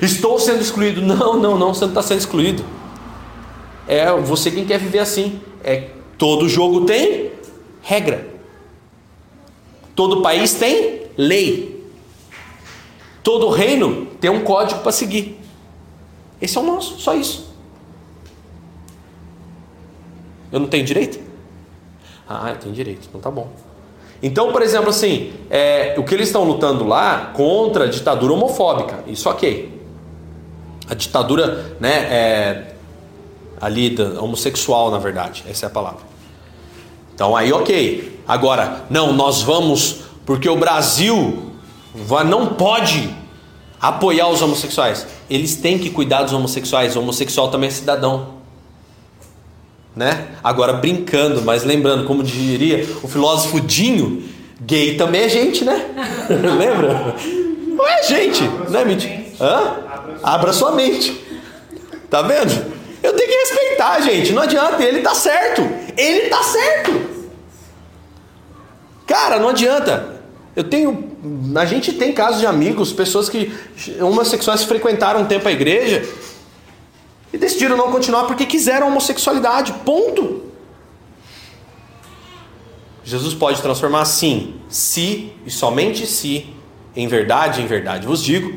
Estou 0.00 0.38
sendo 0.38 0.60
excluído. 0.60 1.02
Não, 1.02 1.36
não, 1.36 1.58
não, 1.58 1.74
você 1.74 1.80
não 1.80 1.88
está 1.88 2.02
sendo 2.02 2.20
excluído. 2.20 2.64
É 3.84 4.08
você 4.12 4.48
quem 4.48 4.64
quer 4.64 4.78
viver 4.78 5.00
assim. 5.00 5.40
É 5.64 5.90
todo 6.16 6.48
jogo 6.48 6.86
tem 6.86 7.32
regra. 7.82 8.32
Todo 9.96 10.22
país 10.22 10.54
tem 10.54 11.02
lei. 11.16 11.84
Todo 13.24 13.48
reino 13.48 14.06
tem 14.20 14.30
um 14.30 14.44
código 14.44 14.82
para 14.82 14.92
seguir. 14.92 15.36
Esse 16.40 16.56
é 16.56 16.60
o 16.60 16.64
nosso, 16.64 17.00
só 17.00 17.12
isso. 17.12 17.52
Eu 20.52 20.60
não 20.60 20.68
tenho 20.68 20.84
direito? 20.84 21.18
Ah, 22.28 22.50
eu 22.50 22.56
tenho 22.56 22.72
direito, 22.72 23.08
então 23.08 23.20
tá 23.20 23.32
bom. 23.32 23.50
Então, 24.22 24.52
por 24.52 24.62
exemplo, 24.62 24.90
assim, 24.90 25.32
é, 25.48 25.94
o 25.96 26.02
que 26.02 26.14
eles 26.14 26.28
estão 26.28 26.44
lutando 26.44 26.84
lá 26.84 27.30
contra 27.34 27.84
a 27.84 27.86
ditadura 27.86 28.32
homofóbica, 28.32 29.04
isso 29.06 29.28
ok. 29.28 29.78
A 30.88 30.94
ditadura, 30.94 31.76
né, 31.78 31.92
é, 32.10 32.72
ali, 33.60 33.90
da, 33.90 34.20
homossexual, 34.20 34.90
na 34.90 34.98
verdade, 34.98 35.44
essa 35.48 35.66
é 35.66 35.68
a 35.68 35.70
palavra. 35.70 36.00
Então 37.14 37.36
aí 37.36 37.52
ok. 37.52 38.22
Agora, 38.26 38.84
não, 38.90 39.12
nós 39.12 39.42
vamos, 39.42 40.00
porque 40.24 40.48
o 40.48 40.56
Brasil 40.56 41.52
não 42.26 42.46
pode 42.54 43.12
apoiar 43.80 44.28
os 44.28 44.42
homossexuais. 44.42 45.06
Eles 45.30 45.56
têm 45.56 45.78
que 45.78 45.90
cuidar 45.90 46.22
dos 46.22 46.32
homossexuais. 46.32 46.96
O 46.96 47.00
homossexual 47.00 47.50
também 47.50 47.68
é 47.68 47.70
cidadão. 47.70 48.37
Né? 49.96 50.28
Agora 50.44 50.74
brincando, 50.74 51.42
mas 51.42 51.64
lembrando, 51.64 52.04
como 52.06 52.22
diria 52.22 52.86
o 53.02 53.08
filósofo 53.08 53.60
Dinho, 53.60 54.22
gay 54.60 54.96
também 54.96 55.22
é 55.22 55.28
gente, 55.28 55.64
né? 55.64 55.86
Lembra? 56.30 57.14
Não 57.66 57.86
é 57.86 58.02
gente, 58.04 58.42
não 58.68 58.80
é 58.80 58.84
mentira. 58.84 59.24
Hã? 59.40 59.76
Abra 60.22 60.52
sua 60.52 60.72
mente. 60.72 61.24
Tá 62.10 62.22
vendo? 62.22 62.78
Eu 63.02 63.12
tenho 63.12 63.28
que 63.28 63.36
respeitar, 63.36 64.00
gente. 64.00 64.32
Não 64.32 64.42
adianta, 64.42 64.82
ele 64.82 65.00
tá 65.00 65.14
certo. 65.14 65.62
Ele 65.96 66.28
tá 66.28 66.42
certo. 66.42 67.08
Cara, 69.06 69.38
não 69.38 69.48
adianta. 69.48 70.18
Eu 70.54 70.64
tenho. 70.64 71.08
A 71.54 71.64
gente 71.64 71.92
tem 71.92 72.12
casos 72.12 72.40
de 72.40 72.46
amigos, 72.46 72.92
pessoas 72.92 73.28
que 73.28 73.52
homossexuais 74.00 74.64
frequentaram 74.64 75.20
um 75.20 75.26
tempo 75.26 75.48
a 75.48 75.52
igreja 75.52 76.04
e 77.32 77.38
decidiram 77.38 77.76
não 77.76 77.90
continuar 77.90 78.24
porque 78.24 78.46
quiseram 78.46 78.86
a 78.86 78.90
homossexualidade. 78.90 79.72
Ponto. 79.84 80.42
Jesus 83.04 83.34
pode 83.34 83.62
transformar 83.62 84.04
sim, 84.04 84.56
se 84.68 85.32
e 85.46 85.50
somente 85.50 86.06
se, 86.06 86.46
em 86.94 87.08
verdade, 87.08 87.62
em 87.62 87.66
verdade 87.66 88.06
vos 88.06 88.22
digo, 88.22 88.52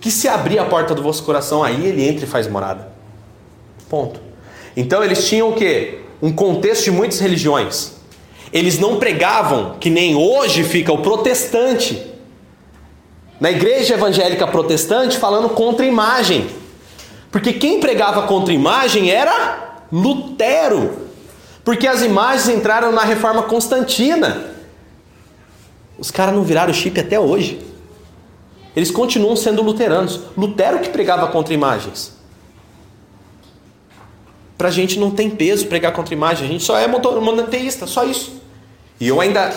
que 0.00 0.10
se 0.10 0.28
abrir 0.28 0.58
a 0.58 0.64
porta 0.66 0.94
do 0.94 1.02
vosso 1.02 1.22
coração, 1.22 1.64
aí 1.64 1.86
ele 1.86 2.06
entra 2.06 2.24
e 2.24 2.28
faz 2.28 2.46
morada. 2.46 2.92
Ponto. 3.88 4.20
Então 4.76 5.02
eles 5.02 5.26
tinham 5.26 5.48
o 5.48 5.54
quê? 5.54 6.00
Um 6.20 6.32
contexto 6.32 6.84
de 6.84 6.90
muitas 6.90 7.18
religiões. 7.18 7.92
Eles 8.52 8.78
não 8.78 8.98
pregavam 8.98 9.76
que 9.80 9.88
nem 9.88 10.14
hoje 10.14 10.62
fica 10.64 10.92
o 10.92 10.98
protestante 10.98 12.14
na 13.40 13.50
igreja 13.50 13.94
evangélica 13.94 14.46
protestante 14.46 15.18
falando 15.18 15.48
contra 15.48 15.84
imagem. 15.84 16.46
Porque 17.34 17.52
quem 17.52 17.80
pregava 17.80 18.28
contra 18.28 18.54
imagem 18.54 19.10
era 19.10 19.82
Lutero. 19.90 21.08
Porque 21.64 21.84
as 21.84 22.00
imagens 22.00 22.48
entraram 22.48 22.92
na 22.92 23.02
reforma 23.02 23.42
constantina. 23.42 24.54
Os 25.98 26.12
caras 26.12 26.32
não 26.32 26.44
viraram 26.44 26.72
chip 26.72 27.00
até 27.00 27.18
hoje. 27.18 27.60
Eles 28.76 28.88
continuam 28.88 29.34
sendo 29.34 29.62
luteranos. 29.62 30.20
Lutero 30.38 30.78
que 30.78 30.90
pregava 30.90 31.26
contra 31.26 31.52
imagens. 31.52 32.12
Para 34.56 34.68
a 34.68 34.70
gente 34.70 34.96
não 34.96 35.10
tem 35.10 35.28
peso 35.28 35.66
pregar 35.66 35.92
contra 35.92 36.14
imagem, 36.14 36.46
a 36.46 36.52
gente 36.52 36.62
só 36.62 36.78
é 36.78 36.86
monoteísta, 36.86 37.84
só 37.84 38.04
isso. 38.04 38.40
E 39.00 39.08
eu 39.08 39.20
ainda, 39.20 39.52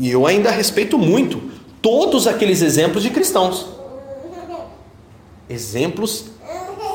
eu 0.00 0.24
ainda 0.24 0.52
respeito 0.52 0.96
muito 0.96 1.42
todos 1.82 2.28
aqueles 2.28 2.62
exemplos 2.62 3.02
de 3.02 3.10
cristãos. 3.10 3.66
Exemplos 5.50 6.37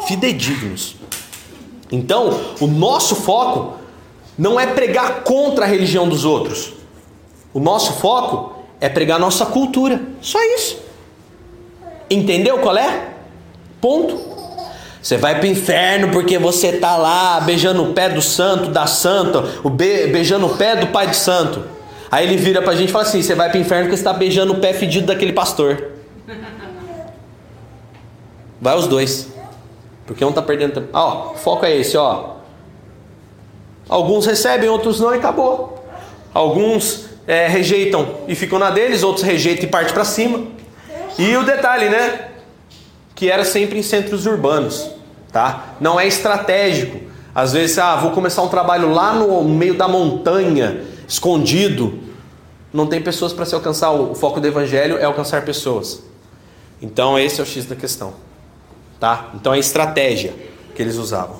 fidedignos. 0.07 0.95
Então, 1.91 2.39
o 2.59 2.67
nosso 2.67 3.15
foco 3.15 3.75
não 4.37 4.59
é 4.59 4.65
pregar 4.67 5.23
contra 5.23 5.65
a 5.65 5.67
religião 5.67 6.07
dos 6.07 6.25
outros. 6.25 6.73
O 7.53 7.59
nosso 7.59 7.93
foco 7.93 8.63
é 8.81 8.89
pregar 8.89 9.19
nossa 9.19 9.45
cultura. 9.45 10.01
Só 10.21 10.39
isso. 10.55 10.77
Entendeu 12.09 12.59
qual 12.59 12.75
é? 12.77 13.09
Ponto. 13.79 14.33
Você 15.01 15.17
vai 15.17 15.35
para 15.35 15.43
o 15.43 15.51
inferno 15.51 16.09
porque 16.11 16.37
você 16.37 16.73
tá 16.73 16.95
lá 16.95 17.41
beijando 17.41 17.83
o 17.83 17.93
pé 17.93 18.07
do 18.07 18.21
santo, 18.21 18.69
da 18.69 18.87
santa, 18.87 19.43
o 19.61 19.69
be 19.69 20.07
beijando 20.07 20.45
o 20.45 20.57
pé 20.57 20.77
do 20.77 20.87
pai 20.87 21.07
do 21.07 21.15
santo. 21.15 21.63
Aí 22.09 22.25
ele 22.25 22.37
vira 22.37 22.61
para 22.61 22.71
a 22.71 22.75
gente 22.75 22.89
e 22.89 22.91
fala 22.91 23.03
assim: 23.03 23.21
você 23.21 23.35
vai 23.35 23.49
para 23.49 23.57
o 23.57 23.61
inferno 23.61 23.83
porque 23.85 23.97
você 23.97 24.01
está 24.01 24.13
beijando 24.13 24.53
o 24.53 24.59
pé 24.59 24.71
fedido 24.71 25.07
daquele 25.07 25.33
pastor. 25.33 25.91
Vai 28.61 28.77
os 28.77 28.87
dois. 28.87 29.32
Porque 30.05 30.23
um 30.23 30.29
está 30.29 30.41
perdendo 30.41 30.73
tempo. 30.73 30.89
Ó, 30.93 31.31
o 31.31 31.35
foco 31.35 31.65
é 31.65 31.75
esse, 31.75 31.97
ó. 31.97 32.33
Alguns 33.87 34.25
recebem, 34.25 34.69
outros 34.69 34.99
não 34.99 35.13
e 35.13 35.17
acabou. 35.17 35.83
Alguns 36.33 37.05
é, 37.27 37.47
rejeitam 37.47 38.07
e 38.27 38.35
ficam 38.35 38.59
na 38.59 38.69
deles, 38.69 39.03
outros 39.03 39.25
rejeitam 39.25 39.65
e 39.65 39.67
partem 39.67 39.93
para 39.93 40.05
cima. 40.05 40.45
E 41.17 41.35
o 41.37 41.43
detalhe, 41.43 41.89
né? 41.89 42.29
Que 43.15 43.29
era 43.29 43.45
sempre 43.45 43.77
em 43.77 43.83
centros 43.83 44.25
urbanos, 44.25 44.89
tá? 45.31 45.75
Não 45.79 45.99
é 45.99 46.07
estratégico. 46.07 46.99
Às 47.35 47.53
vezes, 47.53 47.77
ah, 47.77 47.95
vou 47.95 48.11
começar 48.11 48.41
um 48.41 48.47
trabalho 48.47 48.91
lá 48.91 49.13
no 49.13 49.43
meio 49.43 49.75
da 49.75 49.87
montanha, 49.87 50.83
escondido. 51.07 51.99
Não 52.71 52.87
tem 52.87 53.01
pessoas 53.01 53.33
para 53.33 53.45
se 53.45 53.55
alcançar. 53.55 53.91
O 53.91 54.15
foco 54.15 54.39
do 54.39 54.47
evangelho 54.47 54.97
é 54.97 55.05
alcançar 55.05 55.43
pessoas. 55.43 56.03
Então, 56.81 57.17
esse 57.17 57.39
é 57.39 57.43
o 57.43 57.45
X 57.45 57.65
da 57.65 57.75
questão, 57.75 58.13
tá? 59.03 59.31
Então, 59.33 59.53
é 59.53 59.57
a 59.57 59.59
estratégia 59.59 60.33
que 60.73 60.81
eles 60.81 60.95
usavam. 60.95 61.35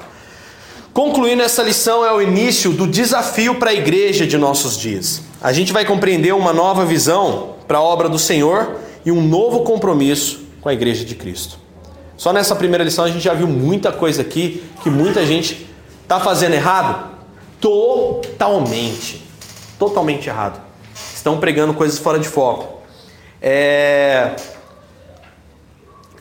Concluindo 0.92 1.42
essa 1.42 1.64
lição 1.64 2.06
é 2.06 2.12
o 2.12 2.22
início 2.22 2.74
do 2.74 2.86
desafio 2.86 3.56
para 3.56 3.70
a 3.70 3.74
igreja 3.74 4.28
de 4.28 4.38
nossos 4.38 4.78
dias. 4.78 5.22
A 5.42 5.54
gente 5.54 5.72
vai 5.72 5.86
compreender 5.86 6.34
uma 6.34 6.52
nova 6.52 6.84
visão 6.84 7.56
para 7.66 7.78
a 7.78 7.82
obra 7.82 8.10
do 8.10 8.20
Senhor 8.20 8.80
e 9.06 9.14
um 9.14 9.22
novo 9.26 9.62
compromisso 9.62 10.42
com 10.60 10.68
a 10.68 10.74
igreja 10.74 11.06
de 11.06 11.16
Cristo. 11.16 11.58
Só 12.18 12.34
nessa 12.34 12.54
primeira 12.54 12.84
lição 12.84 13.06
a 13.06 13.10
gente 13.10 13.24
já 13.24 13.34
viu 13.34 13.48
muita 13.48 13.94
coisa 13.94 14.24
aqui 14.24 14.62
que 14.84 14.90
muita 14.90 15.26
gente 15.26 15.66
está 16.02 16.20
fazendo 16.20 16.56
errado. 16.56 17.12
Totalmente. 17.62 19.24
Totalmente 19.80 20.28
errado. 20.28 20.60
Estão 21.16 21.40
pregando 21.40 21.74
coisas 21.74 21.98
fora 21.98 22.20
de 22.20 22.28
foco. 22.28 22.82
É... 23.42 24.36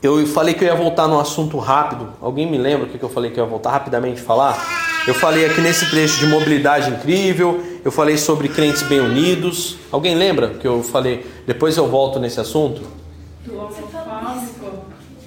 Eu 0.03 0.27
falei 0.27 0.53
que 0.53 0.65
eu 0.65 0.69
ia 0.69 0.75
voltar 0.75 1.07
no 1.07 1.21
assunto 1.21 1.59
rápido. 1.59 2.09
Alguém 2.21 2.51
me 2.51 2.59
lembra 2.59 2.87
o 2.87 2.91
que 2.91 3.01
eu 3.01 3.09
falei 3.09 3.31
que 3.31 3.39
eu 3.39 3.45
ia 3.45 3.51
voltar 3.51 3.71
rapidamente 3.71 4.21
falar? 4.21 4.59
Eu 5.07 5.15
falei 5.15 5.47
aqui 5.47 5.61
nesse 5.61 5.89
trecho 5.91 6.19
de 6.19 6.27
mobilidade 6.27 6.91
incrível. 6.91 7.63
Eu 7.85 7.93
falei 7.93 8.19
sobre 8.19 8.49
crentes 8.49 8.83
bem 8.83 8.99
unidos. 8.99 9.77
Alguém 9.93 10.17
lembra 10.17 10.49
que 10.49 10.67
eu 10.67 10.83
falei? 10.83 11.25
Depois 11.47 11.77
eu 11.77 11.87
volto 11.87 12.19
nesse 12.19 12.41
assunto. 12.41 12.83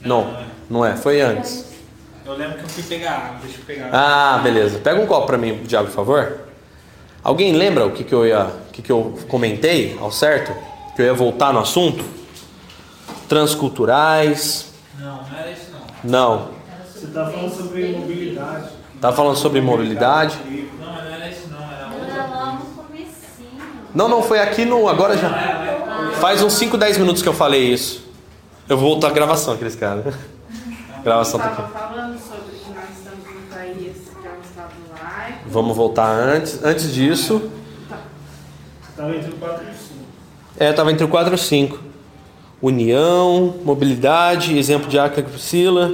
Não, 0.04 0.38
não 0.70 0.86
é. 0.86 0.98
Foi 0.98 1.22
antes. 1.22 1.66
Eu 2.26 2.34
lembro 2.34 2.58
que 2.58 2.66
eu 2.66 2.70
fui 2.70 2.84
pegar 2.84 3.12
água. 3.12 3.38
Deixa 3.44 3.60
eu 3.60 3.66
pegar 3.66 3.86
água. 3.86 3.98
Ah, 3.98 4.40
beleza. 4.44 4.80
Pega 4.80 5.00
um 5.00 5.06
copo 5.06 5.26
para 5.26 5.38
mim, 5.38 5.62
Diabo, 5.64 5.88
por 5.88 5.96
favor. 5.96 6.40
Alguém 7.24 7.54
lembra 7.54 7.86
o 7.86 7.92
que, 7.92 8.04
que 8.04 8.14
eu 8.14 8.28
ia, 8.28 8.44
o 8.44 8.72
que, 8.74 8.82
que 8.82 8.92
eu 8.92 9.18
comentei 9.30 9.98
ao 10.02 10.12
certo? 10.12 10.54
Que 10.98 11.02
eu 11.02 11.06
ia 11.06 11.14
voltar 11.14 11.54
no 11.54 11.60
assunto? 11.60 12.04
Transculturais. 13.28 14.72
Não, 15.00 15.16
não 15.18 15.38
era 15.38 15.52
isso 15.52 15.72
não. 16.04 16.10
Não. 16.38 16.50
Você 16.94 17.06
está 17.06 17.26
falando 17.26 17.56
sobre 17.56 17.92
mobilidade. 17.92 18.70
Tá 19.02 19.12
falando 19.12 19.36
sobre 19.36 19.62
mobilidade? 19.62 20.38
Não, 20.80 20.86
não 20.86 21.02
era 21.02 21.30
isso 21.30 21.48
não. 21.50 21.62
Era 21.62 21.88
outra. 21.94 22.28
Lá 22.28 22.52
no 22.54 22.84
comecinho. 22.84 23.62
Não, 23.94 24.08
não, 24.08 24.24
foi 24.24 24.40
aqui 24.40 24.66
no. 24.66 24.88
Agora 24.88 25.18
já. 25.18 25.30
Faz 26.20 26.42
uns 26.42 26.54
5, 26.54 26.78
10 26.78 26.98
minutos 26.98 27.22
que 27.22 27.30
eu 27.30 27.34
falei 27.34 27.74
isso. 27.74 28.06
Eu 28.68 28.78
vou 28.78 28.92
voltar 28.92 29.10
a 29.10 29.12
gravação, 29.12 29.54
aqueles 29.54 29.76
caras. 29.76 30.14
A 30.98 31.02
gravação 31.02 31.40
tá 31.40 31.50
Estava 31.50 31.68
aqui. 31.68 31.74
falando 31.78 32.18
sobre 32.20 32.56
que 32.58 32.70
nós 32.74 32.86
estamos 32.98 33.26
no 33.26 33.56
país 33.56 33.94
que 34.22 34.28
é 34.28 34.32
um 34.32 34.42
estado 34.42 34.74
laico. 34.92 35.40
Vamos 35.48 35.78
voltar 35.78 36.10
antes. 36.10 36.64
Antes 36.64 36.92
disso. 36.94 37.52
Estava 38.90 39.16
entre 39.16 39.30
o 39.32 39.36
4 39.36 39.66
e 39.66 39.70
o 39.70 39.74
5. 39.74 39.96
É, 40.58 40.74
tava 40.74 40.92
entre 40.92 41.04
o 41.04 41.08
4 41.10 41.32
e 41.32 41.36
o 41.36 41.38
5. 41.38 41.80
União, 42.66 43.60
mobilidade, 43.64 44.58
exemplo 44.58 44.90
de 44.90 44.98
Aca 44.98 45.20
e 45.20 45.24
Priscila. 45.24 45.94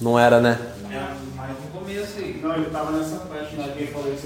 Não, 0.00 0.18
era 0.18 0.40
né? 0.40 0.58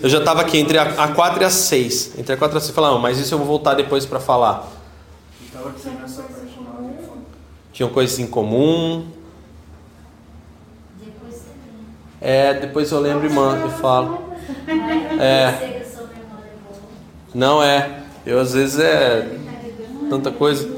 Eu 0.02 0.08
já 0.08 0.18
estava 0.18 0.40
aqui 0.40 0.56
entre 0.56 0.78
a, 0.78 0.84
a 0.84 1.08
4 1.08 1.42
e 1.42 1.44
a 1.44 1.50
6. 1.50 2.18
Entre 2.18 2.32
a 2.32 2.38
4 2.38 2.56
e 2.56 2.58
a 2.58 2.60
6. 2.62 2.74
Falar, 2.74 2.90
não, 2.92 2.98
mas 2.98 3.18
isso 3.18 3.34
eu 3.34 3.38
vou 3.38 3.46
voltar 3.46 3.74
depois 3.74 4.06
para 4.06 4.18
falar. 4.18 4.66
Tinham 7.70 7.90
coisas 7.90 8.18
em 8.18 8.26
comum. 8.26 9.08
É, 12.18 12.54
depois 12.54 12.90
eu 12.90 12.98
lembro 12.98 13.26
e 13.26 13.30
mando 13.30 13.66
e 13.66 13.70
falo. 13.72 14.22
É. 15.20 15.82
Não 17.34 17.62
é. 17.62 18.04
Eu 18.24 18.40
às 18.40 18.54
vezes 18.54 18.78
é 18.78 19.42
tanta 20.12 20.30
coisa. 20.30 20.68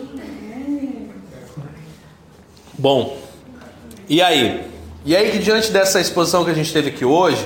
Bom, 2.79 3.19
e 4.09 4.23
aí? 4.23 4.71
E 5.05 5.17
aí 5.17 5.33
que 5.33 5.39
diante 5.39 5.73
dessa 5.73 6.01
exposição 6.01 6.45
que 6.45 6.53
a 6.53 6.55
gente 6.55 6.73
teve 6.73 6.91
aqui 6.91 7.05
hoje, 7.05 7.45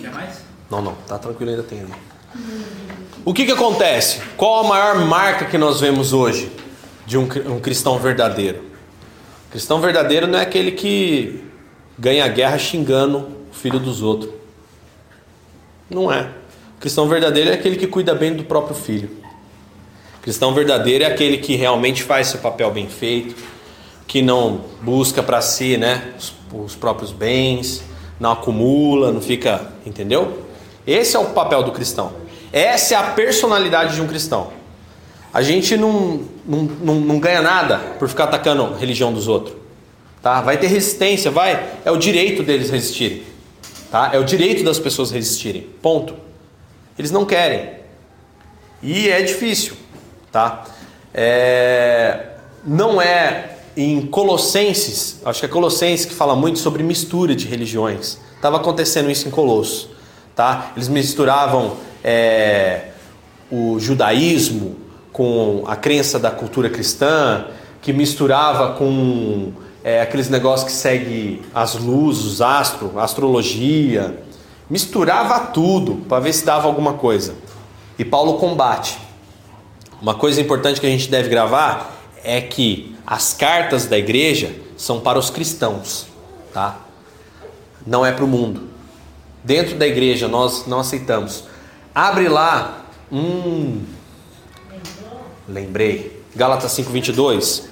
Quer 0.00 0.10
mais? 0.10 0.38
não, 0.68 0.82
não, 0.82 0.94
tá 1.06 1.18
tranquilo, 1.18 1.52
ainda 1.52 1.62
tem. 1.62 1.84
O 3.24 3.32
que 3.32 3.46
que 3.46 3.52
acontece? 3.52 4.20
Qual 4.36 4.64
a 4.64 4.68
maior 4.68 5.06
marca 5.06 5.44
que 5.44 5.56
nós 5.56 5.80
vemos 5.80 6.12
hoje 6.12 6.50
de 7.06 7.16
um, 7.16 7.28
um 7.46 7.60
cristão 7.60 7.96
verdadeiro? 8.00 8.64
Cristão 9.52 9.80
verdadeiro 9.80 10.26
não 10.26 10.40
é 10.40 10.42
aquele 10.42 10.72
que 10.72 11.44
ganha 11.96 12.24
a 12.24 12.28
guerra 12.28 12.58
xingando 12.58 13.18
o 13.52 13.54
filho 13.54 13.78
dos 13.78 14.02
outros. 14.02 14.32
Não 15.88 16.12
é. 16.12 16.28
Cristão 16.80 17.06
verdadeiro 17.06 17.50
é 17.50 17.54
aquele 17.54 17.76
que 17.76 17.86
cuida 17.86 18.16
bem 18.16 18.34
do 18.34 18.42
próprio 18.42 18.74
filho. 18.74 19.21
Cristão 20.22 20.54
verdadeiro 20.54 21.02
é 21.02 21.08
aquele 21.08 21.38
que 21.38 21.56
realmente 21.56 22.04
faz 22.04 22.28
seu 22.28 22.38
papel 22.38 22.70
bem 22.70 22.88
feito, 22.88 23.34
que 24.06 24.22
não 24.22 24.60
busca 24.80 25.20
para 25.20 25.40
si, 25.40 25.76
né, 25.76 26.14
os, 26.16 26.32
os 26.52 26.74
próprios 26.76 27.10
bens, 27.10 27.82
não 28.20 28.30
acumula, 28.30 29.10
não 29.10 29.20
fica, 29.20 29.72
entendeu? 29.84 30.44
Esse 30.86 31.16
é 31.16 31.18
o 31.18 31.26
papel 31.30 31.64
do 31.64 31.72
cristão. 31.72 32.12
Essa 32.52 32.94
é 32.94 32.96
a 32.96 33.02
personalidade 33.02 33.96
de 33.96 34.00
um 34.00 34.06
cristão. 34.06 34.52
A 35.34 35.42
gente 35.42 35.76
não, 35.76 36.22
não, 36.46 36.62
não, 36.62 36.94
não 36.96 37.18
ganha 37.18 37.42
nada 37.42 37.78
por 37.98 38.08
ficar 38.08 38.24
atacando 38.24 38.62
a 38.62 38.76
religião 38.76 39.12
dos 39.12 39.26
outros. 39.26 39.56
Tá? 40.22 40.40
Vai 40.40 40.56
ter 40.56 40.68
resistência, 40.68 41.32
vai. 41.32 41.78
É 41.84 41.90
o 41.90 41.96
direito 41.96 42.44
deles 42.44 42.70
resistirem. 42.70 43.24
Tá? 43.90 44.10
É 44.12 44.18
o 44.18 44.24
direito 44.24 44.62
das 44.62 44.78
pessoas 44.78 45.10
resistirem. 45.10 45.62
Ponto. 45.80 46.14
Eles 46.96 47.10
não 47.10 47.24
querem. 47.24 47.70
E 48.82 49.08
é 49.08 49.20
difícil. 49.22 49.81
Tá? 50.32 50.64
É, 51.12 52.28
Não 52.64 53.00
é 53.00 53.58
em 53.76 54.06
Colossenses, 54.06 55.20
acho 55.24 55.40
que 55.40 55.46
é 55.46 55.48
Colossenses 55.48 56.06
que 56.06 56.14
fala 56.14 56.34
muito 56.34 56.58
sobre 56.58 56.82
mistura 56.82 57.34
de 57.34 57.46
religiões. 57.46 58.18
Estava 58.34 58.56
acontecendo 58.56 59.10
isso 59.10 59.28
em 59.28 59.30
Colosso. 59.30 59.90
Tá? 60.34 60.72
Eles 60.74 60.88
misturavam 60.88 61.76
é, 62.02 62.88
o 63.50 63.78
judaísmo 63.78 64.76
com 65.12 65.62
a 65.66 65.76
crença 65.76 66.18
da 66.18 66.30
cultura 66.30 66.70
cristã, 66.70 67.46
que 67.82 67.92
misturava 67.92 68.72
com 68.74 69.52
é, 69.84 70.00
aqueles 70.00 70.30
negócios 70.30 70.70
que 70.70 70.76
segue 70.76 71.42
as 71.54 71.74
luzes, 71.74 72.24
os 72.24 72.40
astros, 72.40 72.96
astrologia, 72.96 74.22
misturava 74.70 75.38
tudo 75.46 75.96
para 76.08 76.20
ver 76.20 76.32
se 76.32 76.44
dava 76.44 76.66
alguma 76.66 76.94
coisa. 76.94 77.34
E 77.98 78.04
Paulo 78.04 78.38
combate. 78.38 78.98
Uma 80.02 80.16
coisa 80.16 80.40
importante 80.40 80.80
que 80.80 80.86
a 80.86 80.90
gente 80.90 81.08
deve 81.08 81.28
gravar 81.28 81.96
é 82.24 82.40
que 82.40 82.92
as 83.06 83.32
cartas 83.32 83.86
da 83.86 83.96
igreja 83.96 84.52
são 84.76 84.98
para 84.98 85.16
os 85.16 85.30
cristãos, 85.30 86.08
tá? 86.52 86.80
Não 87.86 88.04
é 88.04 88.10
para 88.10 88.24
o 88.24 88.28
mundo. 88.28 88.68
Dentro 89.44 89.76
da 89.76 89.86
igreja 89.86 90.26
nós 90.26 90.66
não 90.66 90.80
aceitamos. 90.80 91.44
Abre 91.94 92.28
lá, 92.28 92.84
hum, 93.12 93.84
lembrei, 95.48 96.20
Gálatas 96.34 96.72
5:22. 96.72 97.68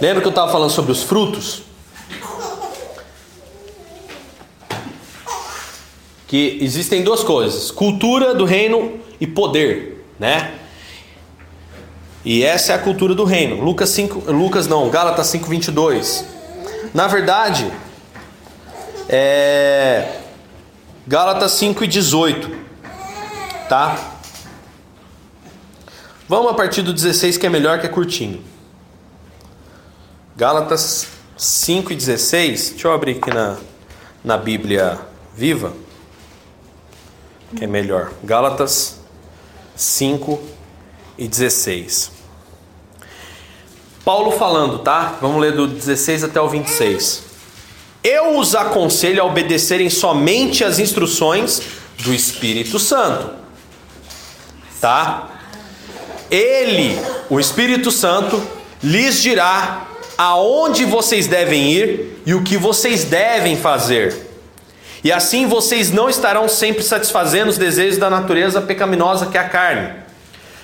Lembra 0.00 0.20
que 0.20 0.28
eu 0.28 0.30
estava 0.30 0.52
falando 0.52 0.70
sobre 0.70 0.92
os 0.92 1.02
frutos? 1.02 1.62
Que 6.28 6.58
existem 6.60 7.02
duas 7.02 7.24
coisas: 7.24 7.72
cultura 7.72 8.36
do 8.36 8.44
reino 8.44 9.07
e 9.20 9.26
poder, 9.26 10.04
né? 10.18 10.54
E 12.24 12.42
essa 12.42 12.72
é 12.72 12.74
a 12.74 12.78
cultura 12.78 13.14
do 13.14 13.24
reino. 13.24 13.62
Lucas 13.62 13.90
5, 13.90 14.30
Lucas 14.30 14.66
não, 14.66 14.90
Gálatas 14.90 15.26
5:22. 15.28 16.24
Na 16.92 17.06
verdade, 17.06 17.70
é 19.08 20.20
Gálatas 21.06 21.52
5:18, 21.52 22.50
tá? 23.68 24.14
Vamos 26.28 26.50
a 26.50 26.54
partir 26.54 26.82
do 26.82 26.92
16 26.92 27.38
que 27.38 27.46
é 27.46 27.50
melhor 27.50 27.80
que 27.80 27.86
é 27.86 27.88
curtinho. 27.88 28.42
Gálatas 30.36 31.06
5:16. 31.38 32.70
Deixa 32.70 32.88
eu 32.88 32.92
abrir 32.92 33.12
aqui 33.12 33.30
na 33.32 33.56
na 34.24 34.36
Bíblia 34.36 34.98
Viva, 35.34 35.72
que 37.56 37.64
é 37.64 37.66
melhor. 37.66 38.12
Gálatas 38.22 38.97
5 39.78 40.40
e 41.16 41.28
16. 41.28 42.10
Paulo 44.04 44.32
falando, 44.32 44.80
tá? 44.80 45.16
Vamos 45.20 45.40
ler 45.40 45.52
do 45.52 45.68
16 45.68 46.24
até 46.24 46.40
o 46.40 46.48
26. 46.48 47.22
Eu 48.02 48.38
os 48.38 48.56
aconselho 48.56 49.22
a 49.22 49.24
obedecerem 49.24 49.88
somente 49.88 50.64
às 50.64 50.80
instruções 50.80 51.62
do 51.98 52.12
Espírito 52.12 52.78
Santo. 52.78 53.30
Tá? 54.80 55.28
Ele, 56.28 56.98
o 57.30 57.38
Espírito 57.38 57.92
Santo, 57.92 58.42
lhes 58.82 59.22
dirá 59.22 59.86
aonde 60.16 60.84
vocês 60.84 61.28
devem 61.28 61.70
ir 61.70 62.20
e 62.26 62.34
o 62.34 62.42
que 62.42 62.56
vocês 62.56 63.04
devem 63.04 63.56
fazer. 63.56 64.27
E 65.08 65.12
assim 65.12 65.46
vocês 65.46 65.90
não 65.90 66.10
estarão 66.10 66.46
sempre 66.50 66.82
satisfazendo 66.82 67.48
os 67.48 67.56
desejos 67.56 67.96
da 67.96 68.10
natureza 68.10 68.60
pecaminosa 68.60 69.24
que 69.24 69.38
é 69.38 69.40
a 69.40 69.48
carne. 69.48 69.90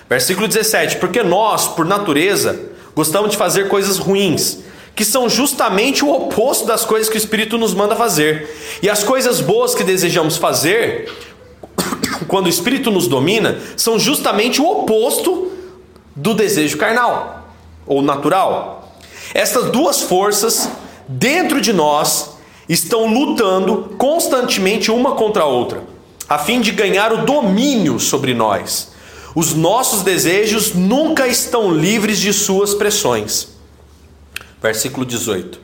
Versículo 0.06 0.46
17: 0.46 0.96
Porque 0.98 1.22
nós, 1.22 1.66
por 1.68 1.86
natureza, 1.86 2.60
gostamos 2.94 3.30
de 3.30 3.38
fazer 3.38 3.68
coisas 3.68 3.96
ruins, 3.96 4.58
que 4.94 5.02
são 5.02 5.30
justamente 5.30 6.04
o 6.04 6.12
oposto 6.12 6.66
das 6.66 6.84
coisas 6.84 7.08
que 7.08 7.16
o 7.16 7.16
Espírito 7.16 7.56
nos 7.56 7.72
manda 7.72 7.96
fazer. 7.96 8.54
E 8.82 8.90
as 8.90 9.02
coisas 9.02 9.40
boas 9.40 9.74
que 9.74 9.82
desejamos 9.82 10.36
fazer, 10.36 11.10
quando 12.28 12.44
o 12.44 12.50
Espírito 12.50 12.90
nos 12.90 13.08
domina, 13.08 13.58
são 13.78 13.98
justamente 13.98 14.60
o 14.60 14.70
oposto 14.70 15.52
do 16.14 16.34
desejo 16.34 16.76
carnal 16.76 17.48
ou 17.86 18.02
natural. 18.02 18.94
Estas 19.32 19.70
duas 19.70 20.02
forças 20.02 20.68
dentro 21.08 21.62
de 21.62 21.72
nós 21.72 22.33
estão 22.68 23.06
lutando 23.06 23.94
constantemente 23.98 24.90
uma 24.90 25.12
contra 25.12 25.42
a 25.42 25.46
outra, 25.46 25.82
a 26.28 26.38
fim 26.38 26.60
de 26.60 26.70
ganhar 26.70 27.12
o 27.12 27.24
domínio 27.24 28.00
sobre 28.00 28.34
nós. 28.34 28.92
Os 29.34 29.52
nossos 29.52 30.02
desejos 30.02 30.74
nunca 30.74 31.26
estão 31.26 31.72
livres 31.72 32.18
de 32.18 32.32
suas 32.32 32.72
pressões. 32.72 33.48
Versículo 34.62 35.04
18. 35.04 35.60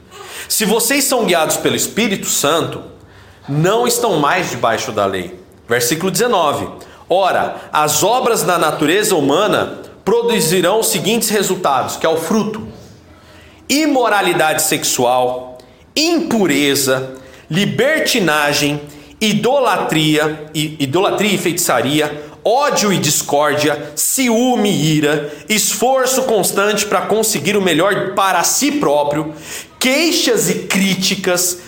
Se 0.48 0.64
vocês 0.64 1.04
são 1.04 1.24
guiados 1.24 1.56
pelo 1.56 1.76
Espírito 1.76 2.26
Santo, 2.26 2.82
não 3.48 3.86
estão 3.86 4.18
mais 4.18 4.50
debaixo 4.50 4.90
da 4.90 5.06
lei. 5.06 5.38
Versículo 5.68 6.10
19. 6.10 6.68
Ora, 7.08 7.56
as 7.72 8.02
obras 8.02 8.42
da 8.42 8.58
natureza 8.58 9.14
humana 9.14 9.80
produzirão 10.04 10.80
os 10.80 10.88
seguintes 10.88 11.28
resultados, 11.28 11.96
que 11.96 12.06
é 12.06 12.08
o 12.08 12.16
fruto: 12.16 12.66
imoralidade 13.68 14.62
sexual, 14.62 15.49
impureza, 15.96 17.14
libertinagem, 17.50 18.80
idolatria, 19.20 20.46
idolatria 20.54 21.34
e 21.34 21.38
feitiçaria, 21.38 22.24
ódio 22.44 22.92
e 22.92 22.98
discórdia, 22.98 23.92
ciúme 23.94 24.70
e 24.70 24.96
ira, 24.96 25.32
esforço 25.48 26.22
constante 26.22 26.86
para 26.86 27.02
conseguir 27.02 27.56
o 27.56 27.62
melhor 27.62 28.14
para 28.14 28.42
si 28.44 28.72
próprio, 28.72 29.34
queixas 29.78 30.48
e 30.48 30.60
críticas, 30.60 31.58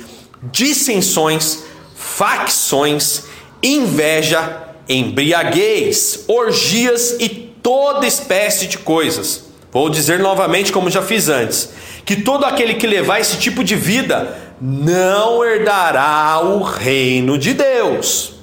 dissensões, 0.51 1.65
facções, 1.95 3.25
inveja, 3.63 4.63
embriaguez, 4.89 6.25
orgias 6.27 7.17
e 7.21 7.29
toda 7.63 8.07
espécie 8.07 8.67
de 8.67 8.79
coisas. 8.79 9.45
Vou 9.71 9.89
dizer 9.89 10.19
novamente, 10.19 10.73
como 10.73 10.91
já 10.91 11.01
fiz 11.01 11.29
antes, 11.29 11.71
que 12.05 12.17
todo 12.17 12.45
aquele 12.45 12.75
que 12.75 12.87
levar 12.87 13.21
esse 13.21 13.39
tipo 13.39 13.63
de 13.63 13.77
vida 13.77 14.37
não 14.61 15.45
herdará 15.45 16.41
o 16.43 16.63
reino 16.63 17.37
de 17.37 17.55
Deus. 17.55 18.35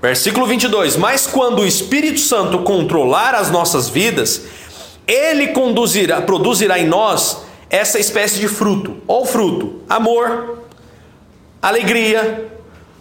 Versículo 0.00 0.46
22: 0.46 0.96
Mas 0.96 1.26
quando 1.26 1.60
o 1.60 1.66
Espírito 1.66 2.20
Santo 2.20 2.60
controlar 2.60 3.34
as 3.34 3.50
nossas 3.50 3.88
vidas, 3.88 4.42
ele 5.06 5.48
conduzirá, 5.48 6.22
produzirá 6.22 6.78
em 6.78 6.86
nós 6.86 7.38
essa 7.70 7.98
espécie 7.98 8.38
de 8.38 8.48
fruto. 8.48 8.96
Ou 9.06 9.24
fruto: 9.24 9.80
amor, 9.88 10.58
alegria, 11.60 12.50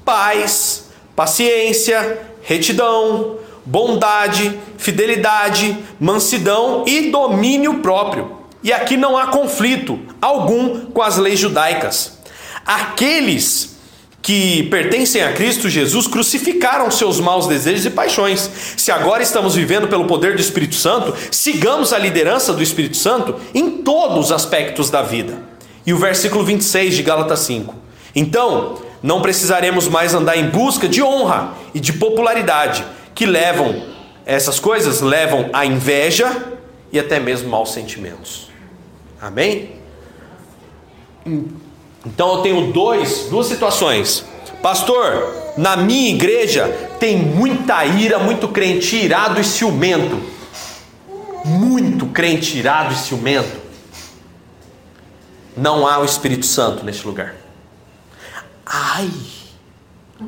paz, 0.06 0.90
paciência, 1.16 2.22
retidão, 2.42 3.38
bondade, 3.66 4.60
fidelidade, 4.78 5.78
mansidão 6.00 6.84
e 6.88 7.10
domínio 7.10 7.80
próprio. 7.80 8.41
E 8.64 8.72
aqui 8.72 8.96
não 8.96 9.18
há 9.18 9.28
conflito 9.28 10.00
algum 10.22 10.86
com 10.86 11.02
as 11.02 11.18
leis 11.18 11.40
judaicas. 11.40 12.20
Aqueles 12.66 13.72
que 14.22 14.64
pertencem 14.64 15.24
a 15.24 15.34
Cristo 15.34 15.68
Jesus 15.68 16.06
crucificaram 16.06 16.92
seus 16.92 17.20
maus 17.20 17.48
desejos 17.48 17.86
e 17.86 17.90
paixões. 17.90 18.50
Se 18.78 18.92
agora 18.92 19.24
estamos 19.24 19.56
vivendo 19.56 19.88
pelo 19.88 20.06
poder 20.06 20.36
do 20.36 20.42
Espírito 20.42 20.76
Santo, 20.76 21.14
sigamos 21.32 21.92
a 21.92 21.98
liderança 21.98 22.54
do 22.54 22.62
Espírito 22.62 22.98
Santo 22.98 23.36
em 23.54 23.78
todos 23.78 24.26
os 24.26 24.32
aspectos 24.32 24.92
da 24.92 25.02
vida. 25.02 25.40
E 25.86 25.92
o 25.92 25.98
versículo 25.98 26.44
26 26.44 26.96
de 26.96 27.02
Gálatas 27.02 27.40
5. 27.40 27.74
Então, 28.16 28.80
não 29.02 29.22
precisaremos 29.22 29.88
mais 29.88 30.14
andar 30.14 30.38
em 30.38 30.50
busca 30.50 30.88
de 30.88 31.02
honra 31.02 31.56
e 31.74 31.80
de 31.80 31.94
popularidade, 31.94 32.86
que 33.16 33.26
levam 33.26 33.90
essas 34.24 34.60
coisas 34.60 35.02
levam 35.02 35.50
à 35.52 35.66
inveja 35.66 36.54
e 36.92 37.00
até 37.00 37.20
mesmo 37.20 37.50
maus 37.50 37.74
sentimentos. 37.74 38.51
Amém? 39.22 39.76
Então 42.04 42.38
eu 42.38 42.42
tenho 42.42 42.74
dois, 42.74 43.28
duas 43.30 43.46
situações. 43.46 44.26
Pastor, 44.64 45.54
na 45.58 45.78
minha 45.78 46.10
igreja 46.10 46.68
tem 47.00 47.18
muita 47.18 47.86
ira, 47.86 48.18
muito 48.18 48.48
crente 48.48 48.96
irado 48.96 49.40
e 49.40 49.44
ciumento. 49.44 50.20
Muito 51.46 52.08
crente 52.08 52.58
irado 52.58 52.94
e 52.94 52.98
ciumento. 52.98 53.62
Não 55.56 55.88
há 55.88 56.00
o 56.00 56.06
Espírito 56.06 56.46
Santo 56.46 56.84
neste 56.84 57.06
lugar. 57.06 57.36
Ai, 58.66 59.10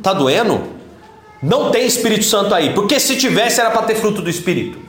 tá 0.04 0.14
doendo? 0.14 0.62
Não 1.42 1.72
tem 1.72 1.86
Espírito 1.86 2.26
Santo 2.26 2.54
aí, 2.54 2.74
porque 2.74 3.00
se 3.00 3.18
tivesse 3.18 3.60
era 3.60 3.72
para 3.72 3.84
ter 3.84 3.96
fruto 3.96 4.22
do 4.22 4.30
Espírito. 4.30 4.83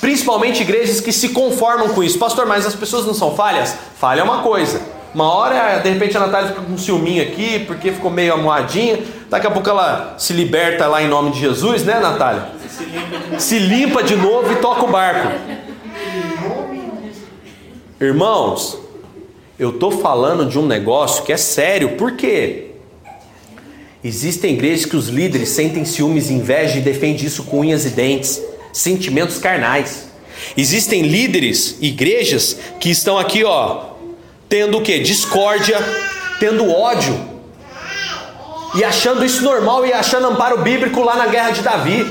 Principalmente 0.00 0.62
igrejas 0.62 1.00
que 1.00 1.12
se 1.12 1.28
conformam 1.30 1.90
com 1.90 2.02
isso. 2.02 2.18
Pastor, 2.18 2.46
mas 2.46 2.64
as 2.64 2.74
pessoas 2.74 3.04
não 3.04 3.12
são 3.12 3.36
falhas? 3.36 3.76
Falha 3.96 4.20
é 4.20 4.24
uma 4.24 4.42
coisa. 4.42 4.80
Uma 5.14 5.30
hora, 5.32 5.78
de 5.78 5.90
repente, 5.90 6.16
a 6.16 6.20
Natália 6.20 6.50
fica 6.50 6.62
com 6.62 6.72
um 6.72 6.78
ciúminho 6.78 7.22
aqui, 7.22 7.58
porque 7.66 7.92
ficou 7.92 8.10
meio 8.10 8.32
amoadinha. 8.32 9.00
Daqui 9.28 9.46
a 9.46 9.50
pouco 9.50 9.68
ela 9.68 10.14
se 10.16 10.32
liberta 10.32 10.86
lá 10.86 11.02
em 11.02 11.08
nome 11.08 11.32
de 11.32 11.40
Jesus, 11.40 11.84
né, 11.84 11.98
Natália? 12.00 12.46
Se 13.38 13.58
limpa 13.58 14.02
de 14.02 14.16
novo 14.16 14.50
e 14.52 14.56
toca 14.56 14.84
o 14.84 14.88
barco. 14.88 15.28
Irmãos, 18.00 18.78
eu 19.58 19.70
estou 19.70 19.90
falando 19.90 20.46
de 20.46 20.58
um 20.58 20.64
negócio 20.64 21.24
que 21.24 21.32
é 21.32 21.36
sério, 21.36 21.96
por 21.96 22.12
quê? 22.12 22.70
Existem 24.02 24.54
igrejas 24.54 24.86
que 24.86 24.96
os 24.96 25.08
líderes 25.08 25.50
sentem 25.50 25.84
ciúmes, 25.84 26.30
inveja 26.30 26.78
e 26.78 26.80
defendem 26.80 27.26
isso 27.26 27.44
com 27.44 27.60
unhas 27.60 27.84
e 27.84 27.90
dentes 27.90 28.40
sentimentos 28.72 29.38
carnais. 29.38 30.10
Existem 30.56 31.02
líderes, 31.02 31.76
igrejas 31.80 32.56
que 32.78 32.90
estão 32.90 33.18
aqui, 33.18 33.44
ó, 33.44 33.90
tendo 34.48 34.78
o 34.78 34.82
que? 34.82 34.98
Discórdia, 34.98 35.78
tendo 36.38 36.70
ódio 36.70 37.30
e 38.74 38.84
achando 38.84 39.24
isso 39.24 39.42
normal 39.42 39.84
e 39.84 39.92
achando 39.92 40.28
amparo 40.28 40.62
bíblico 40.62 41.02
lá 41.02 41.16
na 41.16 41.26
guerra 41.26 41.50
de 41.50 41.62
Davi, 41.62 42.06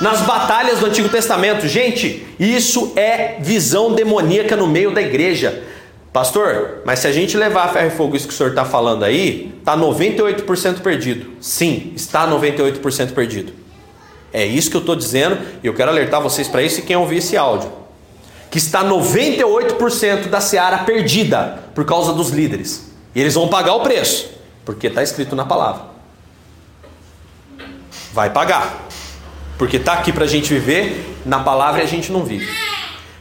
nas 0.00 0.20
batalhas 0.22 0.80
do 0.80 0.86
Antigo 0.86 1.08
Testamento. 1.08 1.66
Gente, 1.66 2.26
isso 2.38 2.92
é 2.96 3.36
visão 3.40 3.92
demoníaca 3.92 4.56
no 4.56 4.66
meio 4.66 4.92
da 4.92 5.02
igreja. 5.02 5.64
Pastor, 6.12 6.82
mas 6.84 6.98
se 6.98 7.06
a 7.06 7.12
gente 7.12 7.36
levar 7.36 7.64
a 7.64 7.68
ferro 7.68 7.86
e 7.86 7.90
fogo 7.90 8.16
isso 8.16 8.26
que 8.26 8.34
o 8.34 8.36
senhor 8.36 8.50
está 8.50 8.64
falando 8.64 9.04
aí, 9.04 9.52
está 9.58 9.76
98% 9.76 10.80
perdido. 10.80 11.30
Sim, 11.40 11.92
está 11.94 12.28
98% 12.28 13.12
perdido. 13.12 13.59
É 14.32 14.44
isso 14.44 14.70
que 14.70 14.76
eu 14.76 14.80
estou 14.80 14.94
dizendo 14.94 15.38
e 15.62 15.66
eu 15.66 15.74
quero 15.74 15.90
alertar 15.90 16.20
vocês 16.20 16.46
para 16.48 16.62
isso 16.62 16.80
e 16.80 16.82
quem 16.82 16.96
ouvir 16.96 17.18
esse 17.18 17.36
áudio. 17.36 17.70
Que 18.50 18.58
está 18.58 18.84
98% 18.84 20.28
da 20.28 20.40
seara 20.40 20.78
perdida 20.78 21.64
por 21.74 21.84
causa 21.84 22.12
dos 22.12 22.30
líderes. 22.30 22.90
E 23.14 23.20
eles 23.20 23.34
vão 23.34 23.48
pagar 23.48 23.74
o 23.74 23.80
preço, 23.80 24.30
porque 24.64 24.86
está 24.86 25.02
escrito 25.02 25.34
na 25.34 25.44
palavra. 25.44 25.82
Vai 28.12 28.30
pagar. 28.30 28.88
Porque 29.58 29.76
está 29.76 29.94
aqui 29.94 30.12
para 30.12 30.24
a 30.24 30.28
gente 30.28 30.52
viver, 30.52 31.18
na 31.24 31.40
palavra 31.40 31.82
a 31.82 31.86
gente 31.86 32.10
não 32.10 32.24
vive. 32.24 32.48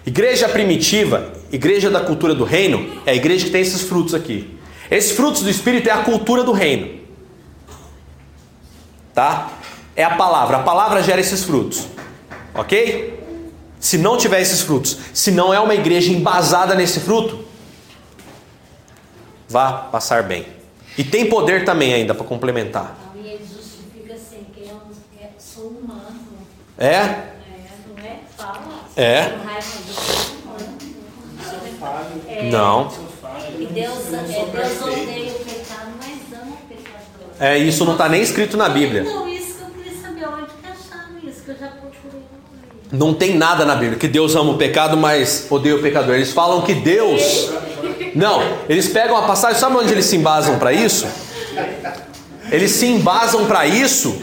Igreja 0.06 0.48
primitiva, 0.48 1.34
igreja 1.52 1.90
da 1.90 2.00
cultura 2.00 2.34
do 2.34 2.44
reino, 2.44 3.02
é 3.06 3.12
a 3.12 3.16
igreja 3.16 3.46
que 3.46 3.52
tem 3.52 3.62
esses 3.62 3.82
frutos 3.82 4.14
aqui. 4.14 4.58
Esses 4.90 5.12
frutos 5.12 5.42
do 5.42 5.50
Espírito 5.50 5.90
é 5.90 5.92
a 5.92 6.04
cultura 6.04 6.44
do 6.44 6.52
reino. 6.52 7.00
Tá? 9.14 9.59
É 10.02 10.04
a 10.04 10.16
palavra. 10.16 10.58
A 10.58 10.64
palavra 10.64 11.04
gera 11.04 11.20
esses 11.20 11.44
frutos. 11.44 11.88
Ok? 12.54 13.20
Se 13.80 13.98
não 13.98 14.18
tiver 14.18 14.42
esses 14.42 14.62
frutos, 14.62 14.98
se 15.14 15.32
não 15.32 15.54
é 15.54 15.60
uma 15.60 15.76
igreja 15.76 16.12
embasada 16.12 16.76
nesse 16.76 17.00
fruto, 17.00 17.46
vá 19.48 19.72
passar 19.72 20.24
bem. 20.24 20.46
E 20.98 21.04
tem 21.04 21.28
poder 21.30 21.66
também 21.66 21.94
ainda 21.94 22.14
para 22.14 22.26
complementar. 22.26 22.96
E 23.16 23.40
assim, 24.14 24.46
sou 25.38 25.68
humano. 25.68 26.20
É? 26.78 26.88
É, 26.88 27.32
não 27.88 28.06
é? 28.06 28.20
Fala. 28.36 28.60
É. 28.96 29.36
É. 32.28 32.50
Não. 32.50 32.88
Deus, 32.88 34.14
é, 34.14 34.46
Deus 34.52 34.82
odeia 34.82 35.32
o 35.32 35.40
pecado, 35.46 35.92
mas 36.00 36.42
ama 36.42 36.54
o 36.54 36.68
pecador. 36.68 37.00
É, 37.40 37.58
isso 37.58 37.86
não 37.86 37.94
está 37.94 38.10
nem 38.10 38.22
escrito 38.22 38.58
na 38.58 38.68
Bíblia. 38.70 39.02
Então, 39.02 39.28
isso 39.28 39.56
que 39.56 39.62
eu 39.64 39.70
queria 39.70 40.02
saber 40.02 40.28
onde 40.28 40.52
que 40.52 40.68
acharam 40.68 41.18
isso, 41.24 41.44
que 41.44 41.52
eu 41.52 41.58
já 41.58 41.68
procurei. 41.68 42.24
Não 42.92 43.14
tem 43.14 43.36
nada 43.36 43.66
na 43.66 43.76
Bíblia 43.76 44.00
que 44.00 44.08
Deus 44.08 44.36
ama 44.36 44.52
o 44.52 44.58
pecado, 44.58 44.98
mas 44.98 45.46
odeia 45.50 45.76
o 45.76 45.82
pecador. 45.82 46.16
Eles 46.16 46.32
falam 46.32 46.62
que 46.62 46.74
Deus. 46.74 47.50
Não, 48.16 48.42
eles 48.68 48.88
pegam 48.88 49.16
a 49.16 49.24
passagem, 49.24 49.60
sabe 49.60 49.76
onde 49.78 49.92
eles 49.92 50.06
se 50.06 50.16
embasam 50.16 50.58
para 50.58 50.74
isso? 50.74 51.08
Eles 52.52 52.72
se 52.72 52.88
embasam 52.88 53.46
para 53.46 53.68
isso 53.68 54.20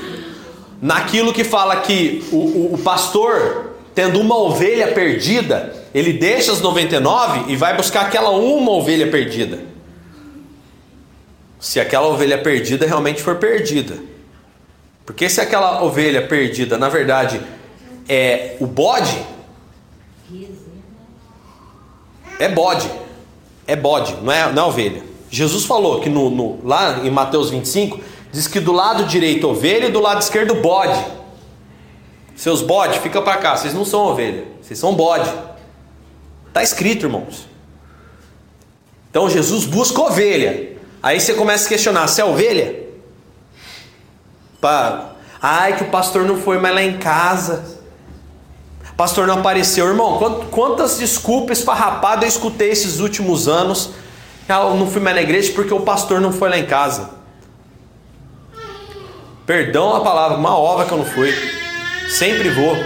naquilo 0.83 1.33
que 1.33 1.45
fala 1.45 1.77
que 1.77 2.25
o, 2.33 2.37
o, 2.37 2.75
o 2.75 2.79
pastor, 2.79 3.77
tendo 3.95 4.21
uma 4.21 4.37
ovelha 4.37 4.89
perdida, 4.89 5.73
ele 5.95 6.13
deixa 6.13 6.53
as 6.53 6.61
99 6.61 7.53
e 7.53 7.57
vai 7.57 7.77
buscar 7.77 8.03
aquela 8.03 8.31
uma 8.31 8.73
ovelha 8.73 9.07
perdida. 9.07 9.61
Se 11.61 11.81
aquela 11.81 12.09
ovelha 12.09 12.39
perdida 12.39 12.85
realmente 12.85 13.23
for 13.23 13.37
perdida. 13.37 13.97
Porque 15.05 15.29
se 15.29 15.41
aquela 15.41 15.83
ovelha 15.83 16.27
perdida, 16.27 16.77
na 16.77 16.89
verdade, 16.89 17.41
é 18.09 18.57
o 18.61 18.67
bode, 18.67 19.25
é 22.39 22.49
bode. 22.49 22.91
É 23.67 23.75
bode, 23.75 24.15
não 24.23 24.33
é, 24.33 24.53
não 24.53 24.63
é 24.63 24.67
ovelha. 24.67 25.03
Jesus 25.29 25.65
falou 25.65 26.01
que 26.01 26.09
no, 26.09 26.31
no, 26.31 26.65
lá 26.65 27.01
em 27.05 27.11
Mateus 27.11 27.51
25, 27.51 27.99
diz 28.31 28.47
que 28.47 28.61
do 28.61 28.73
lado 28.73 29.05
direito 29.07 29.49
ovelha 29.49 29.87
e 29.87 29.91
do 29.91 30.01
lado 30.01 30.23
esquerdo 30.23 30.55
bode. 30.55 31.05
Seus 32.37 32.63
bodes, 32.63 32.99
fica 32.99 33.21
para 33.21 33.39
cá, 33.39 33.57
vocês 33.57 33.75
não 33.75 33.85
são 33.85 34.03
ovelha, 34.07 34.45
vocês 34.63 34.79
são 34.79 34.95
bode. 34.95 35.29
Está 36.47 36.63
escrito, 36.63 37.07
irmãos. 37.07 37.49
Então 39.11 39.29
Jesus 39.29 39.65
busca 39.65 40.01
ovelha. 40.01 40.77
Aí 41.03 41.19
você 41.19 41.35
começa 41.35 41.67
a 41.67 41.69
questionar: 41.69 42.07
se 42.07 42.21
é 42.21 42.25
ovelha? 42.25 42.87
Pá. 44.61 45.13
Ai, 45.41 45.77
que 45.77 45.85
o 45.85 45.91
pastor 45.91 46.25
não 46.25 46.41
foi 46.41 46.59
mais 46.59 46.75
lá 46.75 46.83
em 46.83 46.99
casa. 46.99 47.76
Pastor 48.97 49.27
não 49.27 49.35
apareceu. 49.35 49.87
Irmão, 49.87 50.19
quantas 50.51 50.97
desculpas 50.97 51.61
farrapadas 51.61 52.23
eu 52.23 52.29
escutei 52.29 52.71
esses 52.71 52.99
últimos 52.99 53.47
anos. 53.47 53.91
Eu 54.49 54.75
não 54.77 54.91
fui 54.91 55.03
mais 55.03 55.17
na 55.17 55.23
igreja 55.23 55.53
porque 55.53 55.75
o 55.75 55.81
pastor 55.81 56.21
não 56.21 56.33
foi 56.33 56.49
lá 56.49 56.57
em 56.57 56.67
casa. 56.67 57.11
Perdão 59.45 59.95
a 59.95 60.01
palavra, 60.01 60.39
uma 60.39 60.57
ova 60.57 60.87
que 60.87 60.93
eu 60.93 60.99
não 60.99 61.05
fui. 61.05 61.33
Sempre 62.09 62.49
vou. 62.49 62.77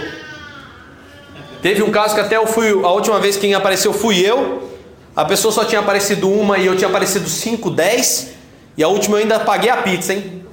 Teve 1.61 1.81
um 1.81 1.91
caso 1.91 2.15
que 2.15 2.21
até 2.21 2.37
eu 2.37 2.47
fui, 2.47 2.69
a 2.69 2.89
última 2.89 3.19
vez 3.19 3.37
quem 3.37 3.53
apareceu 3.53 3.93
fui 3.93 4.19
eu. 4.19 4.69
A 5.15 5.23
pessoa 5.23 5.51
só 5.51 5.63
tinha 5.63 5.79
aparecido 5.79 6.29
uma 6.29 6.57
e 6.57 6.65
eu 6.65 6.75
tinha 6.75 6.89
aparecido 6.89 7.29
cinco, 7.29 7.69
dez. 7.69 8.31
E 8.75 8.83
a 8.83 8.87
última 8.87 9.17
eu 9.17 9.21
ainda 9.21 9.39
paguei 9.39 9.69
a 9.69 9.77
pizza, 9.77 10.13
hein? 10.13 10.43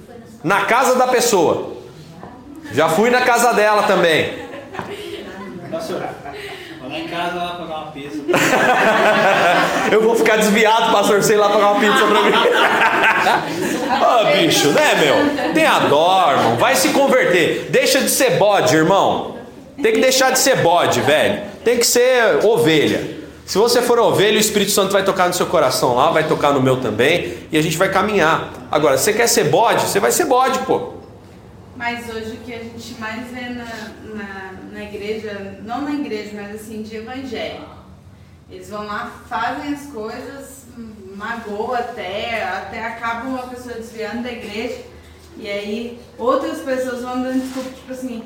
Na 0.44 0.66
casa 0.66 0.94
da 0.94 1.08
pessoa. 1.08 1.72
Já 2.72 2.88
fui 2.88 3.10
na 3.10 3.22
casa 3.22 3.52
dela 3.52 3.84
também. 3.84 4.47
Pastor, 5.70 6.02
vou 6.80 6.88
lá 6.88 6.98
em 6.98 7.08
casa 7.08 7.36
lá 7.36 7.56
pagar 7.58 7.76
uma 7.76 7.92
pizza. 7.92 8.18
eu 9.92 10.02
vou 10.02 10.16
ficar 10.16 10.36
desviado, 10.36 10.92
pastor, 10.92 11.22
sei 11.22 11.36
lá 11.36 11.48
pagar 11.50 11.72
uma 11.72 11.80
pizza 11.80 12.06
pra 12.06 12.22
mim. 12.22 12.32
Ô 14.00 14.20
oh, 14.20 14.36
bicho, 14.36 14.68
né, 14.68 14.94
meu? 14.94 15.52
Tenha 15.52 15.78
dó, 15.80 16.30
irmão. 16.30 16.56
Vai 16.56 16.74
se 16.74 16.88
converter. 16.90 17.68
Deixa 17.70 18.00
de 18.00 18.10
ser 18.10 18.38
bode, 18.38 18.74
irmão. 18.74 19.36
Tem 19.82 19.92
que 19.92 20.00
deixar 20.00 20.30
de 20.30 20.38
ser 20.38 20.56
bode, 20.56 21.00
velho. 21.00 21.42
Tem 21.64 21.78
que 21.78 21.86
ser 21.86 22.44
ovelha. 22.44 23.18
Se 23.44 23.58
você 23.58 23.80
for 23.80 23.98
ovelha, 23.98 24.36
o 24.36 24.40
Espírito 24.40 24.72
Santo 24.72 24.92
vai 24.92 25.02
tocar 25.02 25.28
no 25.28 25.34
seu 25.34 25.46
coração 25.46 25.94
lá, 25.94 26.10
vai 26.10 26.24
tocar 26.24 26.52
no 26.52 26.60
meu 26.60 26.76
também, 26.76 27.34
e 27.50 27.56
a 27.56 27.62
gente 27.62 27.78
vai 27.78 27.90
caminhar. 27.90 28.52
Agora, 28.70 28.98
você 28.98 29.12
quer 29.12 29.26
ser 29.26 29.44
bode? 29.44 29.82
Você 29.82 29.98
vai 29.98 30.12
ser 30.12 30.26
bode, 30.26 30.58
pô. 30.60 30.97
Mas 31.78 32.08
hoje 32.08 32.32
o 32.32 32.38
que 32.38 32.52
a 32.52 32.58
gente 32.58 33.00
mais 33.00 33.30
vê 33.30 33.50
na, 33.50 33.64
na, 34.12 34.52
na 34.72 34.82
igreja, 34.82 35.60
não 35.62 35.82
na 35.82 35.92
igreja, 35.92 36.32
mas 36.34 36.56
assim, 36.56 36.82
de 36.82 36.96
evangelho. 36.96 37.68
Eles 38.50 38.68
vão 38.68 38.84
lá, 38.84 39.12
fazem 39.28 39.74
as 39.74 39.86
coisas, 39.86 40.64
magoa 41.14 41.78
até, 41.78 42.42
até 42.42 42.84
acabam 42.84 43.28
uma 43.34 43.46
pessoa 43.46 43.76
desviando 43.76 44.24
da 44.24 44.32
igreja. 44.32 44.82
E 45.36 45.48
aí 45.48 46.00
outras 46.18 46.58
pessoas 46.62 47.02
vão 47.02 47.22
dando 47.22 47.40
desculpa, 47.40 47.70
tipo 47.70 47.92
assim, 47.92 48.24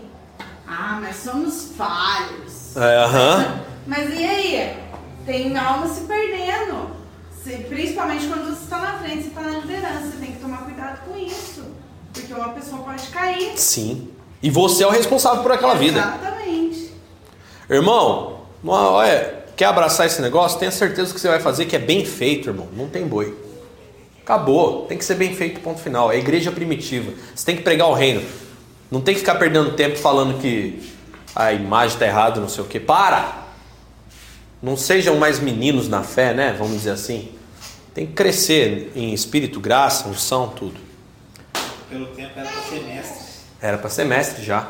ah, 0.67 0.99
mas 1.03 1.17
somos 1.17 1.73
falhos. 1.77 2.75
É, 2.75 2.97
aham. 3.05 3.61
Mas 3.85 4.15
e 4.15 4.25
aí? 4.25 4.77
Tem 5.27 5.59
alma 5.59 5.89
se 5.89 6.03
perdendo. 6.03 6.91
Se, 7.43 7.59
principalmente 7.65 8.29
quando 8.29 8.47
você 8.47 8.63
está 8.63 8.79
na 8.79 8.99
frente, 9.01 9.25
você 9.25 9.29
está 9.29 9.41
na 9.43 9.59
liderança, 9.59 10.07
você 10.07 10.17
tem 10.19 10.33
que 10.33 10.41
tomar 10.41 10.59
cuidado 10.59 11.01
com 11.05 11.19
isso. 11.19 11.72
Porque 12.13 12.33
uma 12.33 12.51
pessoa 12.51 12.83
pode 12.83 13.07
cair. 13.09 13.53
Sim. 13.57 14.09
E 14.43 14.51
você 14.51 14.85
é 14.85 14.87
o 14.87 14.91
responsável 14.91 15.43
por 15.43 15.53
aquela 15.53 15.75
vida. 15.75 15.99
Exatamente. 15.99 16.91
Irmão, 17.71 18.41
olha, 18.67 19.45
quer 19.57 19.67
abraçar 19.67 20.07
esse 20.07 20.21
negócio? 20.21 20.59
Tenha 20.59 20.71
certeza 20.71 21.15
que 21.15 21.21
você 21.21 21.29
vai 21.29 21.41
fazer 21.41 21.67
que 21.67 21.77
é 21.77 21.79
bem 21.79 22.05
feito, 22.05 22.49
irmão. 22.51 22.69
Não 22.77 22.89
tem 22.89 23.07
boi. 23.07 23.37
Acabou. 24.23 24.87
Tem 24.87 24.99
que 24.99 25.05
ser 25.05 25.15
bem 25.15 25.35
feito, 25.35 25.61
ponto 25.61 25.81
final. 25.81 26.11
É 26.11 26.17
a 26.17 26.19
igreja 26.19 26.51
primitiva. 26.53 27.13
Você 27.35 27.47
tem 27.47 27.57
que 27.57 27.63
pregar 27.63 27.89
o 27.89 27.95
reino. 27.95 28.23
Não 28.91 29.01
tem 29.01 29.15
que 29.15 29.21
ficar 29.21 29.37
perdendo 29.37 29.73
tempo 29.73 29.97
falando 29.97 30.41
que 30.41 30.83
a 31.35 31.53
imagem 31.53 31.95
está 31.95 32.07
errada, 32.07 32.41
não 32.41 32.49
sei 32.49 32.63
o 32.63 32.67
que. 32.67 32.79
Para! 32.79 33.43
Não 34.63 34.77
sejam 34.77 35.17
mais 35.17 35.41
meninos 35.41 35.89
na 35.89 36.03
fé, 36.03 36.35
né? 36.35 36.55
Vamos 36.59 36.75
dizer 36.75 36.91
assim. 36.91 37.31
Tem 37.95 38.07
que 38.07 38.13
crescer 38.13 38.93
em 38.95 39.13
espírito, 39.13 39.59
graça, 39.61 40.09
unção, 40.09 40.49
tudo. 40.49 40.92
Pelo 41.93 42.07
tempo 42.07 42.31
era 42.35 42.49
para 42.49 42.63
ser 42.63 42.85
mestre. 42.85 43.25
Era 43.61 43.79
para 43.79 43.91
ser 43.91 44.05
mestre 44.07 44.43
já. 44.43 44.67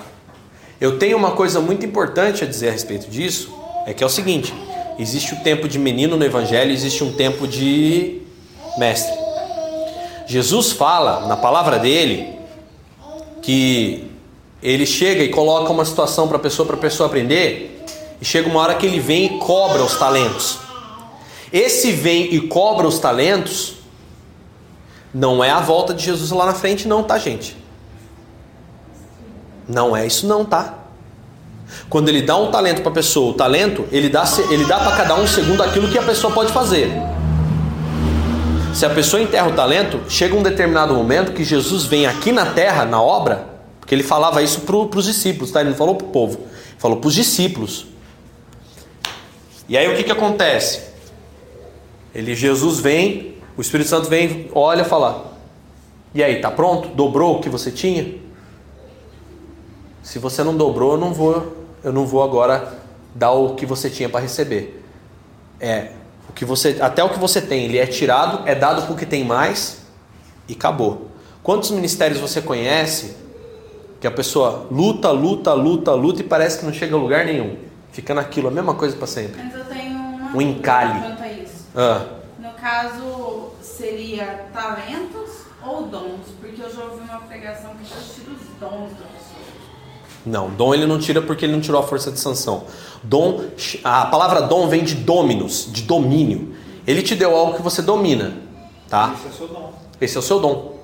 Eu 0.81 0.99
tenho 0.99 1.16
uma 1.16 1.31
coisa 1.31 1.61
muito 1.61 1.86
importante 1.86 2.43
a 2.43 2.47
dizer 2.49 2.70
a 2.70 2.73
respeito 2.73 3.09
disso, 3.09 3.55
é 3.86 3.94
que 3.94 4.03
é 4.03 4.07
o 4.07 4.11
seguinte: 4.11 4.53
existe 4.99 5.32
o 5.32 5.40
tempo 5.44 5.69
de 5.69 5.78
menino 5.78 6.16
no 6.16 6.24
evangelho, 6.24 6.73
existe 6.73 7.05
um 7.05 7.12
tempo 7.12 7.47
de 7.47 8.23
mestre. 8.77 9.16
Jesus 10.27 10.73
fala 10.73 11.28
na 11.28 11.36
palavra 11.36 11.78
dele 11.78 12.36
que 13.40 14.11
ele 14.61 14.85
chega 14.85 15.23
e 15.23 15.28
coloca 15.28 15.70
uma 15.70 15.85
situação 15.85 16.27
para 16.27 16.39
a 16.39 16.40
pessoa, 16.40 16.66
para 16.66 16.74
a 16.74 16.81
pessoa 16.81 17.07
aprender, 17.07 17.85
e 18.20 18.24
chega 18.24 18.49
uma 18.49 18.59
hora 18.59 18.74
que 18.74 18.85
ele 18.85 18.99
vem 18.99 19.27
e 19.27 19.39
cobra 19.39 19.81
os 19.81 19.97
talentos. 19.97 20.59
Esse 21.53 21.93
vem 21.93 22.35
e 22.35 22.40
cobra 22.49 22.85
os 22.85 22.99
talentos 22.99 23.81
não 25.14 25.43
é 25.43 25.51
a 25.51 25.60
volta 25.60 25.93
de 25.93 26.05
Jesus 26.05 26.30
lá 26.30 26.47
na 26.47 26.55
frente, 26.55 26.89
não, 26.89 27.02
tá, 27.02 27.18
gente? 27.18 27.56
Não 29.68 29.97
é 29.97 30.06
isso, 30.06 30.26
não, 30.26 30.44
tá? 30.44 30.78
Quando 31.89 32.09
ele 32.09 32.22
dá 32.22 32.36
um 32.36 32.51
talento 32.51 32.82
para 32.82 32.90
a 32.90 32.94
pessoa, 32.94 33.30
o 33.30 33.34
talento, 33.34 33.86
ele 33.90 34.09
dá, 34.09 34.24
ele 34.51 34.64
dá 34.64 34.78
para 34.78 34.97
cada 34.97 35.14
um 35.14 35.26
segundo 35.26 35.62
aquilo 35.62 35.89
que 35.89 35.98
a 35.98 36.02
pessoa 36.02 36.32
pode 36.32 36.52
fazer. 36.52 36.90
Se 38.74 38.86
a 38.86 38.90
pessoa 38.90 39.22
enterra 39.22 39.48
o 39.48 39.52
talento, 39.52 40.01
chega 40.09 40.34
um 40.34 40.43
determinado 40.43 40.94
momento 40.94 41.32
que 41.32 41.44
Jesus 41.44 41.84
vem 41.84 42.06
aqui 42.06 42.32
na 42.32 42.47
terra, 42.47 42.84
na 42.86 43.01
obra, 43.02 43.47
porque 43.78 43.94
ele 43.94 44.02
falava 44.02 44.43
isso 44.43 44.62
para 44.62 44.76
os 44.76 45.05
discípulos, 45.05 45.51
tá? 45.51 45.60
Ele 45.60 45.70
não 45.70 45.76
falou 45.76 45.94
para 45.94 46.06
o 46.06 46.10
povo, 46.10 46.40
falou 46.78 46.97
para 46.97 47.09
os 47.09 47.14
discípulos. 47.14 47.86
E 49.68 49.76
aí 49.76 49.93
o 49.93 49.97
que, 49.97 50.05
que 50.05 50.12
acontece? 50.12 50.80
Ele, 52.14 52.34
Jesus 52.34 52.80
vem, 52.80 53.31
o 53.57 53.61
Espírito 53.61 53.89
Santo 53.89 54.09
vem, 54.09 54.51
olha, 54.55 54.85
fala: 54.85 55.33
"E 56.15 56.23
aí, 56.23 56.41
tá 56.41 56.51
pronto? 56.51 56.89
Dobrou 56.89 57.37
o 57.37 57.41
que 57.41 57.49
você 57.49 57.70
tinha?" 57.70 58.20
Se 60.03 60.19
você 60.19 60.43
não 60.43 60.57
dobrou, 60.57 60.93
eu 60.93 60.99
não 60.99 61.15
vou, 61.15 61.57
eu 61.85 61.93
não 61.93 62.05
vou 62.07 62.23
agora 62.23 62.74
dar 63.15 63.31
o 63.33 63.55
que 63.55 63.65
você 63.65 63.89
tinha 63.89 64.09
para 64.09 64.20
receber. 64.20 64.83
É, 65.61 65.93
o 66.29 66.33
que 66.33 66.45
você, 66.45 66.79
até 66.81 67.05
o 67.05 67.11
que 67.11 67.19
você 67.19 67.41
tem, 67.41 67.65
ele 67.65 67.79
é 67.79 67.87
tirado, 67.87 68.47
é 68.49 68.55
dado 68.55 68.83
para 68.83 68.93
o 68.93 68.97
que 68.97 69.07
tem 69.07 69.24
mais 69.24 69.83
e 70.49 70.55
acabou. 70.55 71.09
Quantos 71.43 71.70
ministérios 71.70 72.19
você 72.19 72.41
conhece 72.41 73.16
que 74.01 74.07
a 74.07 74.11
pessoa 74.11 74.66
luta, 74.70 75.11
luta, 75.11 75.53
luta, 75.53 75.93
luta 75.93 76.20
e 76.20 76.24
parece 76.24 76.59
que 76.59 76.65
não 76.65 76.73
chega 76.73 76.97
a 76.97 76.99
lugar 76.99 77.24
nenhum? 77.24 77.57
Fica 77.93 78.15
naquilo, 78.15 78.49
a 78.49 78.51
mesma 78.51 78.74
coisa 78.74 78.97
para 78.97 79.07
sempre. 79.07 79.43
Mas 79.43 79.55
eu 79.55 79.65
tenho 79.66 79.99
uma 79.99 80.37
um 80.37 80.41
encalhe. 80.41 81.01
quanto 81.01 81.23
a 81.23 81.29
isso. 81.29 81.66
Ah. 81.77 82.07
No 82.39 82.51
caso, 82.53 83.41
seria 83.82 84.46
talentos 84.52 85.30
ou 85.66 85.86
dons? 85.86 86.20
Porque 86.40 86.62
eu 86.62 86.72
já 86.72 86.84
ouvi 86.84 87.02
uma 87.02 87.18
pregação 87.22 87.70
que 87.70 87.92
Deus 87.92 88.14
tira 88.14 88.30
os 88.30 88.60
dons 88.60 88.90
da 88.90 89.06
pessoa. 89.06 89.42
Não, 90.24 90.50
dom 90.50 90.72
ele 90.72 90.86
não 90.86 91.00
tira 91.00 91.20
porque 91.20 91.44
ele 91.44 91.52
não 91.52 91.60
tirou 91.60 91.80
a 91.80 91.82
força 91.82 92.12
de 92.12 92.20
sanção. 92.20 92.64
Dom, 93.02 93.44
a 93.82 94.06
palavra 94.06 94.42
dom 94.42 94.68
vem 94.68 94.84
de 94.84 94.94
dominus, 94.94 95.68
de 95.72 95.82
domínio. 95.82 96.54
Ele 96.86 97.02
te 97.02 97.16
deu 97.16 97.34
algo 97.34 97.54
que 97.54 97.62
você 97.62 97.82
domina, 97.82 98.38
tá? 98.88 99.16
Esse 99.16 99.26
é 99.26 99.30
o 99.30 99.32
seu 99.32 99.48
dom. 99.48 99.72
Esse 100.00 100.16
é 100.16 100.20
o 100.20 100.22
seu 100.22 100.40
dom. 100.40 100.78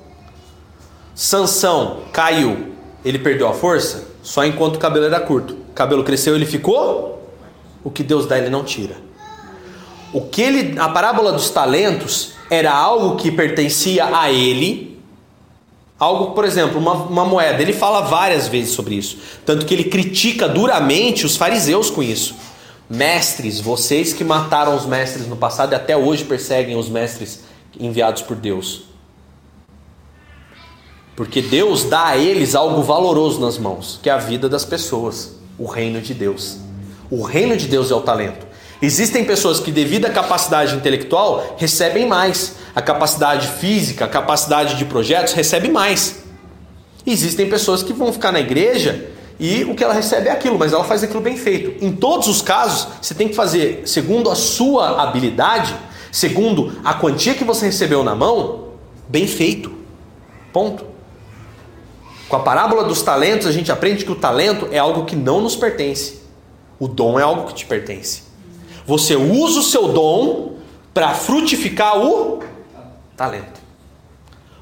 Sansão 1.15 2.01
caiu, 2.13 2.75
ele 3.05 3.21
perdeu 3.21 3.49
a 3.49 3.53
força 3.53 4.09
só 4.23 4.45
enquanto 4.45 4.77
o 4.77 4.79
cabelo 4.81 5.05
era 5.05 5.21
curto. 5.21 5.55
O 5.55 5.73
cabelo 5.73 6.03
cresceu, 6.03 6.35
ele 6.35 6.47
ficou. 6.47 7.31
O 7.85 7.93
que 7.93 8.03
Deus 8.03 8.27
dá, 8.27 8.37
ele 8.37 8.51
não 8.51 8.65
tira. 8.65 9.08
O 10.13 10.23
que 10.23 10.43
ele, 10.43 10.79
a 10.79 10.89
parábola 10.89 11.33
dos 11.33 11.51
talentos 11.51 12.33
era 12.51 12.73
algo 12.73 13.17
que 13.17 13.31
pertencia 13.31 14.07
a 14.17 14.31
ele, 14.31 14.89
Algo, 15.99 16.31
por 16.31 16.45
exemplo, 16.45 16.79
uma, 16.79 16.93
uma 16.93 17.25
moeda. 17.25 17.61
Ele 17.61 17.73
fala 17.73 18.03
várias 18.03 18.47
vezes 18.47 18.73
sobre 18.73 18.95
isso. 18.95 19.19
Tanto 19.45 19.67
que 19.67 19.75
ele 19.75 19.85
critica 19.85 20.49
duramente 20.49 21.27
os 21.27 21.37
fariseus 21.37 21.91
com 21.91 22.03
isso. 22.03 22.37
Mestres, 22.89 23.61
vocês 23.61 24.13
que 24.13 24.23
mataram 24.23 24.77
os 24.77 24.87
mestres 24.87 25.27
no 25.27 25.37
passado 25.37 25.73
e 25.73 25.75
até 25.75 25.97
hoje 25.97 26.25
perseguem 26.25 26.77
os 26.77 26.89
mestres 26.89 27.41
enviados 27.79 28.23
por 28.23 28.37
Deus. 28.37 28.83
Porque 31.17 31.43
Deus 31.43 31.85
dá 31.85 32.07
a 32.07 32.17
eles 32.17 32.55
algo 32.55 32.81
valoroso 32.81 33.41
nas 33.41 33.59
mãos, 33.59 33.99
que 34.01 34.09
é 34.09 34.13
a 34.13 34.19
vida 34.19 34.49
das 34.49 34.65
pessoas, 34.65 35.37
o 35.59 35.67
reino 35.67 36.01
de 36.01 36.15
Deus. 36.15 36.59
O 37.11 37.23
reino 37.23 37.57
de 37.57 37.67
Deus 37.67 37.91
é 37.91 37.95
o 37.95 38.01
talento. 38.01 38.47
Existem 38.81 39.25
pessoas 39.25 39.59
que, 39.59 39.73
devido 39.73 40.07
à 40.07 40.11
capacidade 40.11 40.77
intelectual, 40.77 41.57
recebem 41.59 42.07
mais. 42.07 42.57
A 42.75 42.81
capacidade 42.81 43.49
física, 43.49 44.05
a 44.05 44.09
capacidade 44.09 44.77
de 44.77 44.85
projetos, 44.85 45.33
recebe 45.33 45.69
mais. 45.69 46.23
Existem 47.05 47.49
pessoas 47.49 47.83
que 47.83 47.93
vão 47.93 48.13
ficar 48.13 48.31
na 48.31 48.41
igreja 48.41 49.11
e 49.41 49.65
o 49.65 49.75
que 49.75 49.83
ela 49.83 49.95
recebe 49.95 50.29
é 50.29 50.33
aquilo, 50.33 50.59
mas 50.59 50.73
ela 50.73 50.85
faz 50.85 51.03
aquilo 51.03 51.21
bem 51.21 51.37
feito. 51.37 51.85
Em 51.85 51.93
todos 51.93 52.29
os 52.29 52.43
casos, 52.43 52.89
você 53.01 53.15
tem 53.15 53.29
que 53.29 53.35
fazer 53.35 53.83
segundo 53.87 54.31
a 54.31 54.35
sua 54.35 55.03
habilidade, 55.03 55.75
segundo 56.13 56.73
a 56.85 56.95
quantia 56.95 57.35
que 57.35 57.45
você 57.45 57.67
recebeu 57.67 58.05
na 58.05 58.15
mão, 58.15 58.69
bem 59.09 59.27
feito. 59.27 59.73
Ponto. 60.53 60.85
Com 62.29 62.37
a 62.37 62.41
parábola 62.41 62.85
dos 62.85 63.01
talentos, 63.01 63.47
a 63.47 63.53
gente 63.53 63.73
aprende 63.73 64.05
que 64.05 64.13
o 64.13 64.17
talento 64.17 64.69
é 64.71 64.79
algo 64.79 65.05
que 65.05 65.17
não 65.17 65.41
nos 65.41 65.57
pertence. 65.57 66.21
O 66.79 66.87
dom 66.87 67.19
é 67.19 67.23
algo 67.23 67.47
que 67.47 67.55
te 67.55 67.65
pertence. 67.65 68.28
Você 68.89 69.15
usa 69.15 69.61
o 69.61 69.63
seu 69.63 69.93
dom 69.93 70.55
para 70.93 71.15
frutificar 71.15 71.97
o 71.97 72.43
talento. 73.17 73.61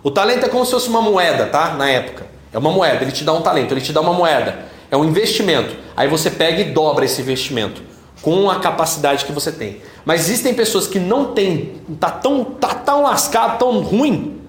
O 0.03 0.11
talento 0.11 0.45
é 0.45 0.49
como 0.51 0.67
se 0.67 0.73
fosse 0.73 0.89
uma 0.89 1.01
moeda, 1.01 1.47
tá? 1.47 1.73
Na 1.75 1.89
época. 1.89 2.27
É 2.53 2.59
uma 2.59 2.71
moeda, 2.71 3.03
ele 3.03 3.13
te 3.13 3.25
dá 3.25 3.33
um 3.33 3.41
talento, 3.41 3.73
ele 3.73 3.81
te 3.81 3.93
dá 3.93 4.03
uma 4.03 4.13
moeda. 4.13 4.67
É 4.91 4.97
um 4.97 5.05
investimento. 5.05 5.75
Aí 5.97 6.09
você 6.09 6.31
pega 6.31 6.61
e 6.61 6.73
dobra 6.73 7.07
esse 7.07 7.23
investimento 7.23 7.83
com 8.21 8.51
a 8.51 8.61
capacidade 8.61 9.25
que 9.25 9.33
você 9.33 9.51
tem. 9.51 9.81
Mas 10.05 10.23
existem 10.23 10.53
pessoas 10.53 10.87
que 10.87 10.99
não 10.99 11.33
têm, 11.33 11.81
tá 11.99 12.11
tão, 12.11 12.45
tá 12.45 12.75
tão 12.75 13.03
lascado, 13.03 13.59
tão 13.59 13.81
ruim, 13.81 14.43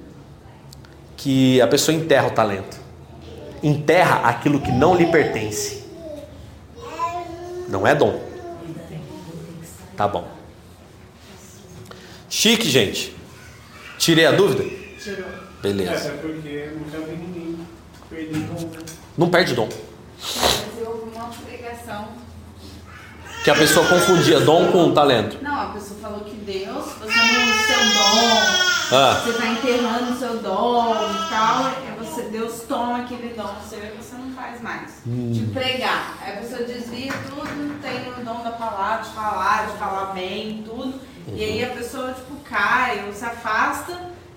que 1.16 1.62
a 1.62 1.68
pessoa 1.68 1.96
enterra 1.96 2.28
o 2.28 2.32
talento 2.32 2.88
enterra 3.62 4.22
aquilo 4.24 4.60
que 4.60 4.72
não 4.72 4.96
lhe 4.96 5.08
pertence. 5.08 5.84
Não 7.68 7.86
é 7.86 7.94
dom. 7.94 8.27
Tá 9.98 10.08
bom. 10.08 10.30
Chique, 12.30 12.70
gente. 12.70 13.16
Tirei 13.98 14.28
a 14.28 14.32
dúvida? 14.32 14.64
Tirou. 15.04 15.28
Beleza. 15.60 16.10
É, 16.10 16.18
porque 16.18 16.70
nunca 16.76 17.00
vi 17.00 17.16
ninguém 17.16 17.68
perder 18.08 18.40
dom. 18.42 18.70
Não 19.18 19.30
perde 19.32 19.56
dom. 19.56 19.68
Mas 19.68 20.80
eu 20.80 20.90
ouvi 20.92 21.16
uma 21.16 21.30
pregação. 21.30 22.10
Que 23.44 23.50
a 23.50 23.56
pessoa 23.56 23.88
confundia 23.88 24.40
dom 24.40 24.72
com 24.72 24.94
talento. 24.94 25.40
Não, 25.42 25.60
a 25.60 25.66
pessoa 25.74 26.00
falou 26.00 26.20
que 26.20 26.36
Deus, 26.36 26.86
você 27.00 27.18
não 27.18 27.44
usa 27.44 27.64
seu 27.66 27.80
dom. 27.96 28.68
Ah. 28.92 29.22
Você 29.24 29.30
está 29.32 29.48
enterrando 29.48 30.14
o 30.14 30.20
seu 30.20 30.38
dom 30.38 30.94
e 30.94 31.30
tal. 31.30 31.97
Você, 32.18 32.24
Deus 32.30 32.62
toma 32.68 32.98
aquele 33.04 33.34
dom 33.36 33.48
seu 33.70 33.80
e 33.80 33.92
você 33.96 34.16
não 34.16 34.32
faz 34.32 34.60
mais. 34.62 34.92
Hum. 35.06 35.32
De 35.32 35.46
pregar. 35.54 36.18
Aí 36.22 36.34
a 36.34 36.38
pessoa 36.38 36.64
desvia 36.64 37.14
tudo, 37.30 37.82
tem 37.82 38.12
o 38.12 38.26
dom 38.26 38.44
da 38.44 38.52
palavra, 38.52 39.04
de 39.04 39.14
falar, 39.14 39.68
de 39.72 39.78
falar 39.78 40.06
bem, 40.14 40.64
tudo. 40.66 40.96
E 41.34 41.44
aí 41.44 41.64
a 41.64 41.70
pessoa, 41.70 42.14
tipo, 42.14 42.36
cai 42.50 43.04
ou 43.06 43.14
se 43.14 43.24
afasta. 43.24 43.94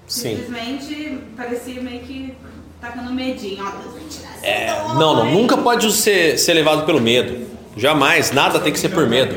Sim. 0.06 0.36
Simplesmente 0.36 1.20
parecia 1.36 1.80
meio 1.80 2.00
que 2.00 2.34
tacando 2.80 3.12
medinho. 3.12 3.64
Ó, 3.64 3.70
Deus 3.70 3.94
vai 3.94 4.02
tirar 4.10 4.36
esse 4.36 4.46
É, 4.46 4.74
dom, 4.82 4.94
não, 4.94 5.16
não, 5.16 5.26
hein? 5.26 5.34
nunca 5.34 5.56
pode 5.56 5.90
ser, 5.92 6.38
ser 6.38 6.52
levado 6.52 6.84
pelo 6.84 7.00
medo. 7.00 7.46
Jamais, 7.76 8.30
nada 8.32 8.58
tem 8.60 8.72
que 8.72 8.78
ser 8.78 8.90
por 8.90 9.06
medo. 9.06 9.34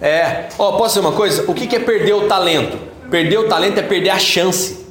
É, 0.00 0.48
ó, 0.58 0.72
posso 0.72 0.94
dizer 0.94 1.00
uma 1.06 1.12
coisa? 1.16 1.48
O 1.48 1.54
que 1.54 1.66
que 1.66 1.76
é 1.76 1.80
perder 1.80 2.14
o 2.14 2.26
talento? 2.26 2.76
Perder 3.10 3.38
o 3.38 3.48
talento 3.48 3.78
é 3.78 3.82
perder 3.82 4.10
a 4.10 4.18
chance, 4.18 4.83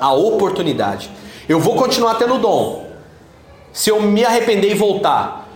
a 0.00 0.12
oportunidade. 0.12 1.10
Eu 1.48 1.60
vou 1.60 1.76
continuar 1.76 2.14
tendo 2.14 2.38
dom. 2.38 2.90
Se 3.72 3.90
eu 3.90 4.00
me 4.00 4.24
arrepender 4.24 4.70
e 4.70 4.74
voltar, 4.74 5.48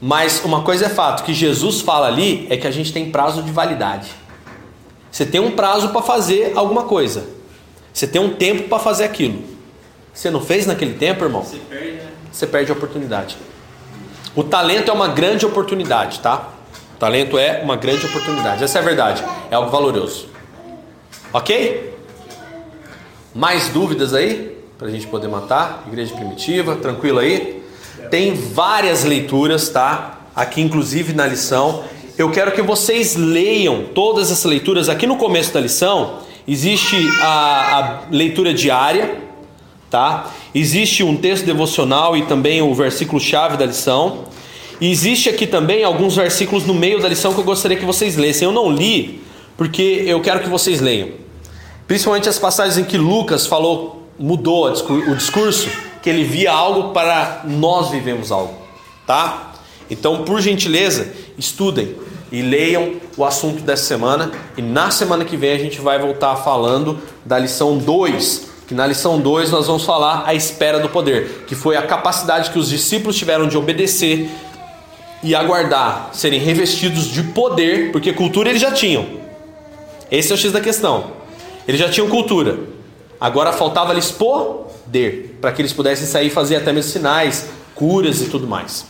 mas 0.00 0.44
uma 0.44 0.62
coisa 0.62 0.86
é 0.86 0.88
fato, 0.88 1.24
que 1.24 1.34
Jesus 1.34 1.80
fala 1.80 2.06
ali 2.06 2.46
é 2.50 2.56
que 2.56 2.66
a 2.66 2.70
gente 2.70 2.92
tem 2.92 3.10
prazo 3.10 3.42
de 3.42 3.50
validade. 3.50 4.10
Você 5.10 5.24
tem 5.24 5.40
um 5.40 5.52
prazo 5.52 5.88
para 5.88 6.02
fazer 6.02 6.52
alguma 6.54 6.84
coisa. 6.84 7.26
Você 7.92 8.06
tem 8.06 8.20
um 8.20 8.34
tempo 8.34 8.68
para 8.68 8.78
fazer 8.78 9.04
aquilo. 9.04 9.42
Você 10.12 10.30
não 10.30 10.40
fez 10.40 10.66
naquele 10.66 10.94
tempo, 10.94 11.24
irmão? 11.24 11.42
Você 11.42 11.56
perde, 11.58 11.92
né? 11.92 12.08
Você 12.30 12.46
perde 12.46 12.70
a 12.70 12.74
oportunidade. 12.74 13.36
O 14.34 14.44
talento 14.44 14.90
é 14.90 14.94
uma 14.94 15.08
grande 15.08 15.46
oportunidade, 15.46 16.20
tá? 16.20 16.50
O 16.94 16.98
talento 16.98 17.38
é 17.38 17.62
uma 17.62 17.76
grande 17.76 18.04
oportunidade. 18.04 18.62
Essa 18.62 18.78
é 18.78 18.82
a 18.82 18.84
verdade. 18.84 19.24
É 19.50 19.54
algo 19.54 19.70
valoroso. 19.70 20.28
Ok? 21.32 21.95
Mais 23.36 23.68
dúvidas 23.68 24.14
aí? 24.14 24.56
Pra 24.78 24.88
gente 24.88 25.06
poder 25.08 25.28
matar? 25.28 25.84
Igreja 25.86 26.14
primitiva, 26.14 26.74
tranquilo 26.76 27.18
aí? 27.18 27.62
Tem 28.10 28.32
várias 28.32 29.04
leituras, 29.04 29.68
tá? 29.68 30.20
Aqui, 30.34 30.62
inclusive 30.62 31.12
na 31.12 31.26
lição. 31.26 31.84
Eu 32.16 32.30
quero 32.30 32.52
que 32.52 32.62
vocês 32.62 33.14
leiam 33.14 33.88
todas 33.94 34.32
essas 34.32 34.46
leituras. 34.46 34.88
Aqui 34.88 35.06
no 35.06 35.18
começo 35.18 35.52
da 35.52 35.60
lição, 35.60 36.20
existe 36.48 36.96
a, 37.20 37.78
a 37.78 38.00
leitura 38.10 38.54
diária, 38.54 39.18
tá? 39.90 40.32
Existe 40.54 41.02
um 41.02 41.14
texto 41.14 41.44
devocional 41.44 42.16
e 42.16 42.22
também 42.22 42.62
o 42.62 42.74
versículo 42.74 43.20
chave 43.20 43.58
da 43.58 43.66
lição. 43.66 44.24
E 44.80 44.90
existe 44.90 45.28
aqui 45.28 45.46
também 45.46 45.84
alguns 45.84 46.16
versículos 46.16 46.64
no 46.64 46.72
meio 46.72 47.02
da 47.02 47.08
lição 47.08 47.34
que 47.34 47.40
eu 47.40 47.44
gostaria 47.44 47.76
que 47.76 47.84
vocês 47.84 48.16
lessem. 48.16 48.48
Eu 48.48 48.52
não 48.52 48.72
li 48.72 49.20
porque 49.58 50.04
eu 50.06 50.22
quero 50.22 50.40
que 50.40 50.48
vocês 50.48 50.80
leiam. 50.80 51.25
Principalmente 51.86 52.28
as 52.28 52.38
passagens 52.38 52.78
em 52.78 52.84
que 52.84 52.98
Lucas 52.98 53.46
falou, 53.46 54.02
mudou 54.18 54.66
o 54.66 55.14
discurso, 55.14 55.68
que 56.02 56.10
ele 56.10 56.24
via 56.24 56.52
algo 56.52 56.92
para 56.92 57.42
nós 57.44 57.90
vivemos 57.90 58.32
algo, 58.32 58.54
tá? 59.06 59.52
Então, 59.88 60.24
por 60.24 60.40
gentileza, 60.40 61.12
estudem 61.38 61.94
e 62.32 62.42
leiam 62.42 62.94
o 63.16 63.24
assunto 63.24 63.62
dessa 63.62 63.84
semana. 63.84 64.32
E 64.56 64.62
na 64.62 64.90
semana 64.90 65.24
que 65.24 65.36
vem 65.36 65.52
a 65.52 65.58
gente 65.58 65.80
vai 65.80 65.98
voltar 65.98 66.34
falando 66.36 66.98
da 67.24 67.38
lição 67.38 67.78
2, 67.78 68.46
que 68.66 68.74
na 68.74 68.84
lição 68.84 69.20
2 69.20 69.52
nós 69.52 69.68
vamos 69.68 69.84
falar 69.84 70.24
a 70.26 70.34
espera 70.34 70.80
do 70.80 70.88
poder, 70.88 71.44
que 71.46 71.54
foi 71.54 71.76
a 71.76 71.82
capacidade 71.82 72.50
que 72.50 72.58
os 72.58 72.68
discípulos 72.68 73.16
tiveram 73.16 73.46
de 73.46 73.56
obedecer 73.56 74.28
e 75.22 75.34
aguardar 75.36 76.10
serem 76.12 76.40
revestidos 76.40 77.04
de 77.04 77.22
poder, 77.22 77.92
porque 77.92 78.12
cultura 78.12 78.50
eles 78.50 78.60
já 78.60 78.72
tinham. 78.72 79.06
Esse 80.10 80.32
é 80.32 80.34
o 80.34 80.38
X 80.38 80.50
da 80.50 80.60
questão. 80.60 81.25
Eles 81.66 81.80
já 81.80 81.88
tinham 81.88 82.08
cultura. 82.08 82.58
Agora 83.20 83.52
faltava-lhes 83.52 84.10
poder, 84.10 85.38
para 85.40 85.52
que 85.52 85.62
eles 85.62 85.72
pudessem 85.72 86.06
sair 86.06 86.28
e 86.28 86.30
fazer 86.30 86.56
até 86.56 86.72
mesmo 86.72 86.90
sinais, 86.90 87.48
curas 87.74 88.20
e 88.20 88.26
tudo 88.26 88.46
mais. 88.46 88.86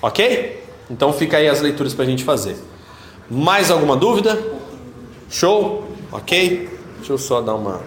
Ok? 0.00 0.62
Então 0.90 1.12
fica 1.12 1.36
aí 1.36 1.48
as 1.48 1.60
leituras 1.60 1.94
para 1.94 2.04
a 2.04 2.08
gente 2.08 2.24
fazer. 2.24 2.56
Mais 3.30 3.70
alguma 3.70 3.96
dúvida? 3.96 4.42
Show? 5.30 5.86
Ok? 6.10 6.68
Deixa 6.96 7.12
eu 7.12 7.18
só 7.18 7.40
dar 7.40 7.54
uma. 7.54 7.82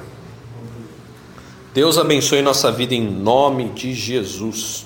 Deus 1.73 1.97
abençoe 1.97 2.41
nossa 2.41 2.71
vida 2.71 2.95
em 2.95 3.05
nome 3.05 3.69
de 3.69 3.93
Jesus. 3.93 4.84